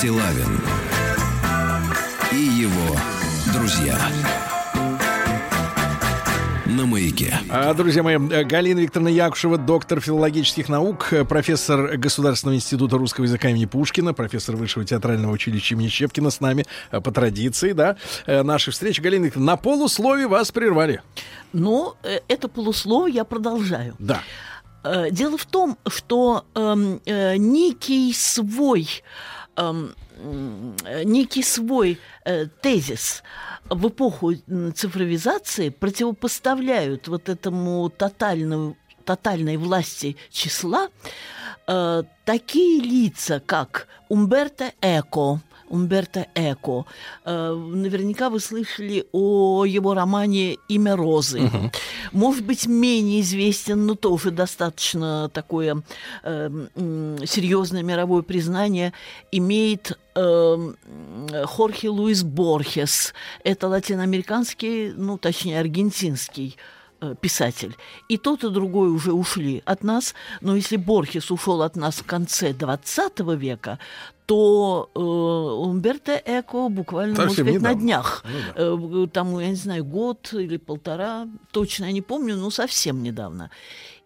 Стилавин 0.04 0.60
и 2.30 2.36
его 2.36 2.94
друзья. 3.54 3.96
На 6.66 6.84
маяке. 6.84 7.32
А, 7.48 7.72
Друзья 7.72 8.02
мои, 8.02 8.18
Галина 8.18 8.80
Викторовна 8.80 9.08
Якушева, 9.08 9.56
доктор 9.56 10.02
филологических 10.02 10.68
наук, 10.68 11.10
профессор 11.26 11.96
Государственного 11.96 12.56
института 12.56 12.98
русского 12.98 13.24
языка 13.24 13.48
имени 13.48 13.64
Пушкина, 13.64 14.12
профессор 14.12 14.56
Высшего 14.56 14.84
театрального 14.84 15.32
училища 15.32 15.74
имени 15.74 15.88
Щепкина 15.88 16.28
с 16.28 16.38
нами 16.38 16.66
э, 16.90 17.00
по 17.00 17.10
традиции, 17.10 17.72
да, 17.72 17.96
э, 18.26 18.42
нашей 18.42 18.74
встречи. 18.74 19.00
Галина 19.00 19.24
Викторовна, 19.24 19.52
на 19.52 19.56
полуслове 19.56 20.26
вас 20.26 20.52
прервали. 20.52 21.00
Но 21.54 21.96
э, 22.02 22.18
это 22.28 22.48
полуслово 22.48 23.06
я 23.06 23.24
продолжаю. 23.24 23.96
Да. 23.98 24.20
Дело 25.10 25.38
в 25.38 25.46
том, 25.46 25.78
что 25.86 26.44
эм, 26.54 27.00
э, 27.06 27.36
некий 27.38 28.12
свой, 28.12 28.86
э, 28.86 29.34
некий 31.04 31.42
свой 31.42 31.98
э, 32.24 32.46
тезис. 32.60 33.22
В 33.68 33.88
эпоху 33.88 34.34
цифровизации 34.74 35.70
противопоставляют 35.70 37.08
вот 37.08 37.28
этому 37.28 37.88
тотальному, 37.90 38.76
тотальной 39.04 39.56
власти 39.56 40.16
числа 40.30 40.88
э, 41.66 42.02
такие 42.24 42.80
лица, 42.80 43.40
как 43.44 43.88
Умберто 44.08 44.72
Эко, 44.80 45.40
Умберто 45.74 46.28
Эко. 46.36 46.86
Э, 47.24 47.52
наверняка 47.52 48.30
вы 48.30 48.38
слышали 48.38 49.06
о 49.10 49.64
его 49.64 49.92
романе 49.94 50.56
«Имя 50.68 50.94
Розы». 50.94 51.50
Может 52.12 52.44
быть, 52.44 52.66
менее 52.66 53.20
известен, 53.22 53.84
но 53.84 53.96
тоже 53.96 54.30
достаточно 54.30 55.28
такое 55.30 55.82
э, 56.22 56.50
м, 56.76 57.26
серьезное 57.26 57.82
мировое 57.82 58.22
признание 58.22 58.92
имеет 59.32 59.98
э, 60.14 60.20
м, 60.20 60.76
Хорхе 61.46 61.88
Луис 61.88 62.22
Борхес. 62.22 63.12
Это 63.42 63.66
латиноамериканский, 63.66 64.92
ну, 64.92 65.18
точнее, 65.18 65.58
аргентинский 65.58 66.56
э, 67.00 67.16
писатель. 67.20 67.74
И 68.08 68.16
тот, 68.16 68.44
и 68.44 68.48
другой 68.50 68.90
уже 68.90 69.12
ушли 69.12 69.60
от 69.64 69.82
нас. 69.82 70.14
Но 70.40 70.54
если 70.54 70.76
Борхес 70.76 71.32
ушел 71.32 71.62
от 71.62 71.74
нас 71.74 71.96
в 71.96 72.04
конце 72.04 72.52
20 72.52 73.20
века, 73.36 73.80
то 74.26 74.90
э, 74.94 74.98
Умберто 75.00 76.20
Эко 76.24 76.68
буквально, 76.68 77.16
Совсем 77.16 77.44
может 77.46 77.54
быть, 77.54 77.62
на 77.62 77.68
недавно. 77.74 77.80
днях. 77.82 78.24
Ну 78.56 79.04
Э, 79.04 79.06
Там, 79.08 79.38
я 79.40 79.48
не 79.48 79.54
знаю, 79.56 79.84
год 79.84 80.32
или 80.32 80.56
полтора, 80.56 81.28
точно 81.52 81.84
я 81.86 81.92
не 81.92 82.02
помню, 82.02 82.36
но 82.36 82.50
совсем 82.50 83.02
недавно. 83.02 83.50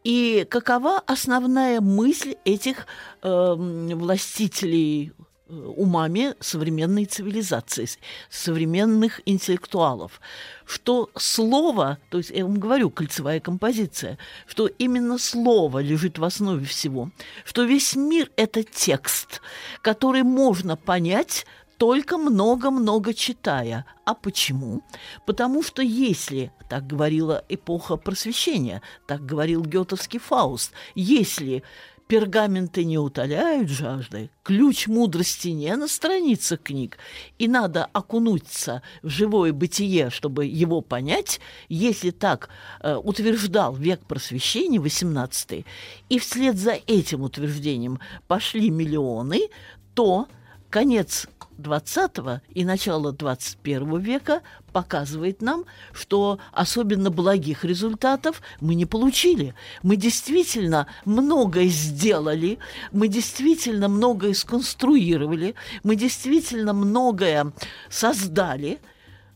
И 0.05 0.47
какова 0.49 0.99
основная 1.07 1.81
мысль 1.81 2.35
этих 2.45 2.87
эм, 3.23 3.89
властителей 3.99 5.13
э, 5.19 5.23
умами 5.49 6.35
современной 6.41 7.07
цивилизации, 7.07 7.89
современных 8.31 9.21
интеллектуалов, 9.25 10.21
что 10.67 11.11
слово, 11.17 11.99
то 12.11 12.19
есть 12.19 12.31
я 12.31 12.45
вам 12.45 12.59
говорю, 12.59 12.91
кольцевая 12.91 13.41
композиция, 13.41 14.19
что 14.47 14.67
именно 14.67 15.19
слово 15.19 15.81
лежит 15.81 16.19
в 16.19 16.25
основе 16.25 16.67
всего, 16.67 17.11
что 17.45 17.65
весь 17.65 17.97
мир– 17.97 18.31
это 18.37 18.63
текст, 18.63 19.41
который 19.83 20.23
можно 20.23 20.77
понять 20.77 21.47
только 21.79 22.19
много-много 22.19 23.15
читая. 23.15 23.87
А 24.05 24.15
почему? 24.15 24.83
Потому 25.27 25.63
что 25.63 25.81
если, 25.81 26.53
так 26.69 26.87
говорила 26.87 27.45
эпоха 27.49 27.97
просвещения, 27.97 28.83
так 29.07 29.25
говорил 29.25 29.65
гетовский 29.65 30.19
Фауст, 30.19 30.73
если 30.95 31.63
пергаменты 32.09 32.85
не 32.85 32.99
утоляют 32.99 33.69
жажды, 33.69 34.31
ключ 34.43 34.89
мудрости 34.89 35.49
не 35.49 35.77
на 35.77 35.87
страницах 35.87 36.63
книг, 36.63 36.99
и 37.39 37.47
надо 37.47 37.85
окунуться 37.93 38.83
в 39.03 39.09
живое 39.11 39.53
бытие, 39.53 40.09
чтобы 40.11 40.47
его 40.47 40.81
понять, 40.81 41.39
если 41.69 42.11
так 42.11 42.49
э, 42.81 42.97
утверждал 42.97 43.75
век 43.75 44.01
просвещения, 44.07 44.81
18 44.81 45.67
и 46.09 46.19
вслед 46.19 46.57
за 46.57 46.73
этим 46.87 47.23
утверждением 47.23 48.01
пошли 48.27 48.71
миллионы, 48.71 49.49
то 49.95 50.27
конец 50.71 51.29
20 51.59 52.43
и 52.55 52.65
начало 52.65 53.13
21 53.13 53.99
века 53.99 54.43
показывает 54.73 55.43
нам, 55.43 55.65
что 55.93 56.39
особенно 56.53 57.11
благих 57.11 57.65
результатов 57.65 58.41
мы 58.61 58.75
не 58.75 58.87
получили. 58.87 59.55
Мы 59.83 59.97
действительно 59.97 60.87
многое 61.05 61.67
сделали, 61.67 62.59
мы 62.93 63.09
действительно 63.09 63.89
многое 63.89 64.35
сконструировали, 64.35 65.55
мы 65.83 65.97
действительно 65.97 66.73
многое 66.73 67.53
создали, 67.91 68.79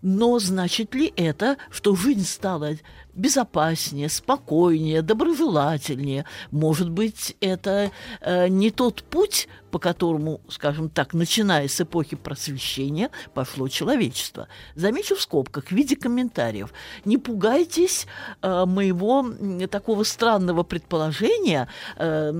но 0.02 0.38
значит 0.40 0.94
ли 0.94 1.12
это, 1.16 1.56
что 1.70 1.94
жизнь 1.94 2.26
стала 2.26 2.72
безопаснее, 3.14 4.08
спокойнее, 4.08 5.00
доброжелательнее? 5.00 6.24
Может 6.50 6.90
быть, 6.90 7.36
это 7.40 7.92
э, 8.20 8.48
не 8.48 8.70
тот 8.70 9.04
путь, 9.04 9.48
по 9.72 9.78
которому, 9.78 10.42
скажем 10.50 10.90
так, 10.90 11.14
начиная 11.14 11.66
с 11.66 11.80
эпохи 11.80 12.14
просвещения, 12.14 13.08
пошло 13.32 13.68
человечество. 13.68 14.46
Замечу 14.74 15.16
в 15.16 15.22
скобках 15.22 15.68
в 15.68 15.72
виде 15.72 15.96
комментариев. 15.96 16.74
Не 17.06 17.16
пугайтесь 17.16 18.06
э, 18.42 18.64
моего 18.66 19.26
такого 19.70 20.04
странного 20.04 20.62
предположения, 20.62 21.68
э, 21.96 22.32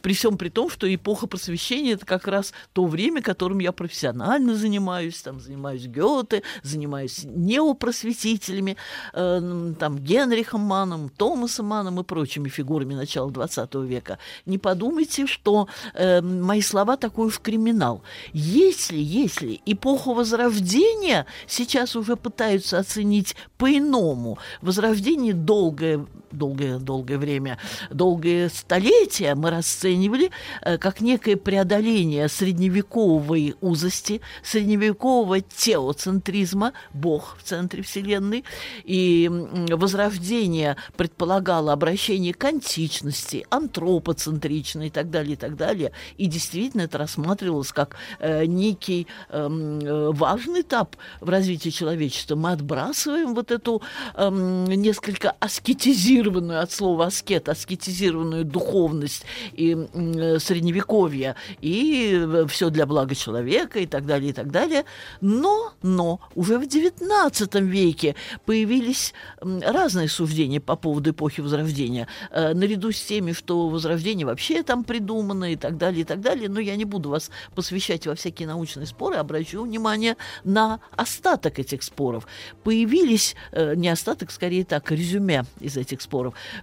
при 0.00 0.14
всем 0.14 0.38
при 0.38 0.48
том, 0.48 0.70
что 0.70 0.92
эпоха 0.92 1.26
просвещения 1.26 1.92
это 1.92 2.06
как 2.06 2.26
раз 2.26 2.54
то 2.72 2.86
время, 2.86 3.20
которым 3.20 3.58
я 3.58 3.72
профессионально 3.72 4.54
занимаюсь, 4.54 5.20
там 5.20 5.38
занимаюсь 5.38 5.86
Гёте, 5.86 6.42
занимаюсь 6.62 7.24
неопросветителями, 7.24 8.78
э, 9.12 9.74
там 9.78 9.98
Генрихом 9.98 10.62
Маном, 10.62 11.10
Томасом 11.10 11.66
Маном 11.66 12.00
и 12.00 12.04
прочими 12.04 12.48
фигурами 12.48 12.94
начала 12.94 13.30
XX 13.30 13.86
века. 13.86 14.18
Не 14.46 14.56
подумайте, 14.56 15.26
что 15.26 15.68
э, 15.92 16.22
мои 16.22 16.62
слова 16.70 16.96
такой 16.96 17.26
уж 17.26 17.40
криминал. 17.40 18.02
Если, 18.32 18.98
если 18.98 19.60
эпоху 19.66 20.14
Возрождения 20.14 21.26
сейчас 21.46 21.96
уже 21.96 22.16
пытаются 22.16 22.78
оценить 22.78 23.36
по-иному, 23.58 24.38
Возрождение 24.62 25.34
долгое, 25.34 26.06
долгое, 26.32 26.78
долгое 26.78 27.18
время, 27.18 27.58
долгое 27.90 28.48
столетие 28.48 29.34
мы 29.34 29.50
расценивали 29.50 30.30
э, 30.62 30.78
как 30.78 31.00
некое 31.00 31.36
преодоление 31.36 32.28
средневековой 32.28 33.56
узости, 33.60 34.20
средневекового 34.42 35.40
теоцентризма, 35.40 36.72
Бог 36.92 37.36
в 37.38 37.42
центре 37.42 37.82
Вселенной, 37.82 38.44
и 38.84 39.30
Возрождение 39.70 40.76
предполагало 40.96 41.72
обращение 41.72 42.34
к 42.34 42.44
античности, 42.44 43.46
антропоцентричной 43.50 44.88
и 44.88 44.90
так 44.90 45.10
далее, 45.10 45.34
и 45.34 45.36
так 45.36 45.56
далее. 45.56 45.92
И 46.16 46.26
действительно 46.26 46.82
это 46.82 46.98
рассматривалось 46.98 47.72
как 47.72 47.96
э, 48.18 48.44
некий 48.46 49.06
эм, 49.30 49.80
э, 49.80 50.10
важный 50.12 50.62
этап 50.62 50.96
в 51.20 51.28
развитии 51.28 51.70
человечества. 51.70 52.36
Мы 52.36 52.52
отбрасываем 52.52 53.34
вот 53.34 53.50
эту 53.50 53.82
эм, 54.14 54.64
несколько 54.64 55.34
аскетизированную 55.40 56.19
от 56.28 56.72
слова 56.72 57.06
аскет, 57.06 57.48
аскетизированную 57.48 58.44
духовность 58.44 59.24
и 59.52 59.76
э, 59.92 60.38
средневековье, 60.38 61.36
и 61.60 62.26
все 62.48 62.70
для 62.70 62.86
блага 62.86 63.14
человека 63.14 63.78
и 63.80 63.86
так 63.86 64.06
далее, 64.06 64.30
и 64.30 64.32
так 64.32 64.50
далее. 64.50 64.84
Но, 65.20 65.72
но 65.82 66.20
уже 66.34 66.58
в 66.58 66.62
XIX 66.62 67.62
веке 67.62 68.14
появились 68.44 69.14
разные 69.40 70.08
суждения 70.08 70.60
по 70.60 70.76
поводу 70.76 71.10
эпохи 71.10 71.40
Возрождения. 71.40 72.06
Э, 72.30 72.54
наряду 72.54 72.92
с 72.92 73.00
теми, 73.00 73.32
что 73.32 73.68
Возрождение 73.68 74.26
вообще 74.26 74.62
там 74.62 74.84
придумано 74.84 75.52
и 75.52 75.56
так 75.56 75.76
далее, 75.76 76.02
и 76.02 76.04
так 76.04 76.20
далее. 76.20 76.48
Но 76.48 76.60
я 76.60 76.76
не 76.76 76.84
буду 76.84 77.10
вас 77.10 77.30
посвящать 77.54 78.06
во 78.06 78.14
всякие 78.14 78.48
научные 78.48 78.86
споры, 78.86 79.16
обращу 79.16 79.62
внимание 79.62 80.16
на 80.44 80.80
остаток 80.96 81.58
этих 81.58 81.82
споров. 81.82 82.26
Появились, 82.64 83.36
э, 83.52 83.74
не 83.74 83.88
остаток, 83.88 84.30
скорее 84.30 84.64
так, 84.64 84.90
резюме 84.90 85.44
из 85.60 85.76
этих 85.76 86.00
споров, 86.00 86.09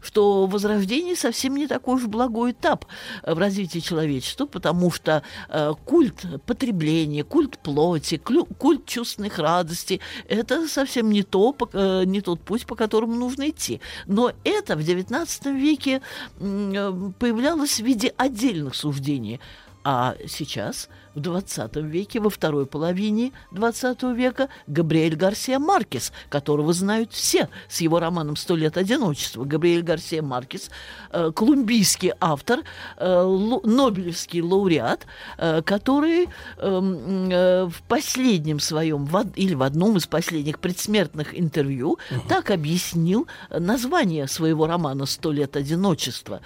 что 0.02 0.48
Возрождение 0.48 1.16
совсем 1.16 1.56
не 1.56 1.68
такой 1.68 1.96
уж 1.96 2.06
благой 2.06 2.52
этап 2.52 2.86
в 3.24 3.38
развитии 3.38 3.80
человечества, 3.80 4.46
потому 4.46 4.92
что 4.92 5.24
э, 5.50 5.74
культ 5.86 6.26
потребления, 6.46 7.24
культ 7.24 7.58
плоти, 7.60 8.16
клю- 8.16 8.48
культ 8.58 8.86
чувственных 8.86 9.40
радостей– 9.40 10.02
это 10.28 10.68
совсем 10.68 11.10
не, 11.10 11.24
то, 11.24 11.56
э, 11.74 12.04
не 12.06 12.22
тот 12.22 12.42
путь, 12.42 12.66
по 12.66 12.76
которому 12.76 13.16
нужно 13.16 13.50
идти. 13.50 13.82
Но 14.06 14.32
это 14.44 14.76
в 14.76 14.80
XIX 14.80 15.60
веке 15.60 16.02
э, 16.40 17.12
появлялось 17.20 17.80
в 17.80 17.86
виде 17.86 18.14
отдельных 18.18 18.76
суждений. 18.76 19.40
А 19.90 20.18
сейчас, 20.28 20.90
в 21.16 21.22
20 21.22 21.78
веке, 21.78 22.20
во 22.20 22.30
второй 22.30 22.66
половине 22.66 23.32
20 23.52 24.04
века, 24.18 24.50
Габриэль 24.68 25.16
Гарсия 25.16 25.60
Маркес, 25.60 26.12
которого 26.28 26.74
знают 26.74 27.14
все 27.14 27.48
с 27.70 27.80
его 27.80 27.98
романом 28.02 28.36
«Сто 28.36 28.58
лет 28.58 28.76
одиночества». 28.76 29.46
Габриэль 29.46 29.84
Гарсия 29.84 30.22
Маркес, 30.22 30.72
э, 31.12 31.32
колумбийский 31.34 32.12
автор, 32.20 32.64
э, 32.98 33.22
ло- 33.22 33.62
Нобелевский 33.64 34.42
лауреат, 34.42 35.08
э, 35.38 35.62
который 35.62 36.28
эм, 36.58 37.30
э, 37.32 37.68
в 37.68 37.82
последнем 37.88 38.60
своем, 38.60 39.06
в 39.06 39.26
или 39.38 39.54
в 39.54 39.64
одном 39.64 39.96
из 39.96 40.06
последних 40.06 40.60
предсмертных 40.60 41.40
интервью 41.40 41.98
так 42.28 42.52
объяснил 42.52 43.26
название 43.50 44.28
своего 44.28 44.68
романа 44.68 45.06
«Сто 45.06 45.32
лет 45.32 45.56
одиночества». 45.56 46.42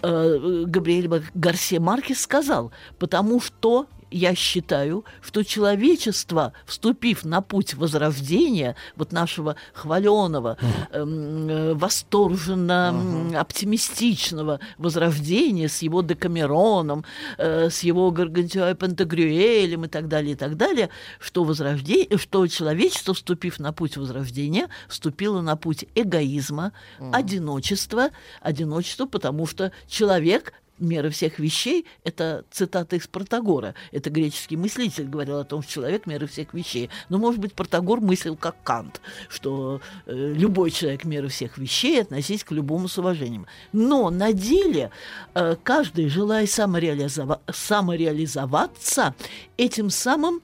Э, 0.00 0.64
Габриэль 0.66 1.08
Гарсия 1.34 1.80
Маркес 1.80 2.20
сказал, 2.20 2.70
потому 2.98 3.40
что 3.40 3.86
я 4.10 4.34
считаю, 4.34 5.04
что 5.20 5.42
человечество, 5.42 6.52
вступив 6.66 7.24
на 7.24 7.40
путь 7.40 7.74
возрождения, 7.74 8.76
вот 8.96 9.12
нашего 9.12 9.56
хваленого, 9.72 10.56
эм, 10.92 11.48
э, 11.48 11.74
восторженно 11.74 13.40
оптимистичного 13.40 14.60
возрождения 14.78 15.68
с 15.68 15.82
его 15.82 16.02
Декамероном, 16.02 17.04
э, 17.36 17.70
с 17.70 17.82
его 17.82 18.10
Гаргантюа 18.10 18.74
Пантагрюэлем 18.74 19.84
и 19.84 19.88
так 19.88 20.08
далее, 20.08 20.32
и 20.32 20.36
так 20.36 20.56
далее, 20.56 20.88
что, 21.18 21.44
возрождение, 21.44 22.18
что 22.18 22.46
человечество, 22.46 23.14
вступив 23.14 23.58
на 23.58 23.72
путь 23.72 23.96
возрождения, 23.96 24.68
вступило 24.88 25.40
на 25.40 25.56
путь 25.56 25.86
эгоизма, 25.94 26.72
одиночества, 27.12 28.10
одиночества, 28.40 29.06
потому 29.06 29.46
что 29.46 29.72
человек 29.86 30.52
мера 30.78 31.10
всех 31.10 31.38
вещей– 31.38 31.86
это 32.04 32.44
цитата 32.50 32.96
из 32.96 33.06
Протагора. 33.06 33.74
Это 33.92 34.10
греческий 34.10 34.56
мыслитель 34.56 35.06
говорил 35.06 35.38
о 35.38 35.44
том, 35.44 35.62
что 35.62 35.72
человек– 35.72 36.04
мера 36.06 36.26
всех 36.26 36.54
вещей. 36.54 36.90
Но, 37.08 37.18
может 37.18 37.40
быть, 37.40 37.54
Протагор 37.54 38.00
мыслил 38.00 38.36
как 38.36 38.62
Кант, 38.62 39.00
что 39.28 39.80
э, 40.06 40.12
любой 40.14 40.70
человек– 40.70 41.04
мера 41.04 41.28
всех 41.28 41.58
вещей, 41.58 42.00
относись 42.02 42.44
к 42.44 42.52
любому 42.52 42.88
с 42.88 42.98
уважением. 42.98 43.46
Но 43.72 44.10
на 44.10 44.32
деле 44.32 44.90
э, 45.34 45.56
каждый, 45.62 46.08
желая 46.08 46.46
самореализова- 46.46 47.40
самореализоваться, 47.52 49.14
этим 49.56 49.90
самым 49.90 50.40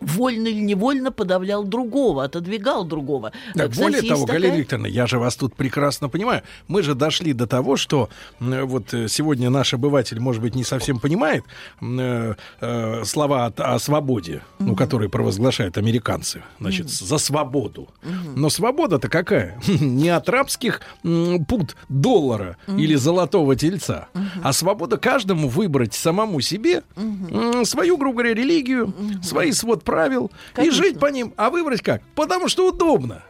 вольно 0.00 0.48
или 0.48 0.60
невольно 0.60 1.10
подавлял 1.12 1.64
другого, 1.64 2.24
отодвигал 2.24 2.84
другого. 2.84 3.32
Так, 3.54 3.70
Кстати, 3.72 3.78
более 3.92 4.02
того, 4.08 4.26
такая- 4.26 4.40
Галина 4.40 4.56
Викторовна, 4.56 4.86
я 4.86 5.06
же 5.06 5.18
вас 5.18 5.36
тут 5.36 5.54
прекрасно 5.54 6.08
понимаю. 6.08 6.42
Мы 6.68 6.82
же 6.82 6.94
дошли 6.94 7.32
до 7.32 7.46
того, 7.46 7.76
что 7.76 8.08
вот 8.40 8.94
э, 8.94 9.08
сегодня 9.08 9.50
наш 9.50 9.74
обыватель, 9.74 10.20
может 10.20 10.42
быть, 10.42 10.54
не 10.54 10.64
совсем 10.64 10.98
понимает 10.98 11.44
э, 11.80 12.34
э, 12.60 13.04
слова 13.04 13.46
от- 13.46 13.60
о 13.60 13.78
свободе, 13.78 14.42
ну, 14.58 14.74
которые 14.76 15.08
провозглашают 15.08 15.78
американцы, 15.78 16.42
значит, 16.60 16.88
за 16.90 17.18
свободу. 17.18 17.88
Но 18.36 18.50
свобода-то 18.50 19.08
какая? 19.08 19.58
Не 19.80 20.08
от 20.10 20.28
рабских 20.28 20.80
м, 21.04 21.44
пут 21.44 21.76
доллара 21.88 22.56
или 22.66 22.94
золотого 22.96 23.56
тельца, 23.56 24.08
а 24.42 24.52
свобода 24.52 24.96
каждому 24.96 25.48
выбрать 25.48 25.94
самому 25.94 26.40
себе 26.40 26.82
м, 26.96 27.64
свою, 27.64 27.96
грубо 27.96 28.18
говоря, 28.18 28.34
религию, 28.34 28.92
свои 29.22 29.52
свод 29.52 29.84
правил 29.86 30.30
Конечно. 30.52 30.82
и 30.82 30.82
жить 30.82 31.00
по 31.00 31.06
ним. 31.06 31.32
А 31.38 31.48
выбрать 31.48 31.80
как? 31.80 32.02
Потому 32.14 32.48
что 32.48 32.68
удобно. 32.68 33.22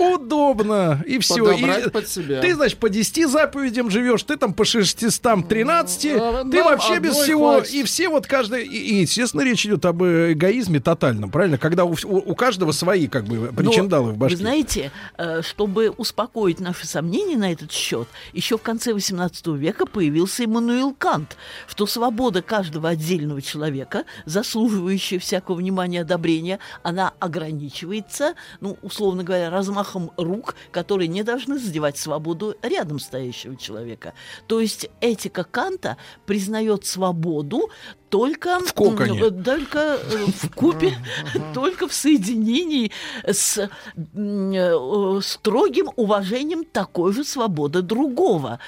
Удобно. 0.00 1.02
И 1.06 1.18
все. 1.18 1.44
Подобрать 1.44 1.92
под 1.92 2.08
себя. 2.08 2.40
Ты, 2.40 2.54
значит, 2.54 2.78
по 2.78 2.88
10 2.88 3.28
заповедям 3.28 3.90
живешь, 3.90 4.22
ты 4.22 4.36
там 4.36 4.54
по 4.54 4.64
613, 4.64 6.06
А, 6.16 6.44
ты 6.44 6.58
нам 6.58 6.64
вообще 6.64 6.98
без 6.98 7.16
всего. 7.16 7.52
хватит. 7.54 7.74
И 7.74 7.82
все 7.84 8.08
вот 8.08 8.26
каждый... 8.26 8.64
И, 8.66 8.76
и, 8.76 8.94
естественно, 9.02 9.42
речь 9.42 9.66
идет 9.66 9.84
об 9.84 10.02
э, 10.02 10.32
эгоизме 10.32 10.80
тотальном, 10.80 11.30
правильно? 11.30 11.58
Когда 11.58 11.84
у, 11.84 11.94
у- 12.04 12.30
у 12.30 12.34
каждого 12.34 12.72
свои, 12.72 13.06
как 13.08 13.24
бы, 13.24 13.36
Но, 13.36 13.52
причиндалы 13.52 14.12
в 14.12 14.16
башке. 14.16 14.36
Вы 14.36 14.42
знаете, 14.42 14.92
э, 15.18 15.42
чтобы 15.42 15.90
успокоить 15.90 16.60
наши 16.60 16.86
сомнения 16.86 17.36
на 17.36 17.52
этот 17.52 17.70
счет, 17.72 18.08
еще 18.32 18.56
в 18.56 18.62
конце 18.62 18.92
XVIII 18.92 19.56
века 19.58 19.86
появился 19.86 20.44
Иммануил 20.44 20.94
Кант, 20.96 21.36
что 21.68 21.86
свобода 21.86 22.42
каждого 22.42 22.88
отдельного 22.88 23.42
человека, 23.42 24.04
заслуживающая 24.24 25.18
всякого 25.18 25.56
внимания 25.56 25.98
и 25.98 26.00
одобрения, 26.00 26.58
она 26.82 27.12
ограничивается, 27.18 28.34
ну, 28.60 28.78
условно 28.82 29.24
говоря, 29.24 29.50
размахом 29.50 29.89
рук, 30.16 30.54
которые 30.70 31.08
не 31.08 31.22
должны 31.22 31.58
задевать 31.58 31.98
свободу 31.98 32.56
рядом 32.62 32.98
стоящего 32.98 33.56
человека. 33.56 34.14
То 34.46 34.60
есть 34.60 34.88
этика 35.00 35.44
Канта 35.44 35.96
признает 36.26 36.86
свободу 36.86 37.70
только 38.10 38.58
В 38.58 38.72
коконе. 38.74 39.30
только 39.30 39.78
э, 39.78 40.26
в 40.26 40.54
купе, 40.54 40.94
только 41.54 41.86
в 41.86 41.94
соединении 41.94 42.90
с 43.24 43.70
э, 43.96 45.20
строгим 45.22 45.90
уважением 45.96 46.64
такой 46.64 47.12
же 47.12 47.24
свободы 47.24 47.82
другого. 47.82 48.58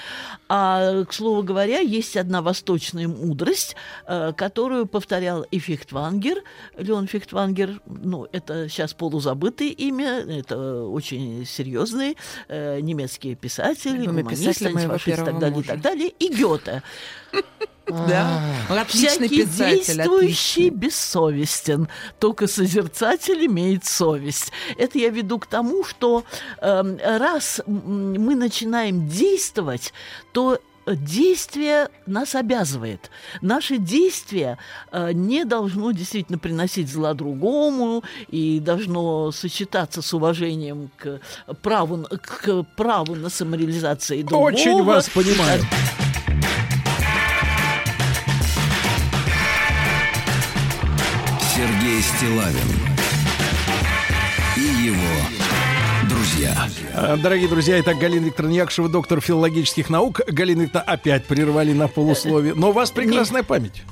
А, 0.48 1.05
к 1.05 1.12
слову 1.12 1.43
говоря, 1.43 1.81
есть 1.81 2.16
одна 2.16 2.40
восточная 2.40 3.09
мудрость, 3.09 3.74
э, 4.06 4.32
которую 4.36 4.86
повторял 4.86 5.43
и 5.43 5.59
Фихтвангер. 5.59 6.43
Леон 6.78 7.09
Фихтвангер, 7.09 7.81
ну, 7.86 8.28
это 8.32 8.69
сейчас 8.69 8.94
полузабытое 8.94 9.69
имя, 9.69 10.20
это 10.20 10.85
очень 10.85 11.44
серьезный 11.44 12.16
э, 12.48 12.81
немецкий 12.81 13.35
писатель, 13.35 13.93
Любимый 13.93 14.23
гуманист, 14.23 14.43
писатель 14.43 14.73
моего 14.73 14.93
антифашист 14.93 15.19
и 15.19 15.24
так 15.24 15.24
первого 15.24 15.40
далее, 15.40 15.52
и 15.52 15.56
мужа. 15.56 15.69
так 15.69 15.81
далее, 15.81 16.09
и 16.19 16.28
Гёте. 16.32 16.82
Да. 18.09 18.40
Отличный 18.69 19.28
Всякий 19.28 19.44
писатель. 19.44 19.77
действующий 19.97 20.66
отличный. 20.69 20.70
бессовестен, 20.70 21.89
только 22.19 22.47
созерцатель 22.47 23.47
имеет 23.47 23.85
совесть. 23.85 24.52
Это 24.77 24.98
я 24.98 25.10
веду 25.10 25.39
к 25.39 25.47
тому, 25.47 25.85
что 25.85 26.24
эм, 26.60 26.98
раз 27.02 27.60
мы 27.66 28.35
начинаем 28.35 29.09
действовать, 29.09 29.93
то 30.32 30.59
действие 30.86 31.89
нас 32.06 32.35
обязывает. 32.35 33.10
Наше 33.40 33.78
действие 33.78 34.59
э, 34.90 35.12
не 35.12 35.44
должно 35.44 35.93
действительно 35.93 36.39
приносить 36.39 36.90
зла 36.90 37.14
другому 37.14 38.02
и 38.28 38.60
должно 38.60 39.31
сочетаться 39.31 40.02
с 40.02 40.12
уважением 40.12 40.90
к 40.97 41.20
праву, 41.62 42.06
к 42.20 42.64
праву 42.77 43.14
на 43.14 43.28
самореализацию 43.28 44.24
другого. 44.24 44.48
Очень 44.48 44.82
вас 44.82 45.09
понимаю. 45.09 45.62
Стилавин 52.02 52.66
и 54.56 54.86
его 54.86 54.96
друзья. 56.08 56.52
А, 56.94 57.16
Дорогие 57.16 57.48
друзья, 57.48 57.78
итак, 57.78 57.96
Галина 57.98 58.24
Викторовна 58.24 58.54
Якушева, 58.54 58.88
доктор 58.88 59.20
филологических 59.20 59.88
наук. 59.88 60.20
Галина 60.26 60.62
Викторовна 60.62 60.92
опять 60.92 61.26
прервали 61.26 61.72
на 61.72 61.86
полусловие. 61.86 62.54
Но 62.54 62.70
у 62.70 62.72
вас 62.72 62.90
прекрасная 62.90 63.44
память. 63.44 63.84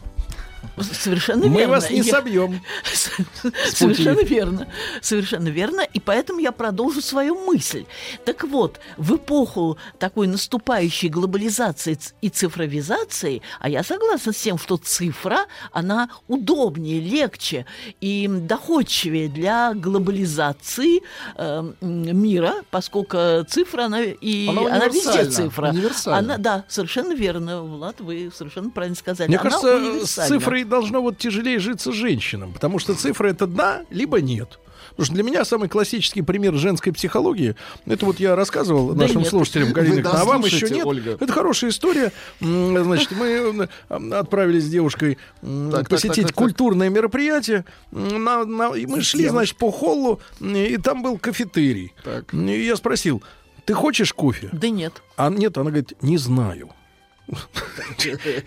Совершенно 0.83 1.47
Мы 1.47 1.59
верно. 1.59 1.75
вас 1.75 1.91
не 1.91 1.99
Я- 2.01 2.05
собьем. 2.05 2.61
Совершенно 3.73 4.21
верно. 4.23 4.67
Совершенно 5.01 5.49
верно. 5.49 5.81
И 5.83 6.01
поэтому 6.01 6.41
я 6.41 6.53
продолжу 6.53 7.01
свою 7.01 7.35
мысль. 7.45 7.85
Так 8.25 8.45
вот, 8.45 8.81
в 8.97 9.17
эпоху 9.17 9.79
такой 9.99 10.27
наступающей 10.27 11.09
глобализации 11.09 11.99
и 12.21 12.29
цифровизации, 12.29 13.43
а 13.61 13.69
я 13.69 13.83
согласна 13.83 14.33
с 14.33 14.37
тем, 14.37 14.59
что 14.59 14.77
цифра, 14.77 15.47
она 15.73 16.09
удобнее, 16.29 17.01
легче 17.01 17.67
и 18.01 18.29
доходчивее 18.29 19.29
для 19.29 19.73
глобализации 19.75 21.03
э, 21.37 21.73
мира, 21.81 22.55
поскольку 22.71 23.45
цифра, 23.49 23.85
она, 23.85 24.03
и, 24.03 24.49
Она 24.49 24.77
она, 24.77 24.89
везде 24.89 25.25
цифра. 25.27 25.75
Она, 26.07 26.39
да, 26.39 26.65
совершенно 26.69 27.13
верно, 27.13 27.63
Влад, 27.63 28.01
вы 28.01 28.31
совершенно 28.35 28.71
правильно 28.71 28.97
сказали. 28.97 29.29
Мне 29.29 29.39
Она 29.39 29.51
кажется, 29.51 29.79
с 29.79 29.81
универсальна. 29.81 30.29
цифрой 30.39 30.65
должно 30.71 31.03
вот 31.03 31.19
тяжелее 31.19 31.59
житься 31.59 31.93
женщинам, 31.93 32.53
потому 32.55 32.79
что 32.79 32.95
цифра 32.95 33.29
это 33.29 33.47
да, 33.47 33.83
либо 33.91 34.23
нет. 34.23 34.59
Потому 34.91 35.05
что 35.07 35.15
для 35.15 35.23
меня 35.23 35.45
самый 35.45 35.69
классический 35.69 36.21
пример 36.23 36.55
женской 36.55 36.93
психологии, 36.93 37.55
это 37.87 38.05
вот 38.07 38.19
я 38.19 38.35
рассказывал 38.35 38.89
Да 38.93 39.03
нашим 39.03 39.19
нет. 39.21 39.29
слушателям, 39.29 39.73
Галина 39.73 40.11
а 40.11 40.25
вам 40.25 40.45
еще 40.45 40.69
нет. 40.69 40.85
Ольга. 40.85 41.17
Это 41.21 41.33
хорошая 41.33 41.71
история. 41.71 42.13
Значит, 42.41 43.11
мы 43.13 43.69
отправились 43.89 44.65
с 44.65 44.69
девушкой 44.69 45.19
Так, 45.43 45.89
посетить 45.89 46.09
так, 46.17 46.17
так, 46.17 46.27
так. 46.29 46.35
культурное 46.35 46.89
мероприятие. 46.89 47.65
На- 47.93 48.45
на- 48.45 48.75
и 48.75 48.87
мы 48.87 49.01
шли, 49.03 49.29
значит, 49.29 49.57
по 49.57 49.71
холлу, 49.71 50.21
и 50.41 50.77
там 50.77 51.03
был 51.03 51.19
кафетерий. 51.19 51.93
Так. 52.03 52.35
И 52.35 52.65
я 52.67 52.77
спросил, 52.77 53.23
ты 53.67 53.75
хочешь 53.75 54.13
кофе? 54.13 54.49
Да 54.53 54.69
нет. 54.71 55.03
А 55.17 55.31
нет, 55.31 55.57
она 55.57 55.71
говорит, 55.71 55.93
не 56.03 56.19
знаю. 56.19 56.71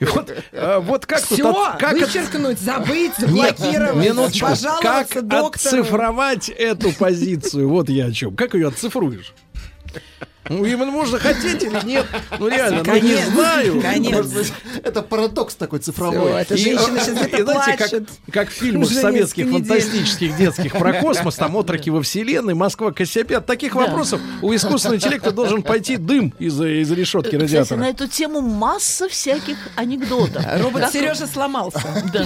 Вот, 0.01 0.31
а, 0.51 0.79
вот 0.79 1.05
как 1.05 1.21
тут 1.21 1.37
Все, 1.37 1.49
от- 1.49 1.79
как 1.79 1.93
от- 1.93 1.99
вычеркнуть, 2.01 2.59
забыть, 2.59 3.17
Нет, 3.19 3.57
заблокировать, 3.57 3.95
минуточку. 4.07 4.47
Как 4.81 5.07
доктору. 5.27 5.47
отцифровать 5.81 6.49
эту 6.49 6.91
позицию? 6.93 7.69
Вот 7.69 7.89
я 7.89 8.05
о 8.05 8.11
чем. 8.11 8.35
Как 8.35 8.53
ее 8.53 8.67
отцифруешь? 8.69 9.33
Ну, 10.49 10.65
именно 10.65 10.91
можно 10.91 11.19
хотеть 11.19 11.63
или 11.63 11.85
нет. 11.85 12.05
Ну, 12.37 12.47
реально, 12.47 12.83
ну, 12.85 12.95
не 12.95 13.15
знаю. 13.15 13.75
Быть, 14.23 14.53
это 14.83 15.01
парадокс 15.01 15.55
такой 15.55 15.79
цифровой. 15.79 16.41
это 16.41 16.57
женщина 16.57 16.97
э, 16.97 16.99
сейчас 16.99 17.23
и 17.23 17.27
где-то 17.27 17.53
знаете, 17.53 17.77
как, 17.77 17.89
плачет. 17.89 18.09
как 18.31 18.49
в 18.49 18.51
фильмах 18.51 18.89
советских 18.89 19.49
фантастических 19.49 20.35
детских 20.35 20.73
про 20.73 20.93
космос, 20.93 21.35
там 21.35 21.55
отроки 21.55 21.89
во 21.89 22.01
Вселенной, 22.01 22.53
Москва, 22.53 22.91
Кассиопея. 22.91 23.39
От 23.39 23.45
таких 23.45 23.75
вопросов 23.75 24.21
у 24.41 24.53
искусственного 24.53 24.97
интеллекта 24.97 25.31
должен 25.31 25.63
пойти 25.63 25.97
дым 25.97 26.33
из, 26.39 26.59
из 26.61 26.91
решетки 26.91 27.35
Кстати, 27.35 27.35
на 27.35 27.43
радиатора. 27.43 27.83
эту 27.85 28.07
тему 28.07 28.41
масса 28.41 29.07
всяких 29.07 29.57
анекдотов. 29.75 30.43
Робот 30.61 30.91
Сережа 30.91 31.27
сломался. 31.27 31.81
Да. 32.13 32.25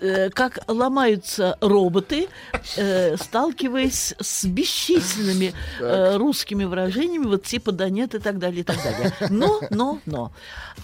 Э, 0.00 0.30
Как 0.30 0.58
ломаются 0.68 1.56
роботы, 1.60 2.28
э, 2.76 3.16
сталкиваясь 3.16 4.14
с 4.20 4.44
бесчисленными 4.44 5.54
э, 5.80 6.16
русскими 6.52 6.64
выражениями, 6.64 7.26
вот 7.26 7.44
типа 7.44 7.72
да 7.72 7.88
нет 7.88 8.14
и 8.14 8.18
так 8.18 8.38
далее, 8.38 8.60
и 8.60 8.64
так 8.64 8.76
далее. 8.82 9.12
Но, 9.30 9.60
но, 9.70 10.00
но. 10.06 10.32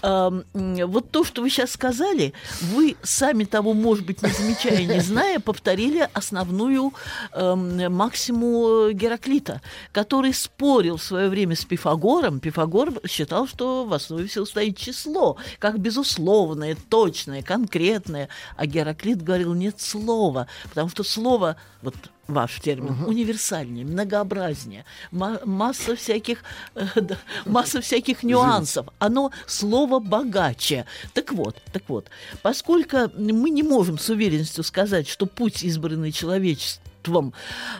М, 0.01 0.43
Вот 0.87 1.11
то, 1.11 1.23
что 1.23 1.41
вы 1.41 1.49
сейчас 1.49 1.71
сказали, 1.71 2.33
вы 2.61 2.95
сами 3.03 3.43
того, 3.43 3.73
может 3.73 4.05
быть, 4.05 4.21
не 4.23 4.29
замечая, 4.31 4.85
не 4.85 4.99
зная, 4.99 5.39
повторили 5.39 6.07
основную 6.13 6.93
эм, 7.33 7.93
максиму 7.93 8.91
Гераклита, 8.91 9.61
который 9.91 10.33
спорил 10.33 10.97
в 10.97 11.03
свое 11.03 11.29
время 11.29 11.55
с 11.55 11.65
Пифагором. 11.65 12.39
Пифагор 12.39 12.91
считал, 13.07 13.47
что 13.47 13.85
в 13.85 13.93
основе 13.93 14.25
всего 14.27 14.45
стоит 14.45 14.77
число, 14.77 15.37
как 15.59 15.79
безусловное, 15.79 16.75
точное, 16.89 17.41
конкретное. 17.41 18.29
А 18.57 18.65
Гераклит 18.65 19.21
говорил, 19.23 19.53
нет 19.53 19.79
слова, 19.79 20.47
потому 20.69 20.89
что 20.89 21.03
слово, 21.03 21.55
вот 21.81 21.95
ваш 22.29 22.59
термин, 22.61 22.95
универсальнее, 23.05 23.85
многообразнее, 23.85 24.85
ма- 25.11 25.41
масса 25.45 25.95
всяких, 25.95 26.43
э, 26.75 26.85
да, 27.01 27.17
масса 27.45 27.81
всяких 27.81 28.23
нюансов. 28.23 28.87
Оно 28.99 29.31
слово 29.47 29.99
богаче. 29.99 30.85
Так 31.13 31.33
вот, 31.33 31.57
так 31.73 31.83
вот, 31.87 32.07
поскольку 32.41 32.97
мы 33.17 33.49
не 33.49 33.63
можем 33.63 33.97
с 33.97 34.09
уверенностью 34.09 34.63
сказать, 34.63 35.07
что 35.07 35.25
путь, 35.25 35.63
избранный 35.63 36.11
человечеством, 36.11 37.33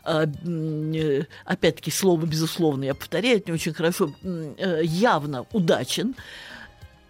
э, 0.05 0.23
м, 0.45 0.93
э, 0.93 1.25
опять-таки 1.45 1.91
слово 1.91 2.25
безусловно, 2.25 2.85
я 2.85 2.95
повторяю, 2.95 3.37
это 3.37 3.51
не 3.51 3.55
очень 3.55 3.73
хорошо, 3.73 4.11
э, 4.23 4.81
явно 4.83 5.45
удачен, 5.51 6.15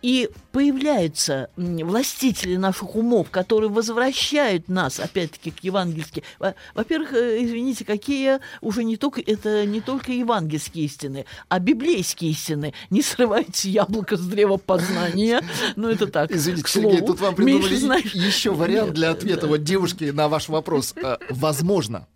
И 0.02 0.30
появляются 0.52 1.50
властители 1.58 2.56
наших 2.56 2.96
умов, 2.96 3.30
которые 3.30 3.70
возвращают 3.70 4.70
нас, 4.70 5.00
опять-таки, 5.00 5.52
к 5.52 5.60
евангельски. 5.64 6.24
Во- 6.40 6.56
Во-первых, 6.74 7.14
э, 7.14 7.44
извините, 7.44 7.84
какие 7.86 8.40
уже 8.62 8.84
не 8.84 8.96
только 8.98 9.20
это 9.22 9.66
не 9.66 9.82
только 9.82 10.12
евангельские 10.12 10.86
истины, 10.86 11.26
а 11.50 11.60
библейские 11.60 12.32
истины. 12.32 12.74
Не 12.90 13.02
срывайте 13.02 13.70
яблоко 13.70 14.16
с 14.16 14.22
древа 14.22 14.58
познания. 14.58 15.42
Ну, 15.76 15.90
это 15.90 16.08
так. 16.08 16.32
Извините, 16.32 16.64
к 16.64 16.68
Сергей, 16.68 17.02
тут 17.02 17.20
вам 17.20 17.36
придумали 17.36 17.76
еще 18.14 18.52
вариант 18.52 18.94
для 18.94 19.12
ответа 19.12 19.48
вот 19.48 19.64
девушки 19.64 20.06
на 20.06 20.30
ваш 20.30 20.48
вопрос. 20.50 20.94
Э, 20.96 21.18
Возможно. 21.30 22.08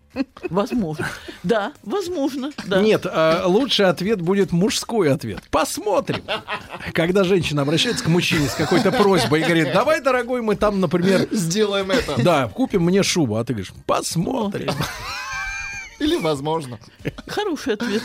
Возможно. 0.49 1.07
Да, 1.44 1.73
возможно. 1.84 2.52
Да. 2.68 2.81
Нет, 2.81 3.06
а, 3.06 3.45
лучший 3.48 3.88
ответ 3.88 4.22
будет 4.22 4.52
мужской 4.52 5.11
ответ. 5.11 5.41
Посмотрим. 5.49 6.23
Когда 6.94 7.23
женщина 7.23 7.64
обращается 7.64 8.03
к 8.03 8.07
мужчине 8.07 8.48
с 8.48 8.53
какой-то 8.56 8.91
просьбой 8.91 9.41
и 9.41 9.44
говорит, 9.44 9.73
давай, 9.73 10.02
дорогой, 10.02 10.41
мы 10.41 10.56
там, 10.56 10.80
например, 10.80 11.27
Сделаем 11.31 11.91
это. 11.91 12.22
да, 12.22 12.48
купим 12.48 12.84
мне 12.84 13.03
шубу, 13.03 13.35
а 13.38 13.44
ты 13.44 13.53
говоришь, 13.53 13.73
посмотрим. 13.85 14.72
Или 15.99 16.18
возможно. 16.18 16.80
Хороший 17.27 17.76
ответ. 17.76 18.02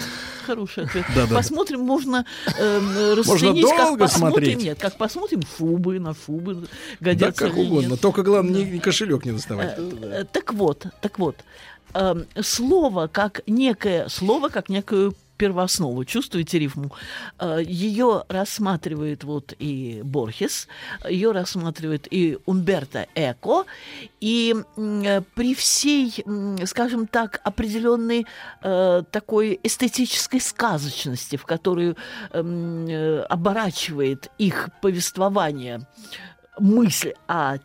Хороший 0.47 0.85
ответ. 0.85 1.05
Да-да. 1.17 1.35
Посмотрим, 1.35 1.81
можно 1.81 2.25
э, 2.59 3.15
расценить, 3.17 3.61
долго 3.63 3.77
как 3.77 3.99
посмотрим. 3.99 4.33
смотреть. 4.35 4.63
Нет, 4.63 4.79
как 4.79 4.97
посмотрим 4.97 5.43
шубы 5.59 5.99
на 5.99 6.15
шубы. 6.15 6.55
Да, 6.55 6.67
Годятся 7.01 7.47
как 7.49 7.57
или 7.57 7.67
угодно. 7.67 7.89
нет. 7.91 8.01
Только 8.01 8.23
главное, 8.23 8.63
не, 8.63 8.71
не 8.73 8.79
кошелек 8.79 9.25
не 9.25 9.33
доставать. 9.33 9.75
Э, 9.79 10.25
Так 10.31 10.53
вот, 10.53 10.87
так 11.01 11.19
вот. 11.19 11.37
Эм, 11.95 12.27
Слово 12.43 13.07
как 13.07 13.43
некое 13.47 14.09
слово, 14.09 14.49
как 14.49 14.69
некую 14.69 15.15
первооснову. 15.39 16.05
Чувствуете 16.05 16.59
рифму? 16.59 16.91
Э, 17.39 17.63
Ее 17.65 18.25
рассматривает 18.29 19.25
вот 19.25 19.55
и 19.59 20.03
Борхес, 20.05 20.69
ее 21.09 21.33
рассматривает 21.33 22.09
и 22.11 22.39
Умберто 22.45 23.07
Эко, 23.15 23.65
и 24.21 24.55
э, 24.77 25.23
при 25.35 25.55
всей, 25.55 26.25
скажем 26.67 27.07
так, 27.07 27.41
определенной 27.45 28.27
э, 28.63 29.03
такой 29.11 29.61
эстетической 29.63 30.41
сказочности, 30.41 31.37
в 31.37 31.47
которую 31.47 31.97
эм, 32.33 32.87
э, 32.89 33.21
оборачивает 33.23 34.31
их 34.39 34.69
повествование, 34.83 35.87
мысль 36.59 37.15
о 37.27 37.59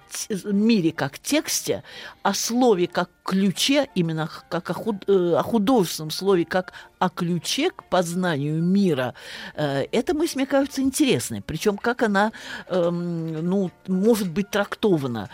мире 0.46 0.92
как 0.92 1.20
тексте, 1.20 1.84
о 2.22 2.34
слове 2.34 2.88
как 2.88 3.10
ключе, 3.24 3.88
именно 3.96 4.30
как 4.50 4.70
о, 4.70 4.74
худ- 4.74 5.04
э, 5.08 5.36
о 5.36 5.44
художественном 5.44 6.12
слове, 6.12 6.46
как 6.46 6.74
о 7.00 7.10
ключе 7.10 7.72
к 7.72 7.84
познанию 7.86 8.62
мира, 8.62 9.14
э, 9.56 9.86
эта 9.92 10.14
мысль, 10.14 10.40
мне 10.40 10.46
кажется, 10.46 10.82
интересной. 10.82 11.42
Причем 11.42 11.78
как 11.78 12.04
она 12.04 12.32
эм, 12.68 13.34
ну, 13.48 13.72
может 13.88 14.30
быть 14.30 14.50
трактована. 14.50 15.30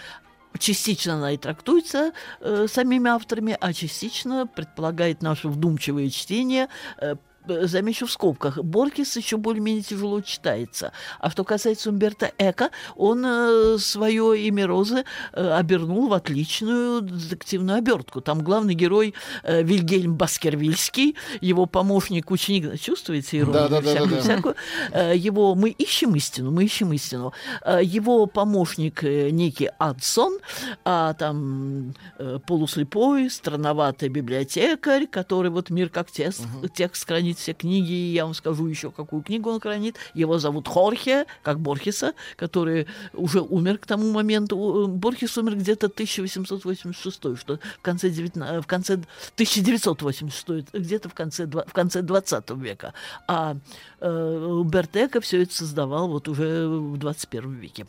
Частично 0.58 1.16
она 1.16 1.32
и 1.32 1.38
трактуется 1.38 2.12
э, 2.42 2.68
самими 2.68 3.10
авторами, 3.10 3.56
а 3.60 3.72
частично 3.72 4.48
предполагает 4.48 5.22
наше 5.22 5.48
вдумчивое 5.48 6.10
чтение. 6.10 6.70
Э, 6.98 7.16
Замечу 7.48 8.06
в 8.06 8.12
скобках, 8.12 8.58
Борхес 8.58 9.16
еще 9.18 9.38
более-менее 9.38 9.84
тяжело 9.84 10.22
читается. 10.22 10.92
А 11.20 11.30
что 11.30 11.44
касается 11.44 11.90
Умберто 11.90 12.32
Эко, 12.38 12.70
он 12.96 13.24
э, 13.26 13.78
свое 13.80 14.40
имя 14.48 14.68
Розы 14.68 15.04
э, 15.34 15.50
обернул 15.52 16.10
в 16.10 16.14
отличную 16.14 17.02
детективную 17.02 17.78
обертку. 17.78 18.22
Там 18.22 18.44
главный 18.44 18.74
герой 18.74 19.14
э, 19.44 19.64
Вильгельм 19.64 20.16
Баскервильский, 20.16 21.16
его 21.42 21.66
помощник, 21.66 22.32
ученик, 22.32 22.80
чувствуете 22.80 23.40
иронию? 23.40 23.54
Да-да-да-да-да. 23.54 24.22
всякую, 24.22 24.22
всякую? 24.22 24.56
Э, 24.92 25.16
его 25.16 25.56
мы 25.56 25.70
ищем 25.70 26.16
истину, 26.16 26.52
мы 26.52 26.66
ищем 26.66 26.94
истину. 26.94 27.34
Э, 27.64 27.80
Его 27.82 28.26
помощник 28.26 29.04
э, 29.04 29.30
некий 29.30 29.70
Адсон, 29.78 30.40
а 30.86 31.14
там 31.14 31.94
э, 32.18 32.40
полуслепой, 32.46 33.30
странноватый 33.30 34.10
библиотекарь, 34.10 35.08
который 35.08 35.52
вот 35.52 35.70
мир 35.70 35.90
как 35.90 36.12
текст, 36.12 36.42
текст 36.74 37.08
хранит 37.08 37.29
все 37.38 37.54
книги, 37.54 37.92
и 37.92 38.14
я 38.14 38.26
вам 38.26 38.34
скажу 38.34 38.68
еще, 38.68 38.92
какую 38.92 39.22
книгу 39.22 39.50
он 39.50 39.60
хранит. 39.60 39.96
Его 40.14 40.40
зовут 40.40 40.68
Хорхе, 40.68 41.26
как 41.44 41.60
Борхеса, 41.60 42.14
который 42.36 42.88
уже 43.14 43.42
умер 43.42 43.78
к 43.78 43.86
тому 43.86 44.12
моменту. 44.12 44.86
Э, 44.86 44.88
Борхес 44.88 45.38
умер 45.38 45.56
где-то 45.56 45.88
1886, 45.88 47.38
что 47.38 47.58
в 47.58 47.82
конце, 47.82 48.10
19, 48.10 48.64
в 48.64 48.68
конце 48.68 48.94
1986, 48.94 50.74
где-то 50.74 51.10
в 51.10 51.14
конце, 51.14 51.46
в 51.46 51.74
конце 51.74 52.02
20 52.02 52.50
века. 52.52 52.94
А 53.28 53.58
э, 54.00 54.10
Умберто 54.10 55.06
Эко 55.06 55.22
все 55.22 55.44
это 55.44 55.54
создавал 55.54 56.08
вот 56.08 56.28
уже 56.28 56.68
в 56.68 56.98
21 56.98 57.54
веке. 57.54 57.86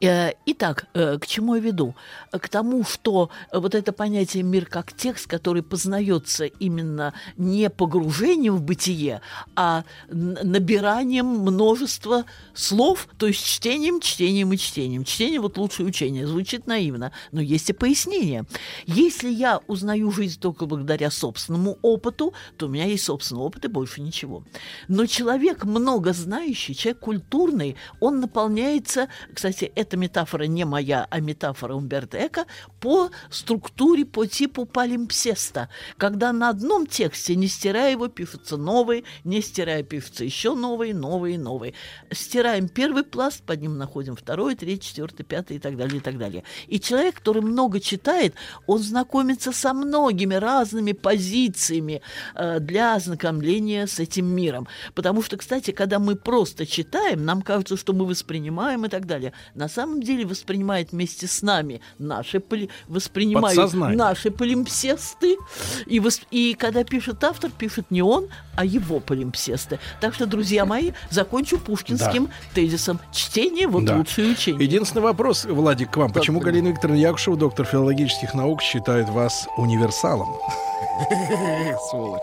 Э, 0.00 0.32
Итак, 0.46 0.86
э, 0.94 1.18
к 1.18 1.26
чему 1.26 1.54
я 1.54 1.60
веду? 1.60 1.94
Э, 2.32 2.38
К 2.38 2.48
тому, 2.48 2.84
что 2.84 3.30
вот 3.52 3.74
это 3.74 3.92
понятие 3.92 4.42
мир 4.42 4.66
как 4.66 4.92
текст, 4.92 5.26
который 5.26 5.62
познается 5.62 6.44
именно 6.44 7.14
не 7.36 7.70
погружением 7.70 8.56
в 8.56 8.62
бытие, 8.62 9.20
а 9.54 9.84
набиранием 10.08 11.26
множества 11.26 12.24
слов, 12.54 13.08
то 13.18 13.26
есть 13.26 13.44
чтением, 13.44 14.00
чтением 14.00 14.52
и 14.52 14.58
чтением. 14.58 15.04
Чтение 15.04 15.40
вот 15.40 15.58
лучшее 15.58 15.86
учение. 15.86 16.26
Звучит 16.26 16.66
наивно, 16.66 17.12
но 17.32 17.40
есть 17.40 17.70
и 17.70 17.72
пояснение. 17.72 18.44
Если 18.86 19.30
я 19.30 19.60
узнаю 19.66 20.10
жизнь 20.10 20.40
только 20.40 20.66
благодаря 20.66 21.10
собственному 21.10 21.78
опыту, 21.82 22.34
то 22.56 22.66
у 22.66 22.68
меня 22.68 22.84
есть 22.84 23.04
собственный 23.04 23.42
опыт 23.42 23.64
и 23.64 23.68
больше 23.68 24.00
ничего. 24.00 24.44
Но 24.88 25.06
человек 25.06 25.64
много 25.64 26.12
знающий, 26.12 26.74
человек 26.74 27.00
культурный, 27.00 27.76
он 28.00 28.20
наполняется, 28.20 29.08
кстати, 29.34 29.70
эта 29.74 29.96
метафора 29.96 30.44
не 30.44 30.64
моя, 30.64 31.06
а 31.10 31.20
метафора 31.20 31.74
Умберто 31.74 32.24
Эко, 32.24 32.46
по 32.80 33.10
структуре, 33.30 34.04
по 34.04 34.26
типу 34.26 34.64
палимпсеста. 34.66 35.68
Когда 35.96 36.32
на 36.32 36.50
одном 36.50 36.86
тексте, 36.86 37.36
не 37.36 37.48
стирая 37.48 37.92
его, 37.92 38.08
пишется 38.08 38.56
новый, 38.56 39.04
не 39.24 39.40
стирая, 39.40 39.82
пишется 39.82 40.24
еще 40.24 40.54
новый, 40.54 40.92
новый, 40.92 41.36
новый. 41.36 41.74
Стираем 42.10 42.68
первый 42.68 43.04
пласт, 43.04 43.42
под 43.42 43.60
ним 43.60 43.78
находим 43.78 44.16
второй, 44.16 44.54
третий, 44.54 44.88
четвертый, 44.88 45.24
пятый 45.24 45.56
и 45.56 45.60
так 45.60 45.76
далее, 45.76 45.98
и 45.98 46.00
так 46.00 46.18
далее. 46.18 46.44
И 46.66 46.78
человек, 46.80 47.16
который 47.16 47.42
много 47.42 47.80
читает, 47.80 48.34
он 48.66 48.78
знакомится 48.78 49.52
со 49.52 49.72
многими 49.72 50.34
разными 50.34 50.92
позициями 50.92 52.02
э, 52.34 52.60
для 52.60 52.94
ознакомления 52.94 53.86
с 53.86 53.98
этим 53.98 54.26
миром. 54.26 54.68
Потому 54.94 55.22
что, 55.22 55.36
кстати, 55.36 55.70
когда 55.70 55.98
мы 55.98 56.16
просто 56.16 56.66
читаем, 56.66 57.24
нам 57.24 57.42
кажется, 57.42 57.76
что 57.76 57.92
мы 57.92 58.06
воспринимаем 58.06 58.84
и 58.84 58.88
так 58.88 59.06
далее. 59.06 59.15
На 59.54 59.68
самом 59.68 60.02
деле 60.02 60.24
воспринимает 60.26 60.92
вместе 60.92 61.26
с 61.26 61.42
нами 61.42 61.80
наши 61.98 62.40
поли... 62.40 62.68
воспринимают 62.88 63.72
наши 63.74 64.30
полимпсесты. 64.30 65.36
И, 65.86 65.98
вос- 65.98 66.22
и 66.30 66.54
когда 66.54 66.84
пишет 66.84 67.22
автор, 67.24 67.50
пишет 67.50 67.90
не 67.90 68.02
он, 68.02 68.28
а 68.56 68.64
его 68.64 69.00
полимпсесты. 69.00 69.78
Так 70.00 70.14
что, 70.14 70.26
друзья 70.26 70.64
мои, 70.64 70.92
закончу 71.10 71.58
пушкинским 71.58 72.28
тезисом. 72.54 73.00
Чтение 73.12 73.66
вот 73.68 73.84
Да. 73.84 73.96
лучшее 73.96 74.32
учение. 74.32 74.64
Единственный 74.64 75.02
вопрос, 75.02 75.44
Владик, 75.44 75.90
к 75.92 75.96
вам. 75.96 76.08
Так, 76.08 76.22
Почему. 76.22 76.40
Галина 76.40 76.68
Викторовна 76.68 76.98
Якушева, 77.00 77.36
доктор 77.36 77.66
филологических 77.66 78.34
наук, 78.34 78.62
считает 78.62 79.08
вас 79.08 79.46
универсалом? 79.56 80.28
Сволочь. 81.90 82.22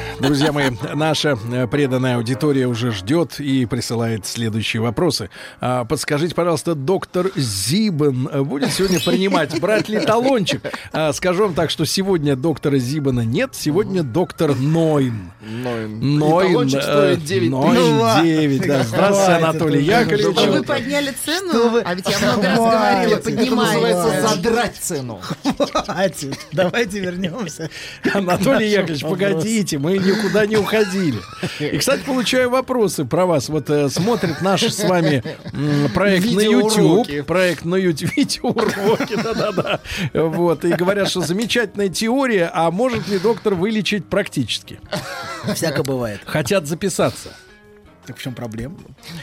Друзья 0.21 0.51
мои, 0.51 0.69
наша 0.93 1.37
э, 1.51 1.67
преданная 1.67 2.17
аудитория 2.17 2.67
уже 2.67 2.91
ждет 2.91 3.39
и 3.39 3.65
присылает 3.65 4.25
следующие 4.27 4.81
вопросы. 4.81 5.29
А, 5.59 5.83
подскажите, 5.85 6.35
пожалуйста, 6.35 6.75
доктор 6.75 7.31
Зибен 7.35 8.29
э, 8.31 8.41
будет 8.43 8.71
сегодня 8.71 8.99
принимать, 8.99 9.59
брать 9.59 9.89
ли 9.89 9.99
талончик? 9.99 10.61
А, 10.93 11.11
скажу 11.13 11.43
вам 11.43 11.53
так, 11.55 11.71
что 11.71 11.85
сегодня 11.85 12.35
доктора 12.35 12.77
Зибена 12.77 13.21
нет, 13.21 13.51
сегодня 13.53 14.03
доктор 14.03 14.55
Нойн. 14.55 15.31
Нойн. 15.41 16.17
Нойн, 16.17 16.49
талончик 16.49 16.79
э, 16.79 16.83
стоит 16.83 17.23
9 17.23 17.49
Нойн 17.49 17.75
тысяч. 17.75 17.89
Ну 17.89 18.01
ладно. 18.01 18.23
9, 18.23 18.67
да. 18.67 18.83
Здравствуйте, 18.83 19.31
Анатолий. 19.31 19.83
Яковлевич. 19.83 20.37
Вы 20.37 20.63
подняли 20.63 21.13
цену, 21.25 21.81
а 21.83 21.93
ведь 21.95 22.07
я 22.07 22.19
много 22.19 22.47
раз 22.47 22.57
говорила, 22.57 23.17
Это 23.17 23.29
Это 23.31 23.55
называется 23.55 24.03
поднимайте. 24.03 24.27
задрать 24.27 24.75
цену. 24.79 25.19
Хватит. 25.73 26.37
Давайте 26.51 26.99
вернемся. 26.99 27.69
Анатолий 28.13 28.69
Яковлевич, 28.69 29.01
погодите, 29.01 29.77
мы 29.79 29.97
не 29.97 30.10
никуда 30.15 30.45
не 30.45 30.57
уходили. 30.57 31.19
И, 31.59 31.77
кстати, 31.77 32.03
получаю 32.03 32.49
вопросы 32.49 33.05
про 33.05 33.25
вас. 33.25 33.49
Вот 33.49 33.69
э, 33.69 33.89
смотрит 33.89 34.41
наш 34.41 34.63
с 34.63 34.83
вами 34.83 35.23
м, 35.53 35.89
проект 35.93 36.31
на. 36.31 36.41
YouTube. 36.41 37.25
Проект 37.25 37.65
на 37.65 37.75
YouTube. 37.75 38.11
Видеоуроки, 38.15 39.15
да-да-да. 39.15 39.79
Вот. 40.13 40.65
И 40.65 40.69
говорят, 40.73 41.09
что 41.09 41.21
замечательная 41.21 41.89
теория, 41.89 42.49
а 42.53 42.71
может 42.71 43.07
ли 43.07 43.19
доктор 43.19 43.55
вылечить 43.55 44.05
практически? 44.05 44.79
Всяко 45.55 45.83
бывает. 45.83 46.21
Хотят 46.25 46.67
записаться. 46.67 47.29
Так 48.11 48.19
в 48.19 48.21
чем 48.23 48.35
проблема? 48.35 48.75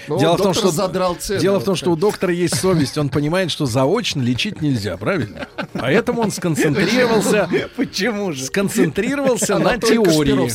Ну, 0.08 0.18
Дело 0.18 0.38
в 0.38 0.42
том, 0.42 0.54
что 0.54 0.70
задрал 0.70 1.14
цены. 1.16 1.40
Дело 1.40 1.60
в 1.60 1.64
том, 1.64 1.76
что 1.76 1.90
у 1.90 1.96
доктора 1.96 2.32
есть 2.32 2.56
совесть, 2.58 2.96
он 2.96 3.10
понимает, 3.10 3.50
что 3.50 3.66
заочно 3.66 4.22
лечить 4.22 4.62
нельзя, 4.62 4.96
правильно? 4.96 5.46
Поэтому 5.74 6.22
он 6.22 6.30
сконцентрировался, 6.30 7.50
Почему 7.76 8.32
же? 8.32 8.46
сконцентрировался 8.46 9.58
на 9.58 9.76
теории. 9.76 10.50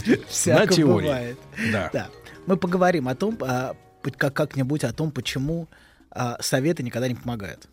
На 0.49 0.65
теории. 0.65 1.35
Да. 1.71 1.91
Да. 1.93 2.07
Мы 2.47 2.57
поговорим 2.57 3.07
о 3.07 3.13
том, 3.13 3.37
а, 3.41 3.75
как- 4.17 4.33
как-нибудь 4.33 4.83
о 4.83 4.91
том, 4.93 5.11
почему 5.11 5.67
а, 6.09 6.37
советы 6.41 6.81
никогда 6.81 7.07
не 7.07 7.13
помогают. 7.15 7.67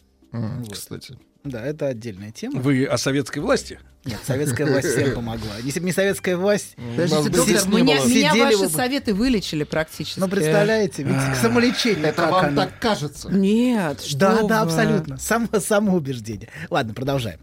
Кстати. 0.70 1.16
Да, 1.44 1.64
это 1.64 1.86
отдельная 1.86 2.30
тема. 2.32 2.60
Вы 2.60 2.84
о 2.84 2.98
советской 2.98 3.38
власти? 3.38 3.78
Нет, 4.04 4.18
советская 4.26 4.66
власть 4.66 4.88
всем 4.88 5.14
помогла. 5.14 5.56
Если 5.62 5.78
бы 5.80 5.84
не 5.86 5.92
советская 5.92 6.36
власть, 6.38 6.74
Подождите, 6.76 7.28
доктор, 7.30 7.68
меня, 7.68 8.34
ваши 8.44 8.58
бы- 8.58 8.68
советы 8.70 9.12
вылечили 9.12 9.64
практически. 9.64 10.18
ну 10.18 10.26
представляете, 10.28 11.02
ведь 11.02 11.16
к 11.16 11.36
самолечению 11.36 12.06
Это 12.06 12.22
как 12.22 12.30
вам 12.30 12.44
оно? 12.46 12.62
так 12.62 12.78
кажется. 12.78 13.28
Нет, 13.30 14.00
что 14.02 14.18
Да, 14.18 14.36
вы. 14.36 14.48
да, 14.48 14.62
абсолютно. 14.62 15.18
Само, 15.18 15.48
самоубеждение. 15.60 16.48
Ладно, 16.70 16.94
продолжаем. 16.94 17.40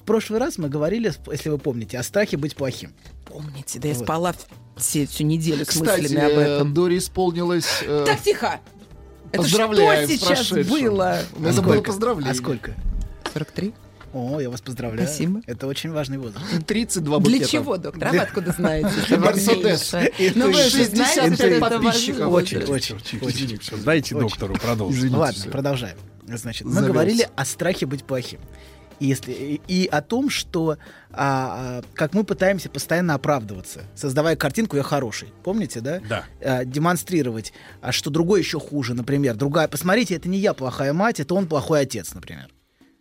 В 0.00 0.02
прошлый 0.02 0.40
раз 0.40 0.58
мы 0.58 0.68
говорили, 0.68 1.12
если 1.30 1.48
вы 1.48 1.58
помните, 1.58 1.96
о 1.96 2.02
страхе 2.02 2.36
быть 2.36 2.56
плохим. 2.56 2.92
Помните, 3.26 3.78
да 3.78 3.86
я 3.88 3.94
спала 3.94 4.34
все, 4.76 5.06
всю 5.06 5.22
неделю 5.22 5.64
с 5.64 5.68
Кстати, 5.68 6.02
мыслями 6.02 6.32
об 6.32 6.38
этом. 6.38 6.74
Доре 6.74 6.98
исполнилось... 6.98 7.82
э, 7.82 8.04
Так, 8.06 8.20
тихо! 8.20 8.58
Это 9.30 9.46
что 9.46 9.72
сейчас 10.08 10.50
было? 10.68 11.20
Это 11.44 11.62
было 11.62 11.82
поздравление. 11.82 12.32
А 12.32 12.34
сколько? 12.34 12.74
43? 13.32 13.74
О, 14.12 14.40
я 14.40 14.50
вас 14.50 14.60
поздравляю. 14.60 15.06
Спасибо. 15.06 15.40
Это 15.46 15.66
очень 15.68 15.90
важный 15.92 16.18
возраст. 16.18 16.44
32 16.66 17.18
Для 17.20 17.30
букета. 17.30 17.50
чего, 17.50 17.76
доктор? 17.76 18.08
А 18.08 18.10
вы 18.10 18.18
откуда 18.18 18.52
знаете? 18.52 19.16
Мерседес. 19.16 19.94
Ну 20.34 20.46
вы 20.46 20.54
же 20.54 20.70
60 20.70 20.94
знаете, 20.94 21.34
что 21.34 21.46
это 21.46 21.60
подписчиков. 21.60 22.18
важно. 22.26 22.30
Очень, 22.30 22.62
очень, 22.64 23.20
очень. 23.20 23.84
Дайте 23.84 24.14
доктору 24.16 24.54
продолжить. 24.54 24.98
Извините, 24.98 25.18
Ладно, 25.20 25.44
продолжаем. 25.52 25.96
Значит, 26.26 26.66
мы 26.66 26.82
говорили 26.82 27.28
о 27.36 27.44
страхе 27.44 27.86
быть 27.86 28.04
плохим. 28.04 28.40
И, 28.98 29.06
если, 29.06 29.32
и, 29.32 29.60
и 29.66 29.86
о 29.86 30.02
том, 30.02 30.28
что 30.28 30.76
а, 31.10 31.80
а, 31.80 31.82
как 31.94 32.12
мы 32.12 32.22
пытаемся 32.22 32.68
постоянно 32.68 33.14
оправдываться, 33.14 33.84
создавая 33.94 34.36
картинку 34.36 34.76
«я 34.76 34.82
хороший». 34.82 35.32
Помните, 35.42 35.80
да? 35.80 36.00
Да. 36.06 36.24
А, 36.42 36.64
демонстрировать, 36.66 37.54
а 37.80 37.92
что 37.92 38.10
другой 38.10 38.40
еще 38.40 38.60
хуже, 38.60 38.92
например. 38.92 39.36
Другая, 39.36 39.68
посмотрите, 39.68 40.16
это 40.16 40.28
не 40.28 40.38
я 40.38 40.52
плохая 40.52 40.92
мать, 40.92 41.18
это 41.18 41.34
он 41.34 41.46
плохой 41.46 41.80
отец, 41.80 42.12
например. 42.12 42.50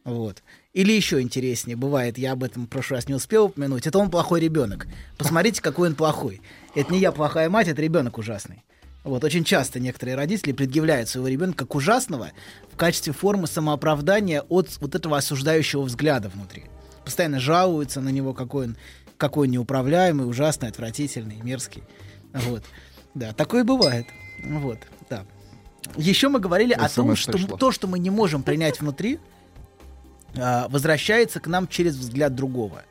Вот. 0.10 0.42
Или 0.74 0.92
еще 0.92 1.22
интереснее 1.22 1.78
бывает, 1.78 2.18
я 2.18 2.32
об 2.32 2.44
этом 2.44 2.66
в 2.66 2.70
прошлый 2.70 2.98
раз 2.98 3.08
не 3.08 3.14
успел 3.14 3.46
упомянуть, 3.46 3.86
это 3.86 4.00
он 4.00 4.10
плохой 4.10 4.40
ребенок. 4.40 4.88
Посмотрите, 5.18 5.62
какой 5.62 5.90
он 5.90 5.96
плохой. 5.96 6.42
Это 6.74 6.92
не 6.92 7.00
я 7.00 7.12
плохая 7.12 7.50
мать, 7.50 7.68
это 7.68 7.82
ребенок 7.82 8.18
ужасный. 8.18 8.64
Вот, 9.04 9.24
очень 9.24 9.44
часто 9.44 9.80
некоторые 9.80 10.16
родители 10.16 10.52
предъявляют 10.52 11.10
своего 11.10 11.28
ребенка 11.28 11.60
как 11.60 11.76
ужасного 11.76 12.32
в 12.72 12.76
качестве 12.76 13.14
формы 13.14 13.48
самооправдания 13.48 14.42
от 14.50 14.78
вот 14.82 14.96
этого 14.96 15.18
осуждающего 15.18 15.84
взгляда 15.84 16.30
внутри. 16.30 16.66
Постоянно 17.06 17.40
жалуются 17.40 18.02
на 18.02 18.10
него, 18.10 18.34
какой 18.34 18.68
он, 18.68 18.78
какой 19.18 19.48
он 19.48 19.52
неуправляемый, 19.52 20.28
ужасный, 20.28 20.70
отвратительный, 20.70 21.40
мерзкий. 21.44 21.84
Вот. 22.34 22.64
Да, 23.14 23.32
такое 23.34 23.64
бывает. 23.64 24.08
Вот, 24.44 24.80
да. 25.10 25.26
Еще 25.96 26.30
мы 26.30 26.40
говорили 26.40 26.74
о 26.74 26.90
том, 26.90 27.16
что 27.16 27.58
то, 27.58 27.72
что 27.72 27.88
мы 27.88 28.00
не 28.00 28.10
можем 28.10 28.44
принять 28.44 28.80
внутри, 28.80 29.20
а, 30.38 30.68
возвращается 30.70 31.40
к 31.40 31.48
нам 31.48 31.68
через 31.68 31.96
взгляд 31.96 32.36
другого. 32.36 32.84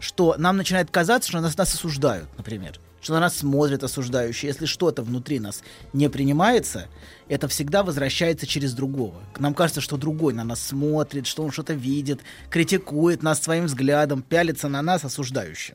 Что 0.00 0.36
нам 0.38 0.56
начинает 0.56 0.90
казаться, 0.90 1.28
что 1.28 1.40
нас, 1.40 1.56
нас 1.56 1.74
осуждают, 1.74 2.28
например. 2.36 2.78
Что 3.00 3.14
на 3.14 3.20
нас 3.20 3.36
смотрят 3.36 3.82
осуждающие. 3.82 4.48
Если 4.48 4.66
что-то 4.66 5.02
внутри 5.02 5.40
нас 5.40 5.62
не 5.92 6.08
принимается, 6.08 6.86
это 7.28 7.48
всегда 7.48 7.82
возвращается 7.82 8.46
через 8.46 8.72
другого. 8.72 9.14
Нам 9.38 9.54
кажется, 9.54 9.80
что 9.80 9.96
другой 9.96 10.34
на 10.34 10.44
нас 10.44 10.60
смотрит, 10.60 11.26
что 11.26 11.42
он 11.42 11.50
что-то 11.50 11.74
видит, 11.74 12.20
критикует 12.50 13.22
нас 13.22 13.42
своим 13.42 13.66
взглядом, 13.66 14.22
пялится 14.22 14.68
на 14.68 14.82
нас 14.82 15.04
осуждающе. 15.04 15.74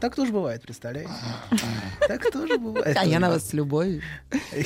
Так 0.00 0.14
тоже 0.14 0.32
бывает, 0.32 0.62
представляете? 0.62 1.10
Так 2.06 2.30
тоже 2.30 2.58
бывает. 2.58 2.96
А 2.96 3.04
я 3.04 3.18
на 3.18 3.30
вас 3.30 3.48
с 3.48 3.52
любовью. 3.52 4.02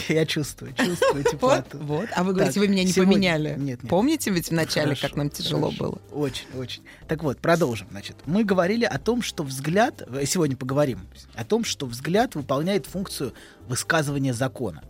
Я 0.09 0.27
чувствую, 0.27 0.74
чувствую 0.74 1.24
теплоту. 1.24 1.78
вот. 1.78 2.09
А 2.15 2.23
вы 2.23 2.35
говорите, 2.35 2.61
вы 2.61 2.69
меня 2.69 2.85
не 2.85 2.93
поменяли. 2.93 3.51
Нет, 3.51 3.82
нет. 3.82 3.89
Помните 3.89 4.31
ведь 4.31 4.48
в 4.48 4.52
начале, 4.52 4.89
Хорошо, 4.89 5.09
как 5.09 5.16
нам 5.16 5.31
тяжело 5.31 5.70
было? 5.73 5.98
Очень, 6.12 6.47
очень. 6.57 6.82
Так 7.09 7.23
вот, 7.23 7.39
продолжим. 7.39 7.89
Значит, 7.90 8.16
мы 8.27 8.44
говорили 8.44 8.85
о 8.85 8.98
том, 8.98 9.23
что 9.23 9.43
взгляд, 9.43 10.02
э, 10.07 10.24
сегодня 10.27 10.57
поговорим 10.57 11.01
о 11.35 11.44
том, 11.44 11.65
что 11.65 11.86
взгляд 11.86 12.35
выполняет 12.35 12.86
функцию 12.86 13.32
высказывания 13.69 14.35
закона. 14.35 14.82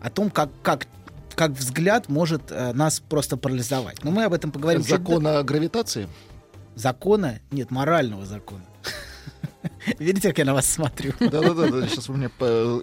О 0.00 0.10
том, 0.10 0.30
как, 0.30 0.50
как, 0.62 0.86
как 1.34 1.52
взгляд 1.52 2.08
может 2.08 2.50
э, 2.50 2.72
нас 2.72 3.00
просто 3.00 3.36
парализовать. 3.36 4.02
Но 4.04 4.10
мы 4.10 4.24
об 4.24 4.32
этом 4.32 4.50
поговорим. 4.50 4.82
чуть 4.82 4.90
Закона 4.90 5.42
гравитации? 5.42 6.08
Закона? 6.74 7.40
Нет, 7.50 7.70
морального 7.70 8.24
закона. 8.24 8.64
Видите, 9.98 10.28
как 10.28 10.38
я 10.38 10.44
на 10.44 10.54
вас 10.54 10.66
смотрю? 10.66 11.12
Да-да-да, 11.18 11.86
сейчас 11.86 12.08
вы 12.08 12.16
меня 12.16 12.30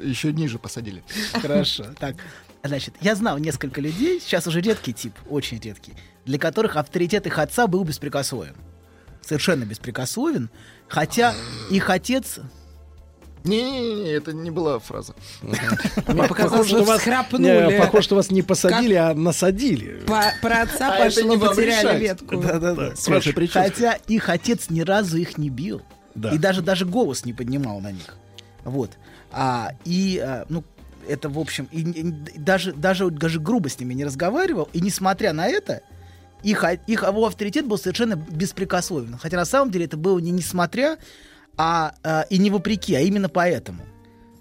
еще 0.07 0.31
ниже 0.34 0.60
посадили. 0.60 1.03
Хорошо. 1.34 1.85
Так, 1.99 2.15
значит, 2.64 2.95
я 3.02 3.15
знал 3.15 3.38
несколько 3.38 3.81
людей, 3.81 4.19
сейчас 4.19 4.48
уже 4.48 4.61
редкий 4.61 4.94
тип, 4.94 5.14
очень 5.30 5.60
редкий, 5.60 5.94
для 6.26 6.38
которых 6.38 6.76
авторитет 6.76 7.26
их 7.26 7.39
отца 7.39 7.68
был 7.68 7.84
беспрекословен. 7.84 8.56
Совершенно 9.22 9.65
беспрекословен, 9.65 10.49
хотя 10.88 11.34
их 11.69 11.89
отец... 11.89 12.39
Не-не-не, 13.48 14.11
это 14.11 14.34
не 14.34 14.52
была 14.52 14.80
фраза. 14.80 15.14
Мне 15.41 16.24
показалось, 16.28 16.68
что 16.68 16.84
вас, 16.84 16.99
всхрапнули. 16.99 17.74
не, 17.74 17.80
похоже, 17.80 18.03
что 18.03 18.15
вас 18.15 18.32
не 18.32 18.41
посадили, 18.41 18.94
а 18.94 19.14
насадили. 19.14 20.03
Про 20.06 20.61
отца 20.61 20.95
А 20.95 21.06
пошло, 21.06 21.38
потеряли 21.38 21.99
ветку. 21.99 22.38
Да-да-да. 22.38 22.94
Хотя 23.52 23.94
их 24.07 24.30
отец 24.30 24.69
ни 24.69 24.82
разу 24.82 25.18
их 25.18 25.38
не 25.38 25.49
бил. 25.49 25.82
И 26.34 26.38
даже, 26.38 26.61
даже 26.61 26.86
голос 26.86 27.26
не 27.26 27.34
поднимал 27.34 27.80
на 27.80 27.91
них. 27.91 28.15
Вот. 28.64 28.91
А, 29.32 29.72
и, 29.86 30.19
а, 30.24 30.45
ну, 30.49 30.64
это, 31.07 31.30
в 31.30 31.40
общем, 31.40 31.68
и, 31.72 31.82
и 31.82 32.03
даже, 32.38 32.74
даже, 32.74 33.10
даже 33.10 33.40
грубо 33.40 33.69
с 33.69 33.80
ними 33.80 33.94
не 33.94 34.03
разговаривал. 34.03 34.69
И 34.74 34.82
несмотря 34.82 35.32
на 35.34 35.48
это, 35.48 35.82
их, 36.44 36.64
их 36.88 37.03
его 37.03 37.26
авторитет 37.26 37.65
был 37.65 37.78
совершенно 37.78 38.15
беспрекословен. 38.15 39.18
Хотя 39.18 39.38
на 39.38 39.45
самом 39.45 39.72
деле 39.72 39.86
это 39.86 39.98
было 39.98 40.19
не 40.19 40.32
несмотря, 40.32 40.98
а, 41.57 41.95
а, 42.03 42.21
и 42.29 42.38
не 42.38 42.49
вопреки, 42.49 42.95
а 42.95 43.01
именно 43.01 43.29
поэтому. 43.29 43.84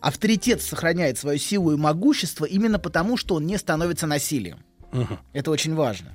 Авторитет 0.00 0.62
сохраняет 0.62 1.18
свою 1.18 1.38
силу 1.38 1.72
и 1.72 1.76
могущество 1.76 2.44
именно 2.44 2.78
потому, 2.78 3.16
что 3.16 3.34
он 3.36 3.46
не 3.46 3.56
становится 3.58 4.06
насилием. 4.06 4.58
Это 5.32 5.50
очень 5.50 5.74
важно. 5.74 6.12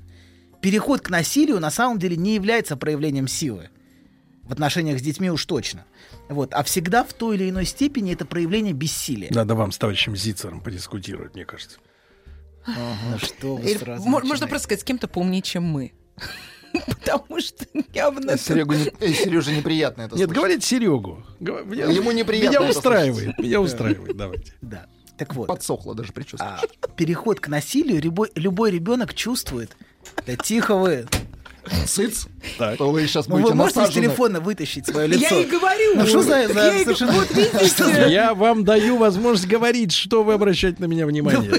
Переход 0.61 1.01
к 1.01 1.09
насилию 1.09 1.59
на 1.59 1.71
самом 1.71 1.97
деле 1.99 2.15
не 2.15 2.35
является 2.35 2.77
проявлением 2.77 3.27
силы. 3.27 3.69
В 4.43 4.51
отношениях 4.53 4.99
с 4.99 5.01
детьми 5.01 5.29
уж 5.31 5.45
точно. 5.45 5.85
Вот. 6.29 6.53
А 6.53 6.63
всегда 6.63 7.03
в 7.03 7.13
той 7.13 7.35
или 7.35 7.49
иной 7.49 7.65
степени 7.65 8.13
это 8.13 8.25
проявление 8.25 8.73
бессилия. 8.73 9.29
Надо 9.31 9.55
вам 9.55 9.71
с 9.71 9.77
товарищем 9.77 10.15
Зицером 10.15 10.61
подискутировать, 10.61 11.33
мне 11.35 11.45
кажется. 11.45 11.79
Ну 12.67 13.17
что 13.17 13.55
вы 13.55 13.75
сразу 13.75 14.03
мо- 14.07 14.19
Можно 14.19 14.47
просто 14.47 14.65
сказать, 14.65 14.81
с 14.81 14.83
кем-то 14.83 15.07
поумнее, 15.07 15.41
чем 15.41 15.63
мы. 15.63 15.93
Потому 16.87 17.39
что 17.39 17.65
явно... 17.93 18.37
Серегу 18.37 18.73
не- 18.73 18.91
э, 18.99 19.13
Сереже 19.13 19.55
неприятно 19.55 20.03
это 20.03 20.15
Нет, 20.15 20.25
слышать. 20.25 20.35
говорите 20.35 20.65
Серегу. 20.67 21.23
Меня- 21.39 21.85
Ему 21.85 22.11
неприятно 22.11 22.59
Меня 22.59 22.69
устраивает. 22.69 23.37
Меня 23.39 23.61
устраивает, 23.61 24.15
давайте. 24.15 24.53
Да. 24.61 24.87
Так 25.17 25.35
вот. 25.35 25.47
Подсохло 25.47 25.93
даже 25.93 26.13
прическа. 26.13 26.43
а, 26.43 26.87
переход 26.95 27.39
к 27.39 27.47
насилию 27.47 28.01
любой, 28.01 28.31
любой 28.35 28.71
ребенок 28.71 29.13
чувствует. 29.13 29.75
Да 30.25 30.35
тихо 30.35 30.75
вы. 30.75 31.05
Цыц. 31.85 32.25
Так. 32.57 32.77
То 32.77 32.89
вы 32.91 33.05
сейчас 33.07 33.27
Ну, 33.27 33.35
вы 33.35 33.41
будете 33.41 33.55
можете 33.55 33.79
с 33.79 33.81
насажены. 33.83 34.07
телефона 34.07 34.39
вытащить 34.39 34.87
свое 34.87 35.07
лицо? 35.07 35.35
Я 35.35 35.41
и 35.41 35.45
говорю. 35.45 35.91
Ну 35.95 36.07
что 36.07 36.21
за... 36.23 36.47
за 36.47 36.59
Я 36.73 36.79
совершенно- 36.83 37.11
Вот 37.11 37.29
видите? 37.31 38.05
Я 38.11 38.33
вам 38.33 38.63
даю 38.63 38.97
возможность 38.97 39.47
говорить, 39.47 39.91
что 39.91 40.23
вы 40.23 40.33
обращаете 40.33 40.77
на 40.81 40.85
меня 40.85 41.05
внимание. 41.05 41.51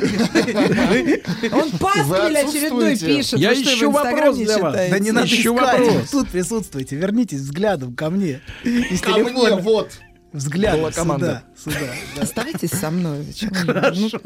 Он 1.52 1.70
пасквиль 1.78 2.38
очередной 2.38 2.96
пишет. 2.98 3.38
Я 3.38 3.52
ищу 3.54 3.90
вопрос 3.90 4.36
для 4.38 4.58
вас. 4.58 4.74
Да 4.90 4.98
не 4.98 5.12
надо 5.12 5.26
Ищу 5.26 5.54
искать, 5.54 5.80
вопрос. 5.80 6.10
тут 6.10 6.28
присутствуйте, 6.28 6.96
вернитесь 6.96 7.38
взглядом 7.40 7.94
ко 7.94 8.10
мне. 8.10 8.40
Из 8.64 9.00
Ко 9.00 9.18
мне, 9.18 9.56
вот. 9.56 9.90
Взгляд 10.32 10.78
Была 10.78 10.90
команда. 10.90 11.44
сюда, 11.56 11.76
сюда. 11.76 11.92
да. 12.16 12.22
Оставайтесь 12.22 12.70
со 12.70 12.90
мной. 12.90 13.26
Хорошо. 13.52 14.20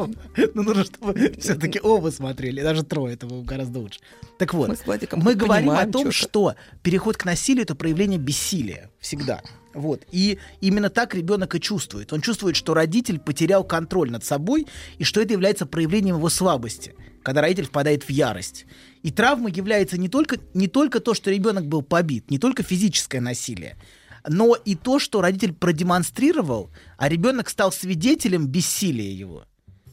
Ну, 0.55 0.63
нужно, 0.63 0.85
чтобы 0.85 1.35
все-таки 1.39 1.81
оба 1.83 2.11
смотрели. 2.11 2.63
Даже 2.63 2.85
трое, 2.85 3.15
это 3.15 3.27
гораздо 3.27 3.81
лучше. 3.81 4.01
Так 4.39 4.55
вот, 4.55 4.69
Мы 4.69 4.77
с 4.77 4.87
Владиком 4.87 5.21
мы 5.21 5.35
говорим 5.35 5.71
о 5.71 5.87
том, 5.87 6.13
что 6.13 6.55
переход 6.83 7.17
к 7.17 7.25
насилию— 7.25 7.63
это 7.65 7.75
проявление 7.75 8.19
бессилия. 8.19 8.91
Всегда. 9.01 9.43
Вот. 9.75 10.05
И 10.11 10.39
именно 10.61 10.89
так 10.91 11.15
ребенок 11.15 11.55
и 11.55 11.61
чувствует. 11.61 12.13
Он 12.13 12.21
чувствует, 12.21 12.57
что 12.57 12.73
родитель 12.73 13.19
потерял 13.19 13.63
контроль 13.65 14.11
над 14.11 14.25
собой, 14.25 14.67
и 14.99 15.05
что 15.05 15.21
это 15.21 15.33
является 15.33 15.67
проявлением 15.67 16.17
его 16.17 16.29
слабости, 16.31 16.95
когда 17.23 17.43
родитель 17.43 17.67
впадает 17.67 18.05
в 18.05 18.11
ярость. 18.11 18.65
И 19.03 19.11
травма 19.11 19.51
является 19.51 19.99
не 19.99 20.09
только, 20.09 20.39
не 20.55 20.69
только 20.69 21.01
то, 21.01 21.15
что 21.15 21.31
ребенок 21.31 21.67
был 21.67 21.83
побит, 21.83 22.31
не 22.31 22.39
только 22.39 22.63
физическое 22.63 23.21
насилие, 23.21 23.77
но 24.29 24.55
и 24.55 24.75
то, 24.75 24.99
что 24.99 25.21
родитель 25.21 25.53
продемонстрировал, 25.53 26.71
а 26.99 27.09
ребенок 27.09 27.49
стал 27.49 27.73
свидетелем 27.73 28.47
бессилия 28.47 29.11
его. 29.11 29.45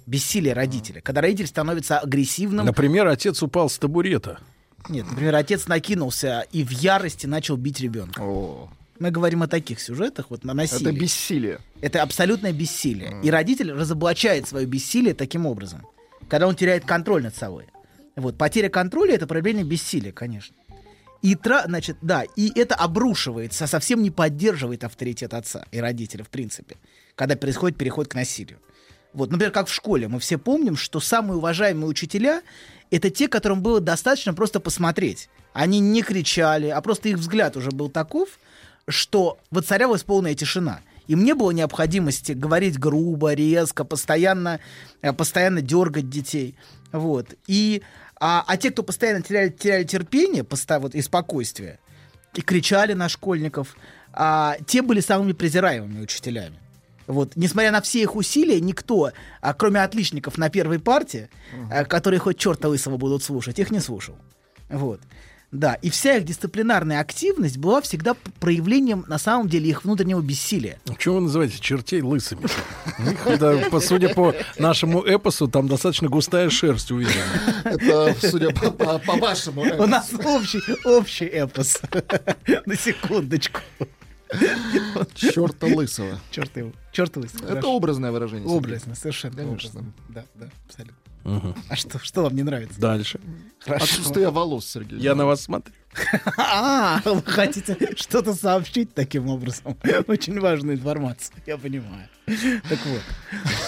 Бессилия 0.06 0.54
родителя. 0.54 1.02
Когда 1.02 1.22
родитель 1.22 1.48
становится 1.48 2.00
агрессивным. 2.00 2.66
Например, 2.66 3.08
отец 3.08 3.42
упал 3.42 3.70
с 3.70 3.78
табурета. 3.78 4.40
Нет, 4.90 5.10
например, 5.10 5.36
отец 5.36 5.68
накинулся 5.68 6.46
и 6.52 6.64
в 6.64 6.72
ярости 6.72 7.26
начал 7.26 7.56
бить 7.56 7.80
ребенка. 7.80 8.22
Мы 9.00 9.12
говорим 9.12 9.44
о 9.44 9.48
таких 9.48 9.80
сюжетах, 9.80 10.28
вот 10.30 10.44
на 10.44 10.54
насилие. 10.54 10.92
Это 10.92 11.00
бессилие. 11.00 11.60
Это 11.82 12.04
абсолютное 12.04 12.54
бессилие. 12.54 13.20
И 13.24 13.32
родитель 13.32 13.72
разоблачает 13.72 14.48
свое 14.48 14.66
бессилие 14.66 15.14
таким 15.14 15.46
образом, 15.46 15.86
когда 16.28 16.48
он 16.48 16.56
теряет 16.56 16.86
контроль 16.86 17.24
над 17.24 17.36
собой. 17.36 17.66
Вот, 18.16 18.38
потеря 18.38 18.70
контроля— 18.70 19.16
это 19.16 19.26
проявление 19.26 19.64
бессилия, 19.64 20.12
конечно. 20.12 20.56
И, 21.24 21.36
тра, 21.36 21.64
значит, 21.66 21.98
да, 22.02 22.26
и 22.36 22.52
это 22.60 22.76
обрушивается, 22.76 23.66
совсем 23.66 24.04
не 24.04 24.12
поддерживает 24.12 24.84
авторитет 24.84 25.34
отца 25.34 25.66
и 25.72 25.80
родителя, 25.80 26.26
в 26.26 26.30
принципе, 26.30 26.76
когда 27.16 27.38
происходит 27.38 27.78
переход 27.78 28.10
к 28.10 28.14
насилию. 28.14 28.60
Вот, 29.14 29.32
например, 29.32 29.52
как 29.52 29.68
в 29.68 29.74
школе. 29.74 30.10
Мы 30.10 30.20
все 30.20 30.38
помним, 30.38 30.76
что 30.76 31.00
самые 31.00 31.38
уважаемые 31.38 31.88
учителя— 31.88 32.42
это 32.92 33.10
те, 33.10 33.30
которым 33.30 33.62
было 33.62 33.80
достаточно 33.80 34.34
просто 34.34 34.60
посмотреть. 34.60 35.30
Они 35.54 35.80
не 35.80 36.02
кричали, 36.02 36.68
а 36.68 36.82
просто 36.82 37.08
их 37.08 37.18
взгляд 37.18 37.56
уже 37.56 37.72
был 37.72 37.90
таков, 37.90 38.38
что 38.90 39.40
воцарялась 39.50 40.04
полная 40.04 40.36
тишина. 40.36 40.82
Им 41.08 41.24
не 41.24 41.36
было 41.36 41.52
необходимости 41.52 42.34
говорить 42.34 42.78
грубо, 42.78 43.34
резко, 43.34 43.86
постоянно, 43.86 44.60
э, 45.02 45.14
постоянно 45.14 45.62
дергать 45.62 46.10
детей. 46.10 46.56
Вот. 46.92 47.28
И, 47.48 47.82
а, 48.26 48.42
а 48.48 48.56
те, 48.56 48.72
кто 48.72 48.84
постоянно 48.84 49.22
теряли, 49.22 49.50
теряли 49.50 49.84
терпение 49.84 50.44
поста- 50.44 50.80
вот, 50.80 50.96
и 50.96 51.02
спокойствие, 51.02 51.80
и 52.34 52.42
кричали 52.42 52.94
на 52.94 53.10
школьников, 53.10 53.76
а, 54.14 54.56
те 54.66 54.82
были 54.82 55.02
самыми 55.02 55.34
презираемыми 55.34 56.02
учителями. 56.02 56.58
Вот, 57.06 57.36
несмотря 57.36 57.72
на 57.72 57.82
все 57.82 58.02
их 58.02 58.16
усилия, 58.16 58.62
никто, 58.62 59.12
а, 59.42 59.54
кроме 59.54 59.84
отличников 59.84 60.38
на 60.38 60.50
первой 60.50 60.80
партии, 60.80 61.30
а, 61.70 61.84
которые 61.84 62.22
хоть 62.22 62.38
черта 62.38 62.70
лысого 62.70 62.96
будут 62.96 63.24
слушать, 63.24 63.60
их 63.60 63.72
не 63.72 63.82
слушал. 63.82 64.16
Вот. 64.70 65.02
Да, 65.54 65.76
и 65.76 65.92
вся 65.92 66.18
их 66.18 66.26
дисциплинарная 66.26 67.00
активность 67.00 67.58
была 67.58 67.80
всегда 67.82 68.16
проявлением, 68.40 69.06
на 69.08 69.20
самом 69.20 69.48
деле, 69.48 69.70
их 69.70 69.84
внутреннего 69.84 70.20
бессилия. 70.20 70.80
Чего 70.98 71.16
вы 71.16 71.22
называете 71.22 71.60
чертей 71.60 72.02
лысыми? 72.02 72.42
По- 73.70 73.80
судя 73.80 74.14
по 74.16 74.34
нашему 74.58 75.04
эпосу, 75.04 75.48
там 75.48 75.68
достаточно 75.68 76.10
густая 76.10 76.50
шерсть 76.50 76.90
увидена. 76.90 77.14
Это, 77.66 78.16
судя 78.20 78.50
по, 78.50 78.98
вашему... 78.98 79.62
У 79.62 79.86
нас 79.86 80.12
общий, 80.14 80.60
общий 80.86 81.26
эпос. 81.26 81.80
На 82.66 82.76
секундочку. 82.76 83.60
Черта 85.14 85.68
лысого. 85.68 86.20
Черт 86.32 86.58
его. 86.58 86.72
Черт 86.92 87.16
лысый. 87.16 87.42
Это 87.48 87.68
образное 87.68 88.12
выражение. 88.12 88.48
Сергей. 88.48 88.58
Образно, 88.58 88.96
совершенно 88.96 89.36
Конечно. 89.36 89.86
Да, 90.10 90.26
да, 90.34 90.50
абсолютно. 90.68 90.98
А 91.24 91.76
что, 91.76 92.00
что 92.00 92.24
вам 92.24 92.36
не 92.36 92.44
нравится? 92.44 92.80
Дальше. 92.80 93.20
Хорошо. 93.60 93.86
Отсутствие 93.86 94.30
волос, 94.30 94.66
Сергей. 94.66 95.00
Я 95.00 95.16
на 95.16 95.26
вас 95.26 95.42
смотрю. 95.42 95.74
А, 96.38 97.02
вы 97.06 97.22
хотите 97.22 97.96
что-то 97.96 98.34
сообщить 98.34 98.94
таким 98.94 99.28
образом? 99.30 99.78
Очень 100.08 100.40
важную 100.40 100.78
информацию, 100.78 101.36
я 101.46 101.58
понимаю. 101.58 102.10
Так 102.26 102.80
вот, 102.86 103.02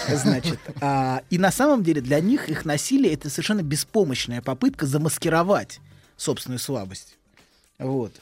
значит, 0.08 0.58
а, 0.80 1.22
и 1.30 1.38
на 1.38 1.50
самом 1.50 1.82
деле 1.82 2.00
для 2.00 2.20
них 2.20 2.48
их 2.48 2.64
насилие 2.64 3.14
это 3.14 3.30
совершенно 3.30 3.62
беспомощная 3.62 4.42
попытка 4.42 4.86
замаскировать 4.86 5.80
собственную 6.16 6.58
слабость. 6.58 7.16
Вот. 7.78 8.12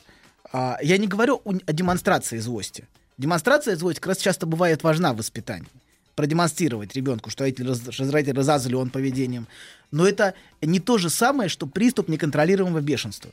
А, 0.52 0.78
я 0.82 0.98
не 0.98 1.06
говорю 1.06 1.40
о, 1.44 1.54
о 1.54 1.72
демонстрации 1.72 2.38
злости. 2.38 2.86
Демонстрация 3.16 3.76
злости 3.76 4.00
как 4.00 4.08
раз 4.08 4.18
часто 4.18 4.46
бывает 4.46 4.82
важна 4.82 5.12
в 5.12 5.16
воспитании. 5.16 5.68
Продемонстрировать 6.14 6.94
ребенку, 6.94 7.30
что 7.30 7.46
что 7.46 8.10
родитель 8.10 8.36
разозлен 8.36 8.90
поведением. 8.90 9.48
Но 9.90 10.06
это 10.06 10.34
не 10.62 10.80
то 10.80 10.98
же 10.98 11.10
самое, 11.10 11.48
что 11.48 11.66
приступ 11.66 12.08
неконтролируемого 12.08 12.80
бешенства. 12.80 13.30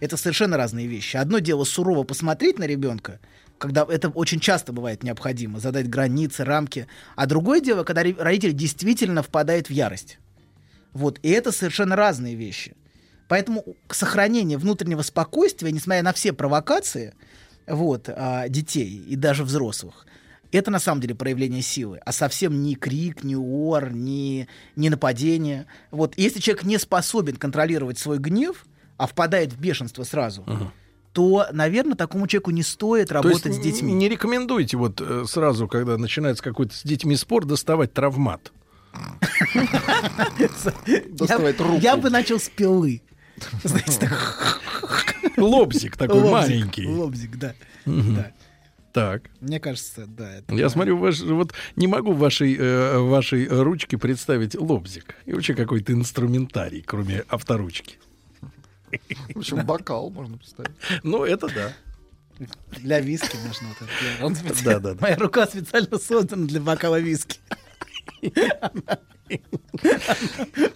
Это 0.00 0.16
совершенно 0.16 0.56
разные 0.56 0.86
вещи. 0.86 1.16
Одно 1.16 1.40
дело 1.40 1.64
сурово 1.64 2.04
посмотреть 2.04 2.58
на 2.58 2.64
ребенка, 2.64 3.20
когда 3.58 3.86
это 3.88 4.08
очень 4.08 4.40
часто 4.40 4.72
бывает 4.72 5.02
необходимо, 5.02 5.60
задать 5.60 5.88
границы, 5.88 6.44
рамки. 6.44 6.86
А 7.16 7.26
другое 7.26 7.60
дело, 7.60 7.84
когда 7.84 8.02
родитель 8.02 8.54
действительно 8.54 9.22
впадает 9.22 9.68
в 9.68 9.72
ярость. 9.72 10.18
Вот. 10.92 11.18
И 11.22 11.30
это 11.30 11.52
совершенно 11.52 11.96
разные 11.96 12.34
вещи. 12.34 12.74
Поэтому 13.28 13.64
к 13.86 13.94
сохранению 13.94 14.58
внутреннего 14.58 15.02
спокойствия, 15.02 15.70
несмотря 15.70 16.02
на 16.02 16.12
все 16.12 16.32
провокации 16.32 17.14
вот, 17.66 18.08
а, 18.08 18.48
детей 18.48 19.04
и 19.06 19.14
даже 19.14 19.44
взрослых, 19.44 20.06
это 20.58 20.70
на 20.70 20.78
самом 20.78 21.00
деле 21.00 21.14
проявление 21.14 21.62
силы, 21.62 22.00
а 22.04 22.12
совсем 22.12 22.62
не 22.62 22.74
крик, 22.74 23.22
не 23.22 23.36
ор, 23.36 23.92
не, 23.92 24.48
не 24.76 24.90
нападение. 24.90 25.66
Вот. 25.90 26.14
Если 26.16 26.40
человек 26.40 26.64
не 26.64 26.78
способен 26.78 27.36
контролировать 27.36 27.98
свой 27.98 28.18
гнев, 28.18 28.66
а 28.96 29.06
впадает 29.06 29.52
в 29.52 29.60
бешенство 29.60 30.02
сразу, 30.02 30.44
то, 31.12 31.46
наверное, 31.52 31.96
такому 31.96 32.26
человеку 32.26 32.50
не 32.50 32.62
стоит 32.62 33.08
То 33.08 33.14
работать 33.14 33.46
есть 33.46 33.58
с 33.58 33.62
детьми. 33.62 33.92
Не 33.92 34.08
рекомендуете 34.08 34.76
вот 34.76 35.00
э, 35.00 35.24
сразу, 35.26 35.66
когда 35.66 35.98
начинается 35.98 36.42
какой-то 36.42 36.74
с 36.74 36.82
детьми 36.82 37.16
спор, 37.16 37.44
доставать 37.46 37.92
травмат. 37.92 38.52
Я, 40.86 41.78
я 41.80 41.96
бы 41.96 42.10
начал 42.10 42.38
с 42.38 42.48
пилы. 42.48 43.02
Знаете, 43.64 44.10
Лобзик 45.36 45.96
такой 45.96 46.30
маленький. 46.30 46.86
Лобзик, 46.86 47.36
да. 47.38 47.54
Да. 48.92 49.12
Так. 49.12 49.30
Мне 49.40 49.60
кажется, 49.60 50.06
да. 50.06 50.38
это 50.38 50.54
Я 50.54 50.68
смотрю, 50.68 50.96
ваш, 50.98 51.20
вот 51.20 51.52
не 51.76 51.86
могу 51.86 52.12
в 52.12 52.18
вашей, 52.18 52.56
э, 52.56 52.98
вашей 52.98 53.46
ручке 53.46 53.98
представить 53.98 54.54
лобзик. 54.54 55.14
И 55.26 55.32
вообще 55.32 55.54
какой-то 55.54 55.92
инструментарий, 55.92 56.82
кроме 56.82 57.20
авторучки. 57.28 57.98
В 59.34 59.38
общем, 59.38 59.64
бокал 59.64 60.10
можно 60.10 60.36
представить. 60.36 60.72
Ну, 61.02 61.24
это 61.24 61.48
да. 61.48 61.72
Для 62.78 63.00
виски 63.00 63.36
можно 63.46 63.68
вот 63.68 63.76
это. 64.40 64.64
Да, 64.64 64.78
да, 64.80 64.94
да. 64.94 65.00
Моя 65.00 65.16
рука 65.16 65.46
специально 65.46 65.98
создана 65.98 66.46
для 66.46 66.60
бокала 66.60 66.98
виски. 66.98 67.38
Она 68.60 68.98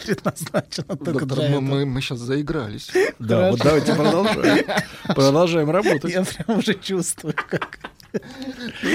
предназначена 0.05 0.97
только 0.97 1.27
Доктор, 1.27 1.39
для 1.39 1.49
мы, 1.49 1.57
этого. 1.57 1.61
мы, 1.61 1.87
мы 1.87 2.01
сейчас 2.01 2.19
заигрались. 2.21 2.91
Да, 3.19 3.51
вот 3.51 3.61
давайте 3.61 3.95
продолжаем. 3.95 4.67
Продолжаем 5.07 5.71
работать. 5.71 6.13
Я 6.13 6.25
прям 6.25 6.59
уже 6.59 6.75
чувствую, 6.75 7.35
как 7.35 7.79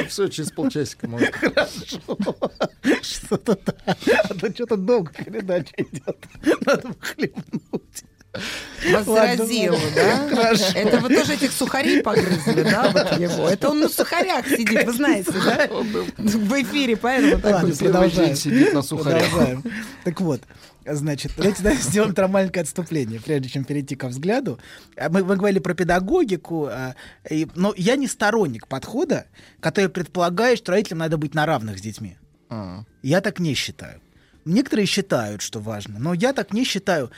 все, 0.08 0.28
через 0.28 0.52
полчасика 0.52 1.08
может. 1.08 1.36
хорошо. 1.36 2.00
Что-то 3.02 3.60
да. 3.66 3.96
А 4.24 4.34
то 4.34 4.54
что-то 4.54 4.78
долго 4.78 5.12
передача 5.12 5.74
идет. 5.78 6.18
Надо 6.66 6.94
хлебнуть. 7.00 8.04
Вас 8.92 9.06
заразило, 9.06 9.78
да? 9.96 10.30
Хорошо. 10.30 10.66
Это 10.76 11.00
вы 11.00 11.10
тоже 11.10 11.34
этих 11.34 11.52
сухарей 11.52 12.02
погрызли, 12.02 12.62
да, 12.62 12.90
вот 12.94 13.20
его? 13.20 13.50
Это 13.50 13.70
он 13.70 13.80
на 13.82 13.90
сухарях 13.90 14.48
сидит, 14.48 14.86
вы 14.86 14.94
знаете, 14.94 15.32
да? 15.32 15.68
В 16.18 16.62
эфире, 16.62 16.96
поэтому 16.96 17.42
так 17.42 17.54
Ладно, 17.54 17.76
продолжаем. 17.76 18.36
сидит 18.36 18.74
на 18.74 18.82
сухарях. 18.82 19.30
Продолжаем. 19.30 19.64
Так 20.04 20.22
вот, 20.22 20.42
значит, 20.96 21.32
давайте 21.38 21.64
да, 21.64 21.74
сделаем 21.76 22.32
маленькое 22.32 22.64
отступление, 22.64 23.20
прежде 23.20 23.50
чем 23.50 23.64
перейти 23.66 23.96
ко 23.96 24.08
взгляду. 24.08 24.60
А 24.98 25.10
Мы, 25.10 25.24
мы 25.24 25.36
говорили 25.36 25.60
про 25.60 25.74
педагогику, 25.74 26.66
а, 26.66 26.96
и- 27.30 27.48
но 27.56 27.74
я 27.78 27.96
не 27.96 28.08
сторонник 28.08 28.68
подхода, 28.68 29.26
который 29.60 29.90
предполагает, 29.90 30.60
что 30.60 30.72
родителям 30.72 31.00
надо 31.00 31.18
быть 31.18 31.34
на 31.36 31.46
равных 31.46 31.78
с 31.78 31.82
детьми. 31.82 32.18
А. 32.50 32.84
Я 33.02 33.22
так 33.22 33.40
не 33.40 33.54
считаю. 33.54 34.02
Некоторые 34.46 34.86
считают, 34.86 35.42
что 35.42 35.60
важно, 35.60 36.00
но 36.00 36.14
я 36.14 36.34
так 36.34 36.54
не 36.54 36.64
считаю, 36.64 37.12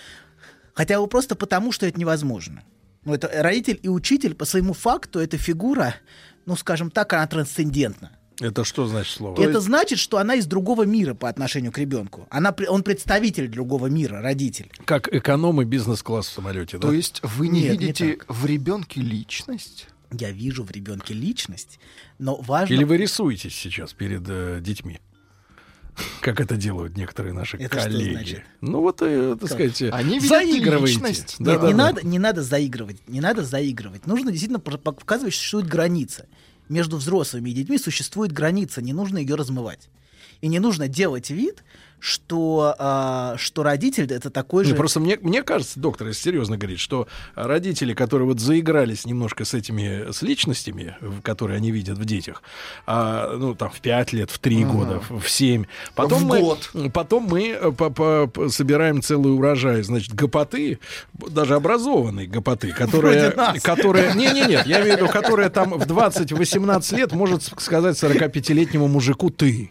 хотя 0.74 1.00
бы 1.00 1.08
просто 1.08 1.36
потому, 1.36 1.72
что 1.72 1.86
это 1.86 2.00
невозможно. 2.00 2.64
Ну, 3.06 3.14
это 3.14 3.30
родитель 3.42 3.80
и 3.82 3.90
учитель 3.90 4.36
по 4.36 4.46
своему 4.46 4.74
факту, 4.74 5.20
это 5.20 5.38
фигура, 5.38 5.96
ну, 6.46 6.56
скажем 6.56 6.92
так, 6.92 7.14
она 7.14 7.26
трансцендентна. 7.28 8.12
Это 8.42 8.64
что 8.64 8.88
значит 8.88 9.14
слово? 9.16 9.42
это 9.42 9.60
значит, 9.62 10.00
что 10.00 10.18
она 10.18 10.36
из 10.36 10.48
другого 10.48 10.84
мира 10.84 11.14
по 11.14 11.30
отношению 11.30 11.72
к 11.72 11.78
ребенку. 11.78 12.28
Она, 12.30 12.54
он 12.68 12.84
представитель 12.84 13.48
другого 13.48 13.88
мира, 13.88 14.22
родитель. 14.22 14.72
Как 14.86 15.14
эконом 15.14 15.62
и 15.62 15.66
бизнес-класс 15.66 16.28
в 16.28 16.34
самолете, 16.34 16.78
да? 16.78 16.88
То 16.88 16.94
есть 16.94 17.22
вы 17.24 17.48
не 17.48 17.62
Нет, 17.62 17.72
не 17.72 17.78
видите 17.78 18.18
в 18.28 18.46
ребенке 18.46 19.02
личность? 19.02 19.88
Я 20.12 20.32
вижу 20.32 20.64
в 20.64 20.72
ребенке 20.72 21.14
личность, 21.14 21.80
но 22.20 22.36
важно... 22.36 22.74
Или 22.74 22.84
вы 22.84 22.98
рисуетесь 22.98 23.56
сейчас 23.56 23.94
перед 23.94 24.24
э, 24.28 24.60
детьми? 24.62 25.00
Как 26.22 26.40
это 26.40 26.56
делают 26.56 26.98
некоторые 26.98 27.34
наши 27.34 27.58
Это 27.58 27.80
что 27.80 27.90
коллеги. 27.90 28.12
значит? 28.14 28.44
Ну 28.62 28.82
вот, 28.82 29.02
э, 29.02 29.38
так 29.40 29.50
сказать, 29.50 29.82
Они 29.94 30.16
видят 30.16 30.30
заигрываете. 30.30 30.94
личность. 30.94 31.40
Нет, 31.40 31.48
Да-да-да. 31.48 31.68
не, 31.68 31.74
надо, 31.74 32.08
не 32.08 32.20
надо 32.20 32.44
заигрывать, 32.44 33.08
не 33.08 33.22
надо 33.22 33.44
заигрывать. 33.44 34.06
Нужно 34.08 34.32
действительно 34.32 34.60
показывать, 34.60 35.34
что 35.34 35.42
существует 35.42 35.68
граница. 35.68 36.28
Между 36.72 36.98
взрослыми 36.98 37.50
и 37.50 37.54
детьми 37.54 37.78
существует 37.78 38.32
граница, 38.32 38.82
не 38.82 38.94
нужно 38.94 39.18
ее 39.18 39.36
размывать. 39.36 39.90
И 40.40 40.48
не 40.48 40.60
нужно 40.60 40.88
делать 40.88 41.30
вид, 41.30 41.64
что, 42.02 42.76
а, 42.80 43.36
что 43.38 43.62
родитель 43.62 44.12
это 44.12 44.32
такой 44.32 44.64
Не, 44.66 44.72
же... 44.72 44.76
просто 44.76 45.00
мне, 45.00 45.20
мне 45.22 45.44
кажется, 45.44 45.80
доктор, 45.80 46.08
если 46.08 46.24
серьезно 46.24 46.58
говорит, 46.58 46.80
что 46.80 47.08
родители, 47.36 47.94
которые 47.94 48.28
вот 48.28 48.40
заигрались 48.40 49.06
немножко 49.06 49.46
с 49.46 49.54
этими, 49.54 50.12
с 50.12 50.24
личностями, 50.24 50.96
которые 51.22 51.58
они 51.58 51.70
видят 51.70 52.00
в 52.00 52.04
детях, 52.06 52.42
а, 52.88 53.38
ну, 53.38 53.54
там, 53.54 53.70
в 53.70 53.80
5 53.82 54.14
лет, 54.14 54.32
в 54.32 54.40
3 54.40 54.64
Ага. 54.64 54.72
года, 54.74 55.02
в 55.10 55.30
7, 55.30 55.66
потом 55.94 56.24
В 56.24 56.26
мы, 56.26 56.40
год. 56.40 56.72
потом 56.92 57.24
мы 57.26 57.50
э, 57.50 57.72
по- 57.72 57.92
по- 57.92 58.26
по- 58.28 58.50
собираем 58.50 59.04
целый 59.04 59.34
урожай, 59.36 59.84
значит, 59.84 60.16
гопоты, 60.16 60.80
даже 61.14 61.54
образованные 61.54 62.26
гопоты, 62.26 62.72
которые... 62.72 63.32
Которые 63.62 64.16
не, 64.16 64.26
не, 64.32 64.42
нет, 64.48 64.66
я 64.66 64.82
имею 64.82 64.96
в 64.96 65.02
виду, 65.02 65.08
которые 65.12 65.50
там 65.50 65.70
в 65.78 65.84
20-18 65.84 66.96
лет 66.98 67.12
может 67.12 67.44
сказать 67.60 67.96
45-летнему 68.02 68.88
мужику 68.88 69.30
«ты». 69.30 69.70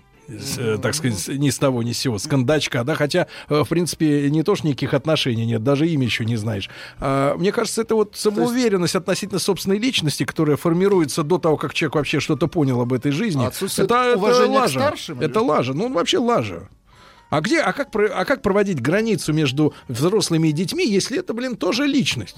Э, 0.58 0.78
так 0.80 0.94
сказать, 0.94 1.28
ни 1.28 1.50
с 1.50 1.58
того, 1.58 1.82
ни 1.82 1.92
с 1.92 1.98
сего, 1.98 2.18
с 2.18 2.26
кондачка, 2.26 2.84
да, 2.84 2.94
хотя, 2.94 3.26
э, 3.48 3.62
в 3.62 3.68
принципе, 3.68 4.30
не 4.30 4.42
то 4.42 4.54
что 4.54 4.66
никаких 4.66 4.94
отношений 4.94 5.46
нет, 5.46 5.62
даже 5.62 5.88
имя 5.88 6.04
еще 6.04 6.24
не 6.24 6.36
знаешь. 6.36 6.70
А, 6.98 7.36
мне 7.36 7.52
кажется, 7.52 7.82
это 7.82 7.94
вот 7.94 8.16
самоуверенность 8.16 8.96
относительно 8.96 9.38
собственной 9.38 9.78
личности, 9.78 10.24
которая 10.24 10.56
формируется 10.56 11.22
до 11.22 11.38
того, 11.38 11.56
как 11.56 11.74
человек 11.74 11.96
вообще 11.96 12.20
что-то 12.20 12.46
понял 12.46 12.80
об 12.80 12.92
этой 12.92 13.12
жизни. 13.12 13.46
Это, 13.46 13.82
это 13.82 14.16
уважение 14.16 14.58
к 14.58 14.62
лажа. 14.62 14.80
старшим, 14.80 15.18
или 15.18 15.26
Это 15.26 15.40
лажа. 15.40 15.74
Ну, 15.74 15.92
вообще 15.92 16.18
лажа. 16.18 16.68
А 17.30 17.40
где, 17.40 17.60
а 17.60 17.72
как, 17.72 17.90
а 17.94 18.24
как 18.24 18.42
проводить 18.42 18.82
границу 18.82 19.32
между 19.32 19.72
взрослыми 19.86 20.48
и 20.48 20.52
детьми, 20.52 20.84
если 20.84 21.20
это, 21.20 21.32
блин, 21.32 21.56
тоже 21.56 21.86
личность? 21.86 22.36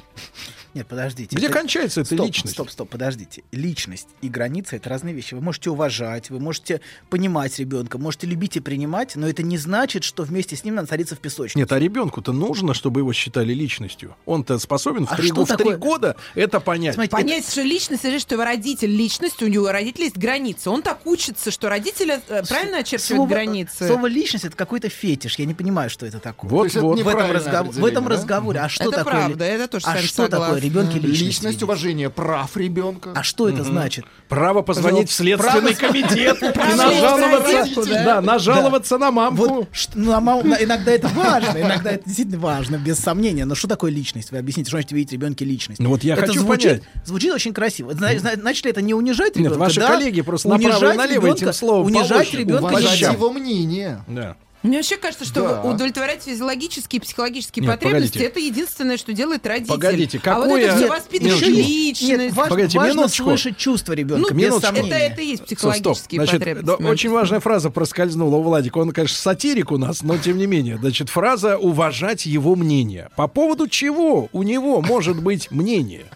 Нет, 0.74 0.86
подождите. 0.86 1.36
Где 1.36 1.47
Это- 1.47 1.59
кончается 1.59 2.01
эта 2.01 2.15
стоп, 2.15 2.27
личность? 2.27 2.55
Стоп, 2.55 2.70
стоп, 2.70 2.89
подождите. 2.89 3.43
Личность 3.53 4.09
и 4.23 4.28
границы 4.28 4.77
это 4.77 4.89
разные 4.89 5.15
вещи. 5.15 5.35
Вы 5.35 5.40
можете 5.43 5.69
уважать, 5.70 6.31
вы 6.31 6.40
можете 6.40 6.81
понимать 7.11 7.59
ребенка, 7.59 7.99
можете 7.99 8.27
любить 8.27 8.57
и 8.57 8.61
принимать, 8.61 9.15
но 9.16 9.28
это 9.28 9.43
не 9.43 9.59
значит, 9.59 10.03
что 10.05 10.23
вместе 10.23 10.57
с 10.57 10.65
ним 10.65 10.77
надо 10.77 10.89
садиться 10.89 11.15
в 11.15 11.19
песочницу. 11.19 11.59
Нет, 11.59 11.70
а 11.73 11.78
ребенку-то 11.78 12.32
нужно, 12.32 12.73
чтобы 12.73 13.01
его 13.01 13.12
считали 13.12 13.53
личностью. 13.53 14.16
Он-то 14.24 14.59
способен 14.59 15.07
в 15.07 15.12
А 15.12 15.16
три, 15.16 15.31
в 15.31 15.35
три 15.35 15.44
такое- 15.57 15.77
года 15.77 16.16
это 16.35 16.59
понять. 16.61 16.94
Смотрите, 16.94 17.12
Понять, 17.16 17.47
что 17.49 17.61
личность, 17.62 18.05
или 18.07 18.19
что 18.19 18.35
его 18.36 18.44
родитель 18.44 18.90
личность, 18.90 19.43
у 19.43 19.47
него 19.49 19.66
у 19.66 19.69
родителей 19.69 20.05
есть 20.05 20.16
границы. 20.16 20.70
Он 20.70 20.82
так 20.82 21.05
учится, 21.07 21.51
что 21.51 21.69
родители 21.69 22.19
э, 22.28 22.43
правильно 22.49 22.78
очерчивают 22.78 23.16
Слово, 23.16 23.28
границы. 23.28 23.86
слово 23.86 24.07
личность 24.07 24.44
это 24.47 24.57
какой-то 24.57 24.89
фетиш. 24.89 25.39
Я 25.39 25.44
не 25.44 25.55
понимаю, 25.55 25.90
что 25.90 26.07
это 26.07 26.19
такое. 26.19 26.51
Вот, 26.51 26.65
есть 26.65 26.77
это 26.77 26.85
вот. 26.86 26.99
в 27.01 27.07
этом, 27.09 27.31
разгов- 27.31 27.73
в 27.74 27.85
этом 27.85 28.05
да? 28.05 28.11
разговоре. 28.11 28.61
А 28.61 28.69
что 28.70 28.85
Это 28.85 28.93
такое? 28.99 29.12
правда, 29.12 29.44
я 29.44 29.69
тоже 29.69 29.86
а 29.86 29.99
что 29.99 30.28
такое 30.28 30.61
ребенки 30.62 30.94
личность? 30.94 31.20
Личность, 31.22 31.44
видеть? 31.44 31.62
уважение 31.62 32.10
прав 32.10 32.56
ребенка. 32.56 33.12
А 33.14 33.22
что 33.22 33.48
это 33.48 33.64
значит? 33.64 34.05
Право 34.28 34.62
позвонить 34.62 35.10
в 35.10 35.12
следственный 35.12 35.74
комитет 35.74 36.43
и 36.43 36.76
нажаловаться, 36.76 37.84
да. 37.86 38.20
нажаловаться 38.20 38.98
на 38.98 39.10
мамку. 39.10 39.68
Ну, 39.94 40.12
а 40.12 40.18
иногда 40.62 40.93
это 40.93 41.09
важно, 41.09 41.59
иногда 41.60 41.93
это 41.93 42.05
действительно 42.05 42.39
важно, 42.39 42.76
без 42.76 42.98
сомнения. 42.98 43.44
Но 43.44 43.55
что 43.55 43.68
такое 43.68 43.90
личность? 43.90 44.30
Вы 44.30 44.39
объясните, 44.39 44.68
что 44.68 44.76
значит 44.78 44.93
видеть 44.93 45.12
ребенке 45.12 45.44
личность? 45.44 45.80
Ну 45.80 45.90
вот 45.90 46.05
я 46.05 46.14
это 46.14 46.26
хочу 46.26 46.40
звучит, 46.40 46.82
понять. 46.82 46.82
Звучит 47.05 47.32
очень 47.32 47.52
красиво. 47.52 47.93
Зна- 47.94 48.18
зна- 48.18 48.32
Значит 48.34 48.64
ли 48.64 48.70
это 48.70 48.82
не 48.82 48.94
унижать 48.94 49.36
Нет, 49.36 49.47
ребенка? 49.47 49.59
ваши 49.59 49.80
да? 49.80 49.89
коллеги 49.89 50.20
просто 50.22 50.48
направо 50.48 50.93
и 50.93 50.97
налево 50.97 51.26
ребенка- 51.26 51.44
этим 51.44 51.52
словом 51.52 51.86
Унижать 51.86 52.32
ребенка 52.34 52.64
Уважать 52.64 53.01
его 53.01 53.32
мнение. 53.32 54.05
Да. 54.09 54.36
Мне 54.62 54.76
вообще 54.76 54.97
кажется, 54.97 55.24
что 55.24 55.40
Да. 55.43 55.62
удовлетворять 55.62 56.22
физиологические 56.22 56.98
и 56.98 57.02
психологические 57.02 57.64
Нет, 57.66 57.72
потребности 57.74 58.12
погодите. 58.18 58.30
это 58.30 58.40
единственное, 58.40 58.97
что 58.97 59.12
делает 59.12 59.44
родитель. 59.47 59.68
Погодите, 59.68 60.20
а 60.24 60.34
вот 60.36 60.43
какое- 60.44 60.64
это 60.66 60.76
все 60.76 60.84
минуточку. 61.20 61.47
личность. 61.51 62.02
Нет, 62.02 62.32
важ- 62.32 62.48
Погодите, 62.48 62.78
важно 62.78 62.93
минуточку. 62.94 63.24
слышать 63.24 63.56
чувства 63.56 63.93
ребенка, 63.94 64.32
ну, 64.32 64.39
без 64.39 64.55
это, 64.56 64.76
это 64.76 65.20
и 65.20 65.26
есть 65.26 65.43
Стоп, 65.43 65.47
психологические 65.59 66.20
Значит, 66.20 66.39
потребности. 66.39 66.82
да, 66.82 66.89
очень 66.89 67.10
важная 67.10 67.40
фраза 67.40 67.70
проскользнула 67.70 68.36
у 68.36 68.43
Владика. 68.43 68.78
Он, 68.78 68.93
конечно, 68.93 69.16
сатирик 69.16 69.72
у 69.72 69.78
нас, 69.78 70.02
но 70.02 70.16
тем 70.16 70.39
не 70.39 70.47
менее. 70.47 70.78
Значит, 70.78 71.09
фраза 71.09 71.59
«уважать 71.59 72.26
его 72.26 72.55
мнение». 72.55 73.09
По 73.16 73.26
поводу 73.26 73.66
чего 73.68 74.28
у 74.32 74.43
него 74.44 74.80
может 74.80 75.20
быть 75.20 75.51
мнение? 75.51 76.06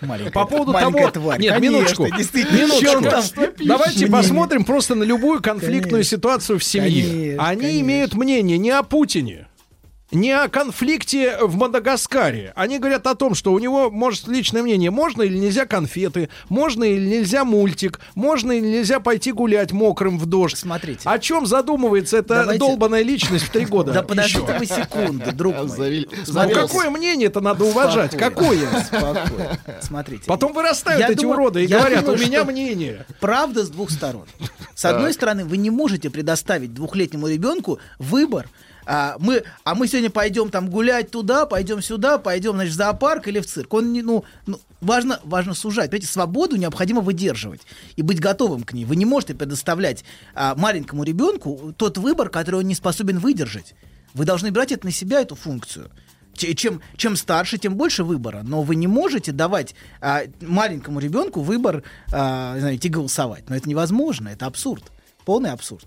Маленькая- 0.00 0.32
По 0.32 0.44
поводу 0.46 0.72
того... 0.72 1.10
тварь. 1.10 1.40
Нет, 1.40 1.54
Конечно, 1.54 1.76
минуточку. 1.78 2.16
действительно. 2.16 2.56
Минуточку. 2.56 3.64
Давайте 3.64 4.06
посмотрим 4.06 4.64
просто 4.64 4.94
на 4.94 5.04
любую 5.04 5.42
конфликтную 5.42 6.04
ситуацию 6.04 6.58
в 6.58 6.64
семье. 6.64 7.36
Они 7.38 7.80
имеют 7.80 8.14
мнение 8.14 8.58
не 8.58 8.70
о 8.70 8.82
Путине, 8.82 9.46
не 10.12 10.30
о 10.30 10.48
конфликте 10.48 11.38
в 11.42 11.56
Мадагаскаре. 11.56 12.52
Они 12.54 12.78
говорят 12.78 13.06
о 13.06 13.14
том, 13.14 13.34
что 13.34 13.52
у 13.52 13.58
него 13.58 13.90
может 13.90 14.28
личное 14.28 14.62
мнение, 14.62 14.90
можно 14.90 15.22
или 15.22 15.36
нельзя 15.36 15.66
конфеты, 15.66 16.28
можно 16.48 16.84
или 16.84 17.06
нельзя 17.06 17.44
мультик, 17.44 18.00
можно 18.14 18.52
или 18.52 18.66
нельзя 18.66 19.00
пойти 19.00 19.32
гулять 19.32 19.72
мокрым 19.72 20.18
в 20.18 20.26
дождь. 20.26 20.56
Смотрите. 20.56 21.00
О 21.04 21.18
чем 21.18 21.46
задумывается 21.46 22.18
эта 22.18 22.40
Давайте- 22.40 22.60
долбаная 22.60 23.02
личность 23.02 23.46
в 23.46 23.50
три 23.50 23.64
года? 23.66 23.92
Да 23.92 24.02
подождите 24.02 24.56
вы 24.58 24.66
секунду, 24.66 25.32
друг 25.32 25.56
мой. 25.56 26.08
Ну, 26.26 26.50
какое 26.50 26.90
мнение-то 26.90 27.40
надо 27.40 27.64
уважать? 27.64 28.16
Какое? 28.16 28.66
Спокойно. 28.84 29.58
Смотрите. 29.80 30.24
Потом 30.26 30.52
вырастают 30.52 31.10
эти 31.10 31.24
уроды 31.24 31.64
и 31.64 31.66
говорят, 31.66 32.08
у 32.08 32.16
меня 32.16 32.44
мнение. 32.44 33.06
Правда 33.20 33.64
с 33.64 33.70
двух 33.70 33.90
сторон. 33.90 34.26
С 34.74 34.84
одной 34.84 35.12
стороны, 35.12 35.44
вы 35.44 35.56
не 35.56 35.70
можете 35.70 36.10
предоставить 36.10 36.72
двухлетнему 36.72 37.26
ребенку 37.26 37.80
выбор. 37.98 38.46
А 38.86 39.16
мы, 39.18 39.42
а 39.64 39.74
мы 39.74 39.88
сегодня 39.88 40.10
пойдем 40.10 40.48
там 40.48 40.70
гулять 40.70 41.10
туда, 41.10 41.44
пойдем 41.44 41.82
сюда, 41.82 42.18
пойдем 42.18 42.54
значит, 42.54 42.72
в 42.72 42.76
зоопарк 42.76 43.26
или 43.26 43.40
в 43.40 43.46
цирк. 43.46 43.74
Он 43.74 43.92
не, 43.92 44.02
ну, 44.02 44.24
ну, 44.46 44.60
важно, 44.80 45.20
важно 45.24 45.54
сужать. 45.54 45.90
Понимаете, 45.90 46.06
свободу 46.06 46.54
необходимо 46.54 47.00
выдерживать 47.00 47.62
и 47.96 48.02
быть 48.02 48.20
готовым 48.20 48.62
к 48.62 48.72
ней. 48.72 48.84
Вы 48.84 48.94
не 48.94 49.04
можете 49.04 49.34
предоставлять 49.34 50.04
а, 50.34 50.54
маленькому 50.54 51.02
ребенку 51.02 51.74
тот 51.76 51.98
выбор, 51.98 52.28
который 52.28 52.60
он 52.60 52.68
не 52.68 52.76
способен 52.76 53.18
выдержать. 53.18 53.74
Вы 54.14 54.24
должны 54.24 54.52
брать 54.52 54.70
это 54.70 54.86
на 54.86 54.92
себя, 54.92 55.20
эту 55.20 55.34
функцию. 55.34 55.90
Чем, 56.34 56.82
чем 56.96 57.16
старше, 57.16 57.58
тем 57.58 57.76
больше 57.76 58.04
выбора. 58.04 58.42
Но 58.44 58.62
вы 58.62 58.76
не 58.76 58.86
можете 58.86 59.32
давать 59.32 59.74
а, 60.00 60.22
маленькому 60.40 61.00
ребенку 61.00 61.40
выбор, 61.40 61.82
а, 62.12 62.56
знаю, 62.60 62.78
голосовать. 62.84 63.48
Но 63.48 63.56
это 63.56 63.68
невозможно, 63.68 64.28
это 64.28 64.46
абсурд. 64.46 64.92
Полный 65.24 65.50
абсурд. 65.50 65.86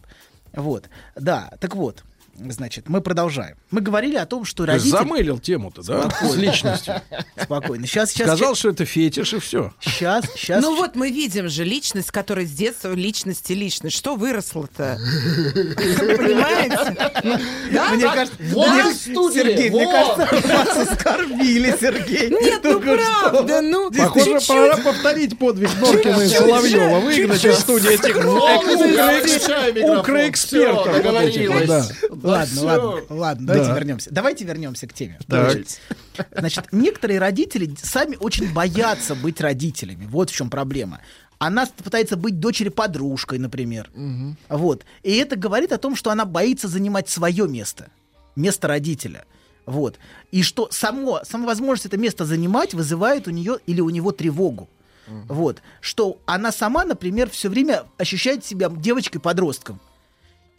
Вот. 0.52 0.90
Да, 1.16 1.52
так 1.62 1.76
вот. 1.76 2.04
Значит, 2.49 2.88
мы 2.88 3.02
продолжаем. 3.02 3.57
Мы 3.70 3.82
говорили 3.82 4.16
о 4.16 4.26
том, 4.26 4.45
что 4.45 4.66
родители... 4.66 4.90
замылил 4.91 5.40
тему-то, 5.40 5.82
да? 5.84 6.10
С 6.22 6.36
личностью. 6.36 7.02
Спокойно. 7.41 7.86
Сейчас, 7.86 8.11
сейчас, 8.11 8.28
Сказал, 8.28 8.56
что 8.56 8.70
это 8.70 8.86
фетиш 8.86 9.34
и 9.34 9.40
все. 9.40 9.74
сейчас, 9.82 10.26
сейчас. 10.36 10.61
Ну 10.64 10.76
вот 10.76 10.95
мы 10.95 11.11
видим 11.11 11.49
же 11.49 11.64
личность, 11.66 12.11
которая 12.11 12.45
с 12.45 12.52
детства 12.52 12.94
личность 12.94 13.49
и 13.52 13.56
личность. 13.56 13.98
Что 13.98 14.16
выросло-то? 14.16 14.98
Понимаете? 15.53 16.98
Мне 17.95 18.03
кажется, 18.03 18.38
Вот 18.53 18.68
мне- 18.70 18.84
в 18.84 18.94
студии, 18.95 19.40
Сергей, 19.40 19.70
мне 19.70 19.86
кажется, 19.86 20.48
вас 20.48 20.78
оскорбили, 20.90 21.76
Сергей. 21.80 22.30
Нет, 22.30 22.61
ну 22.64 22.80
правда, 22.80 23.61
ну 23.61 23.91
Похоже, 23.91 24.40
пора 24.48 24.78
повторить 24.78 25.38
подвиг 25.38 25.70
Норкина 25.82 26.22
и 26.22 26.28
Соловьева. 26.28 26.99
Выгнать 26.99 27.44
из 27.45 27.60
студии 27.60 27.94
этих 27.94 28.16
укроэкспертов. 29.99 30.94
Договорилась. 30.94 31.91
Ладно, 32.30 32.56
всё. 32.56 32.66
ладно, 32.66 33.02
ладно, 33.10 33.48
давайте 33.48 33.70
Да. 33.70 33.76
вернемся. 33.76 34.10
Давайте 34.12 34.46
вернемся 34.46 34.88
к 34.88 34.94
теме. 34.94 35.20
Значит, 36.32 36.66
некоторые 36.72 37.20
родители 37.20 37.74
сами 37.82 38.16
очень 38.20 38.52
боятся 38.54 39.16
быть 39.16 39.40
родителями. 39.42 40.06
Вот 40.06 40.30
в 40.30 40.36
чем 40.36 40.50
проблема. 40.50 41.00
Она 41.38 41.66
пытается 41.66 42.18
быть 42.18 42.40
дочери-подружкой, 42.40 43.40
например. 43.40 43.90
Вот. 44.50 44.84
И 45.04 45.16
это 45.16 45.36
говорит 45.38 45.72
о 45.72 45.78
том, 45.78 45.96
что 45.96 46.12
она 46.12 46.26
боится 46.26 46.68
занимать 46.68 47.10
свое 47.10 47.48
место. 47.48 47.90
Место 48.36 48.68
родителя. 48.68 49.26
Вот. 49.66 49.98
И 50.32 50.42
что 50.44 50.68
само, 50.72 51.22
сама 51.24 51.46
возможность 51.46 51.86
это 51.86 51.98
место 51.98 52.26
занимать 52.26 52.74
вызывает 52.74 53.28
у 53.28 53.32
нее 53.32 53.60
или 53.68 53.82
у 53.82 53.90
него 53.90 54.12
тревогу. 54.12 54.68
Вот. 55.28 55.62
Что 55.82 56.20
она 56.26 56.52
сама, 56.52 56.86
например, 56.86 57.30
все 57.30 57.50
время 57.50 57.84
ощущает 57.98 58.46
себя 58.46 58.70
девочкой-подростком 58.70 59.80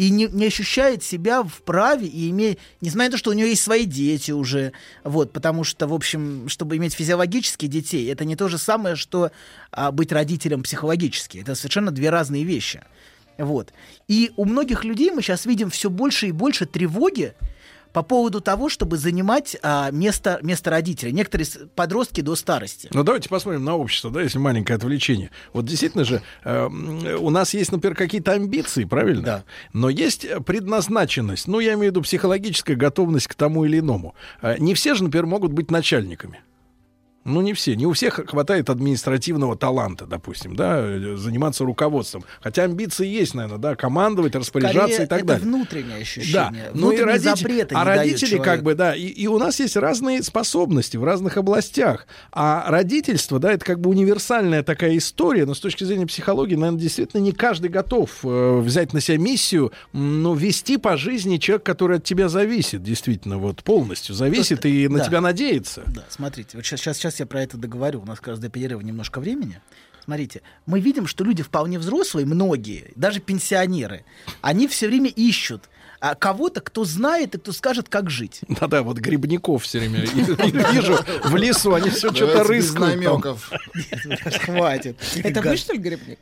и 0.01 0.09
не, 0.09 0.29
не 0.29 0.47
ощущает 0.47 1.03
себя 1.03 1.43
в 1.43 1.61
праве 1.61 2.07
и 2.07 2.31
имеет, 2.31 2.59
несмотря 2.81 3.09
на 3.09 3.13
то, 3.13 3.19
что 3.19 3.31
у 3.33 3.35
нее 3.35 3.51
есть 3.51 3.63
свои 3.63 3.85
дети 3.85 4.31
уже, 4.31 4.73
вот, 5.05 5.31
потому 5.31 5.63
что, 5.63 5.87
в 5.87 5.93
общем, 5.93 6.49
чтобы 6.49 6.79
иметь 6.79 6.95
физиологически 6.95 7.67
детей, 7.67 8.11
это 8.11 8.25
не 8.25 8.35
то 8.35 8.49
же 8.49 8.57
самое, 8.57 8.97
что 8.97 9.31
а, 9.71 9.93
быть 9.93 10.11
родителем 10.11 10.63
психологически. 10.63 11.37
Это 11.37 11.55
совершенно 11.55 11.91
две 11.91 12.09
разные 12.09 12.45
вещи. 12.45 12.81
Вот. 13.37 13.75
И 14.09 14.33
у 14.37 14.47
многих 14.47 14.85
людей 14.85 15.11
мы 15.11 15.21
сейчас 15.21 15.45
видим 15.45 15.69
все 15.69 15.91
больше 15.91 16.29
и 16.29 16.33
больше 16.33 16.65
тревоги 16.65 17.35
по 17.93 18.03
поводу 18.03 18.41
того, 18.41 18.69
чтобы 18.69 18.97
занимать 18.97 19.57
а, 19.63 19.91
место, 19.91 20.39
место 20.43 20.71
родителя. 20.71 21.11
Некоторые 21.11 21.47
подростки 21.75 22.21
до 22.21 22.37
старости. 22.37 22.89
Ну, 22.93 23.03
давайте 23.03 23.29
посмотрим 23.29 23.65
на 23.65 23.77
общество, 23.77 24.11
да, 24.11 24.23
если 24.23 24.39
маленькое 24.39 24.77
отвлечение. 24.77 25.31
Вот 25.53 25.65
действительно 25.65 26.05
же, 26.05 26.23
э, 26.45 26.67
у 26.67 27.31
нас 27.31 27.55
есть, 27.55 27.73
например, 27.73 27.97
какие-то 27.97 28.33
амбиции, 28.33 28.85
правильно? 28.85 29.23
Да. 29.23 29.45
Но 29.73 29.89
есть 29.89 30.27
предназначенность, 30.45 31.49
ну, 31.49 31.61
я 31.61 31.75
имею 31.75 31.93
в 31.93 31.95
виду 31.95 32.03
психологическая 32.03 32.77
готовность 32.77 33.27
к 33.27 33.35
тому 33.35 33.65
или 33.65 33.79
иному. 33.81 34.15
Э, 34.43 34.57
Не 34.59 34.75
все 34.75 34.95
же, 34.95 35.05
например, 35.05 35.27
могут 35.27 35.53
быть 35.53 35.71
начальниками. 35.71 36.41
Ну, 37.25 37.43
не 37.43 37.53
все. 37.53 37.77
Не 37.77 37.87
у 37.87 37.93
всех 37.93 38.15
хватает 38.27 38.71
административного 38.71 39.57
таланта, 39.57 40.07
допустим, 40.07 40.57
да, 40.57 40.81
э, 40.81 41.17
заниматься 41.17 41.65
руководством. 41.65 42.25
Хотя 42.41 42.65
амбиции 42.65 43.07
есть, 43.07 43.35
наверное, 43.35 43.59
да, 43.59 43.77
командовать, 43.77 44.35
распоряжаться 44.35 45.05
Скорее, 45.05 45.05
и 45.05 45.09
так 45.09 45.19
это 45.19 45.27
далее. 45.27 45.47
внутреннее 45.47 45.99
ощущение. 45.99 46.33
Да, 46.33 46.71
ну 46.75 46.93
и 46.93 47.01
родители, 47.01 47.67
а 47.73 47.85
родители 47.85 48.39
как 48.39 48.63
бы, 48.63 48.75
да, 48.75 48.95
и, 48.95 49.07
и 49.07 49.27
у 49.27 49.39
нас 49.39 49.61
есть 49.61 49.77
разные 49.77 50.23
способности 50.23 50.97
в 50.97 51.05
разных 51.05 51.37
областях. 51.37 52.07
А 52.33 52.71
родительство, 52.71 53.39
да, 53.39 53.53
это 53.53 53.65
как 53.67 53.81
бы 53.81 53.91
универсальная 53.91 54.63
такая 54.63 54.97
история, 54.97 55.45
но 55.45 55.53
с 55.55 55.61
точки 55.61 55.85
зрения 55.85 56.07
психологии, 56.07 56.55
наверное, 56.55 56.81
действительно 56.81 57.21
не 57.21 57.33
каждый 57.33 57.69
готов 57.69 58.11
э, 58.23 58.59
взять 58.61 58.95
на 58.95 59.01
себя 59.01 59.19
миссию, 59.19 59.73
но 59.93 60.35
вести 60.35 60.79
по 60.79 60.97
жизни 60.97 61.37
человек, 61.37 61.65
который 61.65 61.99
от 61.99 62.05
тебя 62.05 62.31
зависит, 62.31 62.83
действительно, 62.83 63.37
вот 63.37 63.63
полностью 63.63 64.15
зависит 64.15 64.65
и 64.65 64.89
на 64.89 64.99
да. 64.99 65.05
тебя 65.05 65.21
надеется. 65.21 65.83
Да, 65.87 66.05
смотрите, 66.09 66.57
вот 66.57 66.65
сейчас, 66.65 66.81
сейчас, 66.81 67.10
сейчас 67.11 67.21
я 67.21 67.27
про 67.27 67.43
это 67.43 67.57
договорю. 67.57 68.01
У 68.01 68.07
нас 68.07 68.19
как 68.19 68.29
раз 68.29 68.39
до 68.39 68.49
перерыва 68.49 68.81
немножко 68.81 69.21
времени. 69.21 69.61
Смотрите, 70.05 70.43
мы 70.67 70.81
видим, 70.81 71.07
что 71.07 71.25
люди 71.25 71.43
вполне 71.43 71.79
взрослые, 71.79 72.27
многие, 72.27 72.93
даже 72.97 73.21
пенсионеры, 73.21 74.05
они 74.41 74.67
все 74.69 74.87
время 74.87 75.11
ищут 75.11 75.69
а, 76.01 76.15
кого-то, 76.15 76.63
кто 76.63 76.85
знает 76.85 77.35
и 77.35 77.39
кто 77.39 77.53
скажет, 77.53 77.89
как 77.91 78.09
жить. 78.09 78.41
Да-да, 78.49 78.83
вот 78.83 78.99
грибников 78.99 79.65
все 79.65 79.81
время 79.81 80.01
вижу 80.01 80.99
в 81.25 81.37
лесу, 81.37 81.75
они 81.75 81.91
все 81.91 82.13
что-то 82.13 82.43
рыскают. 82.43 82.97
намеков. 82.97 83.51
Хватит. 84.45 84.97
Это 85.17 85.43
вы, 85.43 85.57
что 85.57 85.75
ли, 85.75 85.79
грибник? 85.79 86.19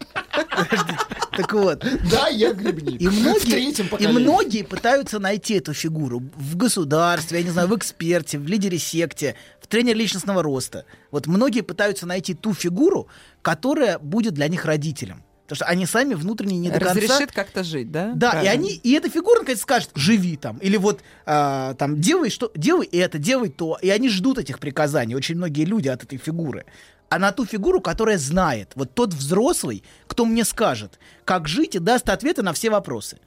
Так 1.36 1.52
вот. 1.52 1.86
Да, 2.10 2.26
я 2.26 2.52
грибник. 2.52 3.00
И 3.00 3.09
многие, 3.09 4.02
и 4.02 4.06
многие 4.09 4.64
пытаются 4.64 5.20
найти 5.20 5.55
эту 5.55 5.72
фигуру 5.72 6.22
в 6.34 6.56
государстве, 6.56 7.38
я 7.38 7.44
не 7.44 7.50
знаю, 7.50 7.68
в 7.68 7.76
эксперте, 7.76 8.38
в 8.38 8.48
лидере 8.48 8.78
секте, 8.78 9.36
в 9.60 9.68
тренере 9.68 10.00
личностного 10.00 10.42
роста. 10.42 10.86
Вот 11.12 11.28
многие 11.28 11.60
пытаются 11.60 12.06
найти 12.06 12.34
ту 12.34 12.52
фигуру, 12.52 13.06
которая 13.42 14.00
будет 14.00 14.34
для 14.34 14.48
них 14.48 14.64
родителем. 14.64 15.22
Потому 15.49 15.57
что 15.57 15.65
они 15.65 15.87
сами 15.87 16.12
внутренне 16.12 16.59
не 16.59 16.69
до 16.69 16.79
конца... 16.79 16.95
Разрешит 16.95 17.33
как-то 17.33 17.65
жить, 17.65 17.91
да? 17.91 18.12
Да, 18.15 18.29
и 18.29 18.33
Правильно. 18.33 18.53
они, 18.53 18.70
и 18.75 18.93
эта 18.93 19.09
фигура, 19.09 19.41
наконец, 19.41 19.62
скажет, 19.62 19.89
живи 19.95 20.37
там. 20.37 20.59
Или 20.59 20.77
вот 20.77 21.01
а, 21.25 21.73
там, 21.75 21.99
делай 21.99 22.29
что, 22.29 22.53
делай 22.55 22.87
это, 22.87 23.16
делай 23.16 23.49
то. 23.49 23.79
И 23.81 23.89
они 23.89 24.11
ждут 24.11 24.37
этих 24.37 24.59
приказаний, 24.59 25.15
очень 25.15 25.37
многие 25.37 25.65
люди 25.65 25.89
от 25.89 26.05
этой 26.05 26.19
фигуры. 26.19 26.66
А 27.09 27.19
на 27.19 27.33
ту 27.33 27.47
фигуру, 27.47 27.81
которая 27.81 28.19
знает, 28.19 28.73
вот 28.75 28.93
тот 28.93 29.15
взрослый, 29.15 29.83
кто 30.07 30.27
мне 30.27 30.45
скажет, 30.45 30.99
как 31.25 31.49
жить 31.49 31.77
и 31.77 31.79
даст 31.79 32.11
ответы 32.11 32.43
на 32.43 32.53
все 32.53 32.69
вопросы. 32.69 33.19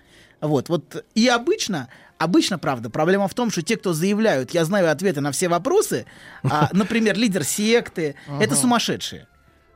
Вот, 0.42 0.70
вот. 0.70 1.04
И 1.16 1.28
обычно, 1.28 1.90
обычно, 2.20 2.60
правда, 2.60 2.92
проблема 2.92 3.30
в 3.30 3.34
том, 3.34 3.50
что 3.50 3.64
те, 3.64 3.78
кто 3.78 3.94
заявляют, 3.94 4.52
я 4.52 4.64
знаю 4.66 4.92
ответы 4.92 5.22
на 5.22 5.32
все 5.32 5.48
вопросы, 5.48 6.06
а, 6.44 6.70
например, 6.74 7.18
лидер 7.18 7.44
секты, 7.44 8.14
это 8.40 8.56
сумасшедшие. 8.56 9.28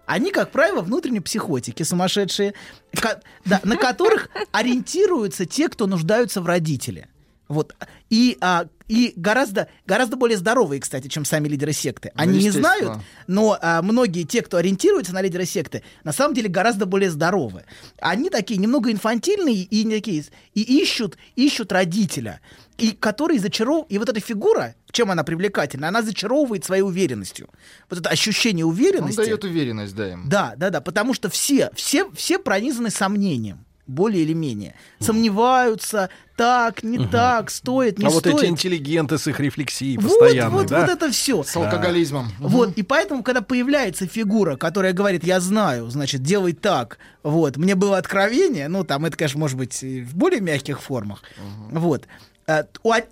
Они, 0.06 0.32
как 0.32 0.52
правило, 0.52 0.82
внутренне 0.82 1.22
психотики 1.22 1.84
сумасшедшие, 1.84 2.54
ко- 3.00 3.22
да, 3.46 3.60
на 3.64 3.76
которых 3.78 4.30
ориентируются 4.52 5.46
те, 5.46 5.70
кто 5.70 5.88
нуждаются 5.88 6.42
в 6.42 6.46
родителе. 6.46 7.08
Вот. 7.48 7.76
И, 8.10 8.38
а, 8.42 8.68
и 8.88 9.14
гораздо, 9.16 9.68
гораздо 9.86 10.16
более 10.16 10.38
здоровые, 10.38 10.80
кстати, 10.80 11.08
чем 11.08 11.26
сами 11.26 11.48
лидеры 11.48 11.74
секты. 11.74 12.12
Они 12.16 12.40
не 12.40 12.50
знают, 12.52 13.00
но 13.28 13.58
а, 13.62 13.82
многие 13.82 14.24
те, 14.24 14.42
кто 14.42 14.58
ориентируется 14.58 15.14
на 15.14 15.22
лидера 15.22 15.46
секты, 15.46 15.84
на 16.04 16.12
самом 16.12 16.34
деле 16.34 16.50
гораздо 16.50 16.86
более 16.86 17.10
здоровы. 17.10 17.64
Они 18.00 18.30
такие 18.30 18.60
немного 18.60 18.92
инфантильные 18.92 19.64
и 19.64 19.84
не 19.84 19.96
такие, 19.96 20.24
и 20.54 20.82
ищут, 20.82 21.18
ищут 21.36 21.72
родителя, 21.72 22.42
и 22.78 22.92
который 22.92 23.38
зачаров... 23.38 23.86
И 23.90 23.98
вот 23.98 24.10
эта 24.10 24.20
фигура, 24.20 24.76
чем 24.92 25.12
она 25.12 25.24
привлекательна, 25.24 25.88
она 25.88 26.02
зачаровывает 26.02 26.66
своей 26.66 26.84
уверенностью. 26.84 27.50
Вот 27.90 28.00
это 28.00 28.10
ощущение 28.10 28.66
Он 28.66 28.72
уверенности. 28.72 29.18
дает 29.18 29.44
уверенность, 29.44 29.96
да, 29.96 30.12
им. 30.12 30.30
Да, 30.30 30.54
да, 30.58 30.70
да, 30.70 30.82
потому 30.82 31.14
что 31.14 31.30
все, 31.30 31.70
все, 31.76 32.10
все 32.12 32.38
пронизаны 32.38 32.90
сомнением, 32.90 33.65
более 33.88 34.24
или 34.24 34.34
менее. 34.34 34.76
Сомневаются, 35.00 36.10
так, 36.36 36.84
не 36.84 37.08
так, 37.08 37.50
стоит, 37.50 38.00
не 38.00 38.08
а 38.08 38.10
вот 38.10 38.20
стоит. 38.20 38.36
эти 38.38 38.46
интеллигенты 38.46 39.18
с 39.18 39.28
их 39.28 39.40
рефлексией 39.40 39.98
Вот, 39.98 40.20
постоянной, 40.20 40.60
вот, 40.60 40.68
да? 40.68 40.82
вот 40.82 40.90
это 40.90 41.12
все. 41.12 41.44
С 41.44 41.56
алкоголизмом. 41.56 42.32
Вот, 42.40 42.78
и 42.78 42.84
поэтому, 42.84 43.24
когда 43.24 43.42
появляется 43.42 44.08
фигура, 44.08 44.58
которая 44.58 44.94
говорит, 44.94 45.24
я 45.24 45.40
знаю, 45.40 45.90
значит, 45.90 46.24
делай 46.24 46.54
так, 46.54 46.98
вот, 47.24 47.58
мне 47.58 47.76
было 47.76 47.98
откровение, 47.98 48.68
ну, 48.68 48.84
там, 48.84 49.06
это, 49.06 49.18
конечно, 49.18 49.40
может 49.40 49.58
быть, 49.58 49.82
и 49.84 50.02
в 50.02 50.16
более 50.16 50.42
мягких 50.42 50.82
формах, 50.82 51.24
вот, 51.72 52.06
э, 52.48 52.64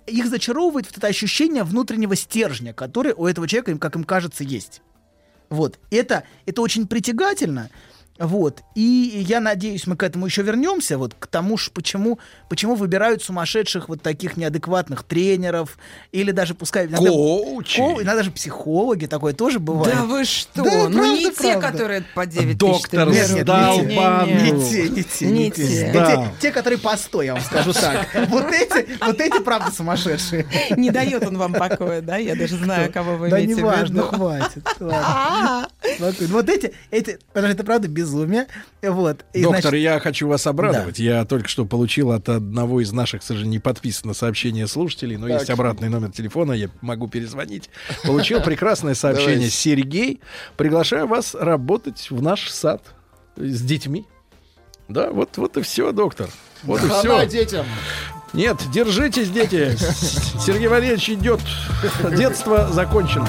их 0.06 0.26
зачаровывает 0.28 0.86
вот 0.86 0.98
это 0.98 1.06
ощущение 1.06 1.62
внутреннего 1.62 2.16
стержня, 2.16 2.72
который 2.72 3.12
у 3.16 3.26
этого 3.26 3.46
человека, 3.48 3.70
им, 3.70 3.78
как 3.78 3.96
им 3.96 4.04
кажется, 4.04 4.44
есть. 4.44 4.82
Вот, 5.50 5.78
это, 5.90 6.24
это 6.46 6.62
очень 6.62 6.86
притягательно, 6.86 7.70
вот, 8.18 8.60
и 8.76 9.24
я 9.28 9.40
надеюсь, 9.40 9.86
мы 9.88 9.96
к 9.96 10.02
этому 10.04 10.26
еще 10.26 10.42
вернемся, 10.42 10.98
вот, 10.98 11.14
к 11.18 11.26
тому, 11.26 11.56
ж, 11.58 11.70
почему, 11.74 12.20
почему 12.48 12.76
выбирают 12.76 13.22
сумасшедших 13.24 13.88
вот 13.88 14.02
таких 14.02 14.36
неадекватных 14.36 15.02
тренеров, 15.02 15.76
или 16.12 16.30
даже, 16.30 16.54
пускай... 16.54 16.86
иногда- 16.86 17.10
Коучи. 17.10 17.78
Ко- 17.78 17.94
иногда 17.96 18.14
даже 18.16 18.30
психологи, 18.30 19.06
такое 19.06 19.32
тоже 19.32 19.58
бывает. 19.58 19.94
Да 19.96 20.04
вы 20.04 20.24
что? 20.24 20.62
Да, 20.62 20.88
ну 20.88 21.14
не 21.14 21.22
правда, 21.24 21.42
те, 21.42 21.52
правда. 21.58 21.70
которые 21.72 22.04
по 22.14 22.26
9 22.26 22.56
Доктор 22.56 23.08
тысяч. 23.08 23.30
Нет, 23.32 23.42
сдал 23.42 23.80
не 23.80 23.88
те, 23.88 23.96
банку. 23.96 24.30
Не 24.32 24.70
те, 24.70 24.88
не 24.88 25.02
те, 25.02 25.26
Не 25.26 25.32
не 25.44 25.50
те. 25.50 25.66
те. 25.68 25.90
Да. 25.92 26.12
Эти- 26.12 26.40
Те, 26.40 26.52
которые 26.52 26.78
по 26.78 26.96
100, 26.96 27.22
я 27.22 27.34
вам 27.34 27.42
скажу 27.42 27.72
так. 27.72 28.06
Вот 28.28 28.46
эти, 28.52 28.86
вот 29.04 29.20
эти, 29.20 29.40
правда, 29.40 29.72
сумасшедшие. 29.72 30.46
Не 30.76 30.90
дает 30.90 31.26
он 31.26 31.36
вам 31.36 31.52
покоя, 31.52 32.00
да? 32.00 32.16
Я 32.18 32.36
даже 32.36 32.58
знаю, 32.58 32.92
кого 32.92 33.16
вы 33.16 33.28
Да 33.28 33.42
имеете 33.42 33.64
в 33.64 33.82
виду. 33.90 34.02
хватит. 34.02 34.64
ладно. 34.78 35.68
Спокойно. 35.96 36.32
Вот 36.32 36.48
эти, 36.48 36.72
эти, 36.90 37.18
потому 37.32 37.46
что 37.48 37.54
это 37.56 37.64
правда 37.64 37.88
безумие. 38.04 38.46
Вот. 38.82 39.24
И, 39.32 39.42
Доктор, 39.42 39.62
значит, 39.62 39.80
я 39.80 39.98
хочу 39.98 40.28
вас 40.28 40.46
обрадовать. 40.46 40.98
Я 40.98 41.24
только 41.24 41.48
что 41.48 41.64
получил 41.64 42.12
от 42.12 42.28
одного 42.28 42.80
из 42.80 42.92
наших, 42.92 43.22
к 43.22 43.24
сожалению, 43.24 43.52
не 43.52 43.58
подписано 43.58 44.14
сообщение 44.14 44.66
слушателей, 44.66 45.16
но 45.16 45.28
есть 45.28 45.50
обратный 45.50 45.88
номер 45.88 46.12
телефона, 46.12 46.52
я 46.52 46.68
могу 46.80 47.08
перезвонить. 47.08 47.70
Получил 48.04 48.40
прекрасное 48.44 48.94
сообщение. 48.94 49.48
Сергей, 49.48 50.20
приглашаю 50.56 51.06
вас 51.06 51.34
работать 51.34 52.08
в 52.10 52.22
наш 52.22 52.50
сад 52.50 52.82
с 53.36 53.60
детьми. 53.62 54.06
Да, 54.88 55.10
вот, 55.10 55.36
вот 55.38 55.56
и 55.56 55.62
все, 55.62 55.92
доктор. 55.92 56.28
Вот 56.62 56.82
и 56.84 56.88
Хана 56.88 57.20
все. 57.20 57.26
детям. 57.26 57.66
Нет, 58.34 58.58
держитесь, 58.72 59.30
дети. 59.30 59.76
Сергей 60.44 60.66
Валерьевич 60.68 61.08
идет. 61.08 61.40
Детство 62.16 62.68
закончено. 62.70 63.28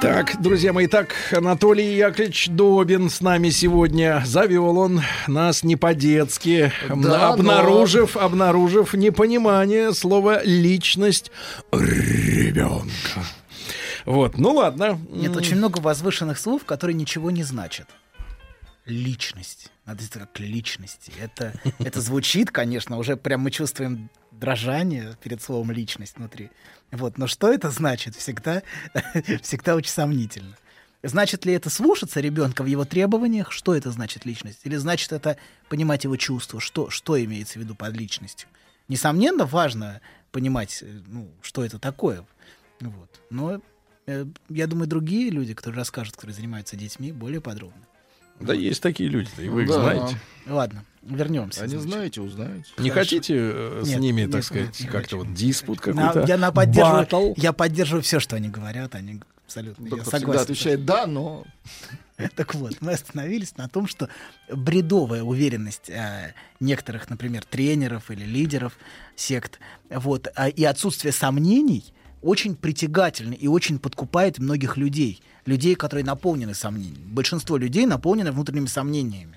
Так, 0.00 0.40
друзья 0.40 0.72
мои, 0.72 0.86
так, 0.86 1.14
Анатолий 1.32 1.96
Яковлевич 1.96 2.48
Добин 2.48 3.10
с 3.10 3.20
нами 3.20 3.50
сегодня. 3.50 4.22
Завел 4.24 4.78
он 4.78 5.00
нас 5.26 5.62
не 5.62 5.76
по-детски, 5.76 6.72
Да, 6.88 7.30
обнаружив, 7.32 8.16
обнаружив 8.16 8.94
непонимание 8.94 9.92
слова 9.92 10.42
«личность 10.44 11.30
ребенка». 11.72 12.90
Вот, 14.04 14.38
ну 14.38 14.52
ладно. 14.54 15.00
Нет, 15.10 15.36
очень 15.36 15.56
много 15.56 15.80
возвышенных 15.80 16.38
слов, 16.38 16.64
которые 16.64 16.94
ничего 16.94 17.30
не 17.30 17.42
значат. 17.42 17.88
Личность. 18.84 19.72
Надо 19.84 20.04
это 20.04 20.20
как 20.20 20.38
личности. 20.38 21.12
Это, 21.20 21.52
это 21.80 22.00
звучит, 22.00 22.52
конечно, 22.52 22.98
уже 22.98 23.16
прям 23.16 23.40
мы 23.40 23.50
чувствуем 23.50 24.10
дрожание 24.30 25.16
перед 25.22 25.42
словом 25.42 25.72
личность 25.72 26.16
внутри. 26.16 26.50
Вот, 26.92 27.18
но 27.18 27.26
что 27.26 27.52
это 27.52 27.70
значит, 27.70 28.14
всегда, 28.16 28.62
всегда 29.42 29.74
очень 29.74 29.90
сомнительно. 29.90 30.56
Значит 31.02 31.44
ли 31.44 31.52
это 31.52 31.70
слушаться 31.70 32.20
ребенка 32.20 32.62
в 32.62 32.66
его 32.66 32.84
требованиях? 32.84 33.52
Что 33.52 33.74
это 33.74 33.90
значит 33.90 34.24
личность? 34.24 34.60
Или 34.64 34.76
значит 34.76 35.12
это 35.12 35.36
понимать 35.68 36.04
его 36.04 36.16
чувства? 36.16 36.60
Что, 36.60 36.90
что 36.90 37.22
имеется 37.22 37.58
в 37.58 37.62
виду 37.62 37.74
под 37.74 37.94
личностью? 37.96 38.48
Несомненно, 38.88 39.46
важно 39.46 40.00
понимать, 40.32 40.82
э, 40.82 41.00
ну, 41.06 41.28
что 41.42 41.64
это 41.64 41.78
такое. 41.78 42.24
Вот. 42.80 43.20
Но 43.30 43.60
э, 44.06 44.26
я 44.48 44.66
думаю, 44.66 44.86
другие 44.88 45.30
люди, 45.30 45.54
которые 45.54 45.78
расскажут, 45.78 46.14
которые 46.14 46.34
занимаются 46.34 46.76
детьми, 46.76 47.12
более 47.12 47.40
подробно. 47.40 47.82
Да 48.40 48.52
есть 48.52 48.82
такие 48.82 49.08
люди, 49.08 49.30
и 49.38 49.48
вы 49.48 49.62
их 49.62 49.68
Да. 49.68 49.74
знаете. 49.80 50.18
Ладно, 50.46 50.84
вернемся. 51.08 51.62
А 51.62 51.66
не 51.66 51.76
знаете, 51.76 52.20
узнаете. 52.20 52.66
Не 52.78 52.90
Хорошо. 52.90 53.10
хотите 53.10 53.34
э, 53.36 53.82
с 53.84 53.88
Нет, 53.88 54.00
ними, 54.00 54.20
нет, 54.22 54.32
так 54.32 54.44
сказать, 54.44 54.86
как-то 54.90 55.18
вот 55.18 55.34
диспут 55.34 55.80
какой-то? 55.80 56.24
я, 56.26 56.36
на 56.36 56.52
поддерживаю, 56.52 57.34
я 57.36 57.52
поддерживаю 57.52 58.02
все, 58.02 58.20
что 58.20 58.36
они 58.36 58.48
говорят. 58.48 58.94
Они 58.94 59.20
абсолютно 59.46 59.84
я 59.84 59.90
Доктор 59.90 60.06
всегда 60.06 60.18
согласен. 60.18 60.42
отвечает 60.42 60.84
«да», 60.84 61.06
но... 61.06 61.44
Так 62.34 62.54
вот, 62.54 62.80
мы 62.80 62.92
остановились 62.92 63.58
на 63.58 63.68
том, 63.68 63.86
что 63.86 64.08
бредовая 64.50 65.22
уверенность 65.22 65.90
э, 65.90 66.32
некоторых, 66.60 67.10
например, 67.10 67.44
тренеров 67.44 68.10
или 68.10 68.24
лидеров 68.24 68.78
сект, 69.16 69.58
вот, 69.90 70.26
а, 70.34 70.48
и 70.48 70.64
отсутствие 70.64 71.12
сомнений 71.12 71.92
очень 72.22 72.56
притягательны 72.56 73.34
и 73.34 73.46
очень 73.48 73.78
подкупает 73.78 74.38
многих 74.38 74.78
людей, 74.78 75.20
людей, 75.44 75.74
которые 75.74 76.06
наполнены 76.06 76.54
сомнениями. 76.54 77.04
Большинство 77.04 77.58
людей 77.58 77.84
наполнены 77.84 78.32
внутренними 78.32 78.66
сомнениями. 78.66 79.36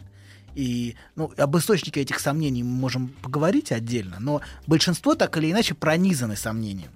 И 0.59 0.95
ну, 1.15 1.31
об 1.37 1.57
источнике 1.57 2.01
этих 2.01 2.19
сомнений 2.19 2.63
мы 2.63 2.71
можем 2.71 3.15
поговорить 3.21 3.71
отдельно, 3.71 4.17
но 4.19 4.41
большинство 4.67 5.15
так 5.15 5.37
или 5.37 5.49
иначе 5.49 5.73
пронизаны 5.73 6.35
сомнением. 6.35 6.91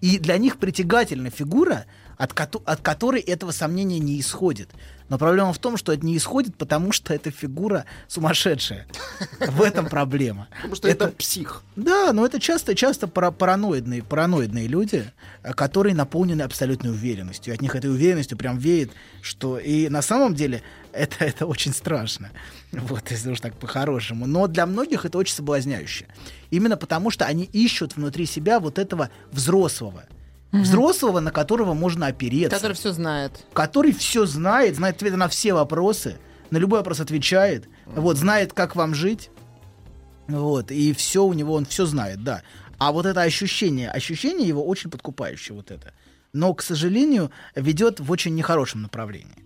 И 0.00 0.18
для 0.18 0.36
них 0.36 0.58
притягательна 0.58 1.30
фигура, 1.30 1.86
от, 2.18 2.32
кото- 2.32 2.62
от 2.66 2.80
которой 2.80 3.20
этого 3.20 3.52
сомнения 3.52 4.00
не 4.00 4.18
исходит. 4.18 4.70
Но 5.08 5.16
проблема 5.16 5.52
в 5.52 5.58
том, 5.58 5.76
что 5.76 5.92
это 5.92 6.04
не 6.04 6.16
исходит, 6.16 6.56
потому 6.56 6.90
что 6.90 7.14
эта 7.14 7.30
фигура 7.30 7.84
сумасшедшая. 8.08 8.88
В 9.38 9.62
этом 9.62 9.86
проблема. 9.86 10.48
Потому 10.56 10.74
что 10.74 10.88
это 10.88 11.08
псих. 11.08 11.62
Да, 11.76 12.12
но 12.12 12.26
это 12.26 12.40
часто, 12.40 12.74
часто 12.74 13.06
пара- 13.06 13.30
параноидные, 13.30 14.02
параноидные 14.02 14.66
люди, 14.66 15.04
э, 15.44 15.52
которые 15.52 15.94
наполнены 15.94 16.42
абсолютной 16.42 16.90
уверенностью. 16.90 17.54
От 17.54 17.62
них 17.62 17.76
этой 17.76 17.90
уверенностью 17.90 18.36
прям 18.36 18.58
веет, 18.58 18.90
что 19.22 19.58
и 19.58 19.88
на 19.88 20.02
самом 20.02 20.34
деле 20.34 20.62
это, 20.94 21.24
это 21.24 21.46
очень 21.46 21.72
страшно. 21.72 22.30
Вот, 22.72 23.10
если 23.10 23.30
уж 23.30 23.40
так 23.40 23.54
по-хорошему. 23.56 24.26
Но 24.26 24.46
для 24.46 24.66
многих 24.66 25.04
это 25.04 25.18
очень 25.18 25.34
соблазняюще. 25.34 26.06
Именно 26.50 26.76
потому, 26.76 27.10
что 27.10 27.26
они 27.26 27.44
ищут 27.44 27.96
внутри 27.96 28.26
себя 28.26 28.60
вот 28.60 28.78
этого 28.78 29.10
взрослого. 29.30 30.04
Взрослого, 30.52 31.18
на 31.18 31.32
которого 31.32 31.74
можно 31.74 32.06
опереться 32.06 32.56
Который 32.56 32.74
все 32.74 32.92
знает. 32.92 33.44
который 33.52 33.92
все 33.92 34.24
знает, 34.24 34.76
знает 34.76 34.94
ответы 34.96 35.16
на 35.16 35.26
все 35.26 35.52
вопросы, 35.52 36.16
на 36.50 36.58
любой 36.58 36.78
вопрос 36.78 37.00
отвечает, 37.00 37.68
вот, 37.86 38.16
знает, 38.16 38.52
как 38.52 38.76
вам 38.76 38.94
жить, 38.94 39.30
вот, 40.28 40.70
и 40.70 40.92
все 40.92 41.24
у 41.24 41.32
него, 41.32 41.54
он 41.54 41.66
все 41.66 41.86
знает, 41.86 42.22
да. 42.22 42.42
А 42.78 42.92
вот 42.92 43.04
это 43.04 43.22
ощущение, 43.22 43.90
ощущение 43.90 44.46
его 44.46 44.64
очень 44.64 44.90
подкупающее, 44.90 45.56
вот 45.56 45.72
это. 45.72 45.92
Но, 46.32 46.54
к 46.54 46.62
сожалению, 46.62 47.32
ведет 47.56 47.98
в 47.98 48.10
очень 48.10 48.34
нехорошем 48.36 48.82
направлении. 48.82 49.44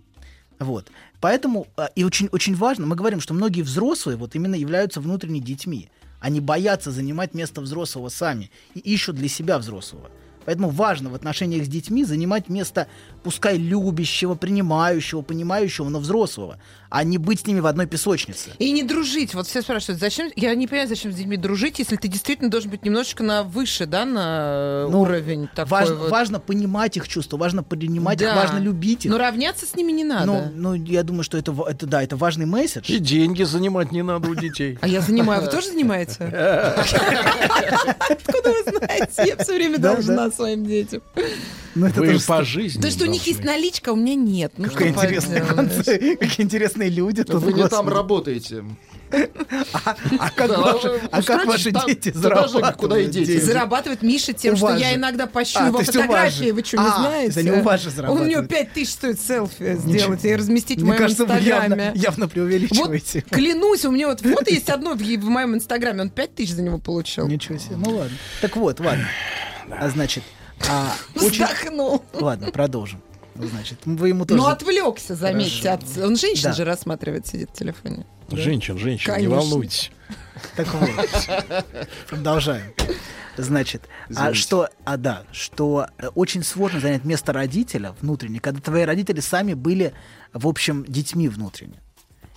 Вот. 0.59 0.91
Поэтому, 1.21 1.67
а, 1.75 1.89
и 1.95 2.03
очень, 2.03 2.27
очень 2.31 2.55
важно, 2.55 2.85
мы 2.85 2.95
говорим, 2.95 3.19
что 3.19 3.33
многие 3.33 3.61
взрослые 3.61 4.17
вот 4.17 4.35
именно 4.35 4.55
являются 4.55 5.01
внутренними 5.01 5.39
детьми. 5.43 5.89
Они 6.19 6.39
боятся 6.39 6.91
занимать 6.91 7.33
место 7.33 7.61
взрослого 7.61 8.09
сами 8.09 8.51
и 8.73 8.79
ищут 8.79 9.15
для 9.15 9.29
себя 9.29 9.57
взрослого. 9.57 10.09
Поэтому 10.45 10.69
важно 10.69 11.09
в 11.09 11.15
отношениях 11.15 11.65
с 11.65 11.67
детьми 11.67 12.03
занимать 12.03 12.49
место, 12.49 12.87
пускай 13.23 13.57
любящего, 13.57 14.35
принимающего, 14.35 15.21
понимающего, 15.21 15.89
но 15.89 15.99
взрослого, 15.99 16.57
а 16.89 17.03
не 17.03 17.17
быть 17.17 17.41
с 17.41 17.45
ними 17.47 17.59
в 17.59 17.67
одной 17.67 17.85
песочнице. 17.87 18.51
И 18.57 18.71
не 18.71 18.83
дружить. 18.83 19.33
Вот 19.35 19.47
все 19.47 19.61
спрашивают, 19.61 19.99
зачем... 19.99 20.31
Я 20.35 20.55
не 20.55 20.67
понимаю, 20.67 20.87
зачем 20.89 21.11
с 21.11 21.15
детьми 21.15 21.37
дружить, 21.37 21.79
если 21.79 21.95
ты 21.97 22.07
действительно 22.07 22.49
должен 22.49 22.71
быть 22.71 22.83
немножечко 22.83 23.23
на 23.23 23.43
выше, 23.43 23.85
да, 23.85 24.05
на 24.05 24.87
Ну, 24.89 25.01
уровень 25.01 25.47
такой 25.53 25.69
Важно, 25.71 25.95
вот. 25.95 26.09
важно 26.11 26.39
понимать 26.39 26.97
их 26.97 27.07
чувства, 27.07 27.37
важно 27.37 27.61
принимать 27.63 28.17
Да. 28.19 28.29
их, 28.29 28.35
важно 28.35 28.57
любить 28.59 29.05
их. 29.05 29.11
Но 29.11 29.17
равняться 29.17 29.65
с 29.65 29.75
ними 29.75 29.91
не 29.91 30.03
надо. 30.03 30.25
Ну, 30.25 30.51
ну, 30.55 30.73
я 30.73 31.03
думаю, 31.03 31.23
что 31.23 31.37
это, 31.37 31.55
это 31.67 31.85
да, 31.85 32.01
это 32.01 32.15
важный 32.15 32.45
месседж. 32.45 32.91
И 32.91 32.97
деньги 32.99 33.43
занимать 33.43 33.91
не 33.91 34.01
надо 34.01 34.29
у 34.29 34.35
детей. 34.35 34.77
А 34.81 34.87
я 34.87 35.01
занимаю. 35.01 35.43
Вы 35.43 35.49
тоже 35.49 35.67
занимаете? 35.67 36.15
Откуда 37.99 38.51
вы 38.51 38.63
знаете? 38.77 39.23
Я 39.25 39.37
все 39.37 39.53
время 39.55 39.77
Да, 39.77 40.01
своим 40.35 40.65
детям. 40.65 41.01
Ну, 41.75 41.85
это 41.85 41.99
Вы 41.99 42.07
тоже 42.13 42.25
по 42.25 42.43
жизни 42.43 42.81
То, 42.81 42.89
что 42.89 43.05
у 43.05 43.07
них 43.07 43.25
есть 43.27 43.43
наличка, 43.43 43.91
а 43.91 43.93
у 43.93 43.97
меня 43.97 44.15
нет. 44.15 44.53
Ну, 44.57 44.65
интересные, 44.67 45.41
поделаешь? 45.41 45.75
концы, 45.75 46.17
какие 46.19 46.45
интересные 46.45 46.89
люди. 46.89 47.23
тут, 47.23 47.41
Вы 47.43 47.53
не 47.53 47.67
там 47.67 47.87
работаете. 47.87 48.63
А 49.11 50.29
как, 50.35 50.49
Да, 50.49 50.59
ваши, 50.59 51.01
а 51.11 51.23
как 51.23 51.45
ваши 51.47 51.71
там, 51.71 51.87
дети 51.87 52.11
зарабатывают? 52.13 52.75
куда 52.77 52.99
и 52.99 53.05
дети. 53.07 53.25
деньги? 53.27 53.41
Зарабатывает 53.41 54.01
Миша 54.03 54.33
тем, 54.33 54.55
что 54.55 54.75
я 54.75 54.93
иногда 54.95 55.25
пощу 55.25 55.57
А, 55.59 55.67
его 55.67 55.79
фотографии, 55.81 56.51
вы 56.51 56.63
что, 56.63 56.77
не 56.77 56.83
А, 56.85 56.95
знаете? 56.99 57.31
это 57.31 57.43
не 57.43 57.51
у 57.59 57.63
вас 57.63 57.81
же 57.81 57.89
Он 57.89 57.95
у 57.95 58.25
него 58.25 58.41
зарабатывает. 58.41 58.49
5 58.49 58.73
тысяч 58.73 58.93
стоит 58.93 59.19
селфи 59.19 59.77
сделать 59.77 60.25
и 60.25 60.35
разместить 60.35 60.81
в 60.81 60.85
моем 60.85 60.97
кажется, 60.99 61.25
вы 61.25 61.33
явно, 61.39 61.65
инстаграме. 61.73 61.91
явно 61.95 62.25
Вот 62.25 62.31
преувеличиваете. 62.33 63.21
клянусь, 63.21 63.85
у 63.85 63.91
меня 63.91 64.07
вот 64.09 64.21
фото 64.21 64.51
есть 64.53 64.69
одно 64.69 64.93
в, 64.93 64.99
в 64.99 65.23
моем 65.29 65.55
инстаграме, 65.55 66.01
он 66.01 66.09
5 66.11 66.35
тысяч 66.35 66.53
за 66.53 66.61
него 66.61 66.77
получил. 66.77 67.27
Ничего 67.27 67.57
себе. 67.57 67.77
Ну 67.77 67.89
ладно. 67.97 68.15
Так 68.41 68.55
вот, 68.57 68.79
ладно. 68.79 69.07
А 69.71 69.89
значит, 69.89 70.23
а, 70.69 70.93
очень... 71.15 71.31
Вздохнул. 71.45 72.03
Ладно, 72.13 72.51
продолжим. 72.51 73.01
Значит, 73.35 73.79
вы 73.85 74.09
ему 74.09 74.25
тоже... 74.25 74.41
Ну, 74.41 74.47
отвлекся, 74.47 75.15
заметьте. 75.15 75.69
от- 75.69 75.83
Он 75.97 76.15
женщин 76.17 76.43
Да. 76.49 76.53
же 76.53 76.65
рассматривает, 76.65 77.25
сидит 77.25 77.49
в 77.51 77.53
телефоне. 77.53 78.05
Женщин, 78.31 78.77
женщин, 78.77 79.09
не 79.11 79.15
Конечно. 79.15 79.35
волнуйтесь. 79.37 79.91
Так 80.55 80.67
вот, 80.73 81.65
продолжаем. 82.09 82.73
Значит, 83.37 83.87
а 84.15 84.33
что, 84.33 84.67
а 84.83 84.97
да, 84.97 85.23
что 85.31 85.87
э, 85.97 86.07
очень 86.09 86.43
сложно 86.43 86.81
занять 86.81 87.05
место 87.05 87.31
родителя 87.31 87.95
внутренне, 88.01 88.39
когда 88.41 88.59
твои 88.59 88.83
родители 88.83 89.21
сами 89.21 89.53
были, 89.53 89.93
в 90.33 90.45
общем, 90.47 90.83
детьми 90.85 91.29
внутренне. 91.29 91.79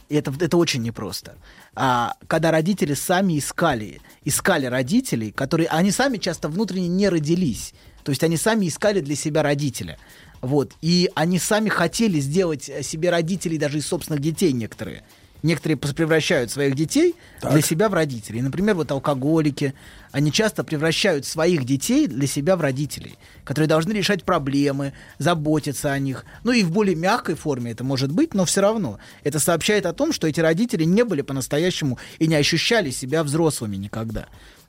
И 0.08 0.14
это, 0.14 0.32
это 0.38 0.56
очень 0.56 0.82
непросто. 0.82 1.34
А, 1.74 2.14
когда 2.26 2.50
родители 2.50 2.94
сами 2.94 3.38
искали, 3.38 4.00
искали 4.24 4.66
родителей, 4.66 5.32
которые, 5.32 5.68
они 5.68 5.90
сами 5.90 6.18
часто 6.18 6.48
внутренне 6.48 6.88
не 6.88 7.08
родились. 7.08 7.72
То 8.04 8.10
есть 8.10 8.22
они 8.22 8.36
сами 8.36 8.68
искали 8.68 9.00
для 9.00 9.16
себя 9.16 9.42
родителя. 9.42 9.98
Вот. 10.40 10.72
И 10.82 11.10
они 11.14 11.38
сами 11.38 11.68
хотели 11.68 12.20
сделать 12.20 12.68
э, 12.68 12.82
себе 12.82 13.10
родителей 13.10 13.58
даже 13.58 13.78
из 13.78 13.86
собственных 13.86 14.20
детей 14.20 14.52
некоторые. 14.52 15.04
Некоторые 15.42 15.76
превращают 15.76 16.50
своих 16.50 16.74
детей 16.74 17.16
для 17.42 17.60
себя 17.60 17.88
в 17.88 17.94
родителей. 17.94 18.42
Например, 18.42 18.74
вот 18.76 18.90
алкоголики, 18.92 19.74
они 20.12 20.30
часто 20.30 20.62
превращают 20.62 21.26
своих 21.26 21.64
детей 21.64 22.06
для 22.06 22.26
себя 22.26 22.56
в 22.56 22.60
родителей, 22.60 23.18
которые 23.44 23.68
должны 23.68 23.92
решать 23.92 24.24
проблемы, 24.24 24.92
заботиться 25.18 25.92
о 25.92 25.98
них. 25.98 26.24
Ну 26.44 26.52
и 26.52 26.62
в 26.62 26.70
более 26.70 26.94
мягкой 26.94 27.34
форме 27.34 27.72
это 27.72 27.82
может 27.82 28.12
быть, 28.12 28.34
но 28.34 28.44
все 28.44 28.60
равно. 28.60 28.98
Это 29.24 29.40
сообщает 29.40 29.86
о 29.86 29.92
том, 29.92 30.12
что 30.12 30.28
эти 30.28 30.40
родители 30.40 30.84
не 30.84 31.04
были 31.04 31.22
по-настоящему 31.22 31.98
и 32.18 32.26
не 32.26 32.36
ощущали 32.36 32.90
себя 32.90 33.24
взрослыми 33.24 33.76
никогда. 33.76 34.26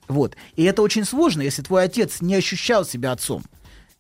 Вот. 0.08 0.36
И 0.56 0.64
это 0.64 0.82
очень 0.82 1.06
сложно, 1.06 1.44
если 1.44 1.62
твой 1.62 1.84
отец 1.84 2.20
не 2.20 2.36
ощущал 2.36 2.84
себя 2.84 3.12
отцом 3.12 3.44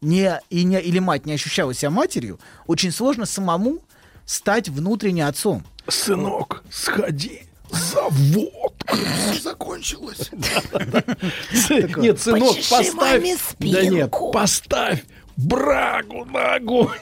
не, 0.04 0.40
и 0.50 0.64
не, 0.64 0.80
или 0.80 1.00
мать 1.00 1.26
не 1.26 1.34
ощущала 1.34 1.74
себя 1.74 1.90
матерью, 1.90 2.40
очень 2.68 2.91
сложно 2.91 3.26
самому 3.26 3.80
стать 4.26 4.70
внутренне 4.70 5.28
отцом. 5.28 5.64
Сынок, 5.88 6.64
сходи 6.70 7.41
за 7.70 8.04
водку. 8.10 8.98
Закончилось. 9.41 10.30
Нет, 11.98 12.20
сынок, 12.20 12.56
поставь... 12.70 13.56
Да 13.60 13.86
нет, 13.86 14.14
поставь 14.32 15.04
брагу 15.36 16.26
на 16.26 16.56
огонь. 16.56 16.98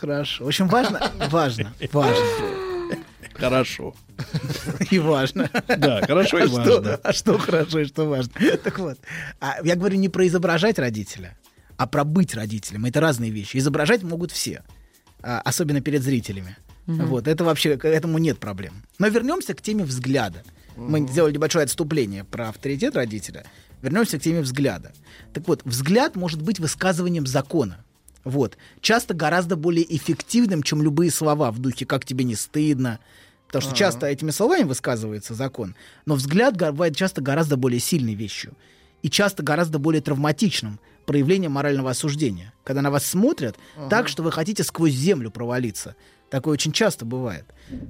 Хорошо. 0.00 0.44
В 0.44 0.48
общем, 0.48 0.68
важно, 0.68 1.10
важно, 1.30 1.72
важно 1.92 2.20
Хорошо. 3.34 3.94
и 4.90 4.98
важно. 4.98 5.50
Да, 5.68 6.00
хорошо 6.06 6.38
и 6.38 6.42
А 6.42 6.48
что- 6.48 6.56
важно. 6.56 7.00
А 7.02 7.12
что 7.12 7.38
хорошо 7.38 7.78
и 7.80 7.84
что 7.84 8.04
важно. 8.08 8.32
Так 8.64 8.78
вот, 8.78 8.98
а 9.40 9.56
я 9.64 9.74
говорю 9.76 9.96
не 9.98 10.08
про 10.08 10.26
изображать 10.26 10.78
родителя, 10.78 11.36
а 11.76 11.86
про 11.86 12.04
быть 12.04 12.34
родителем. 12.34 12.84
Это 12.84 13.00
разные 13.00 13.30
вещи. 13.30 13.56
Изображать 13.58 14.02
могут 14.02 14.32
все, 14.32 14.62
особенно 15.22 15.80
перед 15.80 16.02
зрителями. 16.02 16.56
Вот, 16.86 17.28
это 17.28 17.44
вообще, 17.44 17.76
к 17.76 17.86
этому 17.86 18.18
нет 18.18 18.38
проблем. 18.38 18.82
Но 18.98 19.08
вернемся 19.08 19.54
к 19.54 19.60
теме 19.60 19.84
взгляда. 19.84 20.42
Мы 20.76 21.06
сделали 21.06 21.34
небольшое 21.34 21.64
отступление 21.64 22.24
про 22.24 22.48
авторитет 22.48 22.96
родителя. 22.96 23.44
Вернемся 23.82 24.18
к 24.18 24.22
теме 24.22 24.40
взгляда. 24.40 24.92
Так 25.32 25.46
вот, 25.48 25.62
взгляд 25.64 26.16
может 26.16 26.40
быть 26.40 26.58
высказыванием 26.58 27.26
закона. 27.26 27.84
Вот. 28.24 28.56
Часто 28.80 29.14
гораздо 29.14 29.56
более 29.56 29.84
эффективным, 29.96 30.62
чем 30.62 30.82
любые 30.82 31.10
слова 31.10 31.50
в 31.50 31.58
духе 31.58 31.84
«как 31.86 32.04
тебе 32.04 32.24
не 32.24 32.34
стыдно», 32.34 32.98
Потому 33.48 33.62
что 33.62 33.74
часто 33.74 34.06
этими 34.06 34.30
словами 34.30 34.64
высказывается 34.64 35.32
закон, 35.34 35.74
но 36.04 36.16
взгляд 36.16 36.54
бывает 36.56 36.94
часто 36.94 37.22
гораздо 37.22 37.56
более 37.56 37.80
сильной 37.80 38.14
вещью 38.14 38.52
и 39.02 39.08
часто 39.08 39.42
гораздо 39.42 39.78
более 39.78 40.02
травматичным 40.02 40.78
проявлением 41.08 41.52
морального 41.52 41.90
осуждения. 41.90 42.52
Когда 42.64 42.82
на 42.82 42.90
вас 42.90 43.04
смотрят 43.04 43.56
так, 43.88 44.08
что 44.08 44.22
вы 44.22 44.30
хотите 44.30 44.62
сквозь 44.62 44.92
землю 44.92 45.30
провалиться. 45.30 45.96
Такое 46.30 46.52
очень 46.52 46.72
часто 46.72 47.06
бывает 47.06 47.46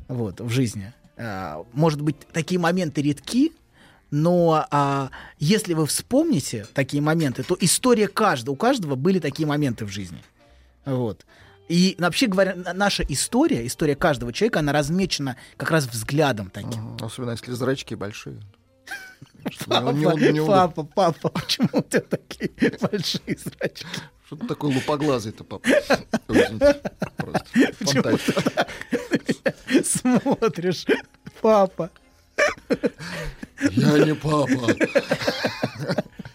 вот, 0.06 0.40
в 0.40 0.48
жизни. 0.48 0.92
А, 1.16 1.64
Может 1.72 2.00
быть, 2.00 2.16
такие 2.32 2.60
моменты 2.60 3.02
редки, 3.02 3.52
но 4.12 4.64
а, 4.70 5.10
если 5.40 5.74
вы 5.74 5.84
вспомните 5.86 6.64
такие 6.74 7.02
моменты, 7.02 7.42
то 7.42 7.56
история 7.60 8.06
каждого, 8.06 8.54
у 8.54 8.56
каждого 8.56 8.94
были 8.94 9.18
такие 9.18 9.46
моменты 9.48 9.84
в 9.84 9.88
жизни. 9.88 10.22
Вот. 10.84 11.26
И 11.68 11.96
вообще 11.98 12.28
говоря, 12.28 12.54
на- 12.54 12.72
наша 12.72 13.02
история, 13.02 13.66
история 13.66 13.96
каждого 13.96 14.32
человека, 14.32 14.60
она 14.60 14.72
размечена 14.72 15.36
как 15.56 15.72
раз 15.72 15.86
взглядом 15.86 16.50
таким. 16.50 16.96
Особенно 17.00 17.32
если 17.32 17.50
зрачки 17.50 17.96
большие. 17.96 18.40
Папа, 19.66 19.92
папа, 20.46 20.84
папа, 20.84 21.28
почему 21.30 21.68
у 21.72 21.82
тебя 21.82 22.00
такие 22.00 22.50
большие 22.80 23.36
зрачки? 23.38 23.86
Что 24.26 24.36
ты 24.36 24.46
такой 24.46 24.74
лупоглазый-то, 24.74 25.44
папа? 25.44 25.68
Просто 27.16 28.18
смотришь, 29.84 30.84
папа? 31.40 31.90
Я 33.72 34.04
не 34.04 34.14
папа. 34.14 34.74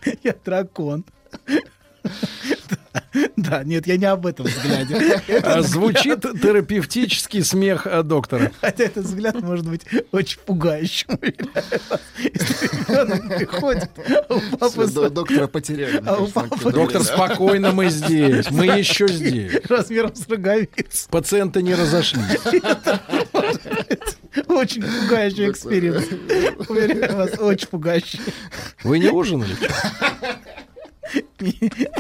Я 0.23 0.35
дракон. 0.43 1.05
Да, 3.35 3.63
нет, 3.63 3.87
я 3.87 3.97
не 3.97 4.05
об 4.05 4.25
этом 4.25 4.45
взгляде. 4.45 5.21
А, 5.43 5.61
Звучит 5.61 6.21
терапевтический 6.21 7.43
смех 7.43 7.87
доктора. 8.03 8.51
Хотя 8.61 8.85
этот 8.85 9.05
взгляд 9.05 9.41
может 9.41 9.67
быть 9.67 9.81
очень 10.11 10.39
пугающим. 10.45 11.19
Если 12.17 13.35
приходит, 13.35 13.89
а 14.29 14.33
у 14.33 14.57
папы 14.57 14.87
доктора 15.09 15.47
потеряли. 15.47 16.01
Доктор, 16.71 17.03
спокойно, 17.03 17.71
мы 17.71 17.89
здесь. 17.89 18.49
Мы 18.51 18.65
еще 18.65 19.07
здесь. 19.07 19.53
размером 19.69 20.15
с 20.15 20.27
роговицу. 20.27 21.09
Пациенты 21.09 21.61
не 21.61 21.75
разошлись. 21.75 22.39
Очень 24.47 24.83
пугающий 24.83 25.49
эксперимент. 25.49 26.07
Уверяю 26.69 27.15
вас, 27.17 27.37
очень 27.39 27.67
пугающий. 27.67 28.19
Вы 28.83 28.99
не 28.99 29.09
ужинали? 29.09 29.55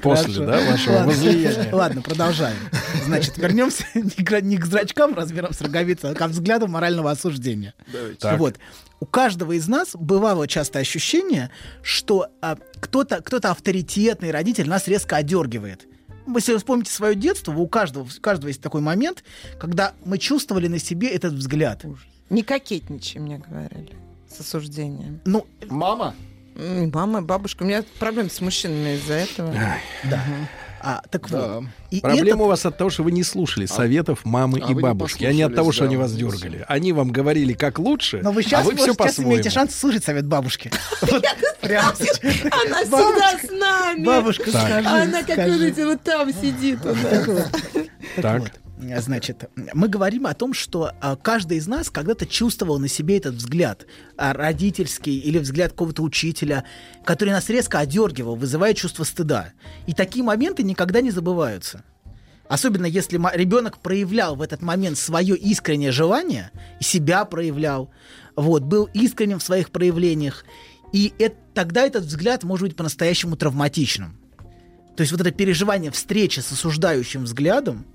После, 0.01 0.45
да, 0.45 0.61
вашего 0.71 0.93
Ладно, 0.93 1.07
возлияния? 1.07 1.75
Ладно, 1.75 2.01
продолжаем. 2.01 2.57
Значит, 3.05 3.37
вернемся 3.37 3.85
не 3.93 4.23
к, 4.23 4.41
не 4.41 4.57
к 4.57 4.65
зрачкам 4.65 5.13
размером 5.13 5.53
с 5.53 5.61
роговицу, 5.61 6.09
а 6.09 6.13
к 6.13 6.27
взгляду 6.27 6.67
морального 6.67 7.11
осуждения. 7.11 7.73
Так. 8.19 8.39
Вот. 8.39 8.55
У 8.99 9.05
каждого 9.05 9.51
из 9.51 9.67
нас 9.67 9.89
бывало 9.93 10.47
часто 10.47 10.79
ощущение, 10.79 11.51
что 11.81 12.27
а, 12.41 12.57
кто-то 12.79 13.21
кто 13.21 13.37
авторитетный 13.37 14.31
родитель 14.31 14.69
нас 14.69 14.87
резко 14.87 15.17
одергивает. 15.17 15.85
Если 16.33 16.53
вы 16.53 16.59
вспомните 16.59 16.91
свое 16.91 17.15
детство, 17.15 17.51
у 17.51 17.67
каждого, 17.67 18.03
у 18.03 18.21
каждого 18.21 18.47
есть 18.47 18.61
такой 18.61 18.79
момент, 18.79 19.25
когда 19.59 19.93
мы 20.05 20.17
чувствовали 20.17 20.67
на 20.69 20.79
себе 20.79 21.09
этот 21.09 21.33
взгляд. 21.33 21.83
Не 22.29 22.43
кокетничай, 22.43 23.19
мне 23.19 23.39
говорили, 23.39 23.91
с 24.29 24.39
осуждением. 24.39 25.19
Ну, 25.25 25.45
Мама? 25.69 26.15
Мама, 26.55 27.21
бабушка. 27.21 27.63
У 27.63 27.65
меня 27.65 27.83
проблемы 27.99 28.29
с 28.29 28.41
мужчинами 28.41 28.95
из-за 28.95 29.13
этого. 29.13 29.53
Да. 30.03 30.23
А, 30.85 31.01
так 31.09 31.29
вот. 31.29 31.63
И 31.91 32.01
Проблема 32.01 32.27
этот- 32.27 32.41
у 32.41 32.45
вас 32.47 32.65
от 32.65 32.77
того, 32.77 32.89
что 32.89 33.03
вы 33.03 33.13
не 33.13 33.23
слушали 33.23 33.65
советов 33.67 34.25
мамы 34.25 34.59
а 34.61 34.69
и 34.69 34.73
бабушки, 34.73 35.23
а 35.23 35.31
не 35.31 35.41
от 35.41 35.55
того, 35.55 35.71
что 35.71 35.81
да, 35.81 35.87
они 35.87 35.95
вас 35.95 36.13
дергали. 36.13 36.65
Они 36.67 36.91
вам 36.91 37.09
говорили, 37.09 37.53
как 37.53 37.79
лучше, 37.79 38.19
Но 38.21 38.33
вы 38.33 38.41
а 38.41 38.43
сейчас, 38.43 38.65
вы 38.65 38.75
все 38.75 38.91
сейчас 38.91 39.17
имеете 39.19 39.49
шанс 39.49 39.75
слушать 39.75 40.03
совет 40.03 40.25
бабушки. 40.25 40.71
Она 41.61 42.85
Бабушка, 42.89 43.37
всегда 43.37 43.39
с 43.47 43.51
нами. 43.51 44.03
Бабушка, 44.03 44.49
скажи. 44.49 44.87
Она, 44.87 45.23
как 45.23 45.37
вы 45.37 45.57
видите, 45.57 45.85
вот 45.85 46.01
там 46.01 46.33
сидит. 46.33 46.79
Так 46.81 47.27
вот. 47.27 47.47
Так. 48.21 48.41
вот, 48.41 48.51
Значит, 48.99 49.49
мы 49.73 49.87
говорим 49.87 50.27
о 50.27 50.33
том, 50.33 50.53
что 50.53 50.91
а, 50.99 51.15
каждый 51.15 51.57
из 51.57 51.67
нас 51.67 51.89
когда-то 51.89 52.25
чувствовал 52.25 52.79
на 52.79 52.87
себе 52.87 53.17
этот 53.17 53.35
взгляд 53.35 53.85
а, 54.17 54.33
родительский 54.33 55.17
или 55.17 55.37
взгляд 55.39 55.71
какого-то 55.71 56.03
учителя, 56.03 56.65
который 57.05 57.29
нас 57.29 57.49
резко 57.49 57.79
одергивал, 57.79 58.35
вызывая 58.35 58.73
чувство 58.73 59.03
стыда. 59.03 59.53
И 59.87 59.93
такие 59.93 60.23
моменты 60.23 60.63
никогда 60.63 61.01
не 61.01 61.11
забываются. 61.11 61.83
Особенно 62.49 62.85
если 62.85 63.17
ребенок 63.35 63.79
проявлял 63.79 64.35
в 64.35 64.41
этот 64.41 64.61
момент 64.61 64.97
свое 64.97 65.35
искреннее 65.35 65.91
желание, 65.91 66.51
себя 66.79 67.25
проявлял, 67.25 67.89
вот, 68.35 68.63
был 68.63 68.89
искренним 68.93 69.39
в 69.39 69.43
своих 69.43 69.71
проявлениях. 69.71 70.45
И 70.91 71.13
это- 71.17 71.37
тогда 71.53 71.85
этот 71.85 72.03
взгляд 72.03 72.43
может 72.43 72.67
быть 72.67 72.75
по-настоящему 72.75 73.37
травматичным. 73.37 74.19
То 74.95 75.01
есть 75.01 75.11
вот 75.11 75.21
это 75.21 75.31
переживание 75.31 75.89
встречи 75.89 76.39
с 76.41 76.51
осуждающим 76.51 77.23
взглядом, 77.23 77.85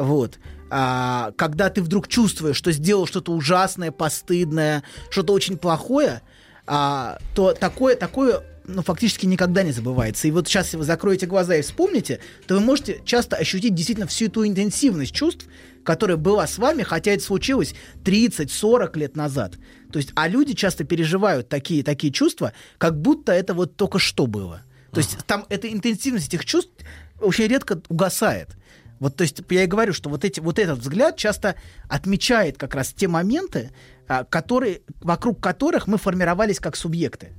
вот, 0.00 0.38
а, 0.70 1.32
когда 1.36 1.68
ты 1.68 1.82
вдруг 1.82 2.08
чувствуешь, 2.08 2.56
что 2.56 2.72
сделал 2.72 3.06
что-то 3.06 3.32
ужасное, 3.32 3.90
постыдное, 3.90 4.82
что-то 5.10 5.32
очень 5.34 5.58
плохое, 5.58 6.22
а, 6.66 7.18
то 7.34 7.52
такое, 7.52 7.96
такое 7.96 8.42
ну, 8.66 8.82
фактически 8.82 9.26
никогда 9.26 9.62
не 9.62 9.72
забывается. 9.72 10.28
И 10.28 10.30
вот 10.30 10.48
сейчас, 10.48 10.66
если 10.66 10.78
вы 10.78 10.84
закроете 10.84 11.26
глаза 11.26 11.56
и 11.56 11.62
вспомните, 11.62 12.20
то 12.46 12.54
вы 12.54 12.60
можете 12.60 13.02
часто 13.04 13.36
ощутить 13.36 13.74
действительно 13.74 14.06
всю 14.06 14.26
эту 14.26 14.46
интенсивность 14.46 15.12
чувств, 15.12 15.46
которая 15.84 16.16
была 16.16 16.46
с 16.46 16.56
вами, 16.56 16.82
хотя 16.82 17.10
это 17.10 17.22
случилось 17.22 17.74
30-40 18.04 18.98
лет 18.98 19.16
назад. 19.16 19.54
То 19.92 19.98
есть, 19.98 20.12
а 20.14 20.28
люди 20.28 20.54
часто 20.54 20.84
переживают 20.84 21.48
такие, 21.48 21.82
такие 21.82 22.12
чувства, 22.12 22.52
как 22.78 23.00
будто 23.00 23.32
это 23.32 23.54
вот 23.54 23.76
только 23.76 23.98
что 23.98 24.26
было. 24.26 24.62
То 24.92 24.98
есть 24.98 25.18
там 25.26 25.46
эта 25.48 25.70
интенсивность 25.70 26.28
этих 26.28 26.44
чувств 26.44 26.72
очень 27.20 27.46
редко 27.46 27.82
угасает. 27.88 28.56
Вот, 29.00 29.16
то 29.16 29.22
есть 29.22 29.42
я 29.48 29.64
и 29.64 29.66
говорю, 29.66 29.92
что 29.92 30.10
вот, 30.10 30.24
эти, 30.24 30.40
вот 30.40 30.58
этот 30.58 30.78
взгляд 30.78 31.16
часто 31.16 31.56
отмечает 31.88 32.58
как 32.58 32.74
раз 32.74 32.92
те 32.92 33.08
моменты, 33.08 33.70
а, 34.06 34.24
которые, 34.24 34.82
вокруг 35.00 35.40
которых 35.40 35.86
мы 35.86 35.96
формировались 35.96 36.60
как 36.60 36.76
субъекты. 36.76 37.32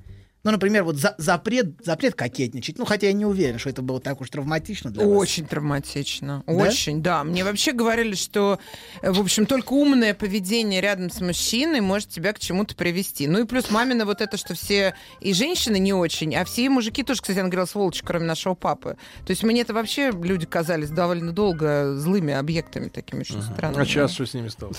Ну, 0.43 0.51
например, 0.51 0.83
вот 0.83 0.97
за- 0.97 1.13
запрет, 1.19 1.85
запрет 1.85 2.15
кокетничать. 2.15 2.79
Ну, 2.79 2.85
хотя 2.85 3.07
я 3.07 3.13
не 3.13 3.25
уверен, 3.25 3.59
что 3.59 3.69
это 3.69 3.81
было 3.83 3.99
так 3.99 4.21
уж 4.21 4.29
травматично 4.29 4.89
для 4.89 5.05
вас. 5.05 5.15
Очень 5.17 5.45
травматично. 5.45 6.43
Очень, 6.47 7.03
да. 7.03 7.23
Мне 7.23 7.43
вообще 7.43 7.73
говорили, 7.73 8.15
что, 8.15 8.59
э, 9.03 9.11
в 9.11 9.19
общем, 9.19 9.45
только 9.45 9.73
умное 9.73 10.13
поведение 10.15 10.81
рядом 10.81 11.11
с 11.11 11.21
мужчиной 11.21 11.81
может 11.81 12.09
тебя 12.09 12.33
к 12.33 12.39
чему-то 12.39 12.75
привести. 12.75 13.27
Ну 13.27 13.41
и 13.41 13.45
плюс 13.45 13.69
мамина 13.69 14.05
вот 14.05 14.21
это, 14.21 14.35
что 14.37 14.55
все 14.55 14.95
и 15.19 15.33
женщины 15.33 15.77
не 15.77 15.93
очень, 15.93 16.33
а 16.35 16.43
все 16.43 16.69
мужики 16.69 17.03
тоже, 17.03 17.21
кстати, 17.21 17.37
она 17.37 17.49
говорила, 17.49 17.67
сволочи, 17.67 18.01
кроме 18.03 18.25
нашего 18.25 18.55
папы. 18.55 18.97
То 19.25 19.31
есть 19.31 19.43
мне 19.43 19.61
это 19.61 19.73
вообще 19.75 20.11
люди 20.11 20.47
казались 20.47 20.89
довольно 20.89 21.31
долго 21.33 21.95
злыми 21.97 22.33
объектами 22.33 22.87
такими 22.89 23.19
очень 23.19 23.41
странными. 23.43 23.83
А 23.83 23.85
сейчас 23.85 24.11
что 24.11 24.25
с 24.25 24.33
ними 24.33 24.47
стало? 24.47 24.73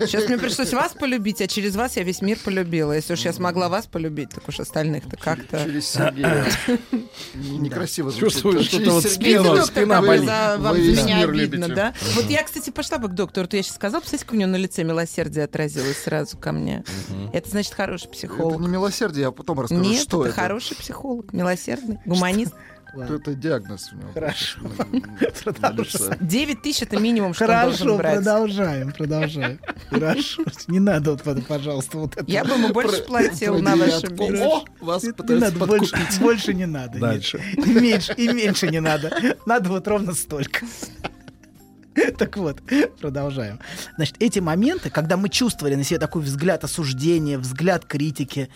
Сейчас 0.00 0.28
мне 0.28 0.36
пришлось 0.36 0.72
вас 0.74 0.92
полюбить, 0.92 1.40
а 1.40 1.46
через 1.46 1.74
вас 1.74 1.96
я 1.96 2.02
весь 2.02 2.20
мир 2.20 2.38
полюбила. 2.44 2.92
Если 2.92 3.14
уж 3.14 3.20
я 3.20 3.32
смогла 3.32 3.68
вас 3.70 3.86
полюбить, 3.86 4.30
так 4.30 4.46
уж 4.48 4.60
остальных-то 4.60 5.05
как-то... 5.20 5.64
Через 5.64 5.88
Сергея. 5.88 6.44
Не- 7.34 7.58
Некрасиво. 7.58 8.12
Чувствую, 8.12 8.62
что-то 8.62 8.90
вот 8.92 9.04
спина- 9.04 9.64
спина 9.64 10.02
болит. 10.02 10.28
вам 10.58 10.76
меня 10.76 11.22
обидно, 11.24 11.68
да? 11.68 11.94
Вот 12.14 12.28
я, 12.30 12.42
кстати, 12.42 12.70
пошла 12.70 12.98
бы 12.98 13.08
к 13.08 13.12
доктору, 13.12 13.46
вот 13.46 13.54
я 13.54 13.62
сейчас 13.62 13.76
сказала, 13.76 14.00
посмотрите, 14.00 14.24
как 14.24 14.34
у 14.34 14.36
него 14.36 14.50
на 14.50 14.56
лице 14.56 14.82
милосердие 14.84 15.44
отразилось 15.44 15.98
сразу 15.98 16.36
ко 16.36 16.52
мне. 16.52 16.84
Это 17.32 17.48
значит 17.50 17.74
хороший 17.74 18.04
Это 18.06 18.12
психолог. 18.12 18.60
не 18.60 18.68
милосердие, 18.68 19.22
я 19.24 19.30
потом 19.30 19.60
расскажу, 19.60 19.82
Нет, 19.82 20.02
что 20.02 20.22
это 20.22 20.30
это. 20.32 20.40
хороший 20.40 20.76
психолог, 20.76 21.32
милосердный, 21.32 21.98
гуманист. 22.04 22.52
Что 23.04 23.14
Это 23.16 23.34
диагноз 23.34 23.92
у 23.92 23.96
него. 23.96 24.12
Хорошо. 24.14 24.60
9 26.20 26.62
тысяч 26.62 26.82
это 26.82 26.98
минимум, 26.98 27.34
что 27.34 27.44
он 27.44 27.50
Хорошо, 27.50 27.68
должен 27.84 27.96
брать. 27.98 28.14
продолжаем, 28.16 28.92
продолжаем. 28.92 29.60
Хорошо. 29.90 30.42
Не 30.68 30.80
надо 30.80 31.12
вот 31.14 31.46
пожалуйста, 31.46 31.98
вот 31.98 32.16
это. 32.16 32.24
Я 32.30 32.44
бы 32.44 32.52
ему 32.54 32.68
больше 32.72 33.02
платил 33.02 33.58
на 33.60 33.76
вашем 33.76 34.14
месте. 34.16 34.44
О, 34.44 34.64
вас 34.80 35.02
Не 35.02 35.12
пытаются 35.12 35.52
надо, 35.52 35.66
больше, 35.66 35.92
подкупить. 35.92 36.20
больше 36.20 36.54
не 36.54 36.66
надо. 36.66 36.98
Дальше. 36.98 37.40
И 37.56 37.70
меньше, 37.70 38.12
и 38.16 38.28
меньше 38.28 38.68
не 38.68 38.80
надо. 38.80 39.36
Надо 39.46 39.68
вот 39.70 39.86
ровно 39.88 40.12
столько. 40.14 40.64
Так 42.18 42.36
вот, 42.36 42.60
продолжаем. 43.00 43.58
Значит, 43.96 44.16
эти 44.18 44.38
моменты, 44.38 44.90
когда 44.90 45.16
мы 45.16 45.30
чувствовали 45.30 45.74
на 45.76 45.84
себе 45.84 45.98
такой 45.98 46.20
взгляд 46.22 46.62
осуждения, 46.62 47.38
взгляд 47.38 47.86
критики, 47.86 48.50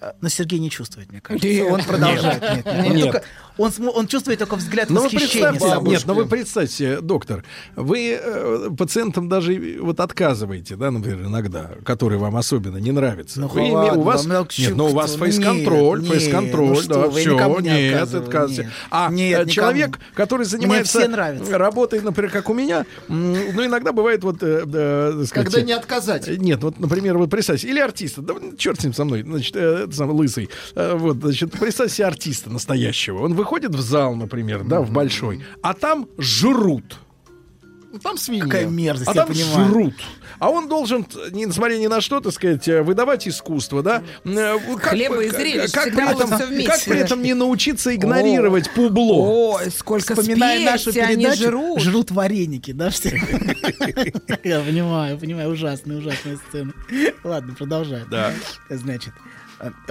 э, 0.00 0.10
но 0.20 0.28
Сергей 0.28 0.58
не 0.58 0.70
чувствует, 0.70 1.08
мне 1.12 1.20
кажется. 1.20 1.46
Нет. 1.46 1.70
Он 1.70 1.84
продолжает. 1.84 2.42
Нет, 2.42 2.66
нет. 2.66 2.66
Он, 2.66 2.94
Нет. 2.96 3.04
только- 3.12 3.22
он 3.58 3.72
см- 3.72 3.92
он 3.96 4.06
чувствует 4.06 4.38
только 4.38 4.56
взгляд 4.56 4.90
Ну, 4.90 5.00
вы 5.00 5.04
восхищения. 5.06 5.58
собой. 5.58 5.90
нет, 5.90 6.02
но 6.06 6.14
вы 6.14 6.26
представьте, 6.26 7.00
доктор, 7.00 7.44
вы 7.76 8.18
э, 8.20 8.70
пациентам 8.76 9.28
даже 9.28 9.78
вот 9.80 10.00
отказываете, 10.00 10.76
да, 10.76 10.90
например, 10.90 11.26
иногда, 11.26 11.70
которые 11.84 12.18
вам 12.18 12.36
особенно 12.36 12.78
не 12.78 12.92
нравятся. 12.92 13.40
Ну, 13.40 13.48
Вы 13.48 13.70
ладно, 13.70 14.00
у 14.00 14.02
вас, 14.02 14.26
вам, 14.26 14.38
ну, 14.42 14.48
нет, 14.58 14.76
но 14.76 14.86
у 14.88 14.92
вас 14.92 15.12
ну, 15.16 15.24
фейс-контроль, 15.24 16.00
нет, 16.02 16.10
фейс-контроль, 16.10 16.76
нет, 16.76 16.84
ну 16.88 16.94
да, 16.94 17.00
что 17.00 17.10
вы, 17.10 17.20
все, 17.20 17.34
никому 17.34 17.60
не 17.60 17.68
нет, 17.70 18.08
нет. 18.12 18.66
А 18.90 19.10
Нет, 19.10 19.26
э, 19.38 19.44
никому. 19.44 19.50
человек, 19.50 19.98
который 20.14 20.40
Мне 20.42 20.48
занимается 20.48 21.08
работой, 21.50 22.00
например, 22.00 22.30
как 22.30 22.50
у 22.50 22.54
меня, 22.54 22.86
ну, 23.08 23.64
иногда 23.64 23.92
бывает 23.92 24.22
вот, 24.24 24.42
э, 24.42 24.64
э, 24.66 25.24
сказать, 25.26 25.52
Когда 25.52 25.62
не 25.62 25.72
отказать. 25.72 26.28
Э, 26.28 26.36
Нет, 26.36 26.62
вот, 26.62 26.78
например, 26.80 27.18
вот 27.18 27.30
представьте, 27.30 27.68
или 27.68 27.78
артиста, 27.80 28.22
да 28.22 28.34
черт 28.58 28.80
с 28.80 28.84
ним 28.84 28.92
со 28.94 29.04
мной, 29.04 29.22
значит, 29.22 29.54
э, 29.56 29.86
самый 29.92 30.14
лысый, 30.14 30.48
Э, 30.74 30.94
вот, 30.96 31.18
значит, 31.18 31.52
представьте 31.52 31.94
себе 31.96 32.06
артиста 32.06 32.50
настоящего. 32.50 33.22
Он 33.22 33.34
выходит 33.44 33.74
в 33.74 33.80
зал, 33.82 34.14
например, 34.14 34.64
да, 34.64 34.80
в 34.80 34.90
большой, 34.90 35.42
а 35.62 35.74
там 35.74 36.08
жрут. 36.18 36.98
Там 38.02 38.16
свинья. 38.16 38.42
Какая 38.42 38.66
мерзость, 38.66 39.08
а 39.10 39.12
я 39.14 39.20
там 39.24 39.28
понимаю. 39.28 39.68
жрут. 39.68 39.94
А 40.40 40.50
он 40.50 40.68
должен, 40.68 41.06
несмотря 41.30 41.76
ни 41.76 41.86
на 41.86 42.00
что, 42.00 42.18
так 42.20 42.32
сказать, 42.32 42.66
э, 42.66 42.82
выдавать 42.82 43.28
искусство, 43.28 43.84
да? 43.84 44.02
Э, 44.24 44.58
Как, 44.80 44.90
Хлеба 44.90 45.20
и 45.22 45.28
зрелищ 45.28 45.70
как, 45.70 45.94
при 45.94 46.10
этом, 46.10 46.28
как 46.28 46.84
при 46.84 46.98
этом 46.98 47.22
не 47.22 47.34
научиться 47.34 47.94
игнорировать 47.94 48.68
публо? 48.72 49.58
Ой, 49.58 49.70
сколько 49.70 50.16
Вспоминая 50.16 50.64
нашу 50.64 50.90
спеси 50.90 51.00
они 51.00 51.24
передачу, 51.24 51.42
жрут. 51.44 51.80
жрут 51.82 52.10
вареники, 52.10 52.72
да, 52.72 52.90
все? 52.90 53.10
Я 54.42 54.60
понимаю, 54.60 55.16
понимаю, 55.16 55.50
ужасная, 55.50 55.98
ужасная 55.98 56.38
сцена. 56.48 56.72
Ладно, 57.22 57.54
продолжаем. 57.54 58.08
Да. 58.10 58.32
Значит, 58.68 59.12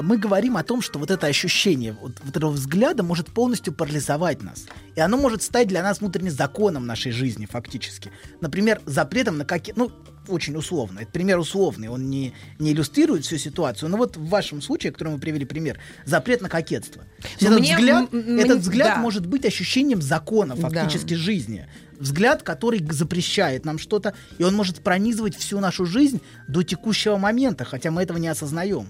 мы 0.01 0.17
говорим 0.17 0.57
о 0.57 0.63
том, 0.63 0.81
что 0.81 0.99
вот 0.99 1.11
это 1.11 1.27
ощущение 1.27 1.93
вот, 1.93 2.13
вот 2.23 2.35
этого 2.35 2.51
взгляда 2.51 3.03
может 3.03 3.27
полностью 3.31 3.73
парализовать 3.73 4.41
нас. 4.41 4.65
И 4.95 4.99
оно 4.99 5.17
может 5.17 5.41
стать 5.43 5.67
для 5.67 5.83
нас 5.83 5.99
внутренним 5.99 6.31
законом 6.31 6.85
нашей 6.85 7.11
жизни, 7.11 7.45
фактически. 7.45 8.11
Например, 8.41 8.81
запретом 8.85 9.37
на 9.37 9.45
какие... 9.45 9.73
Ну, 9.77 9.91
очень 10.29 10.55
условно. 10.55 10.99
Это 11.01 11.11
пример 11.11 11.37
условный, 11.37 11.89
он 11.89 12.09
не, 12.09 12.33
не 12.57 12.71
иллюстрирует 12.71 13.25
всю 13.25 13.37
ситуацию. 13.37 13.89
Но 13.89 13.97
вот 13.97 14.15
в 14.15 14.25
вашем 14.29 14.61
случае, 14.61 14.93
который 14.93 15.09
мы 15.13 15.19
привели 15.19 15.43
пример, 15.45 15.79
запрет 16.05 16.41
на 16.41 16.47
кокетство. 16.47 17.03
Ну, 17.41 17.47
этот 17.47 17.59
мне- 17.59 17.75
взгляд, 17.75 18.13
м- 18.13 18.37
этот 18.39 18.59
взгляд 18.59 18.95
да. 18.95 19.01
может 19.01 19.25
быть 19.25 19.45
ощущением 19.45 20.01
закона 20.01 20.55
Да. 20.55 20.69
фактически 20.69 21.15
жизни. 21.15 21.67
Взгляд, 21.99 22.41
который 22.43 22.85
запрещает 22.89 23.65
нам 23.65 23.77
что-то, 23.77 24.13
и 24.37 24.43
он 24.43 24.55
может 24.55 24.81
пронизывать 24.81 25.35
всю 25.35 25.59
нашу 25.59 25.85
жизнь 25.85 26.21
до 26.47 26.63
текущего 26.63 27.17
момента, 27.17 27.65
хотя 27.65 27.91
мы 27.91 28.01
этого 28.01 28.17
не 28.17 28.29
осознаем. 28.29 28.87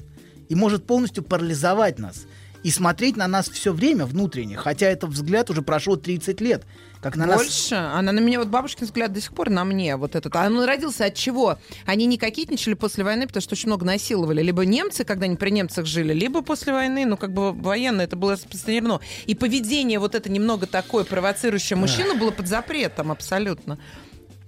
И 0.49 0.55
может 0.55 0.85
полностью 0.85 1.23
парализовать 1.23 1.99
нас. 1.99 2.25
И 2.63 2.71
смотреть 2.71 3.17
на 3.17 3.27
нас 3.27 3.49
все 3.49 3.73
время 3.73 4.05
внутренне, 4.05 4.55
хотя 4.55 4.87
этот 4.87 5.09
взгляд 5.09 5.49
уже 5.49 5.61
прошел 5.61 5.97
30 5.97 6.39
лет. 6.39 6.63
Как 7.01 7.17
на 7.17 7.25
нас 7.25 7.35
Больше. 7.35 7.75
Она 7.75 8.13
на 8.13 8.21
меня, 8.21 8.39
вот 8.39 8.47
бабушкин 8.47 8.85
взгляд 8.85 9.11
до 9.11 9.19
сих 9.19 9.33
пор 9.33 9.49
на 9.49 9.65
мне 9.65 9.97
вот 9.97 10.15
этот. 10.15 10.33
А 10.37 10.45
он 10.45 10.63
родился 10.63 11.05
от 11.05 11.15
чего? 11.15 11.57
Они 11.85 12.05
не 12.05 12.17
кокетничали 12.17 12.75
после 12.75 13.03
войны, 13.03 13.27
потому 13.27 13.41
что 13.41 13.55
очень 13.55 13.67
много 13.67 13.85
насиловали. 13.85 14.41
Либо 14.41 14.63
немцы, 14.63 15.03
когда 15.03 15.25
они 15.25 15.35
при 15.35 15.49
немцах 15.49 15.85
жили, 15.85 16.13
либо 16.13 16.41
после 16.41 16.71
войны, 16.71 17.05
ну, 17.05 17.17
как 17.17 17.33
бы 17.33 17.51
военное, 17.51 18.05
это 18.05 18.15
было 18.15 18.33
распространено. 18.33 19.01
И 19.25 19.35
поведение 19.35 19.99
вот 19.99 20.15
это 20.15 20.31
немного 20.31 20.65
такое 20.65 21.03
провоцирующее 21.03 21.75
мужчину 21.75 22.15
было 22.15 22.31
под 22.31 22.47
запретом 22.47 23.11
абсолютно. 23.11 23.77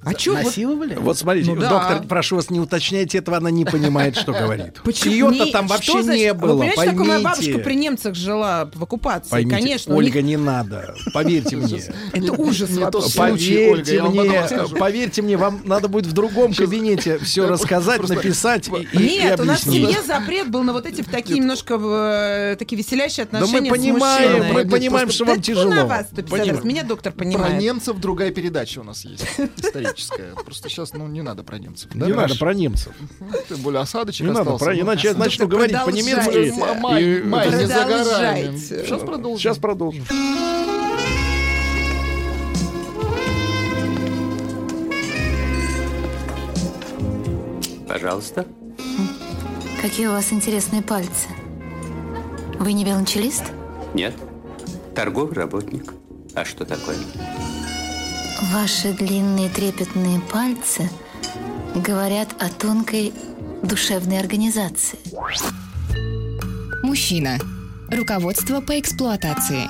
А 0.05 0.13
чё 0.13 0.35
вот- 0.35 0.43
насиловали? 0.45 0.95
Вот 0.95 1.17
смотрите, 1.17 1.51
Ну 1.51 1.61
да. 1.61 1.69
доктор, 1.69 2.03
прошу 2.07 2.35
вас, 2.37 2.49
не 2.49 2.59
уточняйте 2.59 3.17
этого, 3.17 3.37
она 3.37 3.49
не 3.51 3.65
понимает, 3.65 4.15
что 4.17 4.31
говорит. 4.33 4.81
Почему? 4.83 5.11
Ее-то 5.11 5.45
Не- 5.45 5.51
там 5.51 5.65
что 5.67 5.73
вообще 5.75 5.93
не 6.03 6.33
Вы 6.33 6.39
было, 6.39 6.59
понимаете, 6.59 6.81
что 6.81 6.91
такое 6.91 7.05
моя 7.07 7.19
бабушка 7.19 7.57
при 7.59 7.75
немцах 7.75 8.15
жила 8.15 8.69
в 8.73 8.83
оккупации? 8.83 9.29
Поймите, 9.29 9.55
Конечно. 9.57 9.95
Ольга, 9.95 10.21
них- 10.21 10.25
не 10.25 10.37
надо, 10.37 10.95
поверьте 11.13 11.55
мне. 11.57 11.81
Это 12.13 12.31
ужас 12.33 12.69
Не 12.69 12.85
то 12.89 12.99
вообще. 12.99 13.09
случай, 13.09 13.69
Ольга, 13.69 13.85
Поверьте 13.85 14.55
мне, 14.63 14.79
поверьте 14.79 15.21
мне, 15.21 15.37
вам 15.37 15.61
надо 15.65 15.87
будет 15.87 16.05
в 16.05 16.13
другом 16.13 16.53
кабинете 16.53 17.17
все 17.19 17.47
рассказать, 17.47 18.07
написать 18.07 18.69
и, 18.93 18.97
Нет, 18.97 19.39
у 19.39 19.43
нас 19.43 19.61
в 19.61 19.63
семье 19.71 19.97
запрет 20.05 20.49
был 20.49 20.63
на 20.63 20.73
вот 20.73 20.85
эти 20.85 21.01
в 21.01 21.09
такие 21.09 21.39
немножко 21.39 21.79
э, 21.81 22.55
такие 22.57 22.77
веселящие 22.77 23.25
Да 23.25 23.39
мы 23.39 23.45
отношения 23.45 23.71
понимаем, 23.71 24.53
мы 24.53 24.65
понимаем, 24.65 25.09
что 25.09 25.25
вам 25.25 25.41
тяжело. 25.41 25.73
на 25.73 25.85
вас 25.85 26.07
150 26.11 26.37
раз. 26.37 26.45
Понимаю. 26.47 26.65
Меня 26.65 26.83
доктор 26.83 27.13
Про 27.13 27.19
понимает. 27.25 27.61
немцев 27.61 27.97
другая 27.97 28.31
передача 28.31 28.79
у 28.79 28.83
нас 28.83 29.03
есть, 29.05 29.25
историческая. 29.95 30.35
Просто 30.43 30.69
сейчас, 30.69 30.93
ну, 30.93 31.07
не 31.07 31.21
надо 31.21 31.43
про 31.43 31.57
немцев. 31.57 31.93
Не 31.95 32.13
надо 32.13 32.35
про 32.35 32.53
немцев. 32.53 32.93
Тем 33.49 33.57
более 33.59 33.81
осадочек 33.81 34.21
Не 34.21 34.27
надо 34.33 34.41
остался. 34.41 34.65
про, 34.65 34.73
Ну, 34.75 34.81
иначе 34.81 35.07
я 35.07 35.13
доктор, 35.13 35.27
начну 35.27 35.47
говорить 35.47 35.75
по-немецки. 35.85 36.23
продолжайте. 36.23 36.61
М- 36.61 36.79
Май, 36.81 37.03
и- 37.03 37.23
май 37.23 37.47
не 37.49 37.65
за 37.67 37.73
горами. 37.73 37.87
Продолжайте. 38.03 38.57
Сейчас 38.57 38.99
продолжим. 39.01 39.39
Сейчас 39.39 39.57
продолжим. 39.57 40.05
Пожалуйста. 47.87 48.45
Какие 49.81 50.07
у 50.07 50.11
вас 50.11 50.31
интересные 50.33 50.81
пальцы. 50.81 51.27
Вы 52.59 52.73
не 52.73 52.83
велончелист? 52.83 53.43
Нет. 53.93 54.13
Торговый 54.95 55.33
работник. 55.35 55.93
А 56.33 56.43
что 56.45 56.65
такое? 56.65 56.97
Ваши 58.41 58.93
длинные 58.93 59.49
трепетные 59.49 60.19
пальцы 60.19 60.89
говорят 61.73 62.29
о 62.39 62.49
тонкой 62.49 63.13
душевной 63.63 64.19
организации. 64.19 64.99
Мужчина. 66.83 67.37
Руководство 67.89 68.61
по 68.61 68.77
эксплуатации. 68.79 69.69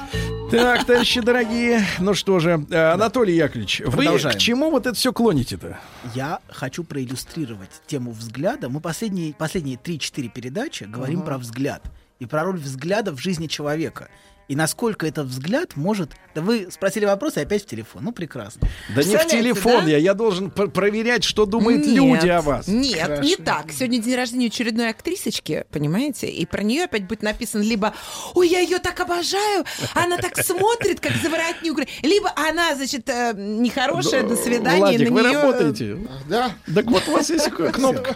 Так, 0.52 0.86
товарищи 0.86 1.22
дорогие, 1.22 1.84
ну 2.00 2.14
что 2.14 2.40
же, 2.40 2.66
э, 2.70 2.94
Анатолий 2.94 3.36
Яковлевич, 3.36 3.82
вы 3.86 3.92
Продолжаем. 3.92 4.36
к 4.36 4.40
чему 4.40 4.70
вот 4.72 4.86
это 4.86 4.96
все 4.96 5.12
клоните-то? 5.12 5.80
Я 6.14 6.40
хочу 6.50 6.84
проиллюстрировать 6.84 7.72
тему 7.88 8.12
взгляда. 8.12 8.70
Мы 8.70 8.80
последние, 8.80 9.34
последние 9.34 9.78
3-4 9.78 10.30
передачи 10.30 10.84
говорим 10.86 11.22
про 11.22 11.38
взгляд. 11.38 11.84
И 12.20 12.26
про 12.26 12.44
роль 12.44 12.58
взгляда 12.58 13.12
в 13.12 13.20
жизни 13.20 13.48
человека. 13.48 14.08
И 14.48 14.56
насколько 14.56 15.08
этот 15.08 15.28
взгляд 15.28 15.76
может... 15.76 16.12
Да 16.36 16.42
вы 16.42 16.68
спросили 16.70 17.06
вопрос 17.06 17.38
и 17.38 17.40
опять 17.40 17.64
в 17.64 17.66
телефон. 17.66 18.04
Ну, 18.04 18.12
прекрасно. 18.12 18.68
Да 18.96 19.04
не 19.04 19.16
в 19.18 19.26
телефон 19.26 19.86
да? 19.86 19.92
я, 19.92 19.98
я 19.98 20.14
должен 20.14 20.52
пр- 20.52 20.70
проверять, 20.70 21.24
что 21.24 21.46
думают 21.46 21.86
Нет, 21.86 21.96
люди 21.96 22.28
о 22.28 22.42
вас. 22.42 22.68
Нет, 22.68 23.00
Хорошо. 23.02 23.22
не 23.24 23.36
так. 23.38 23.72
Сегодня 23.72 24.00
день 24.02 24.16
рождения 24.16 24.48
очередной 24.48 24.90
актрисочки, 24.90 25.66
понимаете? 25.72 26.28
И 26.28 26.46
про 26.46 26.62
нее 26.62 26.84
опять 26.84 27.08
будет 27.08 27.24
написано 27.24 27.62
либо 27.64 27.94
«Ой, 28.34 28.50
я 28.50 28.60
ее 28.60 28.80
так 28.80 29.00
обожаю, 29.00 29.66
она 29.94 30.18
так 30.18 30.38
смотрит, 30.38 31.00
как 31.00 31.14
заворотню». 31.24 31.76
Либо 32.04 32.32
она, 32.36 32.76
значит, 32.76 33.10
э, 33.10 33.34
нехорошая, 33.36 34.24
до 34.24 34.36
свидания. 34.36 34.80
Владик, 34.80 35.10
на 35.10 35.16
вы 35.16 35.22
неё- 35.22 35.42
работаете? 35.42 35.98
Да, 36.30 36.52
Так 36.74 36.86
вот, 36.86 37.04
у 37.08 37.12
вас 37.14 37.30
есть 37.30 37.50
кнопка. 37.74 38.16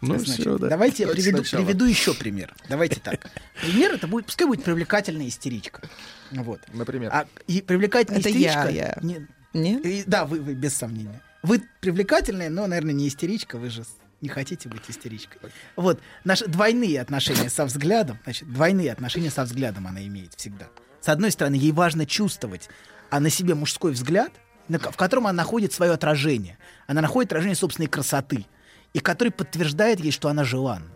Ну 0.00 0.18
Значит, 0.18 0.34
все, 0.40 0.58
да. 0.58 0.68
Давайте 0.68 1.02
я 1.04 1.08
приведу, 1.08 1.38
сначала. 1.38 1.64
приведу 1.64 1.84
еще 1.84 2.14
пример. 2.14 2.54
Давайте 2.68 3.00
так. 3.00 3.30
Пример 3.60 3.94
это 3.94 4.06
будет, 4.06 4.26
пускай 4.26 4.46
будет 4.46 4.62
привлекательная 4.64 5.26
истеричка. 5.28 5.82
Вот. 6.30 6.60
Например. 6.72 7.10
А, 7.12 7.26
и 7.46 7.62
привлекательная 7.62 8.20
Это 8.20 8.28
я, 8.28 8.36
истеричка... 8.36 8.68
я. 8.68 8.98
не- 9.02 9.26
Нет? 9.54 9.84
и- 9.84 10.04
да, 10.06 10.24
вы, 10.24 10.40
вы, 10.40 10.54
без 10.54 10.74
сомнения. 10.74 11.20
Вы 11.42 11.62
привлекательная, 11.80 12.50
но, 12.50 12.66
наверное, 12.66 12.94
не 12.94 13.08
истеричка, 13.08 13.58
вы 13.58 13.70
же 13.70 13.84
не 14.20 14.28
хотите 14.28 14.68
быть 14.68 14.82
истеричкой. 14.88 15.40
Вот, 15.76 16.00
наши 16.24 16.46
двойные 16.46 17.00
отношения 17.00 17.48
со 17.50 17.64
взглядом, 17.64 18.18
значит, 18.24 18.52
двойные 18.52 18.92
отношения 18.92 19.30
со 19.30 19.44
взглядом 19.44 19.86
она 19.86 20.04
имеет 20.06 20.34
всегда. 20.34 20.68
С 21.00 21.08
одной 21.08 21.30
стороны, 21.30 21.54
ей 21.54 21.72
важно 21.72 22.06
чувствовать 22.06 22.68
а 23.10 23.20
на 23.20 23.30
себе 23.30 23.54
мужской 23.54 23.92
взгляд, 23.92 24.32
в 24.68 24.96
котором 24.96 25.26
она 25.26 25.32
находит 25.42 25.72
свое 25.72 25.92
отражение. 25.92 26.58
Она 26.86 27.00
находит 27.00 27.30
отражение 27.30 27.56
собственной 27.56 27.88
красоты, 27.88 28.44
и 28.92 29.00
который 29.00 29.30
подтверждает 29.30 30.00
ей, 30.00 30.10
что 30.10 30.28
она 30.28 30.44
желанна. 30.44 30.90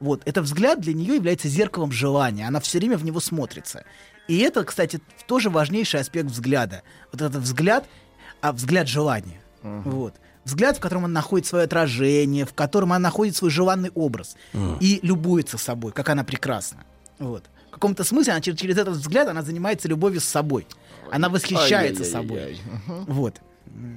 Вот, 0.00 0.22
этот 0.24 0.44
взгляд 0.44 0.80
для 0.80 0.94
нее 0.94 1.14
является 1.14 1.48
зеркалом 1.48 1.92
желания, 1.92 2.46
она 2.46 2.60
все 2.60 2.78
время 2.78 2.96
в 2.96 3.04
него 3.04 3.20
смотрится. 3.20 3.84
И 4.26 4.38
это, 4.38 4.64
кстати, 4.64 5.00
тоже 5.26 5.50
важнейший 5.50 6.00
аспект 6.00 6.28
взгляда. 6.30 6.82
Вот 7.12 7.22
этот 7.22 7.42
взгляд, 7.42 7.86
а 8.40 8.52
взгляд 8.52 8.88
желания. 8.88 9.40
Вот. 9.62 10.14
Взгляд, 10.44 10.76
в 10.76 10.80
котором 10.80 11.04
она 11.04 11.14
находит 11.14 11.46
свое 11.46 11.64
отражение, 11.64 12.44
в 12.44 12.52
котором 12.52 12.92
она 12.92 12.98
находит 12.98 13.36
свой 13.36 13.50
желанный 13.50 13.90
образ 13.94 14.36
и 14.80 14.98
любуется 15.02 15.56
собой, 15.58 15.92
как 15.92 16.08
она 16.08 16.24
прекрасна. 16.24 16.84
Вот. 17.18 17.44
В 17.68 17.74
каком-то 17.74 18.04
смысле 18.04 18.32
она 18.32 18.42
через, 18.42 18.58
через 18.58 18.76
этот 18.76 18.96
взгляд 18.96 19.28
она 19.28 19.42
занимается 19.42 19.88
любовью 19.88 20.20
с 20.20 20.24
собой. 20.24 20.66
Она 21.10 21.28
восхищается 21.28 22.04
собой. 22.04 22.60
Вот. 23.06 23.40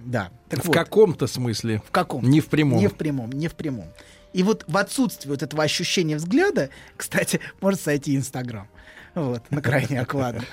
Да. 0.05 0.31
Так 0.49 0.61
В 0.61 0.65
вот. 0.67 0.73
каком-то 0.73 1.27
смысле. 1.27 1.81
В 1.85 1.91
каком? 1.91 2.23
Не 2.29 2.41
в 2.41 2.47
прямом. 2.47 2.79
Не 2.79 2.87
в 2.87 2.95
прямом, 2.95 3.31
не 3.31 3.47
в 3.47 3.55
прямом. 3.55 3.89
И 4.33 4.43
вот 4.43 4.63
в 4.67 4.77
отсутствии 4.77 5.29
вот 5.29 5.43
этого 5.43 5.63
ощущения 5.63 6.15
взгляда, 6.17 6.69
кстати, 6.97 7.39
может 7.61 7.81
сойти 7.81 8.15
Инстаграм. 8.15 8.67
Вот, 9.13 9.49
на 9.51 9.61
крайне 9.61 10.01
окладно. 10.01 10.43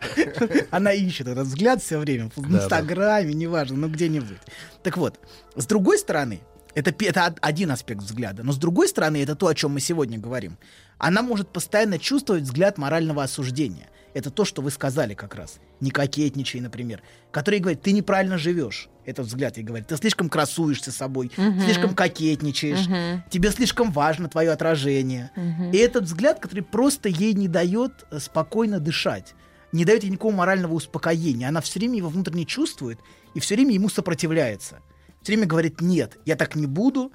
Она 0.70 0.92
ищет 0.92 1.26
этот 1.26 1.46
взгляд 1.48 1.82
все 1.82 1.98
время. 1.98 2.30
В 2.36 2.54
Инстаграме, 2.54 3.34
неважно, 3.34 3.76
но 3.76 3.88
где-нибудь. 3.88 4.38
Так 4.82 4.96
вот, 4.96 5.18
с 5.56 5.66
другой 5.66 5.98
стороны, 5.98 6.40
это, 6.74 6.94
это 7.04 7.26
од- 7.26 7.38
один 7.40 7.70
аспект 7.72 8.02
взгляда. 8.02 8.44
Но 8.44 8.52
с 8.52 8.56
другой 8.56 8.88
стороны, 8.88 9.20
это 9.22 9.34
то, 9.34 9.48
о 9.48 9.54
чем 9.54 9.72
мы 9.72 9.80
сегодня 9.80 10.18
говорим. 10.18 10.56
Она 10.98 11.22
может 11.22 11.48
постоянно 11.48 11.98
чувствовать 11.98 12.44
взгляд 12.44 12.78
морального 12.78 13.24
осуждения. 13.24 13.88
Это 14.14 14.30
то, 14.30 14.44
что 14.44 14.62
вы 14.62 14.70
сказали 14.70 15.14
как 15.14 15.34
раз. 15.34 15.58
Не 15.80 15.90
кокетничай, 15.90 16.60
например. 16.60 17.02
Который 17.30 17.60
говорит, 17.60 17.82
ты 17.82 17.92
неправильно 17.92 18.38
живешь. 18.38 18.88
Этот 19.04 19.26
взгляд 19.26 19.56
ей 19.56 19.62
говорит. 19.64 19.86
Ты 19.88 19.96
слишком 19.96 20.28
красуешься 20.28 20.90
собой, 20.92 21.30
Мгм. 21.36 21.60
слишком 21.60 21.94
кокетничаешь, 21.94 22.86
Мгм. 22.88 23.24
тебе 23.30 23.50
слишком 23.50 23.92
важно 23.92 24.28
твое 24.28 24.50
отражение. 24.50 25.30
Мгм. 25.36 25.70
И 25.72 25.76
этот 25.76 26.04
взгляд, 26.04 26.40
который 26.40 26.62
просто 26.62 27.08
ей 27.08 27.34
не 27.34 27.48
дает 27.48 28.06
э, 28.10 28.18
спокойно 28.18 28.80
дышать, 28.80 29.34
не 29.72 29.84
дает 29.84 30.02
ей 30.02 30.10
никакого 30.10 30.34
морального 30.34 30.74
успокоения. 30.74 31.48
Она 31.48 31.60
все 31.60 31.78
время 31.78 31.96
его 31.98 32.08
внутренне 32.08 32.44
чувствует 32.44 32.98
и 33.34 33.40
все 33.40 33.54
время 33.54 33.74
ему 33.74 33.88
сопротивляется. 33.90 34.80
Все 35.22 35.32
время 35.32 35.46
говорит, 35.46 35.80
нет, 35.80 36.16
я 36.24 36.36
так 36.36 36.54
не 36.56 36.66
буду. 36.66 37.12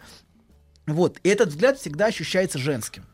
Вот. 0.86 1.20
И 1.24 1.30
этот 1.30 1.50
взгляд 1.50 1.80
всегда 1.80 2.08
ощущается 2.08 2.60
женским. 2.60 3.06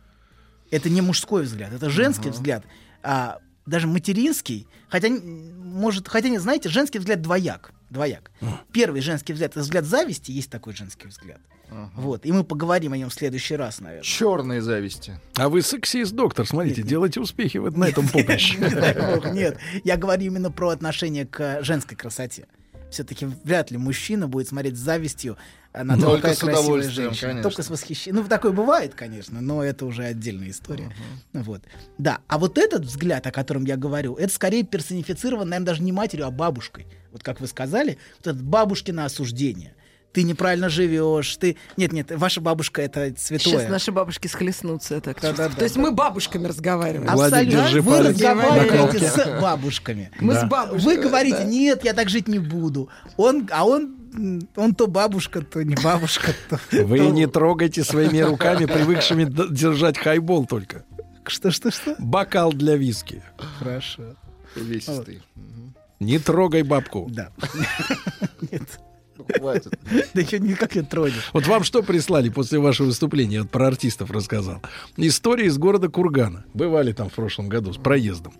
Это 0.72 0.90
не 0.90 1.02
мужской 1.02 1.44
взгляд, 1.44 1.72
это 1.74 1.90
женский 1.90 2.30
взгляд. 2.30 2.64
А, 3.02 3.40
даже 3.70 3.88
материнский, 3.88 4.68
хотя, 4.90 5.10
может, 5.10 6.08
хотя 6.08 6.30
не 6.30 6.40
знаете, 6.40 6.70
женский 6.70 7.00
взгляд 7.00 7.22
двояк. 7.22 7.72
Двояк. 7.90 8.32
Первый 8.72 9.02
женский 9.02 9.34
взгляд, 9.34 9.52
это 9.52 9.62
взгляд 9.62 9.86
зависти, 9.86 10.32
есть 10.32 10.50
такой 10.50 10.74
женский 10.76 11.08
взгляд. 11.08 11.40
Вот, 11.96 12.26
и 12.26 12.32
мы 12.32 12.44
поговорим 12.44 12.94
о 12.94 12.98
нем 12.98 13.10
в 13.10 13.14
следующий 13.14 13.56
раз, 13.56 13.80
наверное. 13.80 14.04
Черные 14.04 14.62
зависти. 14.62 15.20
А 15.36 15.50
вы 15.50 15.62
сексист, 15.62 16.14
доктор, 16.14 16.48
смотрите, 16.48 16.82
делайте 16.82 17.20
успехи 17.20 17.58
вот 17.58 17.78
на 17.78 17.86
этом 17.86 18.08
поприще. 18.14 18.58
Нет, 19.34 19.60
я 19.84 19.98
говорю 19.98 20.24
именно 20.24 20.52
про 20.52 20.70
отношение 20.70 21.26
к 21.26 21.64
женской 21.64 21.96
красоте. 21.96 22.48
Все-таки 22.90 23.28
вряд 23.44 23.70
ли 23.70 23.78
мужчина 23.78 24.28
будет 24.28 24.48
смотреть 24.48 24.76
с 24.76 24.80
завистью 24.80 25.38
э, 25.74 25.84
на 25.84 25.96
то, 25.96 26.02
Только 26.02 26.22
какая 26.22 26.36
с 26.36 26.40
красивая 26.40 26.60
удовольствием, 26.64 27.10
женщина. 27.10 27.28
конечно. 27.30 27.50
Только 27.50 27.64
с 27.64 27.70
восхищением. 27.70 28.24
Ну, 28.24 28.30
такое 28.30 28.52
бывает, 28.52 28.96
конечно, 28.96 29.42
но 29.42 29.64
это 29.64 29.86
уже 29.86 30.04
отдельная 30.04 30.50
история. 30.50 30.92
Вот. 31.34 31.62
Да, 31.98 32.20
а 32.28 32.38
вот 32.38 32.58
этот 32.58 32.84
взгляд, 32.84 33.26
о 33.28 33.32
котором 33.32 33.66
я 33.66 33.78
говорю, 33.78 34.16
это 34.16 34.34
скорее 34.34 34.64
персонифицирован, 34.64 35.50
наверное, 35.50 35.66
даже 35.68 35.84
не 35.84 35.92
матерью, 35.92 36.26
а 36.28 36.32
бабушкой. 36.32 36.88
Вот 37.12 37.24
как 37.24 37.40
вы 37.40 37.48
сказали, 37.48 37.98
вот 38.24 38.28
это 38.36 38.44
бабушкино 38.44 39.06
осуждение. 39.06 39.74
Ты 40.12 40.24
неправильно 40.24 40.70
живешь, 40.70 41.38
ты... 41.38 41.56
Нет, 41.78 41.92
нет, 41.94 42.12
ваша 42.12 42.42
бабушка 42.42 42.82
это 42.82 43.14
святое. 43.16 43.60
Сейчас 43.60 43.70
наши 43.70 43.92
бабушки 43.92 44.26
схлестнутся. 44.26 44.96
Я 44.96 45.02
так 45.02 45.18
Да-да-да. 45.22 45.36
чувствую. 45.44 45.58
То 45.60 45.64
есть 45.66 45.78
мы 45.78 45.92
бабушками 45.92 46.48
разговариваем. 46.48 47.12
Владик, 47.14 47.34
Абсолютно. 47.36 47.62
держи 47.62 47.82
Вы 47.82 48.00
разговариваете 48.00 49.08
с 49.08 49.40
бабушками. 49.40 50.12
Мы 50.20 50.34
Да. 50.34 50.42
с 50.48 50.50
бабушкой. 50.50 50.96
Вы 50.96 51.02
говорите, 51.04 51.44
нет, 51.46 51.84
я 51.84 51.94
так 51.94 52.10
жить 52.10 52.28
не 52.28 52.40
буду. 52.40 52.90
Он, 53.18 53.48
а 53.52 53.68
он, 53.68 53.98
он 54.56 54.76
то 54.76 54.88
бабушка, 54.88 55.42
то 55.42 55.64
не 55.64 55.76
бабушка. 55.76 56.34
То, 56.50 56.60
Вы 56.86 56.98
то- 56.98 57.10
не 57.12 57.28
трогайте 57.28 57.84
своими 57.84 58.20
руками, 58.20 58.66
привыкшими 58.66 59.26
держать 59.26 59.98
хайбол 59.98 60.46
только. 60.46 60.84
Что, 61.26 61.52
что, 61.52 61.70
что? 61.72 61.96
Бокал 62.00 62.52
для 62.54 62.76
виски. 62.76 63.22
Хорошо. 63.60 64.16
Увесистый. 64.56 65.22
Не 66.00 66.18
трогай 66.18 66.64
бабку. 66.64 67.08
Да. 67.12 67.30
Нет. 68.52 68.80
Ну, 69.20 69.26
хватит. 69.38 69.78
Да 70.14 70.22
еще 70.22 70.40
никак 70.40 70.76
не 70.76 70.82
тронешь. 70.82 71.30
Вот 71.34 71.46
вам 71.46 71.64
что 71.64 71.84
прислали 71.84 72.30
после 72.30 72.60
вашего 72.60 72.88
выступления? 72.88 73.36
Я 73.36 73.42
вот 73.42 73.52
про 73.52 73.68
артистов 73.68 74.12
рассказал. 74.12 74.62
История 74.98 75.46
из 75.46 75.58
города 75.58 75.90
Кургана. 75.90 76.46
Бывали 76.54 76.94
там 76.94 77.10
в 77.10 77.14
прошлом 77.14 77.50
году 77.50 77.74
с 77.74 77.78
проездом. 77.78 78.34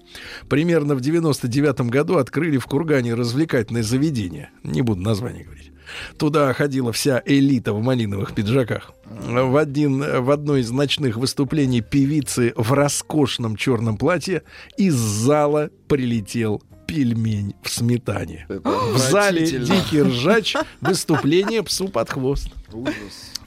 Примерно 0.48 0.96
в 0.96 1.00
99-м 1.00 1.90
году 1.90 2.18
открыли 2.18 2.58
в 2.58 2.66
Кургане 2.66 3.14
развлекательное 3.14 3.84
заведение. 3.84 4.52
Не 4.64 4.82
буду 4.82 5.02
название 5.02 5.44
говорить. 5.44 5.72
Туда 6.18 6.54
ходила 6.54 6.92
вся 6.92 7.22
элита 7.26 7.74
в 7.74 7.82
малиновых 7.82 8.34
пиджаках. 8.34 8.94
В, 9.06 9.58
один, 9.58 10.22
в 10.22 10.32
одно 10.32 10.58
из 10.58 10.70
ночных 10.70 11.18
выступлений 11.18 11.82
певицы 11.82 12.54
в 12.56 12.74
роскошном 12.74 13.56
черном 13.56 13.98
платье 13.98 14.44
из 14.78 14.94
зала 14.94 15.72
прилетел 15.88 16.62
пельмень 16.90 17.56
в 17.62 17.70
сметане. 17.70 18.46
В 18.50 18.98
зале 18.98 19.46
дикий 19.46 20.02
ржач, 20.02 20.56
выступление 20.82 21.64
псу 21.64 21.88
под 21.88 22.10
хвост. 22.10 22.50
Ужас. 22.74 22.96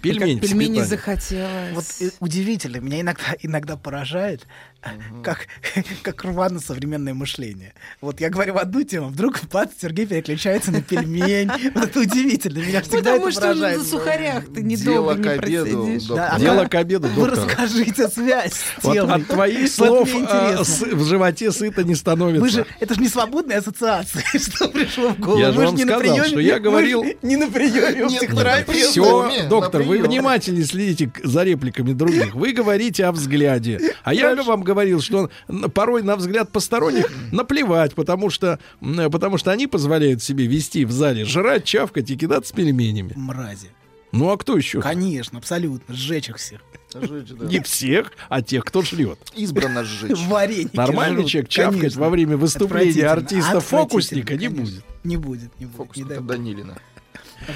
Пельмень 0.01 0.39
Как 0.41 0.49
в 0.49 0.51
пельмени 0.51 0.81
сметане. 0.81 0.89
захотелось. 0.89 1.75
Вот 1.75 1.85
э, 2.01 2.11
удивительно, 2.21 2.79
меня 2.79 3.01
иногда, 3.01 3.37
иногда 3.41 3.77
поражает, 3.77 4.47
э, 4.85 4.89
как, 5.23 5.47
как 6.03 6.25
рвано 6.25 6.61
современное 6.61 7.15
мышление. 7.15 7.75
Вот 8.01 8.21
я 8.21 8.31
говорю 8.31 8.55
в 8.55 8.59
одну 8.59 8.83
тему, 8.83 9.09
вдруг 9.09 9.41
бац, 9.53 9.71
Сергей 9.81 10.07
переключается 10.07 10.71
на 10.71 10.83
пельмень. 10.83 11.51
Вот 11.75 11.85
это 11.85 12.01
удивительно, 12.01 12.59
меня 12.59 12.83
всегда 12.83 13.13
Потому 13.13 13.23
это 13.29 13.31
что 13.33 13.41
поражает. 13.41 13.79
на 13.79 13.85
сухарях 13.85 14.45
ты 14.47 14.63
Дело 14.63 14.67
недолго 14.67 15.15
не 15.15 15.23
к 15.23 15.27
обеду, 15.43 15.83
просидишь. 15.83 16.03
доктор. 16.09 16.29
а 16.33 16.41
Дело 16.41 16.65
к 16.67 16.75
обеду, 16.75 17.09
Вы 17.09 17.27
доктор. 17.29 17.47
расскажите 17.49 18.09
связь 18.09 18.53
с 18.53 18.85
Вот 18.85 18.99
от 18.99 19.27
твоих 19.27 19.69
слов 19.71 20.09
а, 20.29 20.65
с- 20.65 20.81
в 20.83 21.05
животе 21.07 21.51
сыто 21.53 21.83
не 21.85 21.95
становится. 21.95 22.41
Вы 22.43 22.49
же, 22.51 22.67
это 22.81 22.95
же 22.95 23.01
не 23.01 23.09
свободные 23.09 23.59
ассоциации, 23.59 24.23
что 24.39 24.69
пришло 24.69 25.11
в 25.11 25.19
голову. 25.19 25.39
Я 25.41 25.53
же 25.53 25.59
Вы 25.59 25.65
вам 25.67 25.79
сказал, 25.79 26.01
приеме- 26.03 26.25
что 26.27 26.41
я 26.41 26.55
вы 26.55 26.61
говорил- 26.61 27.05
Не 27.23 27.37
на 27.37 27.49
приеме 27.51 28.05
у 28.05 28.09
Нет, 28.09 28.19
психотерапевта. 28.21 28.73
Все, 28.91 29.49
доктор, 29.49 29.83
вы 29.83 29.99
прием. 29.99 30.07
внимательно 30.11 30.65
следите 30.65 31.11
за 31.23 31.43
репликами 31.45 31.93
других. 31.93 32.35
Вы 32.35 32.53
говорите 32.53 33.05
о 33.07 33.13
взгляде. 33.13 33.81
А 34.03 34.13
я 34.15 34.35
вам 34.43 34.63
говорил, 34.73 35.01
что 35.01 35.31
н- 35.49 35.71
порой 35.71 36.03
на 36.03 36.17
взгляд 36.17 36.51
посторонних 36.51 37.11
наплевать, 37.31 37.95
потому 37.95 38.31
что, 38.31 38.59
потому 38.81 39.39
что 39.39 39.51
они 39.51 39.67
позволяют 39.67 40.23
себе 40.23 40.47
вести 40.47 40.85
в 40.85 40.93
зале, 40.93 41.25
жрать, 41.25 41.65
чавкать 41.65 42.11
и 42.11 42.17
кидаться 42.17 42.55
пельменями. 42.55 43.13
Мрази. 43.15 43.69
Ну 44.13 44.31
а 44.31 44.37
кто 44.37 44.57
еще? 44.57 44.81
Конечно, 44.81 45.39
абсолютно. 45.39 45.95
Сжечь 45.95 46.29
их 46.29 46.37
всех. 46.37 46.61
Жить, 46.95 47.35
да. 47.37 47.47
Не 47.47 47.61
всех, 47.61 48.13
а 48.29 48.43
тех, 48.43 48.65
кто 48.65 48.83
жрет. 48.83 49.19
Избрано 49.35 49.85
сжечь. 49.85 50.19
Вареники 50.29 50.77
Нормальный 50.77 51.19
жрут, 51.21 51.31
человек 51.31 51.49
чавкать 51.51 51.81
конечно. 51.81 52.01
во 52.03 52.11
время 52.11 52.37
выступления 52.37 53.07
артиста-фокусника 53.07 54.37
не 54.37 54.49
будет. 54.49 54.85
Не 55.05 55.17
будет, 55.17 55.51
не 55.59 55.67
будет. 55.67 55.67
не 55.67 55.67
Фокусника 55.67 56.21
бог. 56.21 56.27
Данилина. 56.27 56.79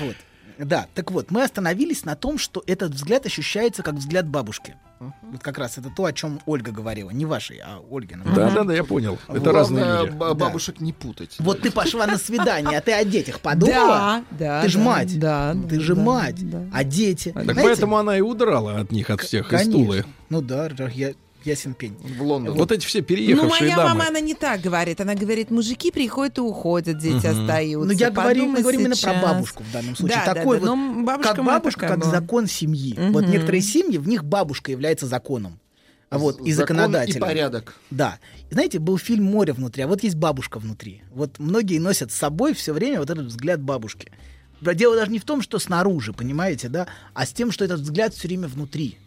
Вот. 0.00 0.16
Да, 0.58 0.86
так 0.94 1.10
вот, 1.10 1.30
мы 1.30 1.42
остановились 1.42 2.04
на 2.04 2.16
том, 2.16 2.38
что 2.38 2.62
этот 2.66 2.92
взгляд 2.92 3.26
ощущается 3.26 3.82
как 3.82 3.94
взгляд 3.94 4.26
бабушки. 4.26 4.74
Вот 4.98 5.42
как 5.42 5.58
раз 5.58 5.76
это 5.76 5.90
то, 5.94 6.06
о 6.06 6.12
чем 6.12 6.40
Ольга 6.46 6.72
говорила. 6.72 7.10
Не 7.10 7.26
вашей, 7.26 7.58
а 7.58 7.80
Ольгина. 7.90 8.24
Да, 8.34 8.50
да, 8.50 8.64
да, 8.64 8.72
я 8.74 8.82
понял. 8.82 9.18
Это 9.28 9.52
разные 9.52 9.84
Главное, 9.84 10.04
люди. 10.06 10.16
ба- 10.16 10.34
бабушек 10.34 10.80
не 10.80 10.94
путать. 10.94 11.36
Вот 11.38 11.60
ты 11.60 11.70
пошла 11.70 12.06
на 12.06 12.16
свидание, 12.16 12.78
а 12.78 12.80
ты 12.80 12.92
о 12.92 13.04
детях 13.04 13.40
подумала? 13.40 13.76
Да, 13.76 14.24
да. 14.30 14.62
Ты 14.62 14.68
ж 14.70 14.74
да, 14.74 14.80
мать. 14.80 15.18
Да, 15.18 15.52
Ты 15.52 15.76
да, 15.76 15.80
же 15.80 15.94
да, 15.94 16.02
мать. 16.02 16.50
да. 16.50 16.62
А 16.72 16.82
дети? 16.84 17.32
Так 17.32 17.44
Знаете, 17.44 17.62
поэтому 17.62 17.98
она 17.98 18.16
и 18.16 18.22
удрала 18.22 18.78
от 18.80 18.90
них, 18.90 19.10
от 19.10 19.20
всех, 19.20 19.52
из. 19.52 19.68
Тулы. 19.68 20.06
Ну 20.30 20.40
да, 20.40 20.70
я, 20.94 21.12
ясен 21.46 21.74
пень. 21.74 21.96
В 22.18 22.22
Лондон. 22.22 22.56
Вот 22.56 22.72
эти 22.72 22.84
все 22.86 22.98
Ну, 23.00 23.04
переехавшие 23.04 23.60
моя 23.60 23.76
дамы. 23.76 23.88
мама, 23.90 24.08
она 24.08 24.20
не 24.20 24.34
так 24.34 24.60
говорит. 24.60 25.00
Она 25.00 25.14
говорит, 25.14 25.50
мужики 25.50 25.90
приходят 25.90 26.38
и 26.38 26.40
уходят, 26.40 26.98
дети 26.98 27.26
Мгм. 27.26 27.40
остаются. 27.42 27.86
Ну, 27.86 27.98
я 27.98 28.10
говорю, 28.10 28.46
мы 28.46 28.60
говорим 28.60 28.80
именно 28.80 28.96
про 28.96 29.14
бабушку 29.14 29.62
в 29.62 29.72
данном 29.72 29.96
случае. 29.96 30.18
Да, 30.24 30.34
Такой 30.34 30.58
да, 30.60 30.64
да. 30.66 30.70
вот, 30.72 30.76
Но 30.76 31.02
бабушка 31.04 31.34
как 31.34 31.44
моя 31.44 31.58
бабушка, 31.58 31.80
такая 31.80 31.96
как 31.96 32.00
была. 32.00 32.10
закон 32.20 32.46
семьи. 32.46 32.94
Вот 33.10 33.22
Мгм. 33.24 33.32
некоторые 33.32 33.60
семьи, 33.62 33.98
в 33.98 34.08
них 34.08 34.24
бабушка 34.24 34.70
является 34.70 35.06
законом. 35.06 35.60
А 36.08 36.18
вот, 36.18 36.40
и 36.40 36.52
Закон 36.52 36.76
законодателем. 36.76 37.16
и 37.16 37.20
порядок. 37.20 37.74
Да. 37.90 38.18
Знаете, 38.50 38.78
был 38.78 38.96
фильм 38.96 39.24
«Море 39.24 39.52
внутри», 39.52 39.82
а 39.82 39.88
вот 39.88 40.04
есть 40.04 40.14
бабушка 40.14 40.60
внутри. 40.60 41.02
Вот 41.12 41.40
многие 41.40 41.78
носят 41.80 42.12
с 42.12 42.14
собой 42.14 42.54
все 42.54 42.72
время 42.72 43.00
вот 43.00 43.10
этот 43.10 43.26
взгляд 43.26 43.60
бабушки. 43.60 44.12
Дело 44.60 44.94
даже 44.94 45.10
не 45.10 45.18
в 45.18 45.24
том, 45.24 45.42
что 45.42 45.58
снаружи, 45.58 46.12
понимаете, 46.12 46.68
да, 46.68 46.86
а 47.12 47.26
с 47.26 47.32
тем, 47.32 47.50
что 47.50 47.64
этот 47.64 47.80
взгляд 47.80 48.14
все 48.14 48.28
время 48.28 48.46
внутри. 48.46 48.98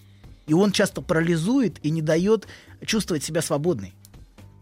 И 0.49 0.53
он 0.53 0.71
часто 0.71 1.03
парализует 1.03 1.77
и 1.85 1.91
не 1.91 2.01
дает 2.01 2.47
чувствовать 2.83 3.23
себя 3.23 3.43
свободной. 3.43 3.93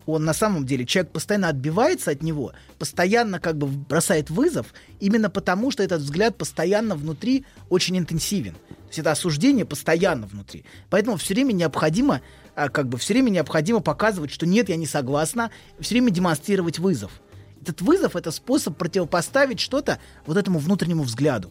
Он 0.05 0.25
на 0.25 0.33
самом 0.33 0.65
деле, 0.65 0.85
человек 0.85 1.13
постоянно 1.13 1.47
отбивается 1.47 2.11
от 2.11 2.21
него, 2.21 2.51
постоянно 2.77 3.39
как 3.39 3.57
бы 3.57 3.67
бросает 3.67 4.29
вызов, 4.29 4.73
именно 4.99 5.29
потому, 5.29 5.71
что 5.71 5.83
этот 5.83 6.01
взгляд 6.01 6.37
постоянно 6.37 6.95
внутри 6.95 7.45
очень 7.69 7.97
интенсивен. 7.97 8.53
То 8.53 8.87
есть 8.87 8.99
это 8.99 9.11
осуждение 9.11 9.63
постоянно 9.63 10.27
внутри. 10.27 10.65
Поэтому 10.89 11.15
все 11.15 11.33
время 11.33 11.53
необходимо, 11.53 12.21
а, 12.55 12.67
как 12.67 12.89
бы 12.89 12.97
все 12.97 13.13
время 13.13 13.29
необходимо 13.29 13.79
показывать, 13.79 14.31
что 14.31 14.45
нет, 14.45 14.67
я 14.67 14.75
не 14.75 14.87
согласна, 14.87 15.51
все 15.79 15.95
время 15.95 16.11
демонстрировать 16.11 16.79
вызов. 16.79 17.11
Этот 17.61 17.81
вызов 17.81 18.17
это 18.17 18.31
способ 18.31 18.77
противопоставить 18.77 19.61
что-то 19.61 19.99
вот 20.25 20.35
этому 20.35 20.59
внутреннему 20.59 21.03
взгляду. 21.03 21.49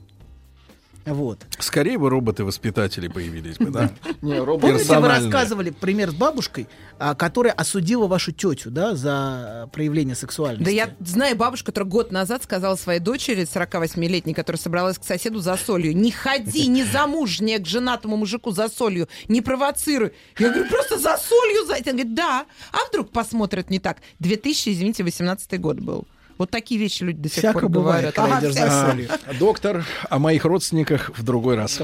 Вот. 1.07 1.47
Скорее 1.61 1.99
бы 1.99 2.11
роботы-воспитатели 2.11 3.07
появились 3.07 3.57
бы, 3.59 3.71
да? 3.71 3.91
Не, 4.23 4.41
робот. 4.41 4.63
Помните, 4.63 4.99
вы 4.99 5.09
рассказывали 5.09 5.71
пример 5.71 6.11
с 6.11 6.15
бабушкой, 6.15 6.67
а, 6.99 7.15
которая 7.15 7.53
осудила 7.53 8.09
вашу 8.09 8.33
тетю, 8.33 8.71
да, 8.71 8.97
за 8.97 9.71
проявление 9.73 10.17
сексуальности? 10.17 10.65
Да 10.65 10.71
я 10.71 10.91
знаю 10.99 11.37
бабушку, 11.37 11.67
которая 11.67 11.89
год 11.89 12.11
назад 12.11 12.43
сказала 12.43 12.75
своей 12.75 12.99
дочери, 12.99 13.43
48-летней, 13.43 14.35
которая 14.35 14.61
собралась 14.61 14.99
к 14.99 15.05
соседу 15.05 15.39
за 15.39 15.57
солью, 15.57 15.97
не 15.97 16.11
ходи, 16.11 16.67
не 16.67 16.83
замужняя 16.83 17.61
к 17.61 17.67
женатому 17.67 18.17
мужику 18.17 18.51
за 18.51 18.69
солью, 18.69 19.09
не 19.29 19.41
провоцируй. 19.41 20.13
Я 20.39 20.49
говорю, 20.49 20.69
просто 20.69 20.99
за 20.99 21.17
солью 21.17 21.67
зайти. 21.67 21.91
Она 21.91 21.99
говорит, 21.99 22.15
да. 22.15 22.47
А 22.73 22.89
вдруг 22.89 23.11
посмотрят 23.11 23.71
не 23.71 23.79
так? 23.79 23.99
2000, 24.19 24.71
извините, 24.71 25.05
18 25.05 25.61
год 25.61 25.79
был. 25.79 26.07
Вот 26.39 26.51
такие 26.51 26.79
вещи 26.79 27.03
люди 27.03 27.19
до 27.23 27.29
сих 27.29 27.39
Всяко 27.39 27.61
пор 27.61 27.69
бывает, 27.71 28.15
говорят. 28.15 28.57
А, 28.59 28.91
солью. 28.91 29.09
Доктор, 29.39 29.85
о 30.11 30.19
моих 30.19 30.45
родственниках 30.45 31.11
в 31.17 31.23
другой 31.23 31.57
раз. 31.57 31.81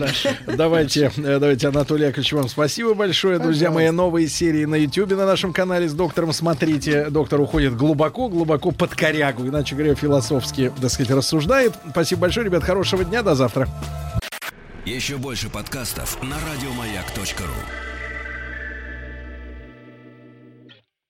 Давайте, 0.46 1.10
э, 1.16 1.38
давайте, 1.38 1.68
Анатолий 1.68 2.04
Яковлевич, 2.04 2.32
вам 2.34 2.48
спасибо 2.48 2.92
большое. 2.92 3.38
Друзья 3.38 3.70
мои, 3.70 3.88
новые 3.90 4.28
серии 4.28 4.66
на 4.66 4.74
YouTube 4.74 5.12
на 5.12 5.24
нашем 5.24 5.54
канале 5.54 5.88
с 5.88 5.94
доктором. 5.94 6.32
Смотрите, 6.32 7.08
доктор 7.08 7.40
уходит 7.40 7.76
глубоко, 7.76 8.28
глубоко 8.28 8.72
под 8.72 8.94
корягу, 8.94 9.48
иначе 9.48 9.74
говоря, 9.74 9.94
философски, 9.94 10.70
так 10.80 10.90
сказать, 10.90 11.10
рассуждает. 11.12 11.72
Спасибо 11.90 12.22
большое, 12.22 12.44
ребят, 12.46 12.62
хорошего 12.62 13.04
дня, 13.04 13.22
до 13.22 13.34
завтра. 13.34 13.68
Еще 14.84 15.16
больше 15.16 15.48
подкастов 15.48 16.22
на 16.22 16.36
радиомаяк.ру. 16.36 17.91